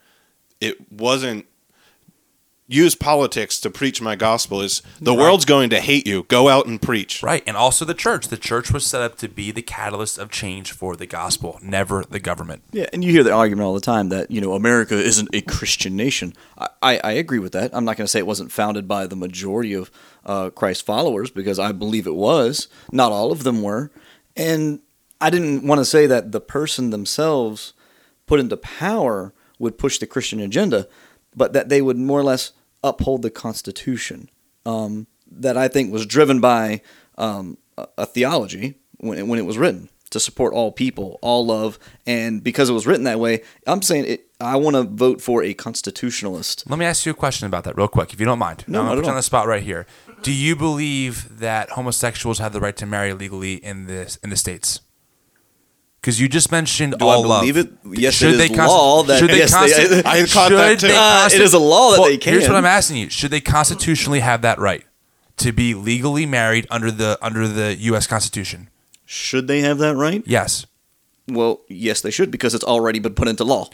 it 0.61 0.91
wasn't 0.91 1.47
use 2.69 2.95
politics 2.95 3.61
to 3.61 3.71
preach 3.71 4.01
my 4.03 4.17
gospel 4.17 4.61
is 4.61 4.83
the 5.01 5.15
world's 5.15 5.45
going 5.45 5.71
to 5.71 5.81
hate 5.81 6.07
you 6.07 6.25
go 6.25 6.49
out 6.49 6.67
and 6.67 6.83
preach 6.83 7.23
Right. 7.23 7.43
And 7.47 7.57
also 7.57 7.85
the 7.85 7.95
church. 7.95 8.29
The 8.29 8.37
church 8.37 8.73
was 8.73 8.85
set 8.85 9.03
up 9.03 9.17
to 9.19 9.29
be 9.29 9.51
the 9.51 9.63
catalyst 9.63 10.19
of 10.19 10.31
change 10.31 10.73
for 10.73 10.97
the 10.97 11.07
gospel, 11.07 11.59
never 11.63 12.05
the 12.05 12.19
government. 12.19 12.63
Yeah, 12.73 12.87
and 12.93 13.05
you 13.05 13.13
hear 13.13 13.23
the 13.23 13.33
argument 13.33 13.67
all 13.67 13.75
the 13.75 13.81
time 13.81 14.09
that 14.09 14.31
you 14.31 14.41
know 14.41 14.55
America 14.55 14.95
isn't 14.95 15.29
a 15.33 15.41
Christian 15.43 15.97
nation. 15.97 16.33
I, 16.59 16.69
I, 16.83 17.01
I 17.05 17.13
agree 17.13 17.39
with 17.39 17.53
that. 17.53 17.71
I'm 17.75 17.85
not 17.85 17.97
going 17.97 18.07
to 18.07 18.09
say 18.09 18.19
it 18.19 18.27
wasn't 18.27 18.53
founded 18.53 18.89
by 18.89 19.07
the 19.07 19.17
majority 19.17 19.75
of 19.75 19.91
uh, 20.25 20.51
Christ 20.51 20.85
followers 20.85 21.31
because 21.31 21.59
I 21.59 21.73
believe 21.73 22.07
it 22.07 22.15
was. 22.15 22.69
Not 22.91 23.13
all 23.13 23.33
of 23.33 23.45
them 23.45 23.63
were, 23.63 23.91
and 24.37 24.81
I 25.21 25.31
didn't 25.31 25.67
want 25.67 25.81
to 25.81 25.85
say 25.85 26.07
that 26.07 26.33
the 26.33 26.41
person 26.41 26.91
themselves 26.91 27.73
put 28.27 28.41
into 28.41 28.57
power 28.57 29.33
would 29.59 29.79
push 29.79 29.99
the 29.99 30.07
Christian 30.07 30.41
agenda, 30.41 30.87
but 31.37 31.53
that 31.53 31.69
they 31.69 31.83
would 31.83 31.97
more 31.99 32.19
or 32.19 32.25
less 32.25 32.53
uphold 32.83 33.23
the 33.23 33.31
Constitution. 33.31 34.31
Um, 34.65 35.07
that 35.31 35.57
I 35.57 35.69
think 35.69 35.93
was 35.93 36.07
driven 36.07 36.41
by 36.41 36.81
um, 37.19 37.59
a, 37.77 37.87
a 37.99 38.07
theology 38.07 38.77
when 38.99 39.19
it, 39.19 39.27
when 39.27 39.39
it 39.39 39.47
was 39.47 39.59
written 39.59 39.91
to 40.11 40.21
support 40.21 40.55
all 40.55 40.73
people, 40.73 41.19
all 41.21 41.45
love, 41.45 41.79
and 42.07 42.43
because 42.43 42.71
it 42.71 42.73
was 42.73 42.87
written 42.87 43.05
that 43.05 43.19
way, 43.19 43.43
I'm 43.67 43.83
saying 43.83 44.07
it. 44.07 44.23
I 44.39 44.57
want 44.57 44.77
to 44.77 44.83
vote 44.83 45.21
for 45.23 45.43
a 45.43 45.55
constitutionalist. 45.55 46.69
Let 46.69 46.79
me 46.79 46.85
ask 46.85 47.07
you 47.07 47.13
a 47.13 47.15
question 47.15 47.47
about 47.47 47.65
that 47.65 47.77
real 47.77 47.89
quick, 47.89 48.13
if 48.13 48.21
you 48.21 48.27
don't 48.27 48.39
mind. 48.39 48.65
No, 48.67 48.81
I'm 48.81 48.85
not 48.85 48.91
gonna 48.91 48.99
at 48.99 49.03
put 49.03 49.07
you 49.07 49.11
on 49.11 49.17
the 49.17 49.23
spot 49.23 49.47
right 49.47 49.63
here. 49.63 49.87
Do 50.23 50.33
you 50.33 50.55
believe 50.57 51.39
that 51.39 51.71
homosexuals 51.71 52.39
have 52.39 52.53
the 52.53 52.61
right 52.61 52.77
to 52.77 52.87
marry 52.87 53.13
legally 53.15 53.55
in 53.55 53.87
this 53.87 54.17
in 54.17 54.31
the 54.31 54.37
states? 54.37 54.81
Because 56.07 56.21
you 56.21 56.29
just 56.29 56.53
mentioned 56.53 56.95
Do 57.01 57.09
I 57.09 57.15
all 57.15 57.27
love. 57.27 57.41
believe 57.41 57.57
it? 57.57 57.73
Yes, 57.85 58.15
Should 58.15 58.35
it 58.35 58.37
they 58.37 58.45
is 58.45 58.51
consti- 58.53 58.69
law 58.69 59.03
that 59.03 59.19
should 59.19 59.29
they 59.31 59.39
yes, 59.39 59.53
consti- 59.53 59.89
they, 59.89 59.99
I 60.05 60.25
caught 60.27 60.51
that 60.51 60.69
should 60.79 60.81
too. 60.83 60.87
they 60.87 60.97
Uh, 60.97 61.27
it 61.27 61.41
is 61.41 61.53
a 61.53 61.59
law 61.59 61.91
that 61.91 61.99
Well, 62.01 62.09
they 62.09 62.17
can. 62.17 62.33
Here's 62.35 62.47
what 62.47 62.55
I'm 62.57 62.65
asking 62.65 62.99
you: 62.99 63.11
Should 63.11 63.33
they 63.33 63.41
constitutionally 63.41 64.21
have 64.21 64.41
that 64.43 64.61
right 64.61 64.85
to 65.39 65.51
be 65.51 65.75
legally 65.75 66.25
married 66.25 66.69
under 66.71 66.93
the 66.93 67.19
under 67.21 67.49
the 67.49 67.75
U.S. 67.91 68.07
Constitution? 68.07 68.71
Should 69.05 69.49
they 69.49 69.63
have 69.63 69.79
that 69.79 69.97
right? 69.97 70.23
Yes. 70.27 70.65
Well, 71.27 71.63
yes, 71.67 72.03
they 72.03 72.13
should 72.13 72.31
because 72.31 72.55
it's 72.55 72.63
already 72.63 73.01
been 73.01 73.15
put 73.15 73.27
into 73.27 73.43
law. 73.43 73.69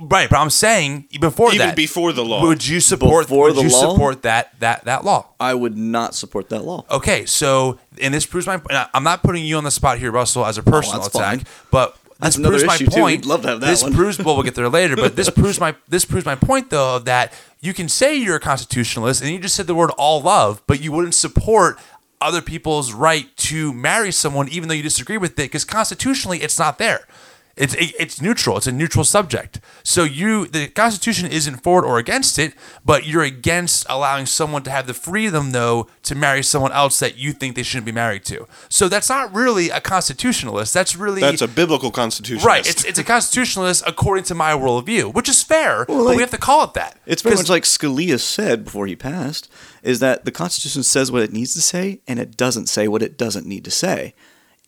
Right, 0.00 0.28
but 0.30 0.36
I'm 0.38 0.50
saying 0.50 1.08
before 1.20 1.48
that. 1.50 1.54
even 1.54 1.66
that, 1.68 1.76
before 1.76 2.12
the 2.12 2.24
law 2.24 2.42
would 2.46 2.66
you 2.66 2.80
support 2.80 3.26
Before 3.26 3.46
would 3.48 3.56
the 3.56 3.62
you 3.62 3.68
law? 3.70 3.92
support 3.92 4.22
that 4.22 4.58
that 4.60 4.84
that 4.84 5.04
law? 5.04 5.26
I 5.40 5.54
would 5.54 5.76
not 5.76 6.14
support 6.14 6.48
that 6.50 6.64
law. 6.64 6.84
Okay, 6.90 7.26
so 7.26 7.78
and 8.00 8.12
this 8.14 8.26
proves 8.26 8.46
my. 8.46 8.54
and 8.54 8.78
I- 8.78 8.88
I'm 8.94 9.04
not 9.04 9.22
putting 9.22 9.44
you 9.44 9.56
on 9.56 9.64
the 9.64 9.70
spot 9.70 9.98
here, 9.98 10.10
Russell, 10.10 10.44
as 10.46 10.58
a 10.58 10.60
oh, 10.60 10.64
personal 10.70 11.00
Oh, 11.00 11.02
that's 11.04 11.14
attack, 11.14 11.38
fine. 11.38 11.46
but 11.70 11.96
That's 12.20 12.36
this 12.36 12.38
another 12.38 12.52
proves 12.58 12.64
my 12.66 12.74
issue, 12.76 12.86
too. 12.86 13.00
point. 13.00 13.26
Love 13.26 13.42
to 13.42 13.48
have 13.48 13.60
that 13.60 13.66
this 13.66 13.82
one. 13.82 13.92
proves. 13.94 14.18
Well, 14.18 14.34
we'll 14.34 14.44
get 14.44 14.54
there 14.54 14.68
later, 14.68 14.96
but 14.96 15.16
this 15.16 15.30
proves 15.42 15.58
my 15.60 15.74
this 15.88 16.04
proves 16.04 16.24
my 16.26 16.34
point 16.34 16.70
though 16.70 16.98
that 17.00 17.32
you 17.60 17.74
can 17.74 17.88
say 17.88 18.14
you're 18.16 18.36
a 18.36 18.40
constitutionalist 18.40 19.22
and 19.22 19.30
you 19.30 19.38
just 19.38 19.54
said 19.54 19.66
the 19.66 19.74
word 19.74 19.90
all 19.98 20.20
love, 20.22 20.62
but 20.66 20.80
you 20.80 20.92
wouldn't 20.92 21.14
support 21.14 21.78
other 22.20 22.42
people's 22.42 22.92
right 22.92 23.36
to 23.36 23.72
marry 23.72 24.10
someone 24.10 24.48
even 24.48 24.68
though 24.68 24.74
you 24.74 24.82
disagree 24.82 25.16
with 25.18 25.32
it 25.32 25.36
because 25.36 25.64
constitutionally 25.64 26.38
it's 26.42 26.58
not 26.58 26.78
there. 26.78 27.06
It's 27.58 27.74
it, 27.74 27.92
it's 27.98 28.20
neutral. 28.22 28.56
It's 28.56 28.66
a 28.66 28.72
neutral 28.72 29.04
subject. 29.04 29.60
So 29.82 30.04
you 30.04 30.46
the 30.46 30.68
Constitution 30.68 31.26
isn't 31.26 31.56
for 31.62 31.82
it 31.84 31.86
or 31.86 31.98
against 31.98 32.38
it, 32.38 32.54
but 32.84 33.06
you're 33.06 33.22
against 33.24 33.84
allowing 33.88 34.26
someone 34.26 34.62
to 34.62 34.70
have 34.70 34.86
the 34.86 34.94
freedom 34.94 35.52
though 35.52 35.88
to 36.04 36.14
marry 36.14 36.42
someone 36.42 36.72
else 36.72 36.98
that 37.00 37.16
you 37.18 37.32
think 37.32 37.56
they 37.56 37.62
shouldn't 37.62 37.86
be 37.86 37.92
married 37.92 38.24
to. 38.26 38.46
So 38.68 38.88
that's 38.88 39.08
not 39.08 39.34
really 39.34 39.70
a 39.70 39.80
constitutionalist. 39.80 40.72
That's 40.72 40.96
really 40.96 41.20
that's 41.20 41.42
a 41.42 41.48
biblical 41.48 41.90
constitution 41.90 42.46
right. 42.46 42.66
It's 42.68 42.84
it's 42.84 42.98
a 42.98 43.04
constitutionalist 43.04 43.82
according 43.86 44.24
to 44.24 44.34
my 44.34 44.52
worldview, 44.52 45.12
which 45.12 45.28
is 45.28 45.42
fair, 45.42 45.84
but 45.86 45.94
like- 45.94 46.16
we 46.16 46.22
have 46.22 46.30
to 46.30 46.38
call 46.38 46.64
it 46.64 46.74
that. 46.74 46.98
It's 47.06 47.22
very 47.22 47.36
much 47.36 47.48
like 47.48 47.64
Scalia 47.64 48.18
said 48.20 48.64
before 48.64 48.86
he 48.86 48.96
passed, 48.96 49.50
is 49.82 50.00
that 50.00 50.24
the 50.24 50.30
Constitution 50.30 50.82
says 50.82 51.10
what 51.10 51.22
it 51.22 51.32
needs 51.32 51.54
to 51.54 51.60
say, 51.62 52.00
and 52.06 52.18
it 52.18 52.36
doesn't 52.36 52.68
say 52.68 52.88
what 52.88 53.02
it 53.02 53.16
doesn't 53.18 53.46
need 53.46 53.64
to 53.64 53.70
say. 53.70 54.14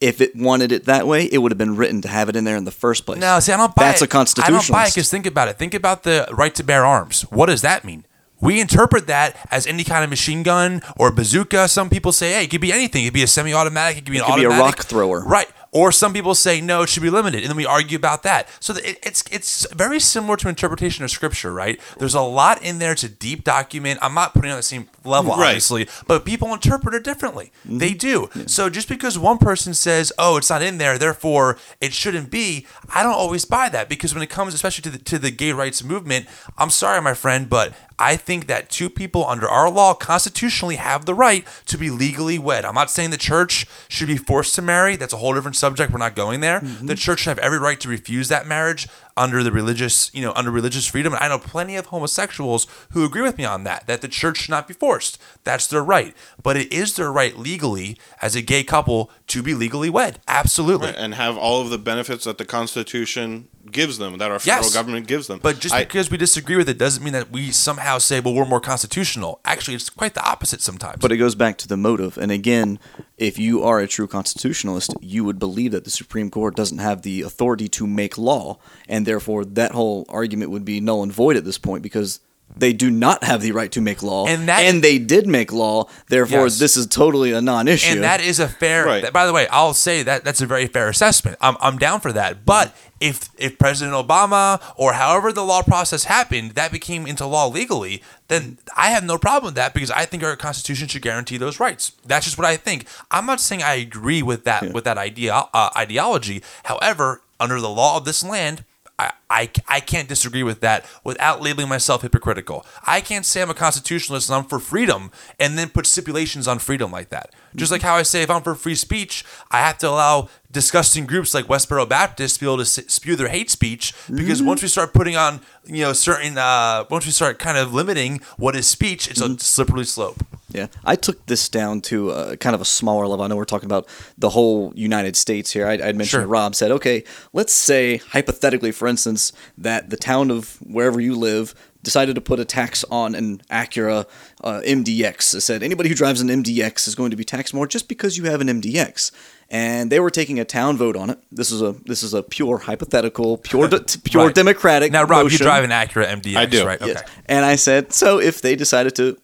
If 0.01 0.21
it 0.23 0.35
wanted 0.35 0.73
it 0.73 0.87
that 0.87 1.07
way, 1.07 1.27
it 1.27 1.39
would 1.39 1.53
have 1.53 1.59
been 1.59 1.77
written 1.77 2.01
to 2.03 2.09
have 2.09 2.29
it 2.31 2.37
in 2.37 2.45
there 2.45 2.57
in 2.57 2.65
the 2.65 2.71
first 2.71 3.05
place. 3.05 3.19
No, 3.21 3.39
see, 3.39 3.53
I 3.53 3.57
don't 3.59 3.75
buy 3.75 3.85
That's 3.85 4.01
it. 4.01 4.07
a 4.07 4.09
constitutionalist. 4.09 4.71
I 4.71 4.73
don't 4.73 4.81
buy 4.83 4.87
it 4.87 4.95
because 4.95 5.11
think 5.11 5.27
about 5.27 5.49
it. 5.49 5.59
Think 5.59 5.75
about 5.75 6.05
the 6.05 6.27
right 6.33 6.55
to 6.55 6.65
bear 6.65 6.87
arms. 6.87 7.23
What 7.23 7.47
does 7.47 7.61
that 7.63 7.85
mean? 7.85 8.07
We 8.41 8.59
interpret 8.59 9.07
that 9.09 9.37
as 9.51 9.67
any 9.67 9.85
kind 9.85 10.03
of 10.03 10.09
machine 10.09 10.43
gun 10.43 10.81
or 10.97 11.13
bazooka. 11.13 11.69
Some 11.69 11.91
people 11.91 12.11
say, 12.13 12.33
hey, 12.33 12.45
it 12.45 12.51
could 12.51 12.63
be 12.63 12.73
anything. 12.73 13.05
It 13.05 13.09
could 13.09 13.15
be 13.15 13.23
a 13.23 13.27
semi-automatic. 13.27 13.99
It 13.99 14.05
could 14.07 14.13
be 14.13 14.19
an 14.19 14.25
could 14.25 14.37
be 14.37 14.45
a 14.45 14.49
rock 14.49 14.79
thrower. 14.85 15.23
Right. 15.23 15.49
Or 15.73 15.93
some 15.93 16.13
people 16.13 16.35
say 16.35 16.61
no, 16.61 16.83
it 16.83 16.89
should 16.89 17.03
be 17.05 17.11
limited, 17.11 17.43
and 17.43 17.49
then 17.49 17.57
we 17.57 17.65
argue 17.65 17.97
about 17.97 18.25
that. 18.25 18.49
So 18.59 18.75
it, 18.75 18.99
it's 19.05 19.23
it's 19.31 19.73
very 19.73 20.01
similar 20.01 20.37
to 20.39 20.49
interpretation 20.49 21.05
of 21.05 21.13
scripture, 21.13 21.53
right? 21.53 21.79
There's 21.99 22.15
a 22.15 22.21
lot 22.23 22.61
in 22.63 22.81
there 22.81 22.97
to 22.97 23.09
deep 23.09 23.45
document. 23.45 24.01
I'm 24.03 24.13
not 24.15 24.35
putting 24.35 24.51
it 24.51 24.55
on 24.55 24.59
the 24.59 24.65
same 24.65 24.89
level, 25.05 25.31
Right. 25.37 25.47
obviously, 25.49 25.89
but 26.09 26.25
people 26.25 26.53
interpret 26.53 26.95
it 26.95 27.05
differently. 27.05 27.53
Mm-hmm. 27.65 27.79
They 27.79 27.95
do. 27.95 28.29
So 28.47 28.69
just 28.69 28.89
because 28.89 29.17
one 29.17 29.39
person 29.39 29.73
says, 29.75 30.13
"Oh, 30.19 30.37
it's 30.37 30.51
not 30.51 30.61
in 30.61 30.79
there, 30.79 30.99
therefore 30.99 31.57
it 31.81 31.93
shouldn't 31.93 32.31
be," 32.33 32.67
I 32.93 33.05
don't 33.05 33.15
always 33.15 33.45
buy 33.45 33.69
that 33.69 33.89
because 33.89 34.13
when 34.13 34.25
it 34.25 34.31
comes, 34.31 34.55
especially 34.55 34.83
to 34.83 34.91
the 34.91 34.99
to 34.99 35.19
the 35.21 35.31
gay 35.31 35.53
rights 35.53 35.85
movement, 35.85 36.27
I'm 36.59 36.71
sorry, 36.71 37.01
my 37.01 37.15
friend, 37.15 37.49
but 37.49 37.73
I 37.97 38.17
think 38.17 38.47
that 38.47 38.71
two 38.71 38.89
people 38.91 39.27
under 39.27 39.47
our 39.49 39.71
law 39.71 39.93
constitutionally 39.95 40.77
have 40.77 41.05
the 41.05 41.15
right 41.15 41.47
to 41.67 41.77
be 41.79 41.91
legally 41.91 42.39
wed. 42.39 42.65
I'm 42.65 42.75
not 42.75 42.91
saying 42.91 43.11
the 43.11 43.19
church 43.19 43.67
should 43.89 44.09
be 44.09 44.17
forced 44.17 44.55
to 44.57 44.63
marry. 44.63 44.97
That's 44.97 45.13
a 45.13 45.19
whole 45.19 45.35
different 45.35 45.57
subject. 45.61 45.93
We're 45.93 45.99
not 45.99 46.17
going 46.17 46.41
there. 46.41 46.61
Mm-hmm. 46.61 46.87
The 46.87 46.95
church 46.97 47.21
should 47.21 47.29
have 47.29 47.39
every 47.39 47.59
right 47.59 47.79
to 47.81 47.89
refuse 47.89 48.29
that 48.29 48.47
marriage 48.47 48.89
under 49.17 49.43
the 49.43 49.53
religious, 49.53 50.13
you 50.15 50.23
know, 50.23 50.33
under 50.35 50.51
religious 50.51 50.87
freedom. 50.87 51.13
And 51.13 51.23
I 51.23 51.29
know 51.29 51.39
plenty 51.39 51.77
of 51.77 51.87
homosexuals 51.87 52.67
who 52.91 53.05
agree 53.05 53.23
with 53.23 53.39
me 53.39 53.45
on 53.45 53.65
that, 53.65 53.87
that 53.87 54.01
the 54.01 54.09
church 54.09 54.39
should 54.39 54.51
not 54.51 54.67
be 54.67 54.75
forced. 54.75 55.21
That's 55.45 55.67
their 55.67 55.85
right. 55.85 56.17
But 56.43 56.57
it 56.57 56.73
is 56.73 56.97
their 56.97 57.13
right 57.13 57.37
legally 57.37 57.99
as 58.23 58.35
a 58.35 58.43
gay 58.43 58.65
couple 58.65 59.11
to 59.29 59.43
be 59.43 59.55
legally 59.55 59.91
wed. 59.91 60.21
Absolutely. 60.27 60.95
and 60.97 61.15
have 61.15 61.37
all 61.37 61.61
of 61.61 61.71
the 61.71 61.79
benefits 61.79 62.25
that 62.25 62.39
the 62.39 62.45
Constitution 62.45 63.49
gives 63.73 63.99
them, 63.99 64.19
that 64.19 64.31
our 64.31 64.39
federal 64.39 64.65
Yes. 64.65 64.75
government 64.75 65.07
gives 65.07 65.27
them. 65.27 65.41
But 65.43 65.59
just 65.61 65.75
I- 65.75 65.85
because 65.85 66.11
we 66.11 66.17
disagree 66.17 66.57
with 66.57 66.69
it 66.69 66.79
doesn't 66.79 67.03
mean 67.03 67.13
that 67.13 67.31
we 67.31 67.51
somehow 67.51 67.99
say, 67.99 68.21
well, 68.21 68.35
we're 68.35 68.45
more 68.45 68.61
constitutional. 68.61 69.41
Actually, 69.45 69.75
it's 69.77 69.91
quite 69.91 70.15
the 70.15 70.25
opposite 70.25 70.61
sometimes. 70.61 70.99
But 71.01 71.13
it 71.13 71.17
goes 71.17 71.35
back 71.35 71.59
to 71.59 71.69
the 71.69 71.77
motive. 71.77 72.17
And 72.19 72.31
again, 72.33 72.79
if 73.19 73.39
you 73.39 73.63
are 73.63 73.79
a 73.81 73.87
true 73.89 74.07
constitutionalist, 74.07 74.95
you 75.01 75.25
would 75.25 75.39
believe 75.39 75.73
that 75.73 75.85
the 75.85 75.91
Supreme 75.91 76.31
Court 76.31 76.57
doesn't 76.57 76.79
have 76.79 77.03
the 77.03 77.23
authority 77.23 77.69
to 77.69 77.87
make 77.87 78.17
law, 78.19 78.59
and 78.89 79.07
therefore 79.07 79.45
that 79.45 79.73
whole 79.73 80.05
argument 80.09 80.51
would 80.51 80.65
be 80.65 80.81
null 80.81 81.03
and 81.03 81.13
void 81.13 81.37
at 81.37 81.45
this 81.45 81.59
point 81.59 81.83
because 81.83 82.21
they 82.57 82.73
do 82.73 82.91
not 82.91 83.25
have 83.25 83.41
the 83.41 83.53
right 83.53 83.71
to 83.73 83.81
make 83.81 84.03
law, 84.03 84.27
And 84.27 84.49
that- 84.49 84.83
they 84.83 84.99
did 84.99 85.27
make 85.27 85.53
law. 85.53 85.87
Therefore, 86.09 86.45
Yes. 86.45 86.59
this 86.59 86.77
is 86.77 86.87
totally 86.87 87.33
a 87.33 87.41
non-issue. 87.41 87.91
and 87.93 88.05
that 88.05 88.21
is 88.21 88.39
a 88.39 88.49
fair. 88.49 88.85
Right. 88.85 89.03
that- 89.03 89.13
by 89.13 89.27
the 89.27 89.33
way, 89.33 89.47
I'll 89.49 89.75
say 89.75 90.03
that 90.03 90.25
that's 90.25 90.41
a 90.41 90.47
very 90.47 90.67
fair 90.67 90.89
assessment. 90.89 91.37
I'm, 91.41 91.57
I'm 91.61 91.79
down 91.79 92.01
for 92.01 92.13
that. 92.13 92.45
But 92.45 92.75
if 93.01 93.31
if 93.39 93.59
President 93.59 93.97
Obama 93.97 94.61
or 94.77 94.93
however 94.93 95.33
the 95.33 95.45
law 95.45 95.63
process 95.63 96.05
happened, 96.05 96.51
that 96.53 96.71
became 96.71 97.07
into 97.07 97.25
law 97.25 97.47
legally, 97.49 98.03
then 98.29 98.59
I 98.77 98.91
have 98.91 99.05
no 99.05 99.17
problem 99.17 99.47
with 99.49 99.55
that 99.55 99.73
because 99.73 99.91
I 99.91 100.05
think 100.05 100.23
our 100.23 100.37
Constitution 100.37 100.87
should 100.89 101.01
guarantee 101.03 101.39
those 101.39 101.59
rights. 101.61 101.93
That's 102.05 102.27
just 102.27 102.37
what 102.37 102.47
I 102.47 102.57
think. 102.59 102.87
I'm 103.11 103.25
not 103.25 103.41
saying 103.41 103.63
I 103.63 103.75
agree 103.75 104.23
with 104.23 104.45
that 104.45 104.73
with 104.75 104.85
that 104.85 104.99
idea 104.99 105.33
uh, 105.55 105.71
ideology. 105.77 106.43
However, 106.65 107.23
under 107.39 107.59
the 107.61 107.71
law 107.71 107.97
of 107.97 108.05
this 108.05 108.23
land. 108.23 108.65
I, 108.99 109.13
I, 109.31 109.49
I 109.69 109.81
can't 109.81 110.09
disagree 110.09 110.43
with 110.43 110.61
that 110.61 110.85
without 111.05 111.41
labeling 111.41 111.69
myself 111.69 112.03
hypocritical. 112.03 112.67
I 112.87 113.01
can't 113.01 113.25
say 113.25 113.41
I'm 113.41 113.51
a 113.51 113.55
constitutionalist 113.55 114.29
and 114.29 114.37
I'm 114.37 114.45
for 114.45 114.59
freedom 114.59 115.11
and 115.39 115.57
then 115.57 115.69
put 115.71 115.87
stipulations 115.87 116.49
on 116.49 116.59
freedom 116.59 116.91
like 116.91 117.11
that. 117.11 117.31
Just 117.55 117.73
like 117.73 117.83
how 117.83 117.95
I 117.95 118.03
say 118.03 118.23
if 118.23 118.31
I'm 118.31 118.43
for 118.43 118.55
free 118.55 118.75
speech, 118.75 119.25
I 119.51 119.59
have 119.59 119.79
to 119.79 119.89
allow 119.89 120.29
disgusting 120.53 121.07
groups 121.07 121.33
like 121.33 121.47
Westboro 121.47 121.89
Baptist 121.89 122.37
to 122.37 122.41
be 122.41 122.47
able 122.47 122.59
to 122.59 122.65
spew 122.65 123.15
their 123.17 123.29
hate 123.29 123.51
speech 123.51 123.95
because 124.13 124.43
once 124.43 124.63
we 124.63 124.69
start 124.69 124.93
putting 124.93 125.17
on, 125.17 125.41
you 125.65 125.83
know, 125.85 125.93
certain, 125.93 126.37
uh, 126.39 126.85
once 126.91 127.07
we 127.07 127.13
start 127.13 127.39
kind 127.39 127.57
of 127.57 127.73
limiting 127.73 128.21
what 128.37 128.57
is 128.57 128.67
speech, 128.67 129.09
it's 129.09 129.21
a 129.21 129.39
slippery 129.39 129.85
slope. 129.85 130.25
Yeah, 130.53 130.67
I 130.85 130.97
took 130.97 131.27
this 131.27 131.49
down 131.49 131.81
to 131.83 132.11
uh, 132.11 132.37
kind 132.37 132.57
of 132.57 132.61
a 132.61 132.65
smaller 132.65 133.07
level. 133.07 133.25
I 133.25 133.29
know 133.29 133.37
we're 133.37 133.45
talking 133.45 133.69
about 133.69 133.87
the 134.19 134.31
whole 134.31 134.73
United 134.75 135.15
States 135.17 135.53
here. 135.53 135.65
I, 135.67 135.75
I'd 135.75 135.97
mentioned 135.97 136.23
Sure. 136.23 136.27
Rob 136.27 136.57
said, 136.57 136.73
okay, 136.73 137.05
let's 137.33 137.53
say 137.53 137.99
hypothetically, 137.99 138.73
for 138.73 138.89
instance, 138.89 139.20
that 139.59 139.91
the 139.91 139.97
town 139.97 140.31
of 140.31 140.57
wherever 140.63 141.01
you 141.01 141.15
live 141.15 141.55
decided 141.83 142.15
to 142.15 142.21
put 142.21 142.39
a 142.39 142.45
tax 142.45 142.85
on 142.91 143.15
an 143.15 143.39
Acura 143.51 144.07
uh, 144.45 144.61
MDX. 144.67 145.35
It 145.35 145.41
said 145.41 145.63
anybody 145.63 145.89
who 145.89 145.95
drives 145.95 146.21
an 146.21 146.29
MDX 146.29 146.87
is 146.87 146.95
going 146.95 147.11
to 147.11 147.17
be 147.17 147.25
taxed 147.25 147.55
more 147.55 147.67
just 147.67 147.89
because 147.89 148.19
you 148.19 148.25
have 148.25 148.41
an 148.43 148.49
MDX. 148.49 149.11
And 149.53 149.91
they 149.91 149.99
were 149.99 150.11
taking 150.11 150.39
a 150.39 150.45
town 150.45 150.77
vote 150.77 150.95
on 150.95 151.11
it. 151.11 151.19
This 151.33 151.51
is 151.51 151.61
a 151.63 151.73
this 151.85 152.03
is 152.05 152.15
a 152.15 152.23
pure 152.23 152.59
hypothetical, 152.59 153.39
pure 153.39 153.67
de- 153.69 153.81
pure 154.05 154.27
Right. 154.27 154.35
democratic. 154.35 154.93
Now, 154.93 155.03
Rob, 155.05 155.25
motion. 155.25 155.39
you 155.39 155.45
drive 155.45 155.65
an 155.65 155.71
Acura 155.71 156.07
MDX, 156.07 156.37
I 156.37 156.47
do. 156.47 156.65
right? 156.67 156.81
Okay. 156.81 156.93
Yes. 156.93 157.03
And 157.27 157.45
I 157.45 157.57
said, 157.57 157.93
so 157.93 158.21
if 158.21 158.43
they 158.43 158.55
decided 158.55 158.95
to, 158.97 159.17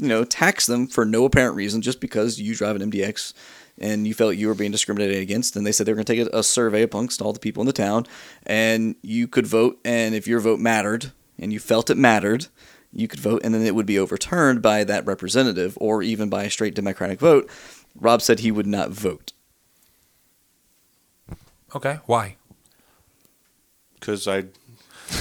you 0.00 0.08
know, 0.08 0.24
tax 0.24 0.66
them 0.66 0.86
for 0.86 1.04
no 1.04 1.24
apparent 1.24 1.56
reason, 1.56 1.82
just 1.82 2.00
because 2.00 2.40
you 2.40 2.54
drive 2.54 2.76
an 2.76 2.90
MDX 2.90 3.32
and 3.78 4.06
you 4.06 4.14
felt 4.14 4.36
you 4.36 4.48
were 4.48 4.54
being 4.54 4.72
discriminated 4.72 5.22
against, 5.22 5.56
and 5.56 5.66
they 5.66 5.72
said 5.72 5.86
they 5.86 5.92
were 5.92 5.96
going 5.96 6.04
to 6.04 6.14
take 6.14 6.32
a, 6.32 6.38
a 6.38 6.42
survey 6.42 6.82
amongst 6.82 7.22
all 7.22 7.32
the 7.32 7.40
people 7.40 7.62
in 7.62 7.66
the 7.66 7.72
town, 7.72 8.06
and 8.44 8.94
you 9.02 9.26
could 9.26 9.46
vote, 9.46 9.78
and 9.84 10.14
if 10.14 10.26
your 10.26 10.40
vote 10.40 10.60
mattered, 10.60 11.12
and 11.38 11.52
you 11.52 11.58
felt 11.58 11.88
it 11.88 11.96
mattered, 11.96 12.48
you 12.92 13.08
could 13.08 13.20
vote, 13.20 13.40
and 13.42 13.54
then 13.54 13.62
it 13.62 13.74
would 13.74 13.86
be 13.86 13.98
overturned 13.98 14.60
by 14.60 14.84
that 14.84 15.06
representative, 15.06 15.78
or 15.80 16.02
even 16.02 16.28
by 16.28 16.44
a 16.44 16.50
straight 16.50 16.74
Democratic 16.74 17.20
vote. 17.20 17.48
Rob 17.94 18.20
said 18.20 18.40
he 18.40 18.50
would 18.50 18.66
not 18.66 18.90
vote. 18.90 19.32
Okay. 21.74 22.00
Why? 22.06 22.36
because 24.00 24.26
I 24.26 24.44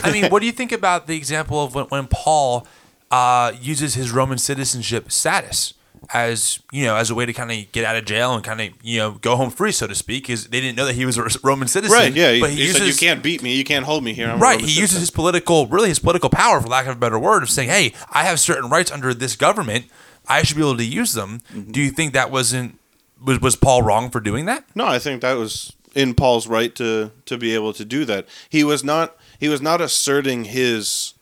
I 0.04 0.12
mean, 0.12 0.30
what 0.30 0.40
do 0.40 0.46
you 0.46 0.52
think 0.52 0.72
about 0.72 1.08
the 1.08 1.16
example 1.16 1.64
of 1.64 1.76
when, 1.76 1.86
when 1.86 2.08
Paul 2.08 2.66
uh, 3.12 3.54
uses 3.60 3.96
his 3.96 4.12
Roman 4.12 4.38
citizenship 4.38 5.12
status 5.12 5.74
as 6.14 6.60
you 6.72 6.86
know 6.86 6.96
as 6.96 7.10
a 7.10 7.16
way 7.16 7.26
to 7.26 7.34
kind 7.34 7.52
of 7.52 7.72
get 7.72 7.84
out 7.86 7.96
of 7.96 8.06
jail 8.06 8.34
and 8.34 8.44
kind 8.44 8.62
of 8.62 8.70
you 8.82 8.98
know 8.98 9.12
go 9.12 9.36
home 9.36 9.50
free, 9.50 9.72
so 9.72 9.88
to 9.88 9.96
speak? 9.96 10.24
Because 10.24 10.48
they 10.48 10.62
didn't 10.62 10.78
know 10.78 10.86
that 10.86 10.96
he 10.96 11.06
was 11.06 11.18
a 11.18 11.28
Roman 11.44 11.68
citizen. 11.68 11.98
right 11.98 12.14
yeah 12.14 12.40
but 12.40 12.50
he, 12.50 12.58
he 12.58 12.62
uses 12.64 12.78
said 12.78 12.88
you 12.88 12.96
can't 12.96 13.22
beat 13.24 13.44
me 13.44 13.56
you 13.56 13.64
can't 13.64 13.86
hold 13.86 14.04
me 14.04 14.14
here 14.14 14.30
I'm 14.30 14.40
right. 14.40 14.60
He 14.60 14.80
uses 14.80 15.00
his 15.00 15.12
political, 15.12 15.68
really 15.68 15.90
his 15.90 16.00
political 16.00 16.30
power, 16.30 16.62
for 16.62 16.68
lack 16.68 16.88
of 16.88 16.96
a 16.96 17.00
better 17.00 17.20
word, 17.20 17.44
of 17.44 17.50
saying, 17.50 17.70
"Hey, 17.70 17.94
I 18.12 18.24
have 18.24 18.40
certain 18.40 18.70
rights 18.70 18.92
under 18.92 19.14
this 19.14 19.36
government. 19.36 19.86
I 20.28 20.44
should 20.44 20.58
be 20.58 20.64
able 20.64 20.78
to 20.78 20.86
use 20.86 21.14
them." 21.14 21.42
Mm-hmm. 21.54 21.72
Do 21.72 21.82
you 21.82 21.92
think 21.92 22.14
that 22.14 22.32
wasn't 22.32 22.78
was 23.24 23.42
was 23.42 23.56
Paul 23.56 23.84
wrong 23.84 24.10
for 24.10 24.20
doing 24.20 24.46
that? 24.46 24.66
No, 24.76 24.86
I 24.86 25.00
think 25.00 25.22
that 25.22 25.34
was 25.34 25.74
in 25.96 26.14
Paul's 26.14 26.48
right 26.48 26.74
to 26.76 27.12
to 27.26 27.38
be 27.38 27.54
able 27.54 27.74
to 27.74 27.86
do 27.86 28.06
that. 28.06 28.28
He 28.50 28.64
was 28.64 28.84
not 28.84 29.16
he 29.40 29.50
was 29.50 29.62
not 29.62 29.82
asserting 29.82 30.46
his 30.46 31.14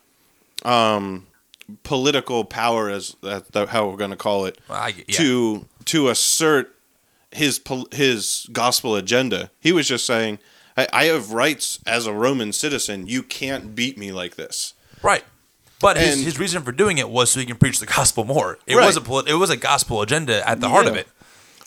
um 0.64 1.28
political 1.84 2.46
power 2.46 2.90
as 2.90 3.16
that, 3.22 3.52
that 3.52 3.70
how 3.70 3.88
we're 3.90 3.98
going 3.98 4.12
to 4.12 4.16
call 4.18 4.46
it 4.46 4.60
Well, 4.70 4.78
I, 4.80 4.94
yeah. 5.08 5.18
to 5.18 5.66
to 5.86 6.10
assert 6.10 6.74
his 7.32 7.60
his 7.92 8.48
gospel 8.52 8.96
agenda. 8.96 9.52
He 9.60 9.72
was 9.72 9.88
just 9.88 10.06
saying 10.06 10.40
I, 10.78 10.88
I 10.94 11.04
have 11.06 11.32
rights 11.32 11.80
as 11.86 12.06
a 12.08 12.14
Roman 12.14 12.54
citizen. 12.54 13.08
You 13.08 13.24
can't 13.24 13.76
beat 13.76 13.98
me 13.98 14.12
like 14.12 14.36
this. 14.36 14.74
Right. 15.04 15.24
But 15.80 15.98
his, 15.98 16.16
And- 16.16 16.24
his 16.26 16.40
reason 16.40 16.64
for 16.64 16.72
doing 16.72 16.98
it 16.98 17.10
was 17.10 17.32
so 17.32 17.40
he 17.40 17.46
can 17.46 17.58
preach 17.58 17.80
the 17.80 17.86
gospel 17.86 18.24
more. 18.24 18.58
It 18.66 18.76
Right. 18.76 18.86
was 18.86 18.98
a 18.98 19.32
it 19.32 19.36
was 19.36 19.50
a 19.50 19.58
gospel 19.58 20.02
agenda 20.02 20.48
at 20.48 20.62
the 20.62 20.70
heart 20.70 20.88
of 20.88 20.96
it. 20.96 21.08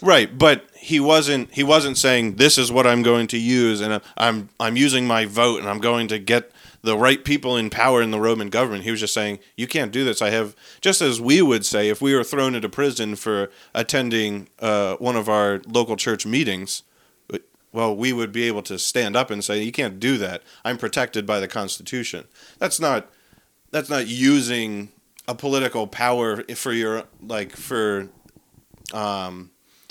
Right, 0.03 0.37
but 0.39 0.65
he 0.75 0.99
wasn't 0.99 1.53
he 1.53 1.63
wasn't 1.63 1.99
saying 1.99 2.37
this 2.37 2.57
is 2.57 2.73
what 2.73 2.87
I'm 2.87 3.03
going 3.03 3.27
to 3.29 3.39
use 3.39 3.83
and 3.83 4.01
I'm 4.17 4.49
I'm 4.59 4.77
using 4.79 5.07
my 5.07 5.27
vote 5.27 5.61
and 5.61 5.69
I'm 5.69 5.79
going 5.79 6.09
to 6.09 6.19
get 6.19 6.51
the 6.83 6.97
right 6.97 7.25
people 7.25 7.57
in 7.57 7.71
power 7.71 8.01
in 8.01 8.11
the 8.11 8.21
Roman 8.21 8.49
government. 8.49 8.85
He 8.85 8.91
was 8.91 9.01
just 9.01 9.15
saying 9.15 9.39
you 9.57 9.67
can't 9.67 9.93
do 9.93 10.05
this. 10.05 10.23
I 10.23 10.31
have 10.31 10.57
just 10.81 11.01
as 11.03 11.21
we 11.21 11.43
would 11.43 11.67
say 11.67 11.89
if 11.89 12.01
we 12.01 12.15
were 12.15 12.25
thrown 12.25 12.55
into 12.55 12.69
prison 12.69 13.17
for 13.17 13.51
attending 13.75 14.49
uh, 14.61 14.97
one 14.97 15.17
of 15.17 15.29
our 15.29 15.61
local 15.67 15.97
church 15.97 16.27
meetings. 16.27 16.83
Well, 17.73 17.95
we 17.95 18.13
would 18.13 18.33
be 18.33 18.49
able 18.49 18.63
to 18.63 18.81
stand 18.81 19.15
up 19.15 19.31
and 19.31 19.45
say 19.45 19.63
you 19.63 19.71
can't 19.71 20.01
do 20.01 20.19
that. 20.19 20.43
I'm 20.65 20.77
protected 20.77 21.25
by 21.25 21.39
the 21.39 21.47
Constitution. 21.47 22.25
That's 22.59 22.81
not 22.81 23.09
that's 23.71 23.89
not 23.89 24.09
using 24.09 24.89
a 25.29 25.37
political 25.37 25.87
power 25.87 26.43
for 26.55 26.73
your 26.73 27.05
like 27.23 27.55
for 27.55 28.09
um, 28.93 29.51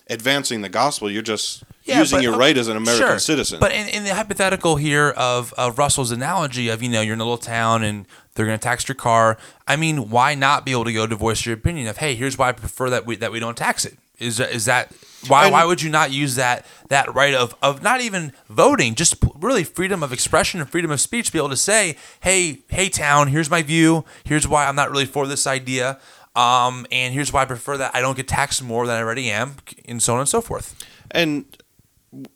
advancing 0.10 0.62
the 0.62 0.68
gospel. 0.70 1.10
You're 1.10 1.22
just 1.22 1.64
using 1.98 2.18
but- 2.18 2.24
your 2.24 2.38
right 2.38 2.58
as 2.58 2.68
an 2.68 2.78
American 2.78 3.08
Sure. 3.08 3.20
citizen. 3.20 3.60
But 3.60 3.72
in, 3.72 3.88
in 3.90 4.04
the 4.04 4.14
hypothetical 4.14 4.76
here 4.76 5.10
of, 5.10 5.54
of 5.58 5.78
Russell's 5.78 6.12
analogy 6.12 6.70
of, 6.70 6.82
you 6.84 6.90
know, 6.90 7.02
you're 7.02 7.14
in 7.16 7.20
a 7.22 7.24
little 7.24 7.38
town 7.38 7.84
and 7.84 8.06
they're 8.36 8.46
going 8.46 8.58
to 8.60 8.64
tax 8.64 8.88
your 8.88 8.96
car. 8.96 9.38
I 9.68 9.76
mean, 9.76 10.10
why 10.10 10.36
not 10.36 10.66
be 10.66 10.72
able 10.72 10.86
to 10.86 10.94
go 10.94 11.06
to 11.08 11.16
voice 11.16 11.46
your 11.46 11.56
opinion 11.56 11.88
of, 11.88 11.98
hey, 11.98 12.16
here's 12.16 12.38
why 12.38 12.50
I 12.50 12.52
prefer 12.54 12.90
that 12.90 13.06
we, 13.06 13.16
that 13.18 13.32
we 13.32 13.40
don't 13.40 13.58
tax 13.58 13.86
it? 13.86 13.98
Is, 14.18 14.38
that- 14.38 14.52
is 14.52 14.66
that 14.66 14.92
why? 15.28 15.46
And- 15.46 15.52
why 15.54 15.66
would 15.66 15.82
you 15.82 15.90
not 15.90 16.12
use 16.12 16.36
that 16.36 16.66
that 16.90 17.14
right 17.14 17.34
of, 17.34 17.54
of 17.62 17.82
not 17.84 18.02
even 18.02 18.32
voting, 18.50 18.96
just 18.96 19.16
really 19.36 19.64
freedom 19.64 20.02
of 20.04 20.12
expression 20.14 20.60
and 20.62 20.70
freedom 20.70 20.92
of 20.92 21.00
speech, 21.02 21.28
to 21.28 21.32
be 21.32 21.38
able 21.40 21.50
to 21.50 21.58
say, 21.58 21.96
hey, 22.22 22.60
hey, 22.70 22.90
town, 22.90 23.28
here's 23.28 23.50
my 23.50 23.62
view. 23.62 24.06
Here's 24.24 24.48
why 24.48 24.66
I'm 24.66 24.76
not 24.76 24.92
really 24.92 25.06
for 25.06 25.28
this 25.28 25.46
idea. 25.48 26.00
Um, 26.36 26.86
and 26.92 27.14
here's 27.14 27.34
why 27.34 27.42
I 27.42 27.46
prefer 27.46 27.76
that 27.78 27.92
I 27.94 28.02
don't 28.02 28.16
get 28.16 28.28
taxed 28.28 28.64
more 28.64 28.86
than 28.88 28.96
I 28.96 29.00
already 29.02 29.30
am, 29.30 29.56
and 29.86 30.02
so 30.02 30.14
on 30.14 30.20
and 30.22 30.30
so 30.30 30.40
forth. 30.42 30.76
and 31.12 31.46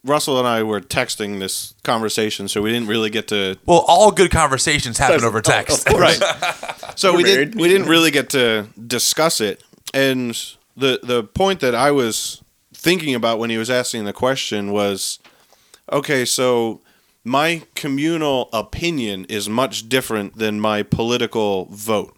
Russell 0.03 0.37
and 0.37 0.47
I 0.47 0.61
were 0.63 0.79
texting 0.81 1.39
this 1.39 1.73
conversation, 1.83 2.47
so 2.47 2.61
we 2.61 2.71
didn't 2.71 2.87
really 2.87 3.09
get 3.09 3.27
to 3.29 3.57
Well, 3.65 3.83
all 3.87 4.11
good 4.11 4.29
conversations 4.31 4.97
happen 4.99 5.17
Of- 5.17 5.23
over 5.23 5.39
of 5.39 5.43
text. 5.43 5.89
right? 5.89 6.21
So 6.95 7.11
We're 7.11 7.17
we 7.17 7.23
married. 7.23 7.35
didn't 7.51 7.61
we 7.61 7.67
didn't 7.69 7.87
really 7.87 8.11
get 8.11 8.29
to 8.31 8.67
discuss 8.87 9.41
it. 9.41 9.63
And 9.95 10.39
the 10.77 10.99
the 11.01 11.23
point 11.23 11.59
that 11.61 11.73
I 11.73 11.89
was 11.89 12.43
thinking 12.71 13.15
about 13.15 13.39
when 13.39 13.49
he 13.49 13.57
was 13.57 13.69
asking 13.71 14.05
the 14.05 14.13
question 14.13 14.71
was 14.71 15.17
okay, 15.91 16.23
so 16.23 16.81
my 17.23 17.63
communal 17.73 18.47
opinion 18.53 19.25
is 19.27 19.49
much 19.49 19.89
different 19.89 20.37
than 20.37 20.59
my 20.59 20.83
political 20.83 21.65
vote. 21.71 22.15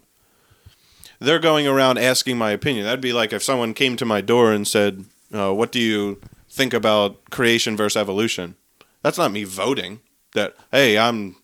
They're 1.20 1.40
going 1.40 1.66
around 1.68 1.98
asking 1.98 2.38
my 2.38 2.52
opinion. 2.52 2.84
That'd 2.86 3.00
be 3.00 3.14
like 3.14 3.32
if 3.32 3.42
someone 3.44 3.74
came 3.74 3.96
to 3.96 4.06
my 4.06 4.20
door 4.20 4.52
and 4.52 4.68
said, 4.68 5.06
uh, 5.34 5.54
"What 5.54 5.72
do 5.72 5.80
you 5.80 6.20
think 6.56 6.74
about 6.74 7.30
creation 7.30 7.78
versus 7.78 7.98
evolution?" 7.98 8.56
That's 9.04 9.18
not 9.18 9.32
me 9.32 9.44
voting. 9.44 10.00
That 10.34 10.56
hey, 10.72 10.98
I'm 10.98 11.36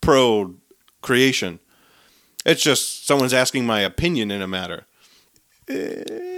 pro 0.00 0.54
creation. 1.00 1.60
It's 2.44 2.62
just 2.62 3.06
someone's 3.06 3.32
asking 3.32 3.66
my 3.66 3.80
opinion 3.80 4.30
in 4.30 4.42
a 4.42 4.48
matter. 4.48 4.86
Eh, 5.68 6.33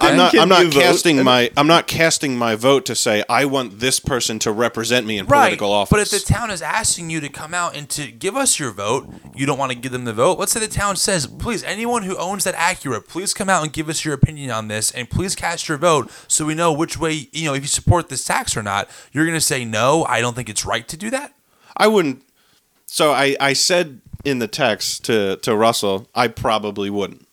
I'm 0.00 0.16
not. 0.16 0.38
I'm 0.38 0.48
not 0.48 0.64
you 0.64 0.70
vote? 0.70 0.80
casting 0.82 1.22
my. 1.22 1.50
I'm 1.56 1.66
not 1.66 1.86
casting 1.86 2.36
my 2.36 2.54
vote 2.54 2.86
to 2.86 2.94
say 2.94 3.22
I 3.28 3.44
want 3.44 3.80
this 3.80 4.00
person 4.00 4.38
to 4.40 4.52
represent 4.52 5.06
me 5.06 5.18
in 5.18 5.26
Right. 5.26 5.44
political 5.44 5.72
office. 5.72 5.90
But 5.90 6.00
if 6.00 6.10
the 6.10 6.32
town 6.32 6.50
is 6.50 6.62
asking 6.62 7.10
you 7.10 7.20
to 7.20 7.28
come 7.28 7.54
out 7.54 7.76
and 7.76 7.88
to 7.90 8.10
give 8.10 8.36
us 8.36 8.58
your 8.58 8.70
vote, 8.72 9.08
you 9.34 9.46
don't 9.46 9.58
want 9.58 9.72
to 9.72 9.78
give 9.78 9.92
them 9.92 10.04
the 10.04 10.12
vote. 10.12 10.38
Let's 10.38 10.52
say 10.52 10.60
the 10.60 10.68
town 10.68 10.96
says, 10.96 11.26
please, 11.26 11.62
anyone 11.64 12.02
who 12.02 12.16
owns 12.16 12.44
that 12.44 12.54
Acura, 12.54 13.06
please 13.06 13.32
come 13.34 13.48
out 13.48 13.62
and 13.62 13.72
give 13.72 13.88
us 13.88 14.04
your 14.04 14.14
opinion 14.14 14.50
on 14.50 14.68
this 14.68 14.90
and 14.90 15.08
please 15.08 15.34
cast 15.34 15.68
your 15.68 15.78
vote 15.78 16.10
so 16.28 16.44
we 16.44 16.54
know 16.54 16.72
which 16.72 16.98
way, 16.98 17.28
you 17.32 17.44
know, 17.46 17.54
if 17.54 17.62
you 17.62 17.68
support 17.68 18.08
this 18.08 18.24
tax 18.24 18.56
or 18.56 18.62
not. 18.62 18.88
You're 19.12 19.24
going 19.26 19.36
to 19.38 19.40
say, 19.44 19.64
no, 19.64 20.04
I 20.04 20.20
don't 20.20 20.34
think 20.34 20.48
it's 20.48 20.64
right 20.64 20.86
to 20.88 20.96
do 20.96 21.10
that. 21.10 21.32
I 21.76 21.86
wouldn't. 21.86 22.22
So 22.86 23.12
I, 23.12 23.36
I 23.40 23.52
said 23.52 24.00
in 24.24 24.38
the 24.40 24.48
text 24.48 25.04
to 25.04 25.36
to 25.36 25.56
Russell, 25.56 26.08
I 26.14 26.28
probably 26.28 26.90
wouldn't. 26.90 27.26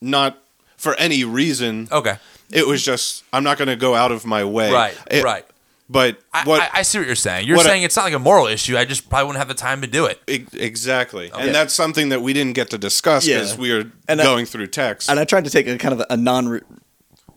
Not 0.00 0.38
for 0.80 0.94
any 0.96 1.24
reason. 1.24 1.88
Okay. 1.92 2.16
It 2.50 2.66
was 2.66 2.82
just 2.82 3.22
I'm 3.32 3.44
not 3.44 3.58
going 3.58 3.68
to 3.68 3.76
go 3.76 3.94
out 3.94 4.10
of 4.12 4.24
my 4.26 4.44
way. 4.44 4.72
Right. 4.72 4.96
It- 5.10 5.22
right. 5.22 5.44
But 5.92 6.20
I, 6.32 6.44
what 6.44 6.60
I, 6.62 6.68
I 6.78 6.82
see 6.82 6.98
what 6.98 7.06
you're 7.08 7.16
saying. 7.16 7.48
You're 7.48 7.56
what 7.56 7.66
I- 7.66 7.70
saying 7.70 7.82
it's 7.82 7.96
not 7.96 8.04
like 8.04 8.14
a 8.14 8.18
moral 8.20 8.46
issue. 8.46 8.76
I 8.76 8.84
just 8.84 9.10
probably 9.10 9.26
wouldn't 9.26 9.40
have 9.40 9.48
the 9.48 9.54
time 9.54 9.80
to 9.80 9.88
do 9.88 10.06
it. 10.06 10.20
exactly, 10.54 11.26
Yeah. 11.34 11.38
and 11.38 11.52
that's 11.54 11.74
something 11.74 12.10
that 12.10 12.22
we 12.22 12.32
didn't 12.32 12.52
get 12.54 12.70
to 12.70 12.78
discuss 12.78 13.26
because 13.26 13.54
Yeah. 13.54 13.60
we 13.60 13.72
were 13.74 13.84
And 14.06 14.20
I- 14.20 14.24
going 14.24 14.46
through 14.46 14.68
text. 14.68 15.10
And 15.10 15.18
I 15.18 15.24
tried 15.24 15.44
to 15.46 15.50
take 15.50 15.66
a 15.66 15.76
kind 15.78 15.92
of 16.00 16.06
a 16.08 16.16
non 16.16 16.60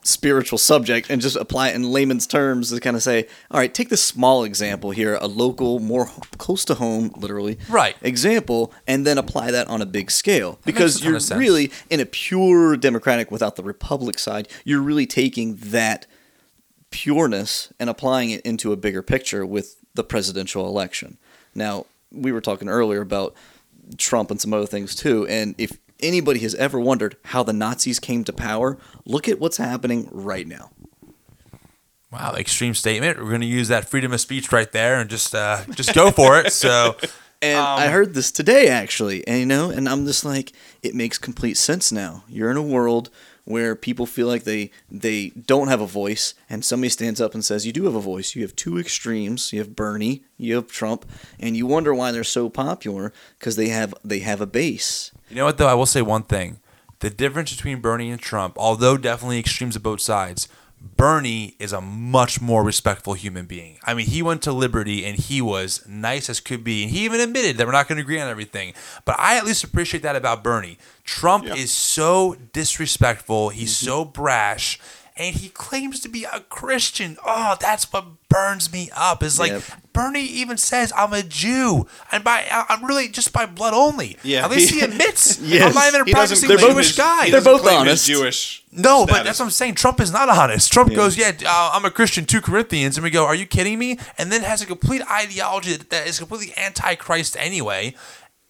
spiritual 0.04 0.58
subject 0.58 1.10
and 1.10 1.22
just 1.22 1.36
apply 1.36 1.70
it 1.70 1.76
in 1.76 1.84
layman's 1.92 2.28
terms 2.28 2.70
to 2.70 2.80
kind 2.80 2.96
of 2.96 3.04
say, 3.04 3.26
all 3.50 3.60
right, 3.60 3.74
take 3.74 3.90
this 3.90 4.04
small 4.04 4.44
example 4.44 4.92
here, 4.92 5.18
a 5.22 5.28
local, 5.28 5.80
more 5.80 6.08
close 6.38 6.66
to 6.66 6.76
home, 6.76 7.12
literally, 7.16 7.58
Right. 7.70 7.96
example, 8.02 8.74
and 8.86 9.06
then 9.08 9.18
apply 9.18 9.52
that 9.52 9.68
on 9.68 9.82
a 9.82 9.86
big 9.86 10.12
scale. 10.12 10.60
Because 10.66 10.96
makes 10.96 11.26
a 11.26 11.30
ton 11.30 11.38
you're 11.38 11.40
really, 11.40 11.72
in 11.90 12.00
a 12.00 12.06
pure 12.06 12.76
democratic 12.76 13.32
without 13.32 13.56
the 13.56 13.64
republic 13.64 14.20
side, 14.20 14.48
you're 14.66 14.82
really 14.82 15.06
taking 15.06 15.56
that 15.56 16.06
pureness 16.90 17.74
and 17.80 17.90
applying 17.90 18.30
it 18.30 18.42
into 18.42 18.72
a 18.72 18.78
bigger 18.78 19.02
picture 19.02 19.46
with 19.46 19.78
the 19.96 20.04
presidential 20.04 20.68
election. 20.68 21.18
Now, 21.56 21.86
we 22.12 22.32
were 22.32 22.42
talking 22.42 22.70
earlier 22.70 23.02
about 23.02 23.34
Trump 23.98 24.32
and 24.32 24.40
some 24.40 24.54
other 24.54 24.68
things 24.68 24.96
too. 24.96 25.26
And 25.28 25.56
if 25.58 25.78
anybody 26.04 26.40
has 26.42 26.54
ever 26.56 26.80
wondered 26.80 27.16
how 27.26 27.42
the 27.44 27.54
Nazis 27.54 28.00
came 28.00 28.24
to 28.26 28.34
power, 28.34 28.78
look 29.06 29.28
at 29.28 29.40
what's 29.40 29.58
happening 29.58 30.10
right 30.12 30.46
now. 30.48 30.72
Wow, 32.12 32.36
extreme 32.36 32.76
statement. 32.76 33.18
We're 33.18 33.30
going 33.30 33.42
to 33.42 33.48
use 33.48 33.70
that 33.70 33.90
freedom 33.90 34.14
of 34.14 34.22
speech 34.22 34.52
right 34.52 34.72
there 34.72 35.00
and 35.00 35.10
just 35.10 35.34
uh, 35.34 35.64
just 35.72 35.96
go 35.96 36.12
for 36.12 36.40
it. 36.40 36.52
So, 36.54 36.96
And 37.44 37.60
Um, 37.60 37.80
I 37.80 37.88
heard 37.88 38.14
this 38.14 38.32
today 38.32 38.70
actually, 38.70 39.28
and 39.28 39.38
you 39.38 39.46
know, 39.46 39.70
and 39.70 39.90
I'm 39.90 40.06
just 40.06 40.24
like, 40.24 40.54
it 40.82 40.96
makes 40.96 41.18
complete 41.18 41.58
sense 41.58 41.92
now. 41.92 42.24
You're 42.30 42.50
in 42.50 42.56
a 42.56 42.62
world 42.62 43.10
where 43.46 43.76
people 43.76 44.06
feel 44.06 44.28
like 44.28 44.44
they 44.44 44.72
they 44.90 45.30
don't 45.30 45.68
have 45.68 45.82
a 45.82 45.88
voice, 45.88 46.34
and 46.50 46.64
somebody 46.64 46.90
stands 46.90 47.20
up 47.20 47.34
and 47.34 47.44
says, 47.44 47.66
"You 47.66 47.74
do 47.74 47.86
have 47.86 47.96
a 47.96 48.00
voice." 48.02 48.36
You 48.36 48.42
have 48.44 48.56
two 48.56 48.78
extremes. 48.78 49.52
You 49.52 49.60
have 49.60 49.76
Bernie, 49.76 50.24
you 50.38 50.56
have 50.56 50.68
Trump, 50.68 51.06
and 51.40 51.58
you 51.58 51.66
wonder 51.66 51.94
why 51.94 52.12
they're 52.12 52.24
so 52.24 52.50
popular 52.50 53.12
because 53.40 53.56
they 53.56 53.70
have 53.70 53.94
they 54.04 54.20
have 54.20 54.42
a 54.42 54.48
base. 54.48 55.12
you 55.30 55.38
know 55.38 55.46
what 55.46 55.58
though? 55.58 55.68
I 55.68 55.74
will 55.74 55.86
say 55.86 56.02
one 56.02 56.24
thing: 56.24 56.60
the 57.00 57.10
difference 57.10 57.54
between 57.54 57.82
Bernie 57.82 58.12
and 58.12 58.22
Trump, 58.22 58.56
although 58.58 58.98
definitely 58.98 59.40
extremes 59.40 59.76
of 59.76 59.84
both 59.84 60.02
sides, 60.02 60.48
Bernie 60.84 61.56
is 61.60 61.72
a 61.72 61.80
much 61.80 62.42
more 62.42 62.62
respectful 62.62 63.14
human 63.14 63.46
being. 63.46 63.78
I 63.86 63.94
mean, 63.94 64.06
he 64.06 64.22
went 64.22 64.42
to 64.44 64.52
Liberty 64.52 65.06
and 65.06 65.18
he 65.18 65.42
was 65.42 65.82
nice 65.88 66.30
as 66.30 66.42
could 66.42 66.64
be, 66.64 66.84
and 66.84 66.92
he 66.92 67.06
even 67.06 67.22
admitted 67.22 67.58
that 67.58 67.66
we're 67.66 67.72
not 67.72 67.88
going 67.88 67.96
to 67.98 68.02
agree 68.02 68.20
on 68.20 68.28
everything. 68.28 68.74
But 69.06 69.16
I 69.18 69.38
at 69.38 69.46
least 69.46 69.64
appreciate 69.64 70.04
that 70.04 70.18
about 70.18 70.44
Bernie. 70.44 70.78
Trump 71.06 71.46
Yeah. 71.46 71.56
is 71.56 71.72
so 71.72 72.36
disrespectful. 72.52 73.50
He's 73.50 73.74
mm-hmm. 73.76 73.86
so 73.86 74.06
brash. 74.06 74.78
And 75.16 75.36
he 75.36 75.50
claims 75.50 76.00
to 76.00 76.10
be 76.10 76.24
a 76.24 76.40
Christian. 76.40 77.18
Oh, 77.24 77.56
that's 77.60 77.92
what 77.94 78.06
burns 78.30 78.72
me 78.74 78.90
up. 78.96 79.22
Is 79.22 79.38
like 79.40 79.52
Yep. 79.52 79.64
Bernie 79.94 80.24
even 80.26 80.58
says 80.58 80.92
I'm 80.98 81.14
a 81.14 81.22
Jew, 81.22 81.86
and 82.12 82.24
by 82.24 82.48
I'm 82.68 82.84
really 82.84 83.08
just 83.10 83.32
by 83.32 83.46
blood 83.46 83.76
only. 83.76 84.18
Yeah, 84.24 84.44
at 84.44 84.50
least 84.50 84.72
he, 84.72 84.80
he- 84.80 84.86
admits 84.86 85.40
Yes. 85.40 85.68
I'm 85.68 85.76
not 85.76 85.88
even 85.88 86.02
a 86.02 86.06
He 86.06 86.14
doesn't 86.14 86.40
practicing 86.40 86.50
They're 86.50 86.58
both- 86.58 86.72
Jewish 86.72 86.88
his- 86.88 86.98
guy. 86.98 87.30
They're 87.30 87.42
both 87.42 87.64
honest. 87.68 88.08
Jewish. 88.08 88.64
No, 88.72 89.06
but 89.06 89.24
that's 89.24 89.38
what 89.38 89.46
I'm 89.46 89.52
saying. 89.52 89.76
Trump 89.76 90.00
is 90.02 90.12
not 90.12 90.30
honest. 90.30 90.74
Trump 90.74 90.96
goes, 90.96 91.16
"Yeah, 91.16 91.34
uh, 91.46 91.70
I'm 91.76 91.86
a 91.86 91.92
Christian." 91.92 92.26
Two 92.26 92.42
Corinthians, 92.42 92.98
and 92.98 93.04
we 93.04 93.12
go, 93.12 93.24
"Are 93.24 93.36
you 93.36 93.46
kidding 93.46 93.78
me?" 93.78 94.00
And 94.18 94.32
then 94.32 94.42
has 94.42 94.64
a 94.64 94.66
complete 94.66 95.04
ideology 95.12 95.74
that, 95.78 95.92
that 95.92 96.08
is 96.08 96.18
completely 96.18 96.56
anti-Christ 96.58 97.38
anyway. 97.40 97.94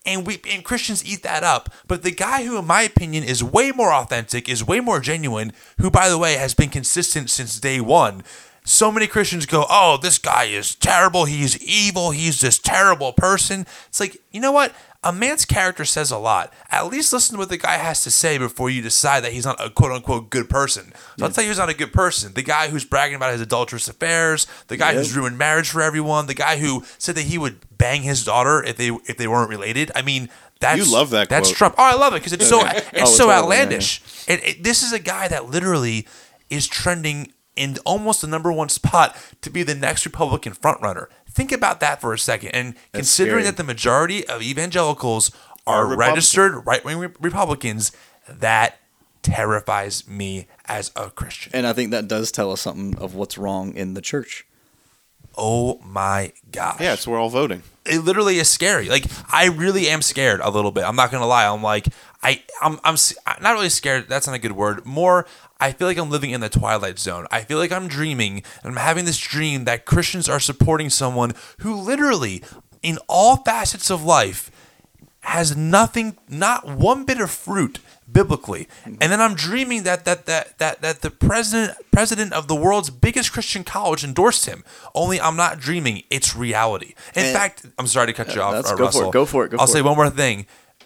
And 0.05 0.27
we 0.27 0.41
and 0.49 0.65
Christians 0.65 1.05
eat 1.05 1.23
that 1.23 1.43
up. 1.43 1.69
But 1.87 2.03
the 2.03 2.11
guy 2.11 2.43
who, 2.43 2.57
in 2.57 2.65
my 2.65 2.81
opinion, 2.81 3.23
is 3.23 3.43
way 3.43 3.71
more 3.71 3.93
authentic, 3.93 4.49
is 4.49 4.65
way 4.65 4.81
more 4.81 4.99
genuine, 4.99 5.53
who, 5.79 5.89
by 5.89 6.09
the 6.09 6.17
way, 6.17 6.33
has 6.33 6.53
been 6.53 6.69
consistent 6.69 7.29
since 7.29 7.59
day 7.59 7.79
one. 7.79 8.23
So 8.65 8.91
many 8.91 9.07
Christians 9.07 9.45
go, 9.45 9.65
"Oh, 9.69 9.97
this 9.97 10.17
guy 10.17 10.45
is 10.45 10.75
terrible. 10.75 11.25
He's 11.25 11.57
evil. 11.61 12.11
He's 12.11 12.41
this 12.41 12.59
terrible 12.59 13.13
person." 13.13 13.65
It's 13.87 13.99
like, 13.99 14.17
you 14.31 14.41
know 14.41 14.51
what? 14.51 14.73
A 15.03 15.11
man's 15.11 15.45
character 15.45 15.83
says 15.85 16.11
a 16.11 16.17
lot. 16.17 16.53
At 16.71 16.87
least 16.87 17.11
listen 17.11 17.35
to 17.35 17.39
what 17.39 17.49
the 17.49 17.57
guy 17.57 17.77
has 17.77 18.03
to 18.03 18.11
say 18.11 18.37
before 18.37 18.69
you 18.69 18.81
decide 18.81 19.23
that 19.23 19.33
he's 19.33 19.45
not 19.45 19.63
a 19.63 19.69
quote 19.69 19.91
unquote 19.91 20.29
good 20.29 20.49
person. 20.49 20.93
So 21.19 21.25
I'll 21.25 21.31
tell 21.31 21.43
you 21.43 21.49
who's 21.49 21.57
not 21.57 21.69
a 21.69 21.73
good 21.73 21.91
person. 21.93 22.33
The 22.33 22.41
guy 22.41 22.69
who's 22.69 22.85
bragging 22.85 23.15
about 23.15 23.31
his 23.33 23.41
adulterous 23.41 23.87
affairs, 23.87 24.47
the 24.67 24.77
guy 24.77 24.91
Yep. 24.91 24.97
who's 24.97 25.15
ruined 25.15 25.37
marriage 25.37 25.69
for 25.69 25.81
everyone, 25.81 26.27
the 26.27 26.33
guy 26.33 26.57
who 26.57 26.83
said 26.97 27.15
that 27.15 27.23
he 27.25 27.37
would 27.37 27.57
bang 27.77 28.03
his 28.03 28.23
daughter 28.23 28.63
if 28.63 28.77
they 28.77 28.87
if 29.07 29.17
they 29.17 29.27
weren't 29.27 29.49
related. 29.49 29.91
I 29.95 30.01
mean, 30.03 30.29
that's 30.59 30.77
You 30.77 30.91
love 30.93 31.09
that 31.09 31.27
That's 31.27 31.49
quote. 31.49 31.57
Trump. 31.57 31.75
Oh, 31.77 31.83
I 31.83 31.95
love 31.95 32.13
it 32.13 32.19
because 32.21 32.31
it's 32.33 32.47
so 32.47 32.61
it's 32.65 32.85
Oh, 33.01 33.05
so 33.05 33.25
totally, 33.25 33.33
outlandish. 33.35 34.01
It, 34.27 34.43
it, 34.47 34.63
this 34.63 34.83
is 34.83 34.93
a 34.93 34.99
guy 34.99 35.27
that 35.27 35.49
literally 35.49 36.07
is 36.49 36.67
trending 36.67 37.33
in 37.55 37.77
almost 37.85 38.21
the 38.21 38.27
number 38.27 38.51
one 38.51 38.69
spot 38.69 39.15
to 39.41 39.49
be 39.49 39.61
the 39.63 39.75
next 39.75 40.05
Republican 40.05 40.53
frontrunner. 40.53 41.07
Think 41.33 41.51
about 41.51 41.79
that 41.79 41.99
for 42.01 42.13
a 42.13 42.19
second. 42.19 42.49
And 42.51 42.75
considering 42.93 43.41
scary. 43.41 43.43
that 43.45 43.57
the 43.57 43.63
majority 43.63 44.27
of 44.27 44.41
evangelicals 44.41 45.31
are, 45.65 45.77
Are 45.83 45.87
Republican. 45.87 46.13
registered 46.13 46.65
right 46.65 46.83
wing 46.85 46.99
Republicans, 47.19 47.91
that 48.29 48.79
terrifies 49.21 50.07
me 50.07 50.47
as 50.65 50.91
a 50.95 51.09
Christian. 51.09 51.51
And 51.55 51.65
I 51.65 51.73
think 51.73 51.91
that 51.91 52.07
does 52.07 52.31
tell 52.31 52.51
us 52.51 52.61
something 52.61 52.95
of 53.01 53.15
what's 53.15 53.37
wrong 53.37 53.73
in 53.75 53.93
the 53.93 54.01
church. 54.01 54.45
Oh 55.35 55.79
my 55.83 56.31
gosh. 56.51 56.79
Yeah, 56.79 56.93
it's 56.93 57.07
we're 57.07 57.19
all 57.19 57.29
voting. 57.29 57.63
it 57.85 57.99
literally 58.03 58.37
is 58.37 58.49
scary. 58.49 58.87
Like 58.89 59.05
I 59.31 59.47
really 59.47 59.87
am 59.87 60.01
scared 60.03 60.39
a 60.41 60.49
little 60.51 60.71
bit. 60.71 60.83
I'm 60.83 60.95
not 60.95 61.09
gonna 61.09 61.25
lie. 61.25 61.47
I'm 61.47 61.63
like 61.63 61.87
I 62.21 62.43
I'm 62.61 62.79
I'm 62.83 62.95
not 63.41 63.53
really 63.53 63.69
scared. 63.69 64.07
That's 64.07 64.27
not 64.27 64.35
a 64.35 64.39
good 64.39 64.51
word. 64.51 64.85
More, 64.85 65.25
I 65.63 65.71
feel 65.71 65.87
like 65.87 65.97
I'm 65.97 66.09
living 66.09 66.31
in 66.31 66.41
the 66.41 66.49
twilight 66.49 66.99
zone. 66.99 67.25
I 67.31 67.41
feel 67.41 67.57
like 67.57 67.71
I'm 67.71 67.87
dreaming 67.87 68.43
and 68.63 68.71
I'm 68.71 68.75
having 68.75 69.05
this 69.05 69.17
dream 69.17 69.63
that 69.63 69.85
Christians 69.85 70.27
are 70.27 70.39
supporting 70.39 70.89
someone 70.89 71.33
who 71.59 71.73
literally, 71.75 72.43
in 72.81 72.97
all 73.07 73.37
facets 73.37 73.89
of 73.89 74.03
life, 74.03 74.51
has 75.21 75.55
nothing, 75.55 76.17
not 76.27 76.67
one 76.67 77.05
bit 77.05 77.21
of 77.21 77.31
fruit 77.31 77.79
biblically. 78.11 78.67
And 78.85 78.99
then 78.99 79.21
I'm 79.21 79.35
dreaming 79.35 79.83
that 79.83 80.03
that 80.03 80.25
that 80.25 80.57
that 80.57 80.81
that 80.81 81.01
the 81.01 81.09
president 81.09 81.77
president 81.91 82.33
of 82.33 82.49
the 82.49 82.55
world's 82.55 82.89
biggest 82.89 83.31
Christian 83.31 83.63
college 83.63 84.03
endorsed 84.03 84.45
him. 84.45 84.65
Only 84.93 85.21
I'm 85.21 85.37
not 85.37 85.59
dreaming; 85.59 86.03
it's 86.09 86.35
reality. 86.35 86.93
In 87.15 87.23
And- 87.25 87.33
fact, 87.37 87.65
I'm 87.79 87.87
sorry 87.87 88.07
to 88.07 88.13
cut 88.13 88.35
you 88.35 88.41
off, 88.41 88.65
uh, 88.65 88.75
go 88.75 88.91
for 88.91 89.05
it, 89.05 89.11
go 89.13 89.25
for 89.25 89.45
it, 89.45 89.51
go 89.51 89.57
I'll 89.59 89.65
for 89.67 89.71
say 89.73 89.79
it. 89.79 89.85
one 89.85 89.95
more 89.95 90.09
thing. 90.09 90.45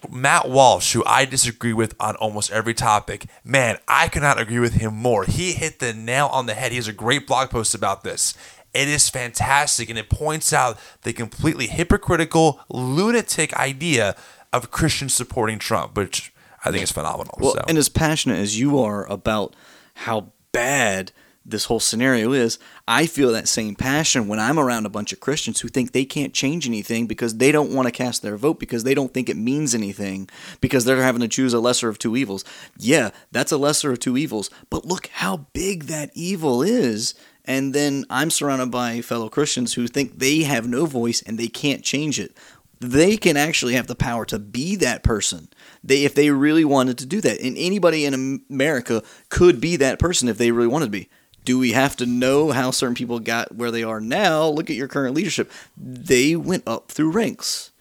Matt 0.10 0.50
Walsh, 0.50 0.94
who 0.94 1.04
I 1.06 1.26
disagree 1.26 1.74
with 1.74 1.96
on 2.00 2.16
almost 2.16 2.52
every 2.52 2.74
topic, 2.74 3.26
man, 3.44 3.78
I 3.88 4.08
cannot 4.08 4.40
agree 4.40 4.60
with 4.60 4.74
him 4.74 4.96
more. 4.96 5.24
He 5.26 5.54
hit 5.54 5.80
the 5.80 5.94
nail 5.94 6.28
on 6.28 6.46
the 6.46 6.54
head. 6.54 6.72
He 6.72 6.78
has 6.78 6.88
a 6.88 6.94
great 6.94 7.28
blog 7.28 7.50
post 7.50 7.76
about 7.76 8.04
this. 8.04 8.34
It 8.74 8.88
is 8.88 9.10
fantastic, 9.10 9.90
and 9.90 9.98
it 9.98 10.10
points 10.10 10.54
out 10.54 10.78
the 11.02 11.14
completely 11.14 11.68
hypocritical, 11.68 12.60
lunatic 12.70 13.54
idea 13.56 14.16
of 14.54 14.72
Christians 14.72 15.14
supporting 15.14 15.58
Trump, 15.60 15.96
which 15.98 16.34
I 16.64 16.72
think 16.72 16.84
is 16.84 16.92
phenomenal. 16.92 17.38
Well, 17.40 17.54
so. 17.54 17.64
and 17.68 17.78
as 17.78 17.90
passionate 17.90 18.38
as 18.38 18.60
you 18.60 18.80
are 18.80 19.06
about 19.12 19.56
how 19.96 20.32
bad 20.52 21.12
this 21.48 21.66
whole 21.66 21.80
scenario 21.80 22.34
is, 22.34 22.60
I 22.88 23.06
feel 23.06 23.32
that 23.32 23.48
same 23.48 23.74
passion 23.74 24.28
when 24.28 24.40
I'm 24.40 24.60
around 24.60 24.86
a 24.86 24.90
bunch 24.90 25.14
of 25.14 25.22
Christians 25.22 25.62
who 25.62 25.70
think 25.70 25.92
they 25.92 26.04
can't 26.04 26.34
change 26.34 26.68
anything 26.68 27.08
because 27.08 27.38
they 27.38 27.54
don't 27.54 27.72
want 27.72 27.88
to 27.88 27.92
cast 27.92 28.22
their 28.22 28.36
vote 28.36 28.60
because 28.60 28.84
they 28.84 28.94
don't 28.94 29.14
think 29.14 29.30
it 29.30 29.38
means 29.38 29.74
anything 29.74 30.30
because 30.60 30.84
they're 30.84 31.02
having 31.02 31.22
to 31.22 31.28
choose 31.30 31.54
a 31.54 31.60
lesser 31.60 31.88
of 31.88 31.98
two 31.98 32.18
evils. 32.18 32.44
Yeah, 32.78 33.12
that's 33.32 33.54
a 33.54 33.58
lesser 33.58 33.92
of 33.94 34.00
two 34.00 34.18
evils, 34.18 34.50
but 34.70 34.86
look 34.86 35.08
how 35.08 35.48
big 35.54 35.84
that 35.84 36.12
evil 36.14 36.62
is. 36.62 37.14
And 37.46 37.74
then 37.74 38.04
I'm 38.10 38.30
surrounded 38.30 38.72
by 38.72 39.00
fellow 39.00 39.30
Christians 39.30 39.76
who 39.76 39.88
think 39.88 40.20
they 40.20 40.44
have 40.44 40.68
no 40.68 40.86
voice 40.86 41.22
and 41.22 41.40
they 41.40 41.48
can't 41.48 41.82
change 41.82 42.20
it 42.20 42.36
they 42.80 43.18
can 43.18 43.38
actually 43.38 43.74
have 43.74 43.88
the 43.88 43.96
power 43.96 44.26
to 44.26 44.38
be 44.38 44.76
that 44.76 45.04
person. 45.04 45.50
They 45.84 46.04
if 46.04 46.14
they 46.14 46.30
really 46.30 46.66
wanted 46.66 46.98
to 47.00 47.06
do 47.06 47.22
that. 47.22 47.40
And 47.40 47.58
anybody 47.58 48.06
in 48.06 48.46
America 48.50 49.02
could 49.30 49.60
be 49.60 49.78
that 49.78 50.00
person 50.00 50.28
if 50.28 50.38
they 50.38 50.52
really 50.52 50.68
wanted 50.68 50.86
to 50.86 50.92
be. 50.92 51.10
Do 51.48 51.58
we 51.58 51.72
have 51.72 51.96
to 51.96 52.06
know 52.06 52.52
how 52.52 52.72
certain 52.72 52.94
people 52.94 53.20
got 53.20 53.56
where 53.56 53.72
they 53.72 53.82
are 53.82 54.02
now? 54.02 54.48
Look 54.48 54.70
at 54.70 54.76
your 54.76 54.90
current 54.90 55.16
leadership. 55.16 55.50
They 55.78 56.36
went 56.36 56.68
up 56.68 56.92
through 56.92 57.12
ranks. 57.12 57.72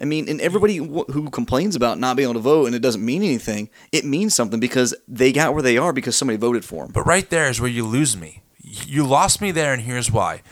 I 0.00 0.04
mean, 0.04 0.28
and 0.28 0.40
everybody 0.40 0.76
who 0.76 1.28
complains 1.30 1.74
about 1.74 1.98
not 1.98 2.16
being 2.16 2.26
able 2.26 2.34
to 2.34 2.38
vote 2.38 2.66
and 2.66 2.74
it 2.76 2.82
doesn't 2.82 3.04
mean 3.04 3.24
anything, 3.24 3.68
it 3.90 4.04
means 4.04 4.32
something 4.32 4.60
because 4.60 4.94
they 5.08 5.32
got 5.32 5.54
where 5.54 5.62
they 5.64 5.76
are 5.76 5.92
because 5.92 6.14
somebody 6.14 6.36
voted 6.36 6.64
for 6.64 6.84
them. 6.84 6.92
But 6.92 7.02
right 7.02 7.28
there 7.28 7.48
is 7.48 7.60
where 7.60 7.68
you 7.68 7.84
lose 7.84 8.16
me. 8.16 8.42
You 8.60 9.04
lost 9.04 9.40
me 9.40 9.50
there, 9.50 9.72
and 9.72 9.82
here's 9.82 10.12
why. 10.12 10.42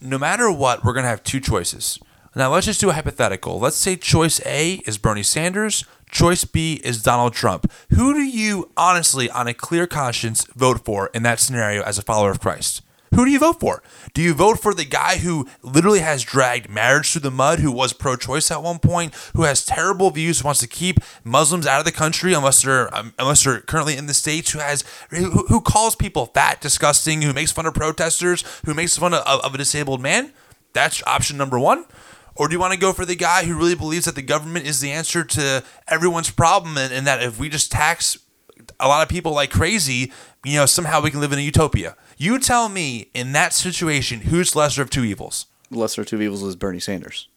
No 0.00 0.18
matter 0.18 0.50
what, 0.50 0.82
we're 0.82 0.94
going 0.94 1.04
to 1.04 1.10
have 1.10 1.22
two 1.22 1.38
choices. 1.38 2.00
Now, 2.34 2.52
let's 2.52 2.66
just 2.66 2.80
do 2.80 2.90
a 2.90 2.94
hypothetical. 2.94 3.60
Let's 3.60 3.76
say 3.76 3.94
choice 3.94 4.44
A 4.44 4.80
is 4.86 4.98
Bernie 4.98 5.22
Sanders, 5.22 5.84
choice 6.10 6.44
B 6.44 6.80
is 6.84 7.02
Donald 7.02 7.34
Trump. 7.34 7.70
Who 7.90 8.14
do 8.14 8.22
you, 8.22 8.70
honestly, 8.76 9.30
on 9.30 9.46
a 9.46 9.54
clear 9.54 9.86
conscience, 9.86 10.44
vote 10.54 10.84
for 10.84 11.10
in 11.14 11.22
that 11.22 11.40
scenario 11.40 11.82
as 11.82 11.98
a 11.98 12.02
follower 12.02 12.30
of 12.30 12.40
Christ? 12.40 12.82
Who 13.14 13.24
do 13.24 13.30
you 13.30 13.38
vote 13.38 13.58
for? 13.58 13.82
Do 14.12 14.22
you 14.22 14.34
vote 14.34 14.60
for 14.60 14.74
the 14.74 14.84
guy 14.84 15.18
who 15.18 15.48
literally 15.62 16.00
has 16.00 16.22
dragged 16.22 16.68
marriage 16.68 17.10
through 17.10 17.22
the 17.22 17.30
mud, 17.30 17.58
who 17.58 17.72
was 17.72 17.92
pro 17.92 18.16
choice 18.16 18.50
at 18.50 18.62
one 18.62 18.78
point, 18.78 19.14
who 19.34 19.42
has 19.42 19.64
terrible 19.64 20.10
views, 20.10 20.40
who 20.40 20.44
wants 20.44 20.60
to 20.60 20.66
keep 20.66 21.00
Muslims 21.24 21.66
out 21.66 21.78
of 21.78 21.84
the 21.84 21.92
country 21.92 22.34
unless 22.34 22.62
they're 22.62 22.94
um, 22.94 23.14
unless 23.18 23.44
they're 23.44 23.60
currently 23.60 23.96
in 23.96 24.06
the 24.06 24.14
states, 24.14 24.50
who 24.50 24.58
has 24.58 24.84
who, 25.10 25.46
who 25.48 25.60
calls 25.60 25.96
people 25.96 26.26
fat, 26.26 26.60
disgusting, 26.60 27.22
who 27.22 27.32
makes 27.32 27.50
fun 27.50 27.66
of 27.66 27.74
protesters, 27.74 28.44
who 28.66 28.74
makes 28.74 28.96
fun 28.96 29.14
of, 29.14 29.22
of 29.22 29.54
a 29.54 29.58
disabled 29.58 30.02
man? 30.02 30.32
That's 30.74 31.02
option 31.06 31.36
number 31.36 31.58
one. 31.58 31.86
Or 32.38 32.46
do 32.46 32.54
you 32.54 32.60
want 32.60 32.72
to 32.72 32.78
go 32.78 32.92
for 32.92 33.04
the 33.04 33.16
guy 33.16 33.44
who 33.44 33.56
really 33.58 33.74
believes 33.74 34.04
that 34.04 34.14
the 34.14 34.22
government 34.22 34.64
is 34.66 34.80
the 34.80 34.92
answer 34.92 35.24
to 35.24 35.64
everyone's 35.88 36.30
problem 36.30 36.78
and, 36.78 36.92
and 36.92 37.04
that 37.06 37.20
if 37.22 37.38
we 37.38 37.48
just 37.48 37.72
tax 37.72 38.16
a 38.78 38.86
lot 38.86 39.02
of 39.02 39.08
people 39.08 39.32
like 39.32 39.50
crazy, 39.50 40.12
you 40.44 40.54
know, 40.54 40.64
somehow 40.66 41.02
we 41.02 41.10
can 41.10 41.20
live 41.20 41.32
in 41.32 41.38
a 41.40 41.42
utopia? 41.42 41.96
You 42.16 42.38
tell 42.38 42.68
me 42.68 43.10
in 43.12 43.32
that 43.32 43.52
situation 43.52 44.20
who's 44.20 44.54
lesser 44.54 44.82
of 44.82 44.90
two 44.90 45.04
evils? 45.04 45.46
Lesser 45.70 46.02
of 46.02 46.06
two 46.06 46.22
evils 46.22 46.42
is 46.44 46.54
Bernie 46.54 46.80
Sanders. 46.80 47.28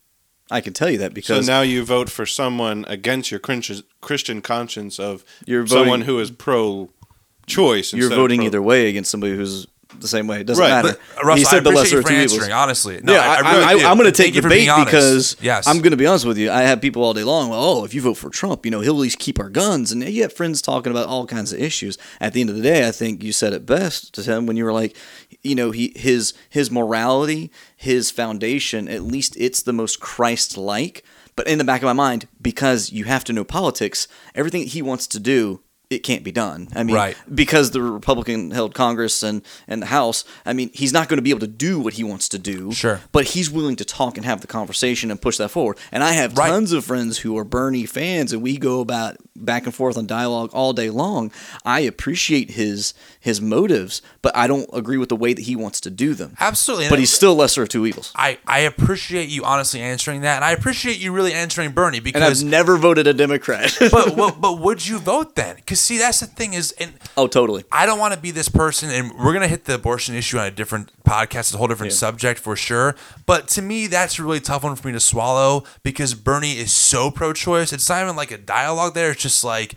I 0.52 0.62
can 0.62 0.74
tell 0.74 0.90
you 0.90 0.98
that 1.00 1.14
because 1.14 1.46
So 1.46 1.52
now 1.52 1.62
you 1.62 1.84
vote 1.84 2.10
for 2.10 2.26
someone 2.26 2.86
against 2.88 3.32
your 3.32 3.40
Christian 3.40 3.84
Christian 4.02 4.42
conscience 4.42 5.00
of 5.00 5.24
You're 5.46 5.66
someone 5.66 6.02
who 6.02 6.20
is 6.20 6.30
pro-choice. 6.30 7.94
you're 7.94 8.10
voting 8.10 8.40
pro- 8.40 8.46
either 8.48 8.62
way 8.62 8.90
against 8.90 9.10
somebody 9.10 9.36
who's 9.36 9.66
the 10.00 10.08
same 10.08 10.28
way. 10.28 10.42
It 10.42 10.48
doesn't 10.48 10.62
Right, 10.62 10.70
matter. 10.70 10.98
But, 11.16 11.26
Russell, 11.26 11.38
he 11.38 11.44
said 11.46 11.58
I 11.68 11.70
the 11.72 11.72
lesser 11.72 12.00
of 12.00 12.06
two 12.06 12.14
evils. 12.14 12.50
Honestly, 12.50 13.00
no, 13.02 13.14
yeah, 13.14 13.20
I, 13.20 13.24
I, 13.24 13.30
I 13.32 13.72
really 13.74 13.84
am 13.86 13.98
going 13.98 14.06
to 14.06 14.12
take 14.12 14.34
Thank 14.34 14.36
you 14.36 14.42
for 14.42 14.50
debate 14.50 14.70
because 14.86 15.38
yes, 15.42 15.68
I'm 15.68 15.80
going 15.80 15.92
to 15.92 15.98
be 15.98 16.06
honest 16.06 16.26
with 16.26 16.38
you. 16.38 16.52
I 16.52 16.62
have 16.62 16.82
people 16.82 17.04
all 17.04 17.14
day 17.14 17.24
long. 17.24 17.50
Well, 17.50 17.64
oh, 17.64 17.86
if 17.86 17.94
you 17.94 18.02
vote 18.02 18.16
for 18.16 18.30
Trump, 18.30 18.66
you 18.66 18.72
know 18.72 18.82
he'll 18.82 18.94
at 18.94 19.00
least 19.00 19.20
keep 19.20 19.40
our 19.40 19.50
guns, 19.50 19.92
and 19.92 20.04
you 20.04 20.22
have 20.24 20.34
friends 20.34 20.62
talking 20.62 20.92
about 20.92 21.08
all 21.08 21.26
kinds 21.26 21.54
of 21.54 21.60
issues. 21.60 21.98
At 22.20 22.34
the 22.34 22.42
end 22.42 22.50
of 22.50 22.56
the 22.56 22.62
day, 22.62 22.88
I 22.88 22.92
think 22.92 23.24
you 23.24 23.32
said 23.32 23.54
it 23.54 23.66
best 23.66 24.14
to 24.16 24.24
him 24.24 24.46
when 24.46 24.58
you 24.58 24.66
were 24.66 24.74
like, 24.74 24.96
you 25.42 25.56
know, 25.56 25.72
he 25.72 25.94
his 25.96 26.34
his 26.50 26.72
morality, 26.72 27.52
his 27.76 28.12
foundation. 28.12 28.88
At 28.88 29.04
least 29.04 29.36
it's 29.38 29.62
the 29.62 29.74
most 29.74 30.00
Christ-like. 30.00 31.04
But 31.36 31.48
in 31.48 31.58
the 31.58 31.64
back 31.64 31.82
of 31.82 31.86
my 31.86 31.94
mind, 31.94 32.28
because 32.42 32.92
you 32.92 33.06
have 33.06 33.24
to 33.24 33.34
know 33.34 33.46
politics, 33.46 34.08
everything 34.36 34.64
he 34.68 34.82
wants 34.82 35.08
to 35.08 35.20
do 35.20 35.62
it 35.92 36.00
can't 36.04 36.24
be 36.24 36.32
done. 36.32 36.70
I 36.76 36.84
mean, 36.84 36.96
Right. 36.96 37.18
because 37.34 37.72
the 37.72 37.82
Republican 37.82 38.52
held 38.52 38.74
Congress 38.74 39.24
and, 39.24 39.42
and 39.68 39.82
the 39.82 39.88
House, 39.88 40.24
I 40.46 40.54
mean, 40.54 40.70
he's 40.74 40.94
not 40.94 41.10
going 41.10 41.18
to 41.18 41.22
be 41.22 41.30
able 41.32 41.40
to 41.42 41.48
do 41.48 41.80
what 41.80 41.94
he 41.94 42.04
wants 42.04 42.30
to 42.30 42.40
do. 42.40 42.72
Sure. 42.72 43.02
But 43.12 43.26
he's 43.26 43.50
willing 43.52 43.76
to 43.76 43.86
talk 43.86 44.18
and 44.18 44.26
have 44.26 44.42
the 44.42 44.48
conversation 44.48 45.12
and 45.12 45.22
push 45.22 45.38
that 45.38 45.50
forward. 45.50 45.78
And 45.92 46.04
I 46.04 46.14
have 46.14 46.38
Right. 46.38 46.48
tons 46.50 46.72
of 46.72 46.86
friends 46.86 47.20
who 47.20 47.38
are 47.38 47.44
Bernie 47.44 47.86
fans, 47.86 48.32
and 48.34 48.42
we 48.42 48.58
go 48.58 48.80
about 48.80 49.18
back 49.36 49.66
and 49.66 49.74
forth 49.76 49.98
on 49.98 50.06
dialogue 50.08 50.50
all 50.54 50.72
day 50.74 50.90
long. 50.90 51.32
I 51.66 51.82
appreciate 51.82 52.52
his 52.52 52.94
his 53.20 53.40
motives, 53.42 54.02
but 54.22 54.36
I 54.36 54.48
don't 54.48 54.68
agree 54.74 54.98
with 54.98 55.10
the 55.10 55.16
way 55.16 55.34
that 55.34 55.44
he 55.44 55.56
wants 55.56 55.80
to 55.82 55.90
do 55.92 56.14
them. 56.16 56.36
absolutely. 56.40 56.90
But 56.90 56.98
he's 57.00 57.12
still 57.14 57.36
lesser 57.36 57.62
of 57.64 57.70
two 57.70 57.86
evils. 57.86 58.12
I, 58.16 58.40
I 58.48 58.60
appreciate 58.62 59.30
you 59.30 59.44
honestly 59.44 59.80
answering 59.82 60.22
that, 60.22 60.38
and 60.38 60.46
I 60.46 60.52
appreciate 60.52 61.00
you 61.00 61.12
really 61.12 61.34
answering 61.34 61.72
Bernie 61.72 61.98
And 61.98 62.04
because. 62.04 62.42
I've 62.44 62.48
never 62.50 62.78
voted 62.78 63.06
a 63.08 63.14
Democrat. 63.14 63.76
but, 63.92 64.16
but 64.16 64.42
but 64.42 64.60
would 64.60 64.88
you 64.88 64.98
vote 65.00 65.36
then? 65.36 65.56
Because 65.58 65.80
see, 65.82 65.98
that's 65.98 66.20
the 66.22 66.26
thing 66.28 66.54
is, 66.54 66.72
and 66.74 66.94
oh, 67.18 67.28
totally. 67.28 67.64
I 67.72 67.86
don't 67.86 68.00
want 68.00 68.14
to 68.14 68.20
be 68.20 68.32
this 68.32 68.48
person, 68.50 68.90
and 68.90 69.12
we're 69.18 69.34
gonna 69.34 69.48
hit 69.48 69.66
the 69.66 69.76
abortion 69.76 70.16
issue 70.16 70.38
on 70.38 70.46
a 70.46 70.52
different 70.52 70.92
podcast, 71.04 71.40
it's 71.40 71.54
a 71.54 71.58
whole 71.58 71.68
different 71.68 71.92
Yeah. 71.94 71.98
subject 71.98 72.40
for 72.40 72.56
sure. 72.56 72.96
But 73.26 73.48
to 73.50 73.62
me, 73.62 73.88
that's 73.88 74.18
a 74.20 74.24
really 74.24 74.40
tough 74.40 74.64
one 74.64 74.76
for 74.76 74.88
me 74.88 74.94
to 74.94 75.00
swallow 75.00 75.64
because 75.84 76.14
Bernie 76.14 76.58
is 76.58 76.72
so 76.72 77.12
pro-choice. 77.12 77.74
It's 77.74 77.90
not 77.90 78.02
even 78.04 78.16
like 78.16 78.32
a 78.32 78.38
dialogue 78.38 78.94
there. 78.94 79.12
It's 79.12 79.22
just 79.22 79.44
like 79.44 79.76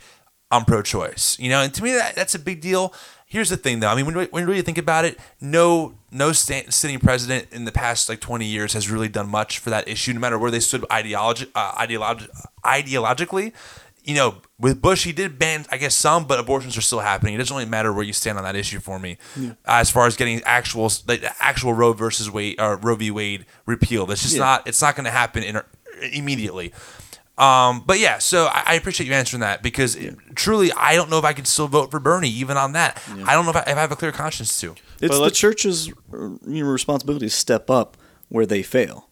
I'm 0.51 0.63
pro-choice, 0.65 1.37
you 1.39 1.49
know. 1.49 1.61
And 1.61 1.73
to 1.73 1.83
me, 1.83 1.91
that 1.93 2.15
that's 2.15 2.35
a 2.35 2.39
big 2.39 2.61
deal. 2.61 2.93
Here's 3.27 3.49
the 3.49 3.57
thing, 3.57 3.79
though. 3.79 3.87
I 3.89 3.95
mean, 3.95 4.05
when, 4.05 4.27
when 4.27 4.43
you 4.43 4.47
really 4.47 4.61
think 4.61 4.77
about 4.77 5.03
it, 5.03 5.19
no 5.41 5.95
no 6.11 6.31
sta- 6.31 6.69
sitting 6.69 6.99
president 6.99 7.47
in 7.51 7.65
the 7.65 7.71
past 7.71 8.07
like 8.07 8.21
20 8.21 8.45
years 8.45 8.71
has 8.73 8.89
really 8.89 9.09
done 9.09 9.27
much 9.27 9.59
for 9.59 9.69
that 9.71 9.87
issue, 9.89 10.13
no 10.13 10.19
matter 10.19 10.37
where 10.37 10.51
they 10.51 10.59
stood 10.61 10.81
ideologi- 10.83 11.49
uh, 11.55 11.73
ideologi- 11.73 12.29
ideologically 12.63 13.51
you 14.05 14.15
know, 14.15 14.35
with 14.59 14.81
Bush, 14.81 15.03
he 15.03 15.11
did 15.11 15.37
ban, 15.37 15.65
I 15.71 15.77
guess, 15.77 15.95
some, 15.95 16.25
but 16.25 16.39
abortions 16.39 16.77
are 16.77 16.81
still 16.81 16.99
happening. 16.99 17.33
It 17.35 17.39
doesn't 17.39 17.55
really 17.55 17.69
matter 17.69 17.91
where 17.91 18.03
you 18.03 18.13
stand 18.13 18.37
on 18.37 18.43
that 18.45 18.55
issue 18.55 18.79
for 18.79 18.99
me, 18.99 19.17
as 19.65 19.89
far 19.91 20.07
as 20.07 20.15
getting 20.15 20.41
actual, 20.43 20.89
like, 21.07 21.23
actual 21.39 21.73
Roe 21.73 21.91
versus 21.93 22.29
Wade 22.31 22.59
or 22.61 22.77
Roe 22.77 22.95
v. 22.95 23.11
Wade 23.11 23.45
repealed. 23.65 24.11
It's 24.11 24.21
just 24.21 24.35
Yeah. 24.35 24.43
not, 24.43 24.67
it's 24.67 24.81
not 24.81 24.95
going 24.95 25.05
to 25.05 25.11
happen 25.11 25.43
in, 25.43 25.59
immediately. 26.13 26.71
Um, 27.37 27.83
but 27.85 27.99
yeah, 27.99 28.19
so 28.19 28.45
I, 28.45 28.63
I 28.67 28.73
appreciate 28.75 29.07
you 29.07 29.13
answering 29.13 29.41
that 29.41 29.61
because 29.61 29.95
it- 29.97 30.15
truly, 30.35 30.71
I 30.71 30.95
don't 30.95 31.09
know 31.09 31.17
if 31.19 31.25
I 31.25 31.33
could 31.33 31.47
still 31.47 31.67
vote 31.67 31.91
for 31.91 31.99
Bernie 31.99 32.29
even 32.29 32.55
on 32.55 32.71
that. 32.73 33.01
I 33.25 33.33
don't 33.33 33.43
know 33.43 33.51
if 33.51 33.57
I, 33.57 33.61
if 33.67 33.75
I 33.77 33.81
have 33.81 33.91
a 33.91 33.97
clear 33.97 34.13
conscience 34.13 34.57
to. 34.61 34.75
It's 35.01 35.13
the 35.15 35.21
let's- 35.21 35.37
church's 35.37 35.89
uh, 36.13 36.17
you 36.47 36.63
know, 36.63 36.69
responsibility 36.69 37.25
to 37.25 37.29
step 37.29 37.69
up 37.69 37.97
where 38.29 38.45
they 38.45 38.63
fail. 38.63 39.09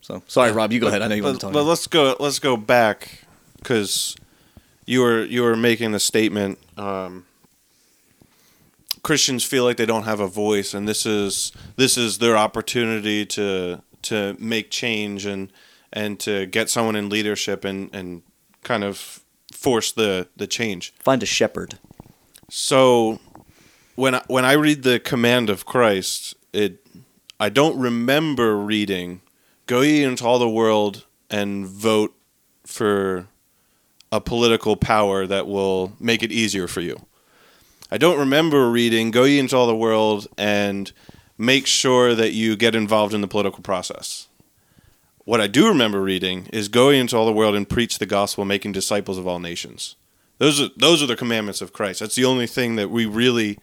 So 0.00 0.22
sorry, 0.26 0.52
Rob. 0.52 0.72
You 0.72 0.80
go 0.80 0.86
ahead. 0.88 1.02
I 1.02 1.08
know 1.08 1.14
you 1.14 1.22
want 1.22 1.34
but, 1.34 1.40
to 1.40 1.46
talk. 1.46 1.52
but 1.52 1.64
let's 1.64 1.86
go. 1.86 2.14
Let's 2.20 2.38
go 2.38 2.56
back 2.56 3.20
because 3.64 4.14
you 4.86 5.00
were 5.00 5.24
you 5.24 5.42
were 5.42 5.56
making 5.56 5.94
a 5.94 5.98
statement. 5.98 6.58
Um, 6.76 7.26
Christians 9.02 9.44
feel 9.44 9.64
like 9.64 9.76
they 9.76 9.86
don't 9.86 10.04
have 10.04 10.20
a 10.20 10.28
voice, 10.28 10.74
and 10.74 10.86
this 10.86 11.04
is 11.04 11.50
this 11.76 11.98
is 11.98 12.18
their 12.18 12.36
opportunity 12.36 13.26
to 13.26 13.82
to 14.02 14.36
make 14.38 14.70
change 14.70 15.26
and 15.26 15.50
and 15.92 16.20
to 16.20 16.46
get 16.46 16.70
someone 16.70 16.94
in 16.94 17.08
leadership 17.08 17.64
and 17.64 17.92
and 17.92 18.22
kind 18.62 18.84
of 18.84 19.20
force 19.52 19.90
the 19.90 20.28
the 20.36 20.46
change. 20.46 20.92
Find 21.00 21.22
a 21.22 21.26
shepherd. 21.26 21.78
So 22.50 23.18
when 23.96 24.16
I, 24.16 24.22
when 24.28 24.44
I 24.44 24.52
read 24.52 24.82
the 24.82 25.00
command 25.00 25.50
of 25.50 25.64
Christ, 25.64 26.34
it 26.52 26.86
I 27.40 27.48
don't 27.48 27.78
remember 27.78 28.56
reading 28.56 29.22
go 29.66 29.80
ye 29.80 30.04
into 30.04 30.24
all 30.24 30.38
the 30.38 30.48
world 30.48 31.06
and 31.30 31.66
vote 31.66 32.14
for 32.66 33.28
a 34.14 34.20
political 34.20 34.76
power 34.76 35.26
that 35.26 35.48
will 35.48 35.92
make 35.98 36.22
it 36.22 36.30
easier 36.30 36.68
for 36.68 36.80
you. 36.80 37.04
I 37.90 37.98
don't 37.98 38.16
remember 38.16 38.70
reading 38.70 39.10
go 39.10 39.24
ye 39.24 39.40
into 39.40 39.56
all 39.56 39.66
the 39.66 39.74
world 39.74 40.28
and 40.38 40.92
make 41.36 41.66
sure 41.66 42.14
that 42.14 42.32
you 42.32 42.54
get 42.54 42.76
involved 42.76 43.12
in 43.12 43.22
the 43.22 43.26
political 43.26 43.60
process. 43.60 44.28
What 45.24 45.40
I 45.40 45.48
do 45.48 45.66
remember 45.66 46.00
reading 46.00 46.46
is 46.52 46.68
go 46.68 46.90
ye 46.90 47.00
into 47.00 47.16
all 47.16 47.26
the 47.26 47.32
world 47.32 47.56
and 47.56 47.68
preach 47.68 47.98
the 47.98 48.06
gospel, 48.06 48.44
making 48.44 48.70
disciples 48.70 49.18
of 49.18 49.26
all 49.26 49.40
nations. 49.40 49.96
Those 50.38 50.60
are 50.60 50.68
those 50.76 51.02
are 51.02 51.06
the 51.06 51.16
commandments 51.16 51.60
of 51.60 51.72
Christ. 51.72 51.98
That's 51.98 52.14
the 52.14 52.24
only 52.24 52.46
thing 52.46 52.76
that 52.76 52.90
we 52.90 53.06
really 53.06 53.58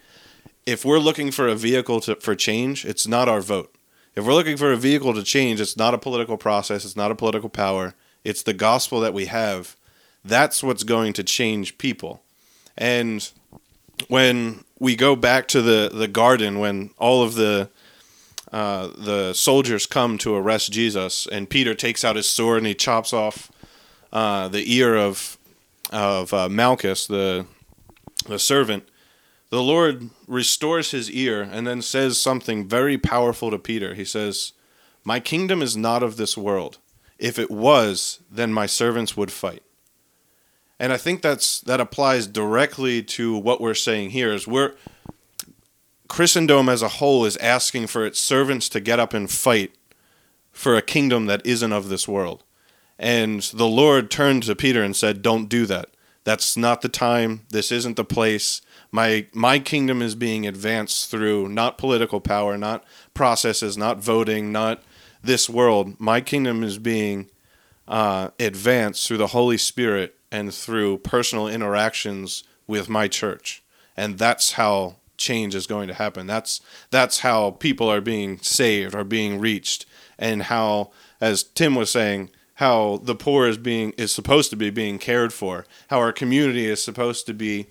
if 0.65 0.83
we're 0.83 0.99
looking 0.99 1.31
for 1.31 1.47
a 1.47 1.55
vehicle 1.55 2.01
to, 2.01 2.17
for 2.17 2.35
change, 2.35 2.83
it's 2.83 3.07
not 3.07 3.29
our 3.29 3.39
vote. 3.39 3.73
If 4.15 4.25
we're 4.25 4.33
looking 4.33 4.57
for 4.57 4.73
a 4.73 4.77
vehicle 4.77 5.13
to 5.13 5.23
change, 5.23 5.61
it's 5.61 5.77
not 5.77 5.93
a 5.93 5.97
political 5.97 6.37
process, 6.37 6.83
it's 6.83 6.97
not 6.97 7.09
a 7.09 7.15
political 7.15 7.47
power, 7.47 7.95
it's 8.25 8.43
the 8.43 8.53
gospel 8.53 8.99
that 8.99 9.13
we 9.13 9.27
have. 9.27 9.77
That's 10.23 10.63
what's 10.63 10.83
going 10.83 11.13
to 11.13 11.23
change 11.23 11.77
people. 11.77 12.21
And 12.77 13.29
when 14.07 14.63
we 14.79 14.95
go 14.95 15.15
back 15.15 15.47
to 15.49 15.61
the, 15.61 15.89
the 15.93 16.07
garden, 16.07 16.59
when 16.59 16.91
all 16.97 17.23
of 17.23 17.35
the 17.35 17.69
uh, 18.51 18.89
the 18.97 19.33
soldiers 19.33 19.85
come 19.85 20.17
to 20.17 20.35
arrest 20.35 20.73
Jesus, 20.73 21.25
and 21.25 21.49
Peter 21.49 21.73
takes 21.73 22.03
out 22.03 22.17
his 22.17 22.27
sword 22.27 22.57
and 22.57 22.67
he 22.67 22.75
chops 22.75 23.13
off 23.13 23.49
uh, 24.11 24.49
the 24.49 24.73
ear 24.73 24.97
of 24.97 25.37
of 25.91 26.33
uh, 26.33 26.49
Malchus, 26.49 27.07
the 27.07 27.45
the 28.27 28.39
servant, 28.39 28.87
the 29.49 29.63
Lord 29.63 30.09
restores 30.27 30.91
his 30.91 31.09
ear 31.09 31.41
and 31.41 31.65
then 31.65 31.81
says 31.81 32.19
something 32.19 32.67
very 32.67 32.97
powerful 32.97 33.51
to 33.51 33.57
Peter. 33.57 33.93
He 33.93 34.05
says, 34.05 34.51
"My 35.05 35.19
kingdom 35.21 35.61
is 35.61 35.77
not 35.77 36.03
of 36.03 36.17
this 36.17 36.37
world. 36.37 36.77
If 37.17 37.39
it 37.39 37.51
was, 37.51 38.19
then 38.29 38.51
my 38.51 38.65
servants 38.65 39.15
would 39.15 39.31
fight." 39.31 39.63
And 40.81 40.91
I 40.91 40.97
think 40.97 41.21
that's 41.21 41.61
that 41.61 41.79
applies 41.79 42.25
directly 42.25 43.03
to 43.03 43.37
what 43.37 43.61
we're 43.61 43.75
saying 43.75 44.09
here. 44.09 44.33
Is 44.33 44.47
we're 44.47 44.73
Christendom 46.07 46.67
as 46.67 46.81
a 46.81 46.87
whole 46.87 47.23
is 47.23 47.37
asking 47.37 47.85
for 47.85 48.03
its 48.03 48.19
servants 48.19 48.67
to 48.69 48.79
get 48.79 48.99
up 48.99 49.13
and 49.13 49.29
fight 49.29 49.75
for 50.51 50.75
a 50.75 50.81
kingdom 50.81 51.27
that 51.27 51.45
isn't 51.45 51.71
of 51.71 51.89
this 51.89 52.07
world. 52.07 52.43
And 52.97 53.43
the 53.53 53.67
Lord 53.67 54.09
turned 54.09 54.41
to 54.43 54.55
Peter 54.55 54.81
and 54.81 54.95
said, 54.95 55.21
"Don't 55.21 55.47
do 55.47 55.67
that. 55.67 55.89
That's 56.23 56.57
not 56.57 56.81
the 56.81 56.89
time. 56.89 57.41
This 57.49 57.71
isn't 57.71 57.95
the 57.95 58.03
place. 58.03 58.61
My 58.91 59.27
my 59.33 59.59
kingdom 59.59 60.01
is 60.01 60.15
being 60.15 60.47
advanced 60.47 61.11
through 61.11 61.49
not 61.49 61.77
political 61.77 62.19
power, 62.19 62.57
not 62.57 62.83
processes, 63.13 63.77
not 63.77 63.99
voting, 63.99 64.51
not 64.51 64.81
this 65.23 65.47
world. 65.47 65.99
My 65.99 66.21
kingdom 66.21 66.63
is 66.63 66.79
being 66.79 67.29
uh, 67.87 68.29
advanced 68.39 69.07
through 69.07 69.17
the 69.17 69.27
Holy 69.27 69.57
Spirit 69.57 70.15
and 70.31 70.53
through 70.53 70.99
personal 70.99 71.47
interactions 71.47 72.43
with 72.67 72.89
my 72.89 73.07
church, 73.07 73.63
and 73.97 74.17
that's 74.17 74.53
how 74.53 74.97
change 75.17 75.53
is 75.55 75.67
going 75.67 75.87
to 75.87 75.93
happen. 75.93 76.27
That's 76.27 76.61
that's 76.89 77.19
how 77.19 77.51
people 77.51 77.89
are 77.89 78.01
being 78.01 78.39
saved, 78.39 78.95
are 78.95 79.03
being 79.03 79.39
reached, 79.39 79.85
and 80.17 80.43
how, 80.43 80.91
as 81.19 81.43
Tim 81.43 81.75
was 81.75 81.91
saying, 81.91 82.29
how 82.55 82.97
the 83.03 83.15
poor 83.15 83.47
is 83.47 83.57
being 83.57 83.91
is 83.97 84.11
supposed 84.11 84.49
to 84.51 84.55
be 84.55 84.69
being 84.69 84.99
cared 84.99 85.33
for, 85.33 85.65
how 85.89 85.99
our 85.99 86.11
community 86.11 86.65
is 86.65 86.83
supposed 86.83 87.25
to 87.25 87.33
be 87.33 87.67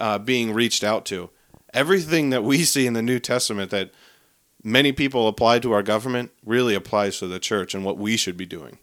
uh, 0.00 0.18
being 0.18 0.52
reached 0.52 0.84
out 0.84 1.04
to. 1.06 1.30
Everything 1.72 2.30
that 2.30 2.44
we 2.44 2.58
see 2.64 2.86
in 2.86 2.92
the 2.92 3.02
New 3.02 3.18
Testament 3.18 3.70
that 3.70 3.90
many 4.62 4.92
people 4.92 5.28
apply 5.28 5.60
to 5.60 5.72
our 5.72 5.82
government 5.82 6.30
really 6.44 6.74
applies 6.74 7.18
to 7.18 7.26
the 7.26 7.38
church 7.38 7.74
and 7.74 7.84
what 7.84 7.98
we 7.98 8.16
should 8.16 8.36
be 8.36 8.46
doing. 8.46 8.78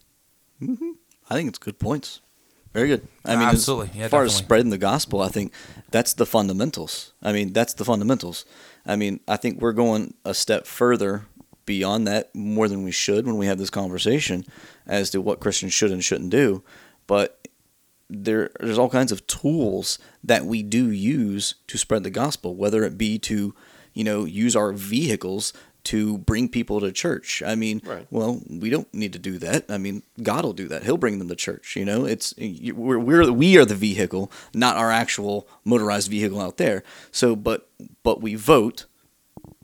Mm-hmm. 0.61 0.91
I 1.29 1.35
think 1.35 1.49
it's 1.49 1.57
good 1.59 1.79
points. 1.79 2.21
Very 2.73 2.87
good. 2.87 3.07
I 3.25 3.35
mean, 3.35 3.49
Absolutely. 3.49 3.89
As 3.89 3.95
Yeah, 3.95 4.07
far 4.07 4.23
as 4.23 4.33
spreading 4.35 4.69
the 4.69 4.77
gospel, 4.77 5.21
I 5.21 5.27
think 5.27 5.51
that's 5.91 6.13
the 6.13 6.25
fundamentals. 6.25 7.13
I 7.21 7.33
mean, 7.33 7.51
that's 7.51 7.73
the 7.73 7.83
fundamentals. 7.83 8.45
I 8.85 8.95
mean, 8.95 9.19
I 9.27 9.35
think 9.37 9.59
we're 9.59 9.73
going 9.73 10.13
a 10.23 10.33
step 10.33 10.65
further 10.65 11.25
beyond 11.65 12.07
that 12.07 12.33
more 12.33 12.67
than 12.67 12.83
we 12.83 12.91
should 12.91 13.25
when 13.25 13.37
we 13.37 13.45
have 13.45 13.57
this 13.57 13.69
conversation 13.69 14.45
as 14.87 15.09
to 15.11 15.21
what 15.21 15.39
Christians 15.41 15.73
should 15.73 15.91
and 15.91 16.03
shouldn't 16.03 16.29
do. 16.29 16.63
But 17.07 17.47
there, 18.09 18.51
there's 18.59 18.77
all 18.77 18.89
kinds 18.89 19.11
of 19.11 19.27
tools 19.27 19.99
that 20.23 20.45
we 20.45 20.63
do 20.63 20.89
use 20.91 21.55
to 21.67 21.77
spread 21.77 22.03
the 22.03 22.09
gospel, 22.09 22.55
whether 22.55 22.83
it 22.83 22.97
be 22.97 23.19
to, 23.19 23.53
you 23.93 24.03
know, 24.03 24.23
use 24.25 24.55
our 24.55 24.71
vehicles 24.71 25.53
to 25.85 26.19
bring 26.19 26.47
people 26.47 26.79
to 26.79 26.91
church. 26.91 27.41
I 27.45 27.55
mean, 27.55 27.81
Right. 27.85 28.05
well, 28.11 28.41
we 28.47 28.69
don't 28.69 28.91
need 28.93 29.13
to 29.13 29.19
do 29.19 29.37
that. 29.39 29.65
I 29.69 29.77
mean, 29.77 30.03
God 30.21 30.43
will 30.45 30.53
do 30.53 30.67
that. 30.67 30.83
He'll 30.83 30.97
bring 30.97 31.19
them 31.19 31.29
to 31.29 31.35
church. 31.35 31.75
You 31.75 31.85
know, 31.85 32.05
it's 32.05 32.33
we're, 32.37 32.99
we're 32.99 33.31
we 33.31 33.57
are 33.57 33.65
the 33.65 33.75
vehicle, 33.75 34.31
not 34.53 34.77
our 34.77 34.91
actual 34.91 35.47
motorized 35.65 36.09
vehicle 36.11 36.39
out 36.39 36.57
there. 36.57 36.83
So, 37.11 37.35
but 37.35 37.67
but 38.03 38.21
we 38.21 38.35
vote 38.35 38.85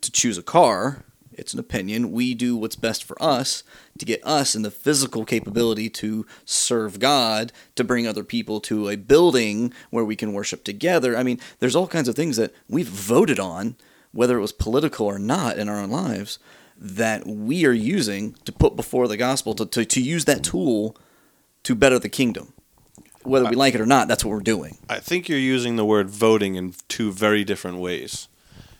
to 0.00 0.10
choose 0.10 0.38
a 0.38 0.42
car. 0.42 1.04
It's 1.32 1.54
an 1.54 1.60
opinion. 1.60 2.10
We 2.10 2.34
do 2.34 2.56
what's 2.56 2.74
best 2.74 3.04
for 3.04 3.16
us 3.22 3.62
to 3.98 4.04
get 4.04 4.20
us 4.26 4.56
in 4.56 4.62
the 4.62 4.72
physical 4.72 5.24
capability 5.24 5.88
to 5.90 6.26
serve 6.44 6.98
God, 6.98 7.52
to 7.76 7.84
bring 7.84 8.08
other 8.08 8.24
people 8.24 8.58
to 8.62 8.88
a 8.88 8.96
building 8.96 9.72
where 9.90 10.04
we 10.04 10.16
can 10.16 10.32
worship 10.32 10.64
together. 10.64 11.16
I 11.16 11.22
mean, 11.22 11.38
there's 11.60 11.76
all 11.76 11.86
kinds 11.86 12.08
of 12.08 12.16
things 12.16 12.36
that 12.38 12.52
we've 12.68 12.88
voted 12.88 13.38
on, 13.38 13.76
whether 14.12 14.38
it 14.38 14.42
was 14.42 14.52
political 14.52 15.06
or 15.06 15.18
not 15.18 15.58
in 15.58 15.68
our 15.68 15.78
own 15.78 15.90
lives, 15.90 16.38
that 16.76 17.26
we 17.26 17.66
are 17.66 17.72
using 17.72 18.34
to 18.44 18.52
put 18.52 18.76
before 18.76 19.08
the 19.08 19.16
gospel, 19.16 19.54
to, 19.54 19.66
to, 19.66 19.84
to 19.84 20.00
use 20.00 20.24
that 20.26 20.44
tool 20.44 20.96
to 21.64 21.74
better 21.74 21.98
the 21.98 22.08
kingdom. 22.08 22.52
Whether 23.24 23.50
we 23.50 23.56
like 23.56 23.74
it 23.74 23.80
or 23.80 23.86
not, 23.86 24.08
that's 24.08 24.24
what 24.24 24.30
we're 24.30 24.40
doing. 24.40 24.78
I 24.88 25.00
think 25.00 25.28
you're 25.28 25.38
using 25.38 25.76
the 25.76 25.84
word 25.84 26.08
voting 26.08 26.54
in 26.54 26.74
two 26.86 27.12
very 27.12 27.44
different 27.44 27.78
ways. 27.78 28.28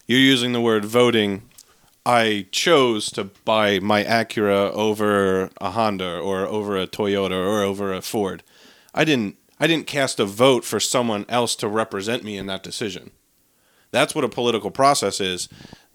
You're 0.06 0.20
using 0.20 0.52
the 0.52 0.60
word 0.60 0.84
voting. 0.84 1.42
I 2.06 2.46
chose 2.50 3.10
to 3.12 3.24
buy 3.24 3.80
my 3.80 4.04
Acura 4.04 4.70
over 4.70 5.50
a 5.60 5.72
Honda 5.72 6.18
or 6.18 6.46
over 6.46 6.78
a 6.78 6.86
Toyota 6.86 7.32
or 7.32 7.62
over 7.62 7.92
a 7.92 8.00
Ford. 8.00 8.42
I 8.94 9.04
didn't 9.04 9.36
I 9.60 9.66
didn't 9.66 9.86
cast 9.86 10.20
a 10.20 10.24
vote 10.24 10.64
for 10.64 10.78
someone 10.78 11.26
else 11.28 11.56
to 11.56 11.68
represent 11.68 12.22
me 12.22 12.38
in 12.38 12.46
that 12.46 12.62
decision. 12.62 13.10
That's 13.90 14.14
what 14.14 14.24
a 14.24 14.28
political 14.28 14.70
process 14.70 15.20
is. 15.20 15.48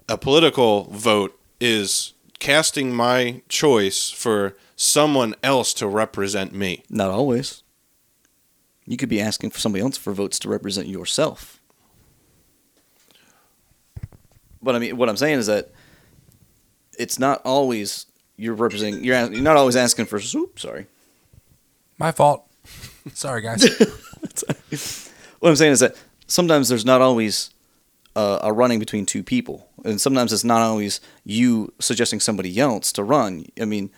A 0.10 0.18
political 0.18 0.86
vote 0.86 1.40
is 1.60 2.14
casting 2.40 2.94
my 2.94 3.42
choice 3.48 4.10
for 4.10 4.56
someone 4.76 5.36
else 5.44 5.74
to 5.76 5.88
represent 5.88 6.54
me. 6.54 6.84
Not 6.90 7.10
always. 7.10 7.64
You 8.86 8.98
could 8.98 9.10
be 9.10 9.22
asking 9.22 9.52
for 9.52 9.60
somebody 9.60 9.84
else 9.84 9.98
for 9.98 10.12
votes 10.14 10.40
to 10.40 10.50
represent 10.50 10.88
yourself. 10.88 11.62
But 14.62 14.76
I 14.76 14.80
mean, 14.80 14.98
what 14.98 15.10
I'm 15.10 15.18
saying 15.18 15.40
is 15.40 15.48
that 15.48 15.72
it's 16.98 17.20
not 17.20 17.42
always 17.46 18.06
you're 18.36 18.56
representing. 18.56 19.04
You're, 19.04 19.32
you're 19.32 19.42
not 19.42 19.58
always 19.58 19.76
asking 19.76 20.06
for. 20.06 20.18
Oops, 20.18 20.62
sorry. 20.62 20.88
My 21.98 22.12
fault. 22.12 22.46
Sorry, 23.14 23.42
guys. 23.42 23.68
What 25.44 25.50
I'm 25.50 25.58
saying 25.58 25.74
is 25.74 25.82
that 25.82 25.98
sometimes 26.26 26.70
there's 26.70 26.86
not 26.86 27.02
always 27.02 27.53
uh, 28.16 28.40
a 28.42 28.54
running 28.54 28.80
between 28.80 29.06
two 29.06 29.24
people, 29.24 29.68
and 29.84 30.00
sometimes 30.00 30.34
it's 30.34 30.44
not 30.44 30.62
always 30.62 31.02
you 31.24 31.74
suggesting 31.80 32.20
somebody 32.20 32.60
else 32.60 32.92
to 32.94 33.04
run. 33.04 33.46
I 33.60 33.66
mean, 33.66 33.92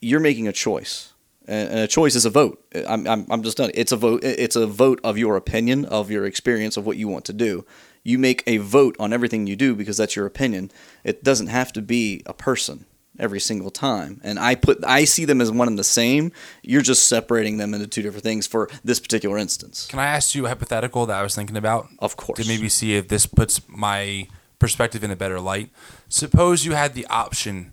you're 0.00 0.20
making 0.20 0.48
a 0.48 0.52
choice, 0.52 1.12
and 1.46 1.80
a 1.80 1.86
choice 1.86 2.14
is 2.14 2.24
a 2.24 2.30
vote. 2.30 2.64
I'm, 2.88 3.06
I'm, 3.06 3.26
I'm 3.30 3.42
just 3.42 3.56
done. 3.56 3.70
It's 3.74 3.92
a 3.92 3.96
vote. 3.96 4.24
It's 4.24 4.56
a 4.56 4.66
vote 4.66 5.00
of 5.04 5.18
your 5.18 5.36
opinion, 5.36 5.84
of 5.84 6.10
your 6.10 6.26
experience, 6.26 6.76
of 6.76 6.86
what 6.86 6.96
you 6.96 7.08
want 7.08 7.24
to 7.26 7.32
do. 7.32 7.64
You 8.02 8.18
make 8.18 8.42
a 8.46 8.56
vote 8.56 8.96
on 8.98 9.12
everything 9.12 9.46
you 9.46 9.56
do 9.56 9.74
because 9.74 9.98
that's 9.98 10.16
your 10.16 10.26
opinion. 10.26 10.70
It 11.04 11.22
doesn't 11.22 11.48
have 11.48 11.72
to 11.74 11.82
be 11.82 12.22
a 12.24 12.32
person 12.32 12.86
every 13.20 13.38
single 13.40 13.70
time. 13.70 14.20
And 14.24 14.38
I 14.38 14.54
put 14.54 14.84
I 14.84 15.04
see 15.04 15.24
them 15.24 15.40
as 15.40 15.50
one 15.52 15.68
and 15.68 15.78
the 15.78 15.84
same. 15.84 16.32
You're 16.62 16.82
just 16.82 17.06
separating 17.06 17.58
them 17.58 17.74
into 17.74 17.86
two 17.86 18.02
different 18.02 18.24
things 18.24 18.46
for 18.46 18.68
this 18.82 18.98
particular 18.98 19.38
instance. 19.38 19.86
Can 19.86 19.98
I 19.98 20.06
ask 20.06 20.34
you 20.34 20.46
a 20.46 20.48
hypothetical 20.48 21.06
that 21.06 21.18
I 21.18 21.22
was 21.22 21.34
thinking 21.34 21.56
about? 21.56 21.88
Of 21.98 22.16
course. 22.16 22.40
To 22.40 22.48
maybe 22.48 22.68
see 22.68 22.96
if 22.96 23.08
this 23.08 23.26
puts 23.26 23.60
my 23.68 24.26
perspective 24.58 25.04
in 25.04 25.10
a 25.10 25.16
better 25.16 25.40
light. 25.40 25.70
Suppose 26.08 26.64
you 26.64 26.72
had 26.72 26.94
the 26.94 27.06
option 27.06 27.72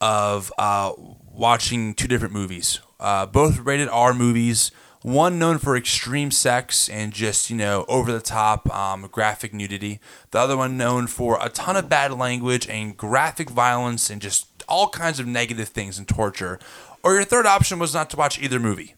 of 0.00 0.52
uh, 0.58 0.92
watching 1.32 1.94
two 1.94 2.06
different 2.06 2.34
movies, 2.34 2.80
uh, 3.00 3.26
both 3.26 3.58
rated 3.60 3.88
R 3.88 4.14
movies. 4.14 4.70
One 5.02 5.38
known 5.38 5.58
for 5.58 5.76
extreme 5.76 6.32
sex 6.32 6.88
and 6.88 7.12
just 7.12 7.50
you 7.50 7.56
know 7.56 7.84
over 7.88 8.10
the 8.10 8.20
top 8.20 8.68
um, 8.74 9.08
graphic 9.12 9.54
nudity. 9.54 10.00
The 10.32 10.40
other 10.40 10.56
one 10.56 10.76
known 10.76 11.06
for 11.06 11.38
a 11.40 11.48
ton 11.48 11.76
of 11.76 11.88
bad 11.88 12.12
language 12.12 12.68
and 12.68 12.96
graphic 12.96 13.48
violence 13.48 14.10
and 14.10 14.20
just 14.20 14.57
all 14.68 14.88
kinds 14.88 15.18
of 15.20 15.26
negative 15.26 15.68
things 15.68 15.98
and 15.98 16.06
torture. 16.06 16.58
Or 17.02 17.14
your 17.14 17.24
third 17.24 17.46
option 17.46 17.78
was 17.78 17.94
not 17.94 18.10
to 18.10 18.16
watch 18.16 18.38
either 18.40 18.58
movie. 18.60 18.94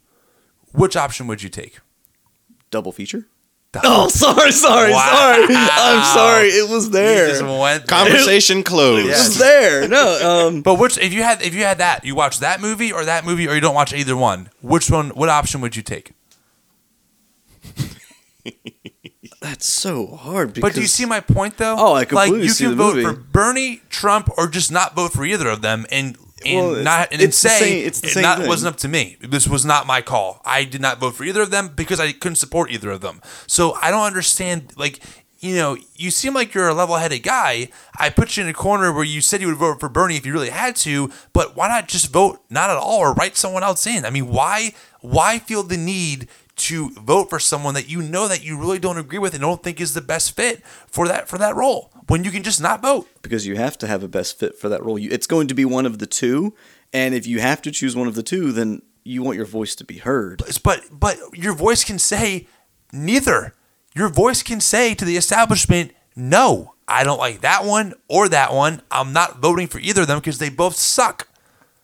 Which 0.73 0.97
option 0.97 1.27
would 1.27 1.43
you 1.43 1.49
take? 1.49 1.79
double 2.71 2.93
feature? 2.93 3.27
Oh, 3.85 4.09
sorry, 4.09 4.51
sorry, 4.53 4.93
Wow. 4.93 5.33
sorry. 5.37 5.55
I'm 5.57 6.05
sorry. 6.15 6.49
It 6.49 6.69
was 6.71 6.87
You 6.87 6.91
there. 6.93 7.29
just 7.29 7.43
went 7.43 7.87
Conversation 7.89 8.63
closed. 8.65 9.07
It 9.07 9.11
was 9.11 9.39
there. 9.39 9.89
No, 9.89 10.47
um, 10.49 10.63
But 10.67 10.77
which 10.79 10.99
if 10.99 11.13
you 11.13 11.23
had 11.23 11.41
if 11.43 11.55
you 11.55 11.63
had 11.65 11.79
that, 11.79 12.05
you 12.05 12.15
watch 12.15 12.39
that 12.41 12.61
movie 12.61 12.93
or 12.93 13.05
that 13.05 13.25
movie 13.25 13.49
or 13.49 13.55
you 13.55 13.61
don't 13.61 13.75
watch 13.75 13.93
either 13.93 14.17
one. 14.17 14.51
Which 14.61 14.91
one 14.91 15.11
what 15.11 15.29
option 15.29 15.61
would 15.61 15.77
you 15.77 15.83
take? 15.83 16.13
that's 19.41 19.71
so 19.73 20.07
hard. 20.07 20.55
Because 20.55 20.71
But 20.71 20.75
do 20.75 20.81
you 20.83 20.87
see 20.87 21.05
my 21.07 21.21
point 21.21 21.57
though? 21.57 21.77
Oh, 21.79 21.95
I 21.95 22.05
completely 22.05 22.39
like 22.39 22.45
you 22.45 22.51
see 22.51 22.65
can 22.65 22.71
the 22.77 22.77
vote 22.77 22.97
movie. 22.97 23.03
for 23.07 23.13
Bernie, 23.15 23.83
Trump, 23.89 24.29
or 24.37 24.49
just 24.49 24.71
not 24.73 24.95
vote 24.95 25.13
for 25.13 25.25
either 25.25 25.49
of 25.49 25.63
them 25.63 25.87
and 25.91 26.17
and 26.45 26.57
Well, 26.73 26.83
not 26.83 27.09
and 27.13 27.21
it's 27.21 27.37
say 27.37 27.59
same- 27.61 27.87
it's 27.87 28.01
the 28.01 28.07
it 28.09 28.13
same 28.13 28.23
not, 28.23 28.39
thing. 28.39 28.49
wasn't 28.49 28.75
up 28.75 28.81
to 28.81 28.89
me. 28.89 29.17
This 29.21 29.47
was 29.47 29.65
not 29.67 29.87
my 29.87 30.01
call. 30.01 30.41
I 30.45 30.65
did 30.65 30.81
not 30.81 30.99
vote 30.99 31.15
for 31.15 31.25
either 31.25 31.43
of 31.43 31.51
them 31.51 31.69
because 31.75 32.01
I 32.01 32.13
couldn't 32.13 32.37
support 32.37 32.71
either 32.71 32.91
of 32.91 33.03
them. 33.03 33.21
So 33.47 33.75
I 33.75 33.91
don't 33.91 34.05
understand 34.05 34.73
like 34.77 35.01
you 35.43 35.55
know, 35.55 35.75
you 35.97 36.11
seem 36.11 36.35
like 36.35 36.53
you're 36.53 36.69
a 36.69 36.75
level-headed 36.75 37.23
guy. 37.23 37.71
I 37.99 38.11
put 38.11 38.37
you 38.37 38.43
in 38.43 38.49
a 38.51 38.53
corner 38.53 38.93
where 38.93 39.05
you 39.05 39.23
said 39.23 39.41
you 39.41 39.47
would 39.47 39.57
vote 39.57 39.81
for 39.81 39.89
Bernie 39.89 40.17
if 40.19 40.27
you 40.27 40.35
really 40.35 40.51
had 40.51 40.77
to, 40.77 41.11
but 41.33 41.57
why 41.57 41.67
not 41.69 41.89
just 41.89 42.13
vote 42.13 42.43
not 42.51 42.69
at 42.69 42.77
all 42.77 42.99
or 42.99 43.15
write 43.15 43.39
someone 43.39 43.63
else 43.63 43.87
in? 43.87 44.05
I 44.05 44.11
mean, 44.11 44.29
why 44.29 44.75
why 45.01 45.39
feel 45.39 45.63
the 45.63 45.79
need 45.79 46.29
to 46.61 46.91
vote 46.91 47.31
for 47.31 47.39
someone 47.39 47.75
that 47.75 47.89
you 47.89 48.03
know 48.03 48.29
that 48.29 48.45
you 48.45 48.59
really 48.59 48.79
don't 48.79 48.99
agree 48.99 49.19
with 49.19 49.35
and 49.35 49.43
don't 49.43 49.63
think 49.63 49.81
is 49.81 49.95
the 49.95 50.01
best 50.01 50.37
fit 50.37 50.65
for 50.87 51.09
that 51.09 51.29
for 51.29 51.39
that 51.39 51.57
role 51.57 51.91
when 52.07 52.25
you 52.25 52.31
can 52.31 52.43
just 52.43 52.61
not 52.61 52.83
vote? 52.83 53.09
because 53.23 53.47
you 53.47 53.57
have 53.57 53.79
to 53.79 53.87
have 53.87 54.03
a 54.03 54.09
best 54.09 54.39
fit 54.39 54.59
for 54.59 54.69
that 54.69 54.85
role. 54.85 54.99
You, 54.99 55.11
it's 55.11 55.27
going 55.27 55.49
to 55.49 55.55
be 55.55 55.65
one 55.65 55.87
of 55.87 55.99
the 55.99 56.07
two, 56.07 56.55
and 56.93 57.15
if 57.15 57.27
you 57.27 57.41
have 57.41 57.63
to 57.63 57.71
choose 57.71 57.95
one 57.95 58.09
of 58.09 58.15
the 58.15 58.23
two, 58.23 58.53
then 58.53 58.83
you 59.05 59.23
want 59.23 59.37
your 59.37 59.47
voice 59.47 59.75
to 59.77 59.85
be 59.85 59.99
heard. 59.99 60.43
But 60.63 60.83
but 60.91 61.17
your 61.33 61.55
voice 61.55 61.85
can 61.85 61.99
say 61.99 62.47
neither. 62.93 63.55
Your 63.95 64.09
voice 64.09 64.43
can 64.43 64.61
say 64.61 64.95
to 64.95 65.05
the 65.05 65.17
establishment, 65.17 65.93
"No, 66.17 66.75
I 66.87 67.05
don't 67.05 67.19
like 67.19 67.41
that 67.41 67.65
one 67.65 67.95
or 68.09 68.29
that 68.29 68.53
one. 68.53 68.83
I'm 68.91 69.13
not 69.13 69.39
voting 69.41 69.67
for 69.69 69.79
either 69.79 70.03
of 70.03 70.09
them 70.09 70.19
because 70.19 70.39
they 70.39 70.51
both 70.51 70.77
suck." 70.77 71.29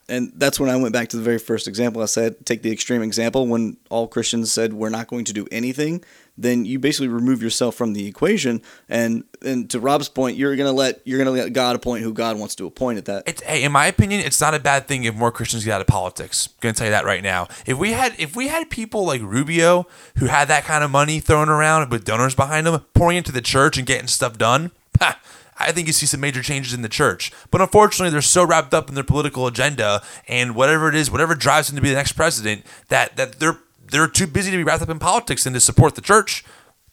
And 0.08 0.32
that's 0.36 0.60
when 0.60 0.70
I 0.70 0.76
went 0.76 0.92
back 0.92 1.08
to 1.08 1.16
the 1.16 1.22
very 1.22 1.38
first 1.38 1.66
example. 1.66 2.00
I 2.00 2.06
said, 2.06 2.46
take 2.46 2.62
the 2.62 2.70
extreme 2.70 3.02
example 3.02 3.46
when 3.46 3.76
all 3.90 4.06
Christians 4.06 4.52
said 4.52 4.72
we're 4.72 4.88
not 4.88 5.08
going 5.08 5.24
to 5.24 5.32
do 5.32 5.48
anything. 5.50 6.04
Then 6.38 6.64
you 6.64 6.78
basically 6.78 7.08
remove 7.08 7.42
yourself 7.42 7.74
from 7.74 7.94
the 7.94 8.06
equation. 8.06 8.62
And 8.88 9.24
and 9.42 9.70
to 9.70 9.80
Rob's 9.80 10.08
point, 10.08 10.36
you're 10.36 10.54
gonna 10.54 10.72
let 10.72 11.00
you're 11.04 11.18
gonna 11.18 11.30
let 11.30 11.52
God 11.52 11.76
appoint 11.76 12.04
who 12.04 12.12
God 12.12 12.38
wants 12.38 12.54
to 12.56 12.66
appoint 12.66 12.98
at 12.98 13.06
that. 13.06 13.22
It's 13.26 13.42
hey, 13.42 13.62
in 13.64 13.72
my 13.72 13.86
opinion, 13.86 14.20
it's 14.20 14.40
not 14.40 14.54
a 14.54 14.60
bad 14.60 14.86
thing 14.86 15.04
if 15.04 15.14
more 15.14 15.32
Christians 15.32 15.64
get 15.64 15.72
out 15.72 15.80
of 15.80 15.86
politics. 15.86 16.48
I'm 16.48 16.54
gonna 16.60 16.74
tell 16.74 16.86
you 16.86 16.90
that 16.90 17.06
right 17.06 17.22
now. 17.22 17.48
If 17.64 17.78
we 17.78 17.92
had 17.92 18.14
if 18.18 18.36
we 18.36 18.48
had 18.48 18.68
people 18.68 19.06
like 19.06 19.22
Rubio 19.22 19.86
who 20.18 20.26
had 20.26 20.48
that 20.48 20.64
kind 20.64 20.84
of 20.84 20.90
money 20.90 21.20
thrown 21.20 21.48
around 21.48 21.90
with 21.90 22.04
donors 22.04 22.34
behind 22.34 22.66
them 22.66 22.84
pouring 22.92 23.16
into 23.16 23.32
the 23.32 23.40
church 23.40 23.78
and 23.78 23.86
getting 23.86 24.06
stuff 24.06 24.36
done, 24.36 24.72
ha, 25.00 25.18
I 25.58 25.72
think 25.72 25.86
you 25.86 25.92
see 25.92 26.06
some 26.06 26.20
major 26.20 26.42
changes 26.42 26.74
in 26.74 26.82
the 26.82 26.88
church. 26.88 27.32
But 27.50 27.60
unfortunately, 27.60 28.10
they're 28.10 28.20
so 28.20 28.44
wrapped 28.44 28.74
up 28.74 28.88
in 28.88 28.94
their 28.94 29.04
political 29.04 29.46
agenda 29.46 30.02
and 30.28 30.54
whatever 30.54 30.88
it 30.88 30.94
is, 30.94 31.10
whatever 31.10 31.34
drives 31.34 31.68
them 31.68 31.76
to 31.76 31.82
be 31.82 31.88
the 31.88 31.96
next 31.96 32.12
president, 32.12 32.64
that 32.88 33.16
that 33.16 33.40
they're 33.40 33.58
they're 33.88 34.08
too 34.08 34.26
busy 34.26 34.50
to 34.50 34.56
be 34.56 34.64
wrapped 34.64 34.82
up 34.82 34.90
in 34.90 34.98
politics 34.98 35.46
and 35.46 35.54
to 35.54 35.60
support 35.60 35.94
the 35.94 36.00
church. 36.00 36.44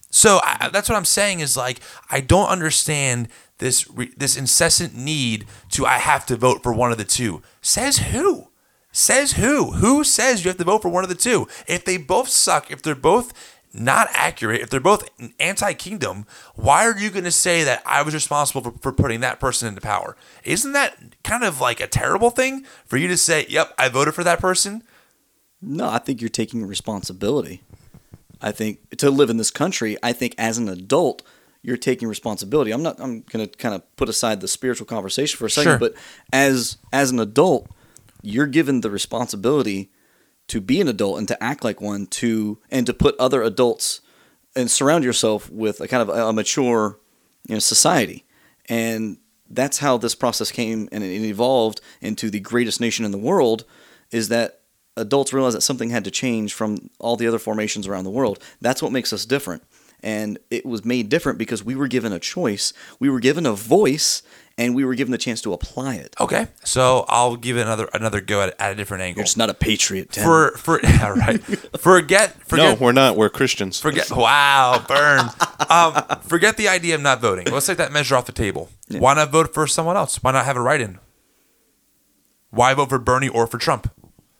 So 0.09 0.39
I, 0.43 0.69
that's 0.71 0.87
what 0.87 0.95
I'm 0.95 1.05
saying 1.05 1.39
is 1.39 1.57
like 1.57 1.79
I 2.09 2.21
don't 2.21 2.47
understand 2.47 3.29
this 3.57 3.89
re, 3.89 4.11
this 4.15 4.37
incessant 4.37 4.95
need 4.95 5.45
to 5.71 5.85
I 5.85 5.97
have 5.97 6.25
to 6.27 6.37
vote 6.37 6.63
for 6.63 6.73
one 6.73 6.91
of 6.91 6.97
the 6.97 7.03
two. 7.03 7.41
Says 7.61 7.97
who? 7.97 8.49
Says 8.91 9.33
who? 9.33 9.71
Who 9.71 10.03
says 10.03 10.45
you 10.45 10.49
have 10.49 10.57
to 10.57 10.63
vote 10.63 10.83
for 10.83 10.89
one 10.89 11.03
of 11.03 11.09
the 11.09 11.15
two? 11.15 11.47
If 11.67 11.83
they 11.83 11.97
both 11.97 12.29
suck, 12.29 12.69
if 12.69 12.83
they're 12.83 12.93
both 12.93 13.33
not 13.73 14.07
accurate, 14.11 14.61
if 14.61 14.69
they're 14.69 14.79
both 14.79 15.09
anti-kingdom, 15.39 16.25
why 16.55 16.85
are 16.85 16.97
you 16.97 17.09
going 17.09 17.23
to 17.23 17.31
say 17.31 17.63
that 17.63 17.81
I 17.85 18.01
was 18.03 18.13
responsible 18.13 18.61
for, 18.61 18.71
for 18.79 18.91
putting 18.91 19.21
that 19.21 19.39
person 19.39 19.67
into 19.67 19.81
power? 19.81 20.15
Isn't 20.43 20.73
that 20.73 20.95
kind 21.23 21.43
of 21.43 21.59
like 21.59 21.79
a 21.79 21.87
terrible 21.87 22.29
thing 22.29 22.65
for 22.85 22.97
you 22.97 23.07
to 23.07 23.17
say, 23.17 23.45
"Yep, 23.49 23.73
I 23.77 23.89
voted 23.89 24.13
for 24.13 24.23
that 24.23 24.39
person"? 24.39 24.83
No, 25.61 25.89
I 25.89 25.97
think 25.97 26.21
you're 26.21 26.29
taking 26.29 26.65
responsibility. 26.65 27.61
I 28.41 28.51
think 28.51 28.97
to 28.97 29.09
live 29.09 29.29
in 29.29 29.37
this 29.37 29.51
country, 29.51 29.97
I 30.03 30.11
think 30.13 30.35
as 30.37 30.57
an 30.57 30.67
adult, 30.67 31.21
you're 31.61 31.77
taking 31.77 32.07
responsibility. 32.09 32.71
I'm 32.71 32.83
not. 32.83 32.99
I'm 32.99 33.21
going 33.21 33.47
to 33.47 33.57
kind 33.57 33.73
of 33.73 33.95
put 33.95 34.09
aside 34.09 34.41
the 34.41 34.47
spiritual 34.49 34.85
conversation 34.85 35.37
for 35.37 35.45
a 35.45 35.49
second, 35.49 35.71
Sure. 35.71 35.79
but 35.79 35.93
as 36.33 36.77
as 36.91 37.09
an 37.11 37.19
adult, 37.19 37.69
you're 38.21 38.45
given 38.47 38.81
the 38.81 38.89
responsibility 38.91 39.89
to 40.47 40.61
be 40.61 40.81
an 40.81 40.87
adult 40.87 41.19
and 41.19 41.27
to 41.27 41.43
act 41.43 41.63
like 41.63 41.81
one, 41.81 42.07
to 42.07 42.59
and 42.69 42.85
to 42.85 42.93
put 42.93 43.15
other 43.19 43.41
adults 43.41 44.01
and 44.55 44.69
surround 44.69 45.03
yourself 45.03 45.49
with 45.49 45.81
a 45.81 45.87
kind 45.87 46.07
of 46.07 46.09
a, 46.09 46.31
mature, 46.33 46.99
you 47.47 47.55
know, 47.55 47.59
society. 47.59 48.25
And 48.69 49.17
that's 49.49 49.79
how 49.79 49.97
this 49.97 50.15
process 50.15 50.51
came 50.51 50.89
and 50.91 51.03
it 51.03 51.11
evolved 51.11 51.81
into 52.01 52.29
the 52.29 52.39
greatest 52.39 52.79
nation 52.79 53.05
in 53.05 53.11
the 53.11 53.17
world. 53.17 53.65
Is 54.11 54.29
that 54.29 54.61
adults 54.95 55.33
realized 55.33 55.55
that 55.55 55.61
something 55.61 55.89
had 55.89 56.03
to 56.03 56.11
change 56.11 56.53
from 56.53 56.89
all 56.99 57.15
the 57.15 57.27
other 57.27 57.39
formations 57.39 57.87
around 57.87 58.03
the 58.03 58.11
world. 58.11 58.37
That's 58.61 58.81
what 58.81 58.91
makes 58.91 59.11
us 59.11 59.25
different. 59.25 59.63
and 60.03 60.37
it 60.51 60.65
was 60.65 60.83
made 60.83 61.07
different 61.07 61.39
because 61.39 61.63
we 61.63 61.75
were 61.75 61.87
given 61.87 62.11
a 62.11 62.19
choice, 62.19 62.73
we 62.99 63.09
were 63.09 63.21
given 63.21 63.45
a 63.45 63.53
voice, 63.53 64.21
and 64.57 64.75
we 64.75 64.85
were 64.85 64.93
given 64.95 65.11
the 65.11 65.17
chance 65.17 65.41
to 65.41 65.53
apply 65.53 65.95
it. 65.95 66.15
Okay, 66.19 66.47
so 66.63 67.05
I'll 67.07 67.35
give 67.35 67.57
it 67.57 67.61
another 67.61 67.89
another 67.93 68.21
go 68.21 68.41
at, 68.41 68.55
at 68.59 68.71
a 68.71 68.75
different 68.75 69.03
angle. 69.03 69.19
You're 69.21 69.25
just 69.25 69.37
not 69.37 69.49
a 69.49 69.53
patriot, 69.53 70.11
Tim. 70.11 70.23
For 70.23 70.51
for 70.57 70.79
yeah, 70.83 71.09
right. 71.09 71.41
Forget 71.79 72.35
No, 72.51 72.75
we're 72.75 72.91
not. 72.91 73.15
We're 73.17 73.29
Christians. 73.29 73.79
forget. 73.79 74.11
Wow, 74.11 74.83
burn. 74.87 75.29
Um, 75.69 76.19
forget 76.21 76.57
the 76.57 76.67
idea 76.67 76.95
of 76.95 77.01
not 77.01 77.19
voting. 77.21 77.51
Let's 77.51 77.65
take 77.65 77.77
that 77.77 77.91
measure 77.91 78.15
off 78.15 78.25
the 78.25 78.31
table. 78.31 78.69
Why 78.89 79.15
not 79.15 79.31
vote 79.31 79.53
for 79.53 79.65
someone 79.65 79.97
else? 79.97 80.21
Why 80.21 80.31
not 80.31 80.45
have 80.45 80.55
a 80.57 80.61
write-in? 80.61 80.99
Why 82.51 82.73
vote 82.75 82.89
for 82.89 82.99
Bernie 82.99 83.29
or 83.29 83.47
for 83.47 83.57
Trump? 83.57 83.91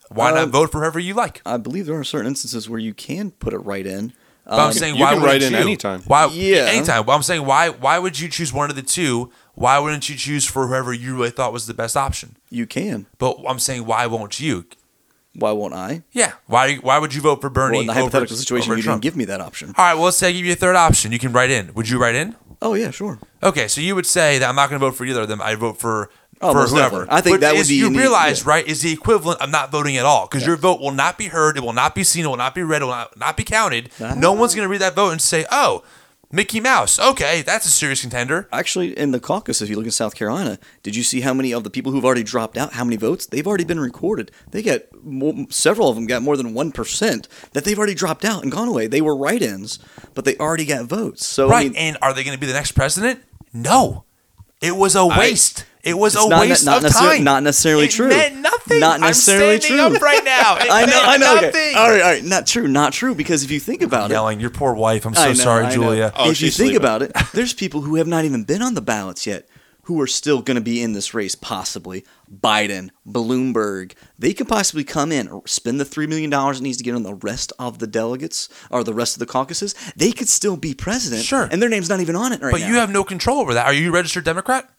Why 0.10 0.30
not 0.32 0.44
Um, 0.44 0.52
vote 0.52 0.72
for 0.72 0.82
whoever 0.82 1.00
you 1.00 1.16
like? 1.16 1.42
I 1.44 1.58
believe 1.58 1.88
there 1.88 1.98
are 1.98 2.04
certain 2.04 2.28
instances 2.28 2.70
where 2.70 2.80
you 2.80 2.94
can 2.94 3.32
put 3.32 3.54
it 3.54 3.58
right 3.60 3.88
in. 3.88 4.14
But 4.46 4.54
I'm 4.60 4.68
Um, 4.68 4.74
saying 4.74 4.96
you 4.96 5.02
why 5.02 5.14
can 5.14 5.22
wouldn't 5.22 5.42
write 5.42 5.44
in 5.44 5.54
you? 5.54 5.60
anytime. 5.60 6.02
Why? 6.02 6.26
Yeah. 6.28 6.66
anytime. 6.66 7.06
Well, 7.06 7.16
I'm 7.16 7.24
saying 7.24 7.46
why? 7.46 7.70
Why 7.70 7.98
would 8.00 8.20
you 8.20 8.28
choose 8.28 8.52
one 8.52 8.70
of 8.70 8.76
the 8.76 8.82
two? 8.82 9.32
Why 9.56 9.80
wouldn't 9.80 10.10
you 10.10 10.16
choose 10.16 10.46
for 10.46 10.68
whoever 10.68 10.92
you 10.94 11.16
really 11.16 11.30
thought 11.30 11.54
was 11.54 11.66
the 11.68 11.74
best 11.74 11.96
option? 11.96 12.36
you 12.50 12.66
can. 12.68 13.06
But 13.18 13.38
I'm 13.48 13.58
saying 13.60 13.86
why 13.86 14.06
won't 14.06 14.40
you? 14.40 14.66
Why 15.36 15.52
won't 15.52 15.74
I? 15.74 16.04
Yeah. 16.12 16.34
Why? 16.46 16.76
Why 16.76 17.00
would 17.00 17.14
you 17.16 17.22
vote 17.22 17.42
for 17.42 17.50
Bernie? 17.50 17.74
Well, 17.78 17.82
in 17.82 17.88
the 17.88 17.94
over- 17.94 18.02
hypothetical 18.02 18.36
situation, 18.38 18.70
over 18.72 18.78
you 18.78 18.84
Trump? 18.84 19.02
didn't 19.02 19.12
give 19.14 19.18
me 19.18 19.26
that 19.26 19.42
option. 19.42 19.74
All 19.78 19.86
right. 19.86 19.94
Well, 19.96 20.04
let's 20.06 20.18
say 20.18 20.30
I 20.30 20.32
give 20.32 20.46
you 20.46 20.52
a 20.54 20.56
third 20.56 20.76
option. 20.76 21.12
You 21.12 21.20
can 21.20 21.32
write 21.34 21.50
in. 21.50 21.74
Would 21.74 21.90
you 21.90 21.98
write 22.00 22.16
in? 22.16 22.36
Oh 22.62 22.76
yeah, 22.76 22.92
sure. 22.92 23.20
Okay, 23.42 23.68
so 23.68 23.82
you 23.82 23.94
would 23.96 24.06
say 24.06 24.38
that 24.40 24.48
I'm 24.48 24.56
not 24.56 24.70
going 24.70 24.80
to 24.80 24.86
vote 24.86 24.96
for 24.96 25.04
either 25.06 25.22
of 25.22 25.28
them. 25.28 25.42
I 25.42 25.56
vote 25.56 25.80
for 25.80 26.10
Oh, 26.44 26.54
for 26.54 26.68
whoever. 26.68 27.06
definitely. 27.06 27.08
I 27.10 27.22
think 27.22 27.34
But 27.36 27.42
that 27.42 27.56
would 27.56 27.68
be 27.68 27.76
you 27.76 27.90
the- 27.92 27.98
realize 28.00 28.42
yeah. 28.44 28.50
right 28.50 28.68
is 28.68 28.82
the 28.82 28.92
equivalent 28.92 29.42
of 29.42 29.50
not 29.50 29.72
voting 29.72 29.98
at 29.98 30.06
all 30.06 30.28
because 30.28 30.46
your 30.46 30.58
vote 30.58 30.80
will 30.80 30.92
not 30.92 31.18
be 31.18 31.28
heard, 31.28 31.58
it 31.58 31.64
will 31.64 31.74
not 31.74 31.96
be 31.96 32.04
seen, 32.04 32.26
it 32.26 32.28
will 32.28 32.38
not 32.38 32.54
be 32.56 32.64
read, 32.64 32.82
it 32.82 32.86
will 32.86 32.92
not, 32.92 33.18
not 33.18 33.38
be 33.38 33.44
counted. 33.44 33.90
Ah. 34.02 34.14
No 34.16 34.34
one's 34.34 34.54
going 34.56 34.66
to 34.66 34.70
read 34.72 34.82
that 34.82 34.96
vote 34.96 35.12
and 35.12 35.22
say, 35.22 35.46
"Oh, 35.52 35.84
Mickey 36.32 36.60
Mouse. 36.60 37.00
Okay, 37.00 37.44
that's 37.44 37.66
a 37.66 37.70
serious 37.70 38.02
contender." 38.02 38.48
Actually, 38.52 38.98
in 38.98 39.12
the 39.12 39.20
caucus, 39.20 39.62
if 39.62 39.70
you 39.70 39.76
look 39.76 39.86
in 39.86 39.92
South 39.92 40.16
Carolina, 40.16 40.58
did 40.82 40.96
you 40.96 41.04
see 41.04 41.22
how 41.22 41.34
many 41.34 41.54
of 41.54 41.64
the 41.64 41.70
people 41.70 41.92
who've 41.92 42.04
already 42.06 42.24
dropped 42.24 42.58
out, 42.58 42.74
how 42.74 42.84
many 42.84 42.96
votes? 42.98 43.26
They've 43.28 43.46
already 43.46 43.64
been 43.66 43.80
recorded. 43.80 44.32
They 44.52 44.62
get 44.64 44.90
more, 45.04 45.46
several 45.50 45.90
of 45.90 45.96
them 45.96 46.08
got 46.08 46.22
more 46.24 46.36
than 46.36 46.54
one 46.56 46.72
percent 46.72 47.28
that 47.54 47.66
they've 47.66 47.78
already 47.78 47.94
dropped 47.94 48.26
out 48.26 48.42
and 48.42 48.52
gone 48.52 48.68
away. 48.68 48.88
They 48.88 49.02
were 49.02 49.16
write-ins, 49.16 49.78
but 50.16 50.26
they 50.26 50.36
already 50.38 50.66
got 50.66 50.86
votes. 50.86 51.26
So 51.26 51.48
I 51.48 51.52
right? 51.52 51.68
mean, 51.72 51.76
and 51.78 51.98
are 52.02 52.14
they 52.14 52.24
going 52.24 52.36
to 52.36 52.42
be 52.42 52.48
the 52.48 52.54
next 52.54 52.72
president? 52.72 53.22
No. 53.54 54.06
It 54.64 54.76
was 54.76 54.96
a 54.96 55.06
waste. 55.06 55.66
it 55.84 55.98
was 55.98 56.16
a 56.16 56.28
not- 56.28 56.42
waste 56.42 56.66
not 56.66 56.84
of 56.84 56.92
time. 56.94 57.24
not 57.24 57.44
necessarily 57.44 57.86
it 57.86 57.92
true. 57.92 58.08
meant 58.08 58.38
nothing. 58.38 58.80
Not 58.80 59.02
necessarily 59.02 59.56
I'm 59.56 59.62
standing 59.62 59.88
true. 59.90 59.96
up 59.98 60.02
right 60.02 60.24
now. 60.24 60.56
It 60.64 60.68
I 60.72 60.82
know, 60.82 60.88
meant 60.88 61.08
I 61.08 61.18
know. 61.18 61.48
Okay. 61.50 61.74
All 61.76 61.90
right, 61.92 62.02
all 62.02 62.10
right. 62.12 62.24
Not 62.24 62.48
true, 62.48 62.68
not 62.68 62.94
true. 62.94 63.14
Because 63.14 63.44
if 63.44 63.52
you 63.52 63.60
think 63.60 63.82
about 63.82 64.10
it, 64.10 64.14
Yelling, 64.14 64.40
your 64.40 64.50
poor 64.50 64.74
wife. 64.74 65.06
I'm 65.06 65.14
so 65.14 65.28
know, 65.28 65.34
sorry, 65.34 65.74
Julia. 65.74 66.12
Oh, 66.16 66.24
if 66.24 66.28
you 66.30 66.34
she's 66.48 66.56
think 66.58 66.68
sleeping. 66.70 66.78
about 66.78 67.02
it, 67.02 67.12
there's 67.34 67.54
people 67.54 67.82
who 67.82 67.96
have 67.96 68.08
not 68.08 68.24
even 68.26 68.46
been 68.46 68.62
on 68.62 68.74
the 68.74 68.82
ballots 68.82 69.28
yet 69.28 69.46
who 69.84 70.00
are 70.02 70.08
still 70.08 70.42
going 70.42 70.56
to 70.56 70.62
be 70.62 70.82
in 70.82 70.94
this 70.94 71.14
race, 71.14 71.36
possibly. 71.36 72.06
Biden, 72.34 72.90
Bloomberg, 73.08 73.94
they 74.18 74.34
could 74.34 74.48
possibly 74.48 74.84
come 74.84 75.12
in, 75.12 75.42
spend 75.46 75.80
the 75.80 75.86
$3 75.86 76.08
million 76.08 76.34
it 76.34 76.62
needs 76.62 76.78
to 76.78 76.84
get 76.84 76.96
on 76.96 77.04
the 77.04 77.16
rest 77.16 77.54
of 77.60 77.80
the 77.80 77.88
delegates 77.88 78.50
or 78.72 78.84
the 78.84 78.94
rest 78.94 79.16
of 79.16 79.20
the 79.20 79.26
caucuses. 79.26 79.76
They 79.96 80.12
could 80.12 80.30
still 80.30 80.58
be 80.58 80.74
president. 80.74 81.24
Sure. 81.24 81.48
And 81.52 81.62
their 81.62 81.70
name's 81.70 81.90
not 81.90 82.00
even 82.00 82.16
on 82.16 82.32
it 82.32 82.42
right 82.42 82.52
But 82.52 82.60
now. 82.60 82.66
But 82.68 82.72
you 82.74 82.80
have 82.80 82.92
no 82.92 83.04
control 83.04 83.40
over 83.40 83.54
that. 83.54 83.66
Are 83.66 83.74
you 83.74 83.90
a 83.90 83.92
registered 83.92 84.24
Democrat? 84.24 84.70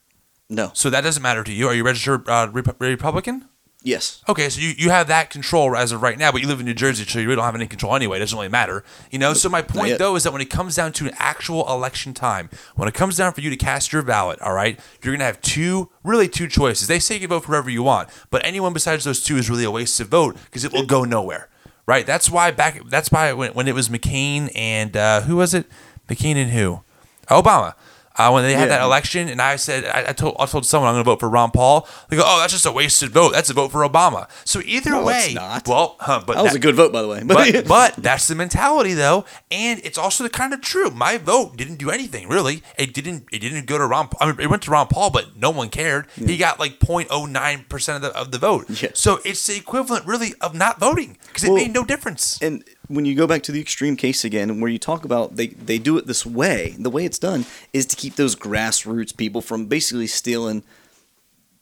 No. 0.49 0.71
So 0.75 0.91
that 0.91 1.03
doesn't 1.03 1.23
matter 1.23 1.45
to 1.45 1.53
you. 1.53 1.69
Are 1.69 1.75
you 1.75 1.85
registered 1.85 2.29
uh, 2.29 2.49
Rep- 2.53 2.81
Republican? 2.81 3.49
Yes. 3.85 4.23
Okay, 4.31 4.49
so 4.49 4.63
you, 4.63 4.73
you 4.79 4.89
have 4.89 5.09
that 5.09 5.29
control 5.29 5.77
as 5.77 5.93
of 5.93 6.01
right 6.01 6.17
now, 6.17 6.33
but 6.33 6.41
you 6.41 6.49
live 6.49 6.59
in 6.59 6.65
New 6.65 6.73
Jersey, 6.73 7.05
so 7.05 7.19
you 7.19 7.27
really 7.27 7.37
don't 7.37 7.45
have 7.45 7.55
any 7.55 7.67
control 7.67 7.95
anyway. 7.95 8.17
It 8.17 8.21
doesn't 8.21 8.37
really 8.37 8.49
matter. 8.49 8.83
You 9.11 9.19
know, 9.19 9.35
so 9.35 9.51
my 9.51 9.61
point 9.61 9.99
though 9.99 10.17
is 10.17 10.23
that 10.23 10.33
when 10.33 10.41
it 10.41 10.49
comes 10.49 10.75
down 10.75 10.93
to 10.95 11.07
an 11.07 11.13
actual 11.19 11.71
election 11.71 12.15
time, 12.15 12.49
when 12.77 12.89
it 12.89 12.95
comes 12.95 13.19
down 13.19 13.35
for 13.35 13.43
you 13.43 13.51
to 13.51 13.57
cast 13.57 13.93
your 13.93 14.01
ballot, 14.01 14.41
all 14.41 14.55
right, 14.55 14.81
you're 15.03 15.13
gonna 15.13 15.27
have 15.27 15.41
two 15.43 15.91
really 16.03 16.29
two 16.29 16.49
choices. 16.49 16.89
They 16.89 16.99
say 16.99 17.17
you 17.17 17.21
can 17.21 17.29
vote 17.29 17.41
for 17.41 17.49
whoever 17.53 17.69
you 17.69 17.83
want, 17.83 18.09
but 18.31 18.41
anyone 18.43 18.73
besides 18.73 19.05
those 19.05 19.23
two 19.23 19.37
is 19.37 19.51
really 19.51 19.65
a 19.65 19.71
wasted 19.71 20.07
vote 20.07 20.37
because 20.47 20.65
it 20.65 20.73
will 20.73 20.87
go 20.87 21.05
nowhere. 21.05 21.51
Right? 21.87 22.07
That's 22.07 22.31
why 22.31 22.53
back 22.53 22.81
that's 22.89 23.13
why 23.13 23.35
when, 23.35 23.53
when 23.53 23.69
it 23.69 23.75
was 23.75 23.91
McCain 23.91 24.51
and 24.55 24.97
uh, 24.97 25.21
who 25.21 25.37
was 25.37 25.53
it? 25.53 25.67
McCain 26.09 26.37
and 26.37 26.53
who? 26.53 26.81
Obama. 27.29 27.75
Uh, 28.17 28.31
when 28.31 28.45
they 28.45 28.53
had 28.55 28.69
Yeah. 28.69 28.79
that 28.79 28.83
election, 28.83 29.29
and 29.29 29.43
I 29.43 29.57
said, 29.57 29.85
I, 29.87 30.11
I 30.11 30.13
told, 30.13 30.37
I 30.39 30.47
told 30.47 30.65
someone 30.65 30.89
I'm 30.89 30.95
going 30.95 31.05
to 31.05 31.11
vote 31.11 31.19
for 31.19 31.29
Ron 31.29 31.51
Paul. 31.51 31.89
They 32.09 32.17
go, 32.17 32.23
oh, 32.25 32.39
that's 32.39 32.53
just 32.53 32.65
a 32.65 32.71
wasted 32.71 33.11
vote. 33.11 33.33
That's 33.33 33.51
a 33.51 33.55
vote 33.55 33.73
for 33.73 33.81
Obama. 33.81 34.29
So 34.45 34.61
either 34.65 34.91
No, 34.91 35.03
way, 35.05 35.37
well, 35.67 35.97
huh, 35.99 36.23
but 36.25 36.37
That 36.37 36.43
was 36.45 36.53
that- 36.53 36.59
a 36.59 36.61
good 36.61 36.77
vote, 36.77 36.93
by 36.93 37.03
the 37.03 37.09
way. 37.09 37.23
but 37.25 37.67
but 37.69 37.97
that's 37.97 38.29
the 38.29 38.37
mentality 38.37 38.95
though, 38.95 39.25
and 39.51 39.81
it's 39.83 39.99
also 39.99 40.23
the 40.23 40.31
kind 40.31 40.55
of 40.55 40.61
true. 40.61 40.91
My 40.91 41.19
vote 41.19 41.57
didn't 41.57 41.77
do 41.77 41.91
anything 41.91 42.29
really. 42.29 42.63
It 42.79 42.95
didn't. 42.95 43.25
It 43.33 43.41
didn't 43.41 43.67
go 43.67 43.79
to 43.79 43.87
Ron. 43.87 44.09
I 44.21 44.27
mean, 44.27 44.39
it 44.41 44.49
went 44.49 44.63
to 44.63 44.71
Ron 44.71 44.87
Paul, 44.87 45.11
but 45.11 45.37
no 45.37 45.51
one 45.51 45.69
cared. 45.69 46.07
He 46.15 46.37
got 46.37 46.61
like 46.61 46.79
0.09 46.79 47.69
percent 47.69 47.97
of 48.05 48.13
the 48.13 48.17
of 48.19 48.31
the 48.31 48.39
vote. 48.39 48.71
Yeah. 48.83 48.91
So 48.95 49.19
it's 49.25 49.45
the 49.47 49.57
equivalent 49.57 50.07
really 50.07 50.35
of 50.41 50.55
not 50.55 50.79
voting 50.79 51.19
because 51.27 51.43
it 51.45 51.49
Well, 51.49 51.57
made 51.57 51.75
no 51.75 51.85
difference. 51.85 52.39
and 52.41 52.63
when 52.89 53.05
you 53.05 53.15
go 53.15 53.27
back 53.27 53.43
to 53.45 53.53
the 53.53 53.61
extreme 53.61 53.97
case 53.97 54.25
again, 54.25 54.61
where 54.61 54.71
you 54.71 54.79
talk 54.79 55.05
about 55.05 55.37
they, 55.37 55.49
they 55.49 55.79
do 55.79 55.97
it 55.97 56.07
this 56.07 56.27
way, 56.27 56.75
the 56.79 56.91
way 56.91 57.05
it's 57.05 57.19
done 57.19 57.47
is 57.73 57.87
to 57.87 57.97
keep 57.97 58.17
those 58.17 58.37
grassroots 58.37 59.17
people 59.17 59.41
from 59.41 59.67
basically 59.67 60.07
stealing 60.07 60.63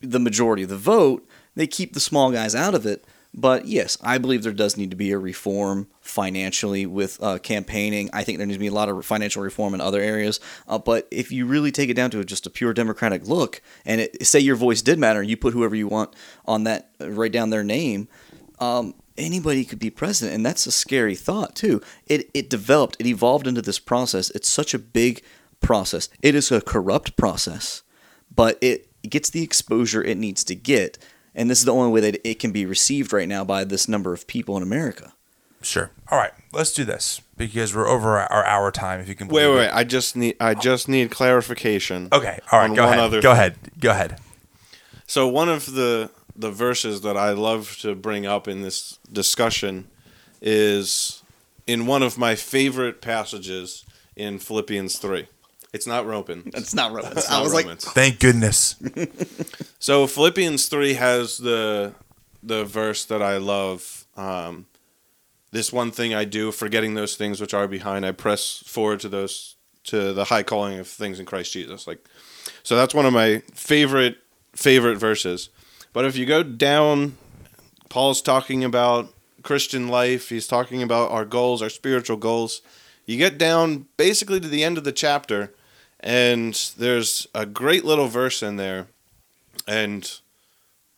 the 0.00 0.20
majority 0.20 0.64
of 0.64 0.68
the 0.68 0.76
vote. 0.76 1.26
They 1.54 1.66
keep 1.66 1.92
the 1.92 2.00
small 2.00 2.32
guys 2.32 2.54
out 2.54 2.74
of 2.74 2.86
it. 2.86 3.04
But 3.34 3.64
yes, 3.64 3.96
I 4.02 4.18
believe 4.18 4.42
there 4.42 4.52
does 4.52 4.76
need 4.76 4.90
to 4.90 4.96
be 4.96 5.10
a 5.10 5.18
reform 5.18 5.88
financially 6.02 6.84
with 6.84 7.22
uh, 7.22 7.38
campaigning. 7.38 8.10
I 8.12 8.24
think 8.24 8.36
there 8.36 8.46
needs 8.46 8.56
to 8.56 8.60
be 8.60 8.66
a 8.66 8.72
lot 8.74 8.90
of 8.90 9.06
financial 9.06 9.42
reform 9.42 9.72
in 9.72 9.80
other 9.80 10.02
areas. 10.02 10.38
Uh, 10.68 10.76
but 10.78 11.08
if 11.10 11.32
you 11.32 11.46
really 11.46 11.72
take 11.72 11.88
it 11.88 11.94
down 11.94 12.10
to 12.10 12.22
just 12.24 12.46
a 12.46 12.50
pure 12.50 12.74
democratic 12.74 13.26
look, 13.26 13.62
and 13.86 14.02
it, 14.02 14.26
say 14.26 14.38
your 14.38 14.56
voice 14.56 14.82
did 14.82 14.98
matter, 14.98 15.20
and 15.20 15.30
you 15.30 15.38
put 15.38 15.54
whoever 15.54 15.74
you 15.74 15.88
want 15.88 16.14
on 16.44 16.64
that, 16.64 16.90
uh, 17.00 17.10
write 17.10 17.32
down 17.32 17.48
their 17.48 17.64
name, 17.64 18.06
um, 18.58 18.94
anybody 19.16 19.64
could 19.64 19.78
be 19.78 19.90
president, 19.90 20.34
and 20.34 20.44
that's 20.46 20.66
a 20.66 20.72
scary 20.72 21.14
thought 21.14 21.54
too. 21.54 21.80
It 22.06 22.30
it 22.34 22.48
developed, 22.50 22.96
it 22.98 23.06
evolved 23.06 23.46
into 23.46 23.62
this 23.62 23.78
process. 23.78 24.30
It's 24.30 24.48
such 24.48 24.74
a 24.74 24.78
big 24.78 25.22
process. 25.60 26.08
It 26.22 26.34
is 26.34 26.50
a 26.50 26.60
corrupt 26.60 27.16
process, 27.16 27.82
but 28.34 28.58
it 28.60 28.88
gets 29.08 29.30
the 29.30 29.42
exposure 29.42 30.02
it 30.02 30.16
needs 30.18 30.44
to 30.44 30.54
get, 30.54 30.98
and 31.34 31.50
this 31.50 31.58
is 31.60 31.64
the 31.64 31.72
only 31.74 31.90
way 31.92 32.00
that 32.10 32.26
it 32.28 32.38
can 32.38 32.52
be 32.52 32.64
received 32.66 33.12
right 33.12 33.28
now 33.28 33.44
by 33.44 33.64
this 33.64 33.88
number 33.88 34.12
of 34.12 34.26
people 34.26 34.56
in 34.56 34.62
America. 34.62 35.12
Sure. 35.60 35.90
All 36.10 36.18
right. 36.18 36.32
Let's 36.52 36.72
do 36.74 36.84
this 36.84 37.20
because 37.36 37.74
we're 37.74 37.86
over 37.86 38.18
our 38.18 38.44
hour 38.44 38.70
time. 38.72 38.98
If 39.00 39.08
you 39.08 39.14
can. 39.14 39.28
Wait, 39.28 39.46
wait, 39.46 39.52
it. 39.54 39.58
wait. 39.58 39.70
I 39.70 39.84
just 39.84 40.16
need 40.16 40.36
I 40.40 40.54
just 40.54 40.88
need 40.88 41.10
clarification. 41.12 42.08
Okay. 42.12 42.40
All 42.50 42.58
right. 42.58 42.70
on 42.70 42.74
Go 42.74 42.82
one 42.82 42.92
ahead. 42.94 43.04
other 43.04 43.22
Go 43.22 43.30
thing. 43.30 43.38
ahead. 43.38 43.56
Go 43.78 43.90
ahead. 43.90 44.18
So 45.06 45.28
one 45.28 45.48
of 45.48 45.72
the 45.72 46.10
the 46.34 46.50
verses 46.50 47.02
that 47.02 47.16
I 47.16 47.32
love 47.32 47.76
to 47.80 47.94
bring 47.94 48.26
up 48.26 48.48
in 48.48 48.62
this 48.62 48.98
discussion 49.12 49.88
is 50.40 51.22
in 51.66 51.86
one 51.86 52.02
of 52.02 52.18
my 52.18 52.34
favorite 52.34 53.00
passages 53.00 53.84
in 54.16 54.38
Philippians 54.38 54.98
three. 54.98 55.28
It's 55.72 55.86
not 55.86 56.06
Romans. 56.06 56.52
That's 56.52 56.74
not 56.74 56.92
Romans. 56.92 57.16
It's 57.16 57.30
I 57.30 57.38
not 57.38 57.44
was 57.44 57.54
Romans. 57.54 57.84
Thank 57.84 58.20
goodness. 58.20 58.76
So 59.78 60.06
Philippians 60.06 60.68
three 60.68 60.94
has 60.94 61.38
the 61.38 61.92
the 62.40 62.64
verse 62.64 63.04
that 63.06 63.20
I 63.20 63.38
love. 63.38 64.06
Um, 64.16 64.66
this 65.50 65.72
one 65.72 65.90
thing 65.90 66.14
I 66.14 66.24
do, 66.24 66.52
forgetting 66.52 66.94
those 66.94 67.16
things 67.16 67.40
which 67.40 67.52
are 67.52 67.66
behind, 67.66 68.06
I 68.06 68.12
press 68.12 68.62
forward 68.64 69.00
to 69.00 69.08
those 69.08 69.56
to 69.84 70.12
the 70.12 70.24
high 70.24 70.44
calling 70.44 70.78
of 70.78 70.86
things 70.86 71.18
in 71.18 71.26
Christ 71.26 71.52
Jesus. 71.52 71.88
Like, 71.88 72.06
so 72.62 72.76
that's 72.76 72.94
one 72.94 73.06
of 73.06 73.12
my 73.12 73.42
favorite 73.54 74.18
favorite 74.54 74.98
verses. 74.98 75.48
But 75.92 76.04
if 76.04 76.16
you 76.16 76.26
go 76.26 76.42
down, 76.42 77.16
Paul's 77.88 78.22
talking 78.22 78.64
about 78.64 79.12
Christian 79.42 79.88
life. 79.88 80.28
He's 80.28 80.46
talking 80.46 80.82
about 80.82 81.10
our 81.10 81.24
goals, 81.24 81.62
our 81.62 81.68
spiritual 81.68 82.16
goals. 82.16 82.62
You 83.04 83.18
get 83.18 83.38
down 83.38 83.86
basically 83.96 84.40
to 84.40 84.48
the 84.48 84.64
end 84.64 84.78
of 84.78 84.84
the 84.84 84.92
chapter, 84.92 85.52
and 86.00 86.54
there's 86.78 87.26
a 87.34 87.44
great 87.44 87.84
little 87.84 88.06
verse 88.06 88.42
in 88.42 88.56
there, 88.56 88.86
and 89.66 90.10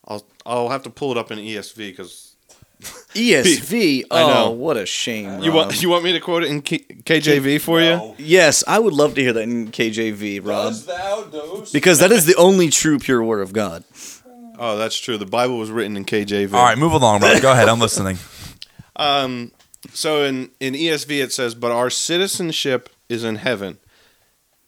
I'll 0.06 0.24
I'll 0.44 0.68
have 0.68 0.82
to 0.84 0.90
pull 0.90 1.10
it 1.10 1.18
up 1.18 1.30
in 1.30 1.38
ESV 1.38 1.76
because 1.76 2.36
ESV. 3.14 4.04
I 4.10 4.22
oh, 4.22 4.26
know. 4.28 4.44
Oh, 4.46 4.50
what 4.50 4.76
a 4.76 4.84
shame. 4.84 5.42
you 5.42 5.50
want 5.50 5.82
you 5.82 5.88
want 5.88 6.04
me 6.04 6.12
to 6.12 6.20
quote 6.20 6.44
it 6.44 6.50
in 6.50 6.60
K- 6.60 6.80
KJV 6.80 7.60
for 7.60 7.80
you. 7.80 8.14
Yes, 8.18 8.62
I 8.68 8.78
would 8.78 8.92
love 8.92 9.14
to 9.14 9.22
hear 9.22 9.32
that 9.32 9.42
in 9.42 9.70
KJV, 9.70 10.46
Rob, 10.46 10.74
thou 10.74 11.24
dost? 11.24 11.72
because 11.72 12.00
that 12.00 12.12
is 12.12 12.26
the 12.26 12.36
only 12.36 12.68
true 12.68 12.98
pure 12.98 13.22
word 13.22 13.40
of 13.40 13.52
God. 13.54 13.82
Oh, 14.58 14.76
that's 14.76 14.98
true. 14.98 15.18
The 15.18 15.26
Bible 15.26 15.58
was 15.58 15.70
written 15.70 15.96
in 15.96 16.04
KJV. 16.04 16.52
All 16.52 16.64
right. 16.64 16.78
Move 16.78 16.92
along, 16.92 17.20
bro. 17.20 17.40
Go 17.40 17.52
ahead. 17.52 17.68
I'm 17.68 17.80
listening. 17.80 18.18
Um, 18.96 19.50
so 19.92 20.22
in, 20.22 20.50
in 20.60 20.74
ESV 20.74 21.20
it 21.20 21.32
says, 21.32 21.56
But 21.56 21.72
our 21.72 21.90
citizenship 21.90 22.88
is 23.08 23.24
in 23.24 23.34
heaven, 23.34 23.78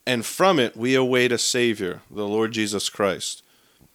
and 0.04 0.26
from 0.26 0.58
it 0.58 0.76
we 0.76 0.96
await 0.96 1.30
a 1.30 1.38
Savior, 1.38 2.02
the 2.10 2.26
Lord 2.26 2.50
Jesus 2.50 2.88
Christ. 2.88 3.44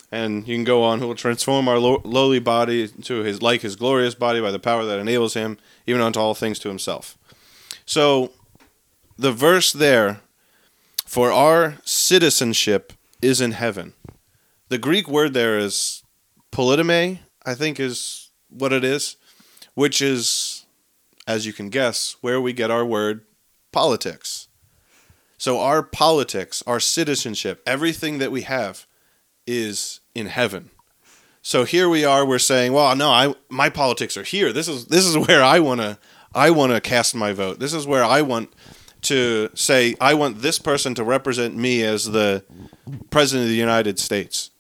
And 0.10 0.48
you 0.48 0.56
can 0.56 0.64
go 0.64 0.84
on, 0.84 1.00
who 1.00 1.08
will 1.08 1.16
transform 1.16 1.68
our 1.68 1.80
low, 1.80 2.02
lowly 2.06 2.40
body 2.40 2.88
to 2.88 3.24
his 3.24 3.42
like 3.42 3.60
his 3.60 3.76
glorious 3.76 4.16
body 4.16 4.40
by 4.40 4.52
the 4.52 4.60
power 4.60 4.86
that 4.86 5.00
enables 5.00 5.34
him, 5.34 5.58
even 5.86 6.02
unto 6.02 6.20
all 6.20 6.34
things 6.34 6.60
to 6.60 6.70
himself. 6.70 7.18
So 7.86 8.32
the 9.18 9.32
verse 9.32 9.72
there 9.72 10.22
for 11.06 11.32
our 11.32 11.78
citizenship 11.84 12.94
is 13.22 13.42
in 13.42 13.52
heaven. 13.52 13.94
The 14.72 14.78
Greek 14.78 15.10
word 15.10 15.34
there 15.34 15.60
is 15.60 16.02
politome, 16.50 17.20
I 17.46 17.56
think 17.56 17.78
is 17.78 18.30
what 18.48 18.72
it 18.72 18.86
is, 18.86 19.18
which 19.74 20.02
is, 20.02 20.66
as 21.28 21.46
you 21.46 21.52
can 21.52 21.70
guess, 21.70 22.16
where 22.22 22.40
we 22.40 22.54
get 22.54 22.72
our 22.72 22.86
word 22.86 23.26
politics. 23.74 24.48
So 25.38 25.60
our 25.60 25.84
politics, 25.84 26.64
our 26.66 26.80
citizenship, 26.80 27.62
everything 27.66 28.20
that 28.20 28.32
we 28.32 28.44
have 28.44 28.86
is 29.46 30.00
in 30.16 30.28
heaven. 30.28 30.70
So 31.42 31.66
here 31.66 31.90
we 31.90 32.06
are. 32.06 32.26
We're 32.26 32.40
saying, 32.40 32.72
"Well, 32.72 32.96
no, 32.96 33.10
I 33.10 33.36
my 33.50 33.70
politics 33.70 34.16
are 34.16 34.24
here. 34.24 34.54
This 34.54 34.70
is 34.70 34.86
this 34.86 35.06
is 35.06 35.18
where 35.18 35.44
I 35.44 35.60
want 35.60 35.82
to 35.82 35.98
I 36.34 36.50
want 36.50 36.72
to 36.72 36.80
cast 36.80 37.14
my 37.14 37.34
vote. 37.34 37.60
This 37.60 37.74
is 37.74 37.86
where 37.86 38.06
I 38.06 38.22
want 38.22 38.54
to 39.02 39.50
say 39.54 39.96
I 40.00 40.14
want 40.14 40.42
this 40.42 40.60
person 40.60 40.96
to 40.96 41.04
represent 41.04 41.58
me 41.58 41.84
as 41.84 42.06
the 42.06 42.46
president 43.10 43.48
of 43.48 43.50
the 43.50 43.56
United 43.58 44.00
States." 44.00 44.51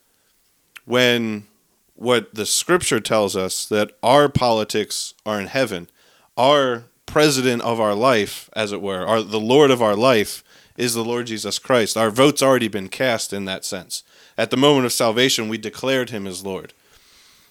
When 0.85 1.47
what 1.95 2.33
the 2.33 2.45
scripture 2.45 2.99
tells 2.99 3.35
us 3.35 3.65
that 3.65 3.91
our 4.01 4.27
politics 4.27 5.13
are 5.25 5.39
in 5.39 5.47
heaven, 5.47 5.89
our 6.35 6.85
president 7.05 7.61
of 7.61 7.79
our 7.79 7.93
life, 7.93 8.49
as 8.53 8.71
it 8.71 8.81
were, 8.81 9.05
our 9.05 9.21
the 9.21 9.39
Lord 9.39 9.69
of 9.69 9.81
our 9.81 9.95
life 9.95 10.43
is 10.77 10.93
the 10.93 11.03
Lord 11.03 11.27
Jesus 11.27 11.59
Christ. 11.59 11.95
Our 11.95 12.09
vote's 12.09 12.41
already 12.41 12.67
been 12.67 12.89
cast 12.89 13.33
in 13.33 13.45
that 13.45 13.65
sense. 13.65 14.03
At 14.37 14.49
the 14.49 14.57
moment 14.57 14.85
of 14.85 14.93
salvation, 14.93 15.49
we 15.49 15.57
declared 15.57 16.09
him 16.09 16.25
as 16.25 16.45
Lord. 16.45 16.73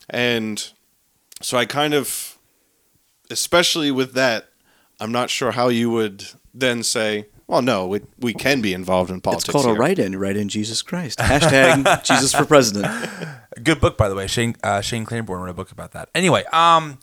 And 0.08 0.68
so 1.40 1.56
I 1.56 1.64
kind 1.64 1.94
of, 1.94 2.36
especially 3.30 3.90
with 3.90 4.14
that, 4.14 4.48
I'm 4.98 5.12
not 5.12 5.30
sure 5.30 5.52
how 5.52 5.68
you 5.68 5.90
would 5.90 6.26
then 6.52 6.82
say, 6.82 7.26
well, 7.51 7.62
no, 7.62 7.86
we, 7.86 8.01
we 8.20 8.32
can 8.32 8.61
be 8.61 8.72
involved 8.72 9.11
in 9.11 9.20
politics. 9.20 9.48
It's 9.48 9.53
called 9.53 9.66
here. 9.66 9.74
a 9.74 9.78
write-in. 9.78 10.16
Write 10.18 10.36
in 10.36 10.48
Jesus 10.48 10.82
Christ. 10.82 11.18
Hashtag 11.18 12.05
Jesus 12.05 12.32
for 12.34 12.44
president. 12.44 12.86
Good 13.62 13.80
book, 13.80 13.96
by 13.98 14.09
the 14.09 14.14
way. 14.14 14.26
Shane 14.26 14.55
uh, 14.62 14.80
Shane 14.80 15.05
Claiborne 15.05 15.40
wrote 15.42 15.51
a 15.51 15.55
book 15.55 15.70
about 15.72 15.92
that. 15.92 16.09
Anyway, 16.14 16.44
um, 16.53 16.98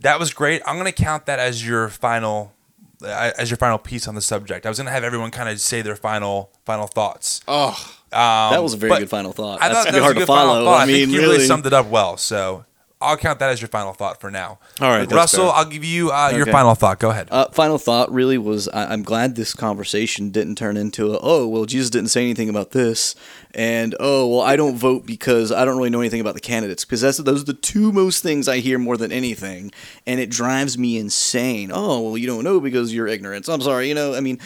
that 0.00 0.18
was 0.18 0.32
great. 0.32 0.62
I'm 0.66 0.76
gonna 0.76 0.92
count 0.92 1.26
that 1.26 1.38
as 1.38 1.66
your 1.66 1.88
final, 1.88 2.52
uh, 3.02 3.32
as 3.36 3.50
your 3.50 3.56
final 3.56 3.78
piece 3.78 4.06
on 4.08 4.14
the 4.14 4.22
subject. 4.22 4.64
I 4.64 4.68
was 4.68 4.78
gonna 4.78 4.90
have 4.90 5.04
everyone 5.04 5.30
kind 5.30 5.48
of 5.48 5.60
say 5.60 5.82
their 5.82 5.96
final 5.96 6.50
final 6.64 6.86
thoughts. 6.86 7.40
Oh, 7.48 7.70
Um, 8.12 8.52
That 8.52 8.62
was 8.62 8.74
a 8.74 8.76
very 8.76 8.98
good 9.00 9.10
final 9.10 9.32
thought. 9.32 9.60
I 9.60 9.68
That's 9.68 9.80
thought 9.80 9.84
gonna 9.86 9.92
that 9.92 9.92
be 9.92 10.00
was 10.00 10.04
hard 10.04 10.16
a 10.16 10.20
to 10.20 10.20
good 10.20 10.26
final 10.26 10.52
follow. 10.54 10.64
thought. 10.64 10.80
I 10.80 10.86
mean, 10.86 10.96
think 10.96 11.10
you 11.10 11.18
really. 11.20 11.32
really 11.34 11.46
summed 11.46 11.66
it 11.66 11.72
up 11.72 11.86
well. 11.86 12.16
So 12.16 12.64
I'll 13.02 13.16
count 13.16 13.38
that 13.38 13.48
as 13.50 13.62
your 13.62 13.68
final 13.68 13.94
thought 13.94 14.20
for 14.20 14.30
now. 14.30 14.58
All 14.78 14.90
right, 14.90 15.10
Russell, 15.10 15.46
fair. 15.46 15.54
I'll 15.54 15.64
give 15.64 15.84
you 15.84 16.10
uh, 16.10 16.32
your 16.36 16.44
final 16.44 16.74
thought. 16.74 16.98
Go 16.98 17.10
ahead. 17.10 17.28
Uh, 17.30 17.48
final 17.48 17.78
thought 17.78 18.12
really 18.12 18.36
was 18.36 18.68
I, 18.68 18.92
I'm 18.92 19.02
glad 19.02 19.36
this 19.36 19.54
conversation 19.54 20.30
didn't 20.30 20.56
turn 20.56 20.76
into 20.76 21.14
a, 21.14 21.18
oh 21.22 21.48
well 21.48 21.64
Jesus 21.64 21.88
didn't 21.88 22.10
say 22.10 22.22
anything 22.22 22.50
about 22.50 22.72
this 22.72 23.14
and 23.54 23.94
oh 23.98 24.28
well 24.28 24.40
I 24.42 24.56
don't 24.56 24.76
vote 24.76 25.06
because 25.06 25.50
I 25.50 25.64
don't 25.64 25.78
really 25.78 25.88
know 25.90 26.00
anything 26.00 26.20
about 26.20 26.34
the 26.34 26.40
candidates 26.40 26.84
because 26.84 27.00
that's 27.00 27.18
those 27.18 27.42
are 27.42 27.46
the 27.46 27.54
two 27.54 27.90
most 27.90 28.22
things 28.22 28.48
I 28.48 28.58
hear 28.58 28.78
more 28.78 28.98
than 28.98 29.12
anything 29.12 29.72
and 30.06 30.20
it 30.20 30.30
drives 30.30 30.76
me 30.76 30.98
insane. 30.98 31.70
Oh 31.72 32.00
well 32.02 32.18
you 32.18 32.26
don't 32.26 32.44
know 32.44 32.60
because 32.60 32.94
you're 32.94 33.08
ignorant. 33.08 33.48
I'm 33.48 33.62
sorry 33.62 33.88
you 33.88 33.94
know 33.94 34.14
I 34.14 34.20
mean 34.20 34.40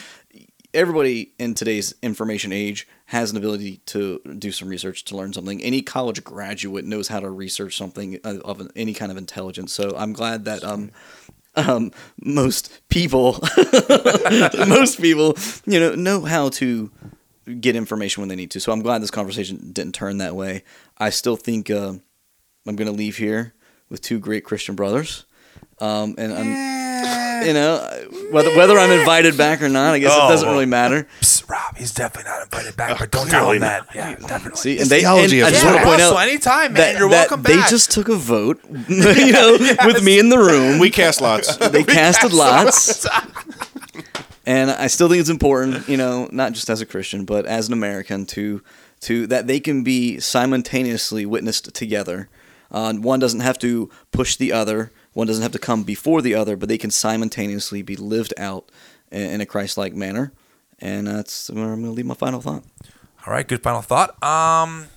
everybody 0.74 1.32
in 1.38 1.54
today's 1.54 1.94
information 2.02 2.52
age 2.52 2.86
has 3.06 3.30
an 3.30 3.36
ability 3.36 3.78
to 3.86 4.20
do 4.38 4.50
some 4.50 4.68
research 4.68 5.04
to 5.04 5.16
learn 5.16 5.32
something. 5.32 5.62
Any 5.62 5.82
college 5.82 6.22
graduate 6.24 6.84
knows 6.84 7.08
how 7.08 7.20
to 7.20 7.30
research 7.30 7.76
something 7.76 8.18
of 8.24 8.68
any 8.74 8.92
kind 8.92 9.12
of 9.12 9.18
intelligence. 9.18 9.72
So 9.72 9.94
I'm 9.96 10.12
glad 10.12 10.44
that 10.46 10.64
um, 10.64 10.90
um, 11.56 11.92
most 12.20 12.80
people, 12.88 13.38
most 14.68 15.00
people, 15.00 15.36
you 15.64 15.78
know, 15.78 15.94
know 15.94 16.22
how 16.22 16.48
to 16.50 16.90
get 17.60 17.76
information 17.76 18.20
when 18.20 18.28
they 18.28 18.36
need 18.36 18.50
to. 18.52 18.60
So 18.60 18.72
I'm 18.72 18.82
glad 18.82 19.02
this 19.02 19.10
conversation 19.10 19.72
didn't 19.72 19.94
turn 19.94 20.18
that 20.18 20.34
way. 20.34 20.64
I 20.98 21.10
still 21.10 21.36
think 21.36 21.70
uh, 21.70 21.94
I'm 22.66 22.76
going 22.76 22.90
to 22.90 22.92
leave 22.92 23.18
here 23.18 23.54
with 23.88 24.00
two 24.00 24.18
great 24.18 24.44
Christian 24.44 24.74
brothers. 24.74 25.24
Um, 25.78 26.14
and 26.18 26.32
I'm, 26.32 26.83
you 27.44 27.52
know, 27.52 27.78
whether 28.30 28.54
whether 28.56 28.78
I'm 28.78 28.90
invited 28.90 29.36
back 29.36 29.62
or 29.62 29.68
not, 29.68 29.94
I 29.94 29.98
guess 29.98 30.12
it 30.14 30.18
doesn't 30.28 30.48
Oh. 30.48 30.52
really 30.52 30.66
matter. 30.66 31.06
Psst, 31.20 31.48
Rob, 31.48 31.76
he's 31.76 31.92
definitely 31.92 32.30
not 32.30 32.42
invited 32.42 32.76
back, 32.76 32.98
but 32.98 33.10
don't 33.10 33.28
tell 33.28 33.50
him 33.50 33.60
that. 33.60 33.86
Yeah, 33.94 34.14
definitely. 34.16 34.56
See, 34.60 34.78
and 34.80 34.88
they, 34.90 35.00
theology 35.00 35.40
and 35.40 35.48
I 35.48 35.50
just 35.50 35.64
want 35.64 35.76
to 35.78 35.84
point 35.84 36.00
Russell, 36.00 36.16
out 36.16 36.28
anytime, 36.28 36.72
man. 36.72 36.82
that, 36.82 36.98
You're 36.98 37.08
that 37.10 37.30
welcome 37.30 37.42
they 37.42 37.56
back. 37.56 37.70
just 37.70 37.90
took 37.90 38.08
a 38.08 38.16
vote, 38.16 38.60
you 38.88 39.32
know, 39.32 39.56
with 39.86 40.02
me 40.02 40.18
in 40.18 40.28
the 40.28 40.38
room. 40.38 40.78
we 40.78 40.90
cast 40.90 41.20
lots. 41.20 41.56
they 41.68 41.84
casted 41.84 42.32
lots. 42.32 43.06
and 44.46 44.70
I 44.70 44.86
still 44.88 45.08
think 45.08 45.20
it's 45.20 45.30
important, 45.30 45.88
you 45.88 45.96
know, 45.96 46.28
not 46.32 46.52
just 46.52 46.68
as 46.70 46.80
a 46.80 46.86
Christian, 46.86 47.24
but 47.24 47.46
as 47.46 47.68
an 47.68 47.72
American, 47.72 48.26
to 48.26 48.62
to 49.02 49.26
that 49.26 49.46
they 49.46 49.60
can 49.60 49.82
be 49.82 50.18
simultaneously 50.20 51.26
witnessed 51.26 51.74
together. 51.74 52.28
Uh, 52.70 52.92
one 52.94 53.20
doesn't 53.20 53.40
have 53.40 53.58
to 53.58 53.90
push 54.12 54.36
the 54.36 54.52
other. 54.52 54.90
One 55.14 55.26
doesn't 55.26 55.42
have 55.42 55.52
to 55.52 55.58
come 55.58 55.84
before 55.84 56.20
the 56.20 56.34
other, 56.34 56.56
but 56.56 56.68
they 56.68 56.78
can 56.78 56.90
simultaneously 56.90 57.82
be 57.82 57.96
lived 57.96 58.34
out 58.36 58.70
in, 59.10 59.22
in 59.22 59.40
a 59.40 59.46
Christ-like 59.46 59.94
manner. 59.94 60.32
And 60.80 61.06
that's 61.06 61.48
where 61.50 61.72
I'm 61.72 61.80
going 61.80 61.84
to 61.84 61.90
leave 61.92 62.06
my 62.06 62.14
final 62.14 62.40
thought. 62.40 62.64
All 63.26 63.32
right, 63.32 63.46
good 63.46 63.62
final 63.62 63.80
thought. 63.80 64.22
Um, 64.22 64.88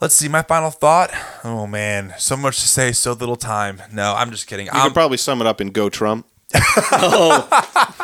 let's 0.00 0.14
see, 0.14 0.28
my 0.28 0.42
final 0.42 0.70
thought. 0.70 1.10
Oh 1.42 1.66
man, 1.66 2.12
so 2.18 2.36
much 2.36 2.60
to 2.60 2.68
say, 2.68 2.92
so 2.92 3.12
little 3.12 3.36
time. 3.36 3.80
No, 3.92 4.14
I'm 4.14 4.30
just 4.30 4.46
kidding. 4.46 4.66
You 4.66 4.72
I'm, 4.74 4.88
could 4.88 4.94
probably 4.94 5.16
sum 5.16 5.40
it 5.40 5.46
up 5.46 5.60
in 5.60 5.70
"Go 5.70 5.88
Trump." 5.88 6.26
oh, 6.92 7.48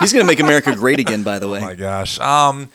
He's 0.01 0.13
going 0.13 0.25
to 0.25 0.27
make 0.27 0.41
America 0.41 0.75
great 0.75 0.99
again, 0.99 1.23
by 1.23 1.39
the 1.39 1.49
way. 1.49 1.59
Oh 1.59 1.63
my 1.63 1.75
gosh. 1.75 2.19
Um, 2.19 2.71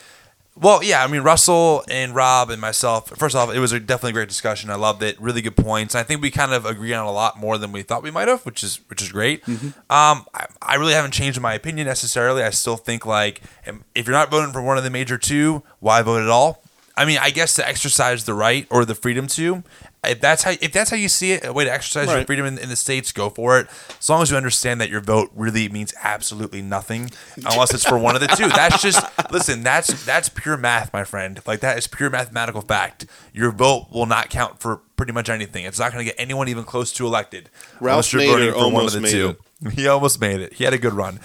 well, 0.58 0.82
yeah, 0.82 1.03
I 1.03 1.08
mean 1.08 1.22
Russell 1.22 1.84
and 1.89 2.16
Rob 2.16 2.49
and 2.49 2.62
myself. 2.62 3.10
First 3.18 3.36
off, 3.36 3.53
it 3.53 3.60
was 3.60 3.74
a 3.74 3.80
definitely 3.80 4.14
great 4.14 4.30
discussion. 4.30 4.70
I 4.70 4.76
loved 4.76 5.03
it. 5.03 5.20
Really 5.20 5.41
good 5.41 5.58
points. 5.58 5.95
I 5.95 6.03
think 6.03 6.22
we 6.22 6.32
kind 6.32 6.53
of 6.53 6.66
agree 6.66 6.93
on 6.93 7.06
a 7.06 7.12
lot 7.12 7.38
more 7.38 7.58
than 7.58 7.74
we 7.74 7.82
thought 7.82 8.03
we 8.03 8.12
might 8.12 8.30
have, 8.30 8.45
which 8.45 8.64
is 8.64 8.80
which 8.88 9.01
is 9.01 9.12
great. 9.12 9.43
Mm-hmm. 9.45 9.68
Um, 9.91 10.26
I, 10.34 10.47
I 10.62 10.76
really 10.76 10.93
haven't 10.93 11.12
changed 11.12 11.41
my 11.41 11.53
opinion 11.53 11.88
necessarily. 11.88 12.41
I 12.41 12.51
still 12.51 12.78
think 12.78 13.06
like 13.06 13.41
um, 13.68 13.84
if 13.95 14.08
you're 14.08 14.16
not 14.16 14.32
voting 14.32 14.53
for 14.53 14.62
one 14.62 14.78
of 14.78 14.86
the 14.86 14.89
major 14.89 15.18
two, 15.18 15.62
why 15.82 16.01
vote 16.01 16.24
at 16.24 16.30
all? 16.30 16.64
I 16.97 17.03
mean, 17.03 17.18
I 17.22 17.30
guess 17.30 17.56
to 17.56 17.68
exercise 17.68 18.24
the 18.24 18.34
right 18.34 18.66
or 18.70 18.86
the 18.86 18.95
freedom 18.95 19.28
to. 19.28 19.64
If 20.10 20.22
that's 20.22 20.43
how 20.43 20.51
if 20.51 20.72
that's 20.72 20.90
how 20.90 20.95
you 20.95 21.10
see 21.10 21.34
it, 21.34 21.45
a 21.45 21.53
way 21.53 21.65
to 21.65 21.72
exercise 21.72 22.07
your 22.10 22.26
freedom 22.26 22.45
in, 22.45 22.57
in 22.57 22.69
the 22.69 22.76
states, 22.76 23.11
go 23.11 23.30
for 23.30 23.60
it. 23.60 23.68
As 23.99 24.10
long 24.10 24.22
as 24.22 24.32
you 24.32 24.38
understand 24.38 24.80
that 24.82 24.90
your 24.90 25.02
vote 25.02 25.32
really 25.36 25.69
means 25.69 25.94
absolutely 26.02 26.61
nothing, 26.61 27.11
unless 27.38 27.73
it's 27.73 27.86
for 27.86 27.98
one 27.98 28.15
of 28.15 28.22
the 28.22 28.27
two. 28.27 28.48
That's 28.49 28.82
just 28.82 29.06
listen. 29.32 29.64
That's 29.64 30.06
that's 30.06 30.30
pure 30.30 30.57
math, 30.57 30.94
my 30.94 31.03
friend. 31.03 31.41
Like 31.45 31.60
that 31.61 31.77
is 31.77 31.88
pure 31.88 32.10
mathematical 32.10 32.61
fact. 32.61 33.06
Your 33.34 33.52
vote 33.52 33.88
will 33.91 34.06
not 34.06 34.30
count 34.30 34.60
for 34.60 34.77
pretty 34.95 35.11
much 35.11 35.30
anything. 35.30 35.65
It's 35.65 35.80
not 35.80 35.91
going 35.91 36.06
to 36.06 36.11
get 36.11 36.19
anyone 36.19 36.48
even 36.48 36.64
close 36.64 36.91
to 36.94 37.06
elected. 37.06 37.49
Ralph 37.80 38.11
unless 38.11 38.14
you're 38.14 38.22
Nader 38.22 38.27
voting 38.27 38.52
for 38.52 38.57
one 38.57 38.68
of 38.68 38.73
almost 38.76 38.94
the 38.95 39.02
made 39.02 39.11
two. 39.11 39.30
it. 39.30 39.40
He 39.73 39.88
almost 39.88 40.22
made 40.22 40.41
it. 40.41 40.53
He 40.53 40.64
had 40.64 40.73
a 40.73 40.77
good 40.77 40.94
run. 40.94 41.19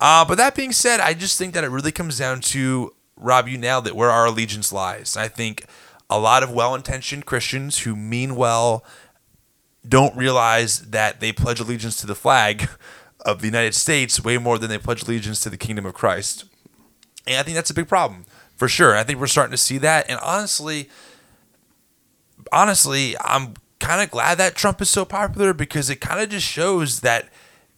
Uh, 0.00 0.24
but 0.24 0.36
that 0.36 0.54
being 0.54 0.72
said, 0.72 1.00
I 1.00 1.14
just 1.14 1.38
think 1.38 1.54
that 1.54 1.64
it 1.64 1.68
really 1.68 1.92
comes 1.92 2.18
down 2.18 2.40
to 2.42 2.92
Rob. 3.16 3.48
You 3.48 3.56
nailed 3.58 3.86
it. 3.86 3.96
Where 3.96 4.10
our 4.10 4.26
allegiance 4.26 4.72
lies. 4.72 5.16
I 5.16 5.28
think 5.28 5.64
a 6.08 6.18
lot 6.18 6.42
of 6.42 6.50
well-intentioned 6.50 7.26
Christians 7.26 7.80
who 7.80 7.96
mean 7.96 8.36
well 8.36 8.84
don't 9.88 10.16
realize 10.16 10.90
that 10.90 11.20
they 11.20 11.32
pledge 11.32 11.60
allegiance 11.60 11.96
to 12.00 12.06
the 12.06 12.14
flag 12.14 12.68
of 13.24 13.40
the 13.40 13.46
United 13.46 13.74
States 13.74 14.22
way 14.22 14.38
more 14.38 14.58
than 14.58 14.70
they 14.70 14.78
pledge 14.78 15.02
allegiance 15.02 15.40
to 15.40 15.50
the 15.50 15.56
kingdom 15.56 15.86
of 15.86 15.94
Christ. 15.94 16.44
And 17.26 17.38
I 17.38 17.42
think 17.42 17.56
that's 17.56 17.70
a 17.70 17.74
big 17.74 17.88
problem 17.88 18.24
for 18.56 18.68
sure. 18.68 18.96
I 18.96 19.02
think 19.02 19.20
we're 19.20 19.26
starting 19.26 19.50
to 19.52 19.56
see 19.56 19.78
that. 19.78 20.08
And 20.08 20.18
honestly, 20.20 20.88
honestly, 22.52 23.16
I'm 23.20 23.54
kind 23.80 24.00
of 24.00 24.10
glad 24.10 24.38
that 24.38 24.54
Trump 24.54 24.80
is 24.80 24.88
so 24.88 25.04
popular 25.04 25.52
because 25.52 25.90
it 25.90 26.00
kind 26.00 26.20
of 26.20 26.28
just 26.28 26.46
shows 26.46 27.00
that 27.00 27.28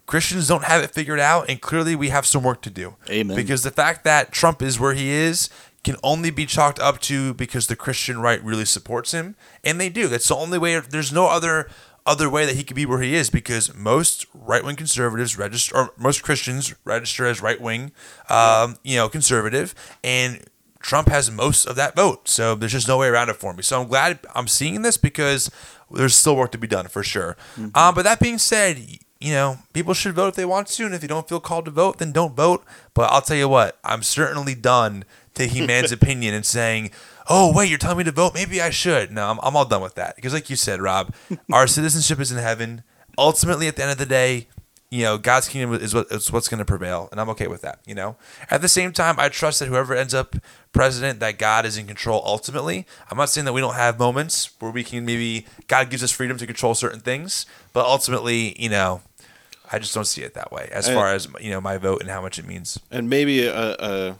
Christians 0.06 0.48
don't 0.48 0.64
have 0.64 0.82
it 0.82 0.90
figured 0.92 1.20
out, 1.20 1.50
and 1.50 1.60
clearly 1.60 1.94
we 1.94 2.08
have 2.08 2.24
some 2.24 2.42
work 2.42 2.62
to 2.62 2.70
do. 2.70 2.96
Amen. 3.10 3.36
Because 3.36 3.62
the 3.62 3.70
fact 3.70 4.04
that 4.04 4.32
Trump 4.32 4.62
is 4.62 4.80
where 4.80 4.94
he 4.94 5.10
is 5.10 5.50
can 5.88 5.96
only 6.02 6.28
be 6.28 6.44
chalked 6.44 6.78
up 6.80 7.00
to 7.00 7.32
because 7.32 7.66
the 7.66 7.74
Christian 7.74 8.20
right 8.20 8.44
really 8.44 8.66
supports 8.66 9.12
him, 9.12 9.36
and 9.64 9.80
they 9.80 9.88
do. 9.88 10.06
That's 10.06 10.28
the 10.28 10.36
only 10.36 10.58
way. 10.58 10.78
There's 10.78 11.10
no 11.10 11.28
other 11.28 11.70
other 12.04 12.28
way 12.28 12.44
that 12.44 12.56
he 12.56 12.62
could 12.62 12.76
be 12.76 12.84
where 12.84 13.00
he 13.00 13.14
is 13.14 13.30
because 13.30 13.74
most 13.74 14.26
right 14.34 14.62
wing 14.62 14.76
conservatives 14.76 15.38
register, 15.38 15.74
or 15.74 15.94
most 15.96 16.22
Christians 16.22 16.74
register 16.84 17.24
as 17.24 17.40
right 17.40 17.58
wing, 17.58 17.92
um, 18.28 18.76
you 18.82 18.96
know, 18.96 19.08
conservative, 19.08 19.74
and 20.04 20.44
Trump 20.80 21.08
has 21.08 21.30
most 21.30 21.64
of 21.64 21.74
that 21.76 21.96
vote. 21.96 22.28
So 22.28 22.54
there's 22.54 22.72
just 22.72 22.86
no 22.86 22.98
way 22.98 23.08
around 23.08 23.30
it 23.30 23.36
for 23.36 23.54
me. 23.54 23.62
So 23.62 23.80
I'm 23.80 23.88
glad 23.88 24.18
I'm 24.34 24.46
seeing 24.46 24.82
this 24.82 24.98
because 24.98 25.50
there's 25.90 26.14
still 26.14 26.36
work 26.36 26.52
to 26.52 26.58
be 26.58 26.66
done 26.66 26.88
for 26.88 27.02
sure. 27.02 27.34
Um, 27.74 27.94
but 27.94 28.02
that 28.02 28.20
being 28.20 28.36
said, 28.36 28.78
you 29.20 29.32
know, 29.32 29.58
people 29.72 29.94
should 29.94 30.14
vote 30.14 30.28
if 30.28 30.34
they 30.34 30.44
want 30.44 30.66
to, 30.68 30.84
and 30.84 30.94
if 30.94 31.00
you 31.00 31.08
don't 31.08 31.28
feel 31.28 31.40
called 31.40 31.64
to 31.64 31.70
vote, 31.70 31.96
then 31.98 32.12
don't 32.12 32.36
vote. 32.36 32.62
But 32.92 33.10
I'll 33.10 33.22
tell 33.22 33.38
you 33.38 33.48
what, 33.48 33.78
I'm 33.82 34.02
certainly 34.02 34.54
done 34.54 35.04
taking 35.38 35.66
man's 35.72 35.92
opinion 35.92 36.34
and 36.34 36.44
saying, 36.44 36.90
"Oh, 37.28 37.52
wait, 37.54 37.68
you're 37.70 37.78
telling 37.78 37.98
me 37.98 38.04
to 38.04 38.12
vote? 38.12 38.34
Maybe 38.34 38.60
I 38.60 38.70
should." 38.70 39.10
No, 39.10 39.30
I'm, 39.30 39.38
I'm 39.42 39.56
all 39.56 39.64
done 39.64 39.82
with 39.82 39.94
that 39.94 40.16
because, 40.16 40.32
like 40.34 40.50
you 40.50 40.56
said, 40.56 40.80
Rob, 40.82 41.14
our 41.52 41.66
citizenship 41.66 42.20
is 42.20 42.30
in 42.32 42.38
heaven. 42.38 42.82
Ultimately, 43.16 43.66
at 43.68 43.76
the 43.76 43.82
end 43.82 43.90
of 43.92 43.98
the 43.98 44.06
day, 44.06 44.46
you 44.90 45.02
know, 45.02 45.18
God's 45.18 45.48
kingdom 45.48 45.74
is 45.74 45.94
what 45.94 46.06
is 46.10 46.30
what's 46.32 46.48
going 46.48 46.58
to 46.58 46.64
prevail, 46.64 47.08
and 47.10 47.20
I'm 47.20 47.28
okay 47.30 47.46
with 47.46 47.62
that. 47.62 47.80
You 47.86 47.94
know, 47.94 48.16
at 48.50 48.60
the 48.62 48.68
same 48.68 48.92
time, 48.92 49.16
I 49.18 49.28
trust 49.28 49.58
that 49.60 49.66
whoever 49.68 49.94
ends 49.94 50.14
up 50.14 50.36
president, 50.72 51.20
that 51.20 51.38
God 51.38 51.64
is 51.66 51.76
in 51.76 51.86
control 51.86 52.22
ultimately. 52.24 52.86
I'm 53.10 53.16
not 53.18 53.28
saying 53.30 53.44
that 53.46 53.52
we 53.52 53.60
don't 53.60 53.74
have 53.74 53.98
moments 53.98 54.50
where 54.60 54.70
we 54.70 54.84
can 54.84 55.04
maybe 55.04 55.46
God 55.66 55.90
gives 55.90 56.02
us 56.02 56.12
freedom 56.12 56.36
to 56.38 56.46
control 56.46 56.74
certain 56.74 57.00
things, 57.00 57.44
but 57.72 57.84
ultimately, 57.86 58.54
you 58.62 58.68
know, 58.68 59.02
I 59.70 59.78
just 59.78 59.94
don't 59.94 60.06
see 60.06 60.22
it 60.22 60.32
that 60.34 60.50
way 60.52 60.68
as 60.72 60.86
And- 60.86 60.94
far 60.96 61.12
as 61.12 61.28
you 61.40 61.50
know 61.50 61.60
my 61.60 61.76
vote 61.76 62.00
and 62.00 62.08
how 62.10 62.22
much 62.22 62.38
it 62.38 62.46
means. 62.46 62.78
And 62.90 63.10
maybe 63.10 63.46
a, 63.46 63.74
a 63.78 64.16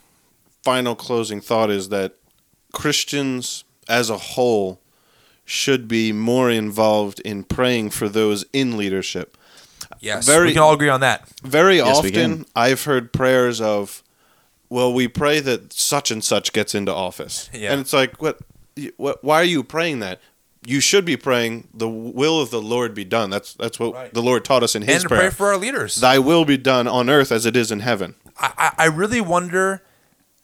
final 0.63 0.95
closing 0.95 1.41
thought 1.41 1.71
is 1.71 1.89
that 1.91 2.15
Christians 2.73 3.65
as 3.89 4.11
a 4.11 4.19
whole 4.19 4.81
should 5.45 5.89
be 5.89 6.13
more 6.13 6.51
involved 6.51 7.21
in 7.21 7.43
praying 7.43 7.91
for 7.91 8.09
those 8.09 8.45
in 8.53 8.77
leadership. 8.77 9.37
Yes, 10.01 10.27
Very- 10.27 10.49
we 10.49 10.53
can 10.53 10.63
all 10.63 10.75
agree 10.75 10.91
on 10.91 11.01
that. 11.01 11.27
Very 11.43 11.77
Yes, 11.79 11.97
often. 11.99 12.45
I've 12.55 12.85
heard 12.85 13.13
prayers 13.13 13.61
of, 13.61 14.03
"Well, 14.69 14.93
we 14.93 15.09
pray 15.09 15.41
that 15.41 15.73
such 15.73 16.11
and 16.11 16.23
such 16.23 16.53
gets 16.53 16.75
into 16.75 16.93
office," 16.95 17.49
Yeah. 17.55 17.73
and 17.73 17.81
it's 17.81 17.93
like, 17.95 18.21
what, 18.21 18.39
what? 18.97 19.25
Why 19.25 19.41
are 19.41 19.45
you 19.45 19.65
praying 19.65 20.01
that? 20.01 20.21
You 20.67 20.81
should 20.81 21.05
be 21.07 21.17
praying 21.17 21.69
the 21.73 21.89
will 21.89 22.41
of 22.43 22.51
the 22.51 22.61
Lord 22.61 22.93
be 22.95 23.05
done. 23.05 23.31
That's 23.31 23.55
that's 23.55 23.81
what 23.81 23.95
Right. 23.95 24.13
the 24.13 24.23
Lord 24.23 24.45
taught 24.45 24.63
us 24.63 24.75
in 24.75 24.83
His 24.83 24.97
and 24.97 25.03
to 25.05 25.09
prayer. 25.09 25.21
pray 25.23 25.31
for 25.31 25.47
our 25.47 25.57
leaders. 25.57 25.97
Thy 25.97 26.19
will 26.19 26.45
be 26.45 26.59
done 26.59 26.87
on 26.87 27.09
earth 27.09 27.33
as 27.33 27.47
it 27.47 27.57
is 27.57 27.71
in 27.73 27.81
heaven. 27.81 28.15
I, 28.39 28.53
I 28.59 28.73
I 28.85 28.87
really 28.87 29.23
wonder 29.23 29.83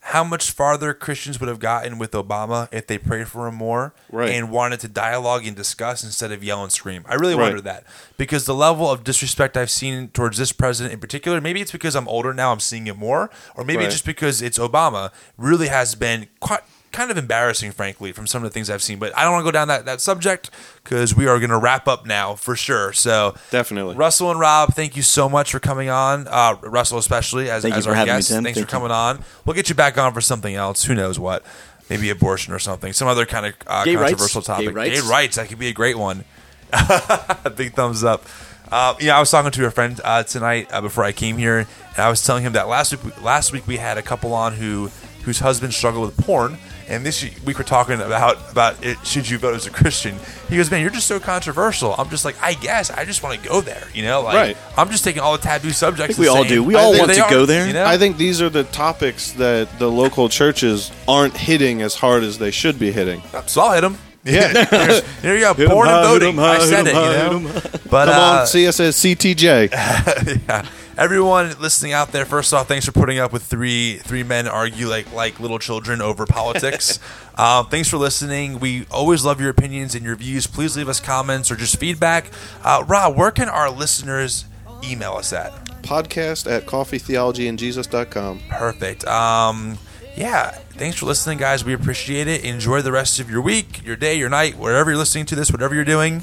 how 0.09 0.23
much 0.23 0.51
farther 0.51 0.93
Christians 0.93 1.41
would 1.41 1.49
have 1.49 1.59
gotten 1.59 1.99
with 1.99 2.11
Obama 2.13 2.69
if 2.71 2.87
they 2.87 2.99
prayed 2.99 3.27
for 3.27 3.47
him 3.49 3.55
more 3.55 3.95
Right. 4.13 4.31
and 4.31 4.51
wanted 4.51 4.81
to 4.81 4.89
dialogue 4.89 5.47
and 5.47 5.57
discuss 5.57 6.05
instead 6.05 6.31
of 6.31 6.45
yell 6.45 6.63
and 6.63 6.71
scream. 6.71 7.07
I 7.09 7.15
really 7.15 7.35
Right. 7.35 7.45
wonder 7.45 7.63
that 7.63 7.85
because 8.19 8.45
the 8.45 8.55
level 8.55 8.91
of 8.91 9.03
disrespect 9.03 9.57
I've 9.57 9.71
seen 9.71 10.09
towards 10.09 10.37
this 10.37 10.53
president 10.53 10.93
in 10.93 11.01
particular, 11.01 11.41
maybe 11.41 11.63
it's 11.63 11.73
because 11.73 11.95
I'm 11.95 12.07
older 12.07 12.35
now, 12.35 12.53
I'm 12.53 12.61
seeing 12.61 12.87
it 12.87 12.97
more, 12.99 13.31
or 13.55 13.65
maybe 13.65 13.85
Right. 13.85 13.91
just 13.91 14.05
because 14.05 14.43
it's 14.43 14.59
Obama, 14.59 15.11
really 15.39 15.69
has 15.69 15.95
been 15.95 16.27
quite 16.39 16.61
kind 16.95 17.11
of 17.11 17.19
embarrassing, 17.19 17.73
frankly, 17.73 18.13
from 18.13 18.27
some 18.27 18.43
of 18.43 18.51
the 18.51 18.55
things 18.55 18.71
I've 18.71 18.83
seen. 18.83 18.99
But 18.99 19.17
I 19.17 19.25
don't 19.25 19.33
want 19.33 19.43
to 19.43 19.49
go 19.49 19.51
down 19.53 19.69
that, 19.69 19.85
that 19.85 20.01
subject 20.01 20.51
because 20.83 21.15
we 21.15 21.27
are 21.27 21.39
going 21.39 21.51
to 21.51 21.59
wrap 21.59 21.87
up 21.89 22.07
now 22.07 22.35
for 22.35 22.57
sure. 22.57 22.93
So 22.93 23.35
Definitely. 23.51 23.97
Russell 23.97 24.31
and 24.31 24.41
Rob, 24.41 24.75
thank 24.75 24.97
you 24.97 25.03
so 25.03 25.29
much 25.29 25.51
for 25.53 25.61
coming 25.61 25.91
on. 25.91 26.27
Uh, 26.29 26.57
Russell, 26.63 26.99
especially 26.99 27.51
as, 27.51 27.65
as 27.65 27.87
our 27.87 27.95
guest. 27.95 28.31
Thanks 28.31 28.45
Thank 28.45 28.55
for 28.55 28.61
you. 28.61 28.67
coming 28.67 28.91
on. 28.91 29.23
We'll 29.45 29.55
get 29.55 29.69
you 29.69 29.75
back 29.75 29.99
on 29.99 30.15
for 30.15 30.21
something 30.21 30.55
else. 30.55 30.85
Who 30.85 30.95
knows 30.95 31.19
what? 31.19 31.45
Maybe 31.91 32.09
abortion 32.09 32.55
or 32.55 32.59
something. 32.59 32.93
Some 32.93 33.09
other 33.09 33.27
kind 33.27 33.47
of 33.47 33.55
uh, 33.67 33.85
Gay 33.85 33.97
rights. 33.97 34.13
controversial 34.13 34.43
topic. 34.43 34.69
Gay 34.69 34.73
rights. 34.73 35.03
Gay 35.03 35.09
rights. 35.09 35.37
That 35.37 35.49
could 35.49 35.59
be 35.59 35.69
a 35.69 35.73
great 35.75 35.99
one. 35.99 36.25
Big 37.57 37.75
thumbs 37.75 38.05
up. 38.05 38.25
Uh, 38.73 38.95
yeah, 39.01 39.17
I 39.17 39.21
was 39.21 39.31
talking 39.31 39.51
to 39.51 39.67
a 39.67 39.71
friend 39.71 40.01
uh, 40.03 40.23
tonight 40.23 40.69
uh, 40.73 40.81
before 40.81 41.05
I 41.05 41.13
came 41.13 41.37
here, 41.37 41.59
and 41.59 41.99
I 41.99 42.09
was 42.09 42.25
telling 42.25 42.43
him 42.43 42.55
that 42.55 42.67
last 42.67 42.91
week 43.05 43.23
last 43.23 43.53
week 43.53 43.67
we 43.67 43.77
had 43.77 43.99
a 43.99 44.03
couple 44.03 44.33
on 44.33 44.55
who 44.55 44.91
whose 45.25 45.39
husband 45.41 45.75
struggled 45.75 46.07
with 46.07 46.25
porn, 46.25 46.57
and 46.89 47.05
this 47.05 47.23
week 47.45 47.59
we're 47.59 47.65
talking 47.65 48.01
about 48.01 48.39
about 48.51 48.85
it, 48.85 48.99
should 49.07 49.29
you 49.29 49.39
vote 49.39 49.55
as 49.55 49.67
a 49.67 49.71
Christian? 49.71 50.17
He 50.49 50.57
goes, 50.57 50.71
"Man, 50.71 50.81
you're 50.81 50.91
just 50.91 51.07
so 51.07 51.19
controversial." 51.21 51.95
I'm 51.99 52.09
just 52.11 52.25
like, 52.25 52.37
I 52.43 52.55
guess 52.55 52.91
I 52.91 53.05
just 53.05 53.23
want 53.23 53.41
to 53.43 53.49
go 53.49 53.61
there, 53.61 53.85
you 53.95 54.03
know? 54.03 54.23
Like, 54.23 54.35
Right. 54.35 54.57
I'm 54.77 54.91
just 54.91 55.05
taking 55.05 55.23
all 55.23 55.33
the 55.33 55.43
taboo 55.43 55.71
subjects. 55.71 56.03
I 56.03 56.07
think 56.09 56.19
we 56.19 56.29
all 56.29 56.37
saying, 56.45 56.49
do. 56.49 56.63
We 56.65 56.75
all 56.75 56.97
want 56.99 57.13
to 57.13 57.21
are, 57.23 57.31
go 57.31 57.47
there. 57.47 57.67
You 57.67 57.73
know? 57.73 57.85
I 57.85 57.99
think 57.99 58.17
these 58.17 58.41
are 58.43 58.49
the 58.51 58.65
topics 58.65 59.33
that 59.33 59.79
the 59.79 59.91
local 59.91 60.29
churches 60.29 60.91
aren't 61.09 61.37
hitting 61.37 61.83
as 61.83 61.95
hard 61.95 62.23
as 62.23 62.39
they 62.39 62.51
should 62.51 62.79
be 62.79 62.91
hitting. 62.93 63.23
so 63.47 63.63
I'll 63.63 63.73
hit 63.75 63.81
them. 63.83 63.99
Yeah. 64.27 64.53
There's- 64.65 65.03
there 65.21 65.35
you 65.35 65.41
go. 65.43 65.53
Porn 65.53 65.87
and 65.87 65.97
high, 65.97 66.01
hit 66.01 66.09
voting. 66.09 66.29
'em 66.31 66.37
high, 66.37 66.57
I 66.57 66.59
said 66.61 66.87
hit 66.87 66.95
it. 66.95 66.97
'em 66.97 67.43
You 67.43 67.49
know. 67.49 67.61
But 67.91 68.07
Come 68.07 68.15
uh, 68.37 68.41
on, 68.41 68.47
see 68.47 68.67
us 68.67 68.81
as 68.81 68.97
CTJ. 68.97 69.71
yeah. 70.49 70.67
Everyone 70.97 71.55
listening 71.61 71.93
out 71.93 72.13
there, 72.13 72.25
first 72.25 72.55
off, 72.55 72.69
thanks 72.69 72.87
for 72.87 72.93
putting 72.93 73.19
up 73.19 73.33
with 73.33 73.43
three 73.43 73.97
three 73.97 74.23
men 74.23 74.47
argue 74.47 74.87
like 74.87 75.13
like 75.13 75.41
little 75.41 75.59
children 75.59 76.01
over 76.01 76.25
politics. 76.25 77.01
um, 77.37 77.67
thanks 77.71 77.89
for 77.89 77.97
listening. 77.97 78.61
We 78.61 78.87
always 78.93 79.25
love 79.25 79.41
your 79.41 79.51
opinions 79.51 79.97
and 79.97 80.05
your 80.05 80.15
views. 80.15 80.47
Please 80.47 80.77
leave 80.77 80.89
us 80.89 81.01
comments 81.01 81.51
or 81.51 81.57
just 81.57 81.79
feedback. 81.81 82.27
Uh, 82.63 82.85
Rob, 82.87 83.17
where 83.17 83.33
can 83.33 83.49
our 83.49 83.71
listeners 83.71 84.45
email 84.85 85.15
us 85.15 85.33
at? 85.33 85.53
Podcast 85.83 86.51
at 86.51 86.65
coffeetheologyandjesus.com. 86.67 88.41
Perfect. 88.51 89.05
Um, 89.07 89.79
yeah. 90.17 90.53
Thanks 90.53 90.99
for 90.99 91.07
listening, 91.07 91.39
guys. 91.39 91.65
We 91.65 91.73
appreciate 91.75 92.29
it. 92.29 92.45
Enjoy 92.45 92.83
the 92.83 92.93
rest 92.93 93.19
of 93.19 93.29
your 93.29 93.41
week, 93.41 93.85
your 93.85 93.97
day, 93.97 94.15
your 94.15 94.29
night, 94.29 94.57
wherever 94.57 94.91
you're 94.91 94.99
listening 94.99 95.27
to 95.27 95.35
this, 95.35 95.51
whatever 95.51 95.75
you're 95.75 95.85
doing. 95.85 96.23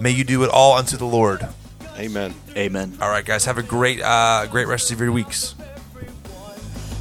May 0.00 0.10
you 0.10 0.24
do 0.24 0.42
it 0.42 0.50
all 0.50 0.76
unto 0.76 0.96
the 0.96 1.06
Lord. 1.06 1.46
Amen. 1.98 2.32
Amen. 2.56 2.96
All 3.02 3.10
right, 3.10 3.24
guys, 3.24 3.44
have 3.46 3.58
a 3.58 3.62
great, 3.62 4.00
uh, 4.00 4.46
great 4.46 4.68
rest 4.68 4.92
of 4.92 5.00
your 5.00 5.10
weeks. 5.10 5.56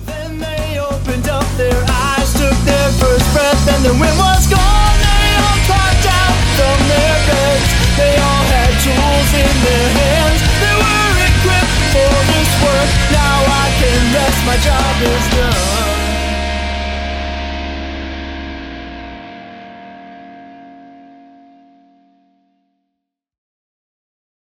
Then 0.06 0.40
they 0.40 0.80
opened 0.80 1.30
up 1.30 1.46
their 1.56 1.78
eyes, 1.86 2.34
took 2.34 2.58
their 2.66 2.90
first 2.98 3.26
breath, 3.34 3.62
and 3.78 3.86
the 3.86 3.94
wind 3.94 4.18
was 4.18 4.50
gone. 4.50 4.98
They 4.98 5.30
all 5.38 5.60
climbed 5.70 6.08
out 6.10 6.38
from 6.58 6.78
their 6.90 7.16
beds. 7.30 7.70
They 7.94 8.14
all 8.18 8.44
had 8.50 8.74
tools 8.82 9.30
in 9.38 9.54
their 9.70 9.90
hands. 10.02 10.42
They 10.66 10.76
were 10.82 11.14
equipped 11.30 11.78
for 11.94 12.14
this 12.34 12.52
work. 12.66 12.90
Now 13.14 13.38
I 13.46 13.66
can 13.78 14.02
rest. 14.18 14.40
My 14.50 14.58
job 14.66 14.94
is 15.06 15.26
done. 15.38 15.77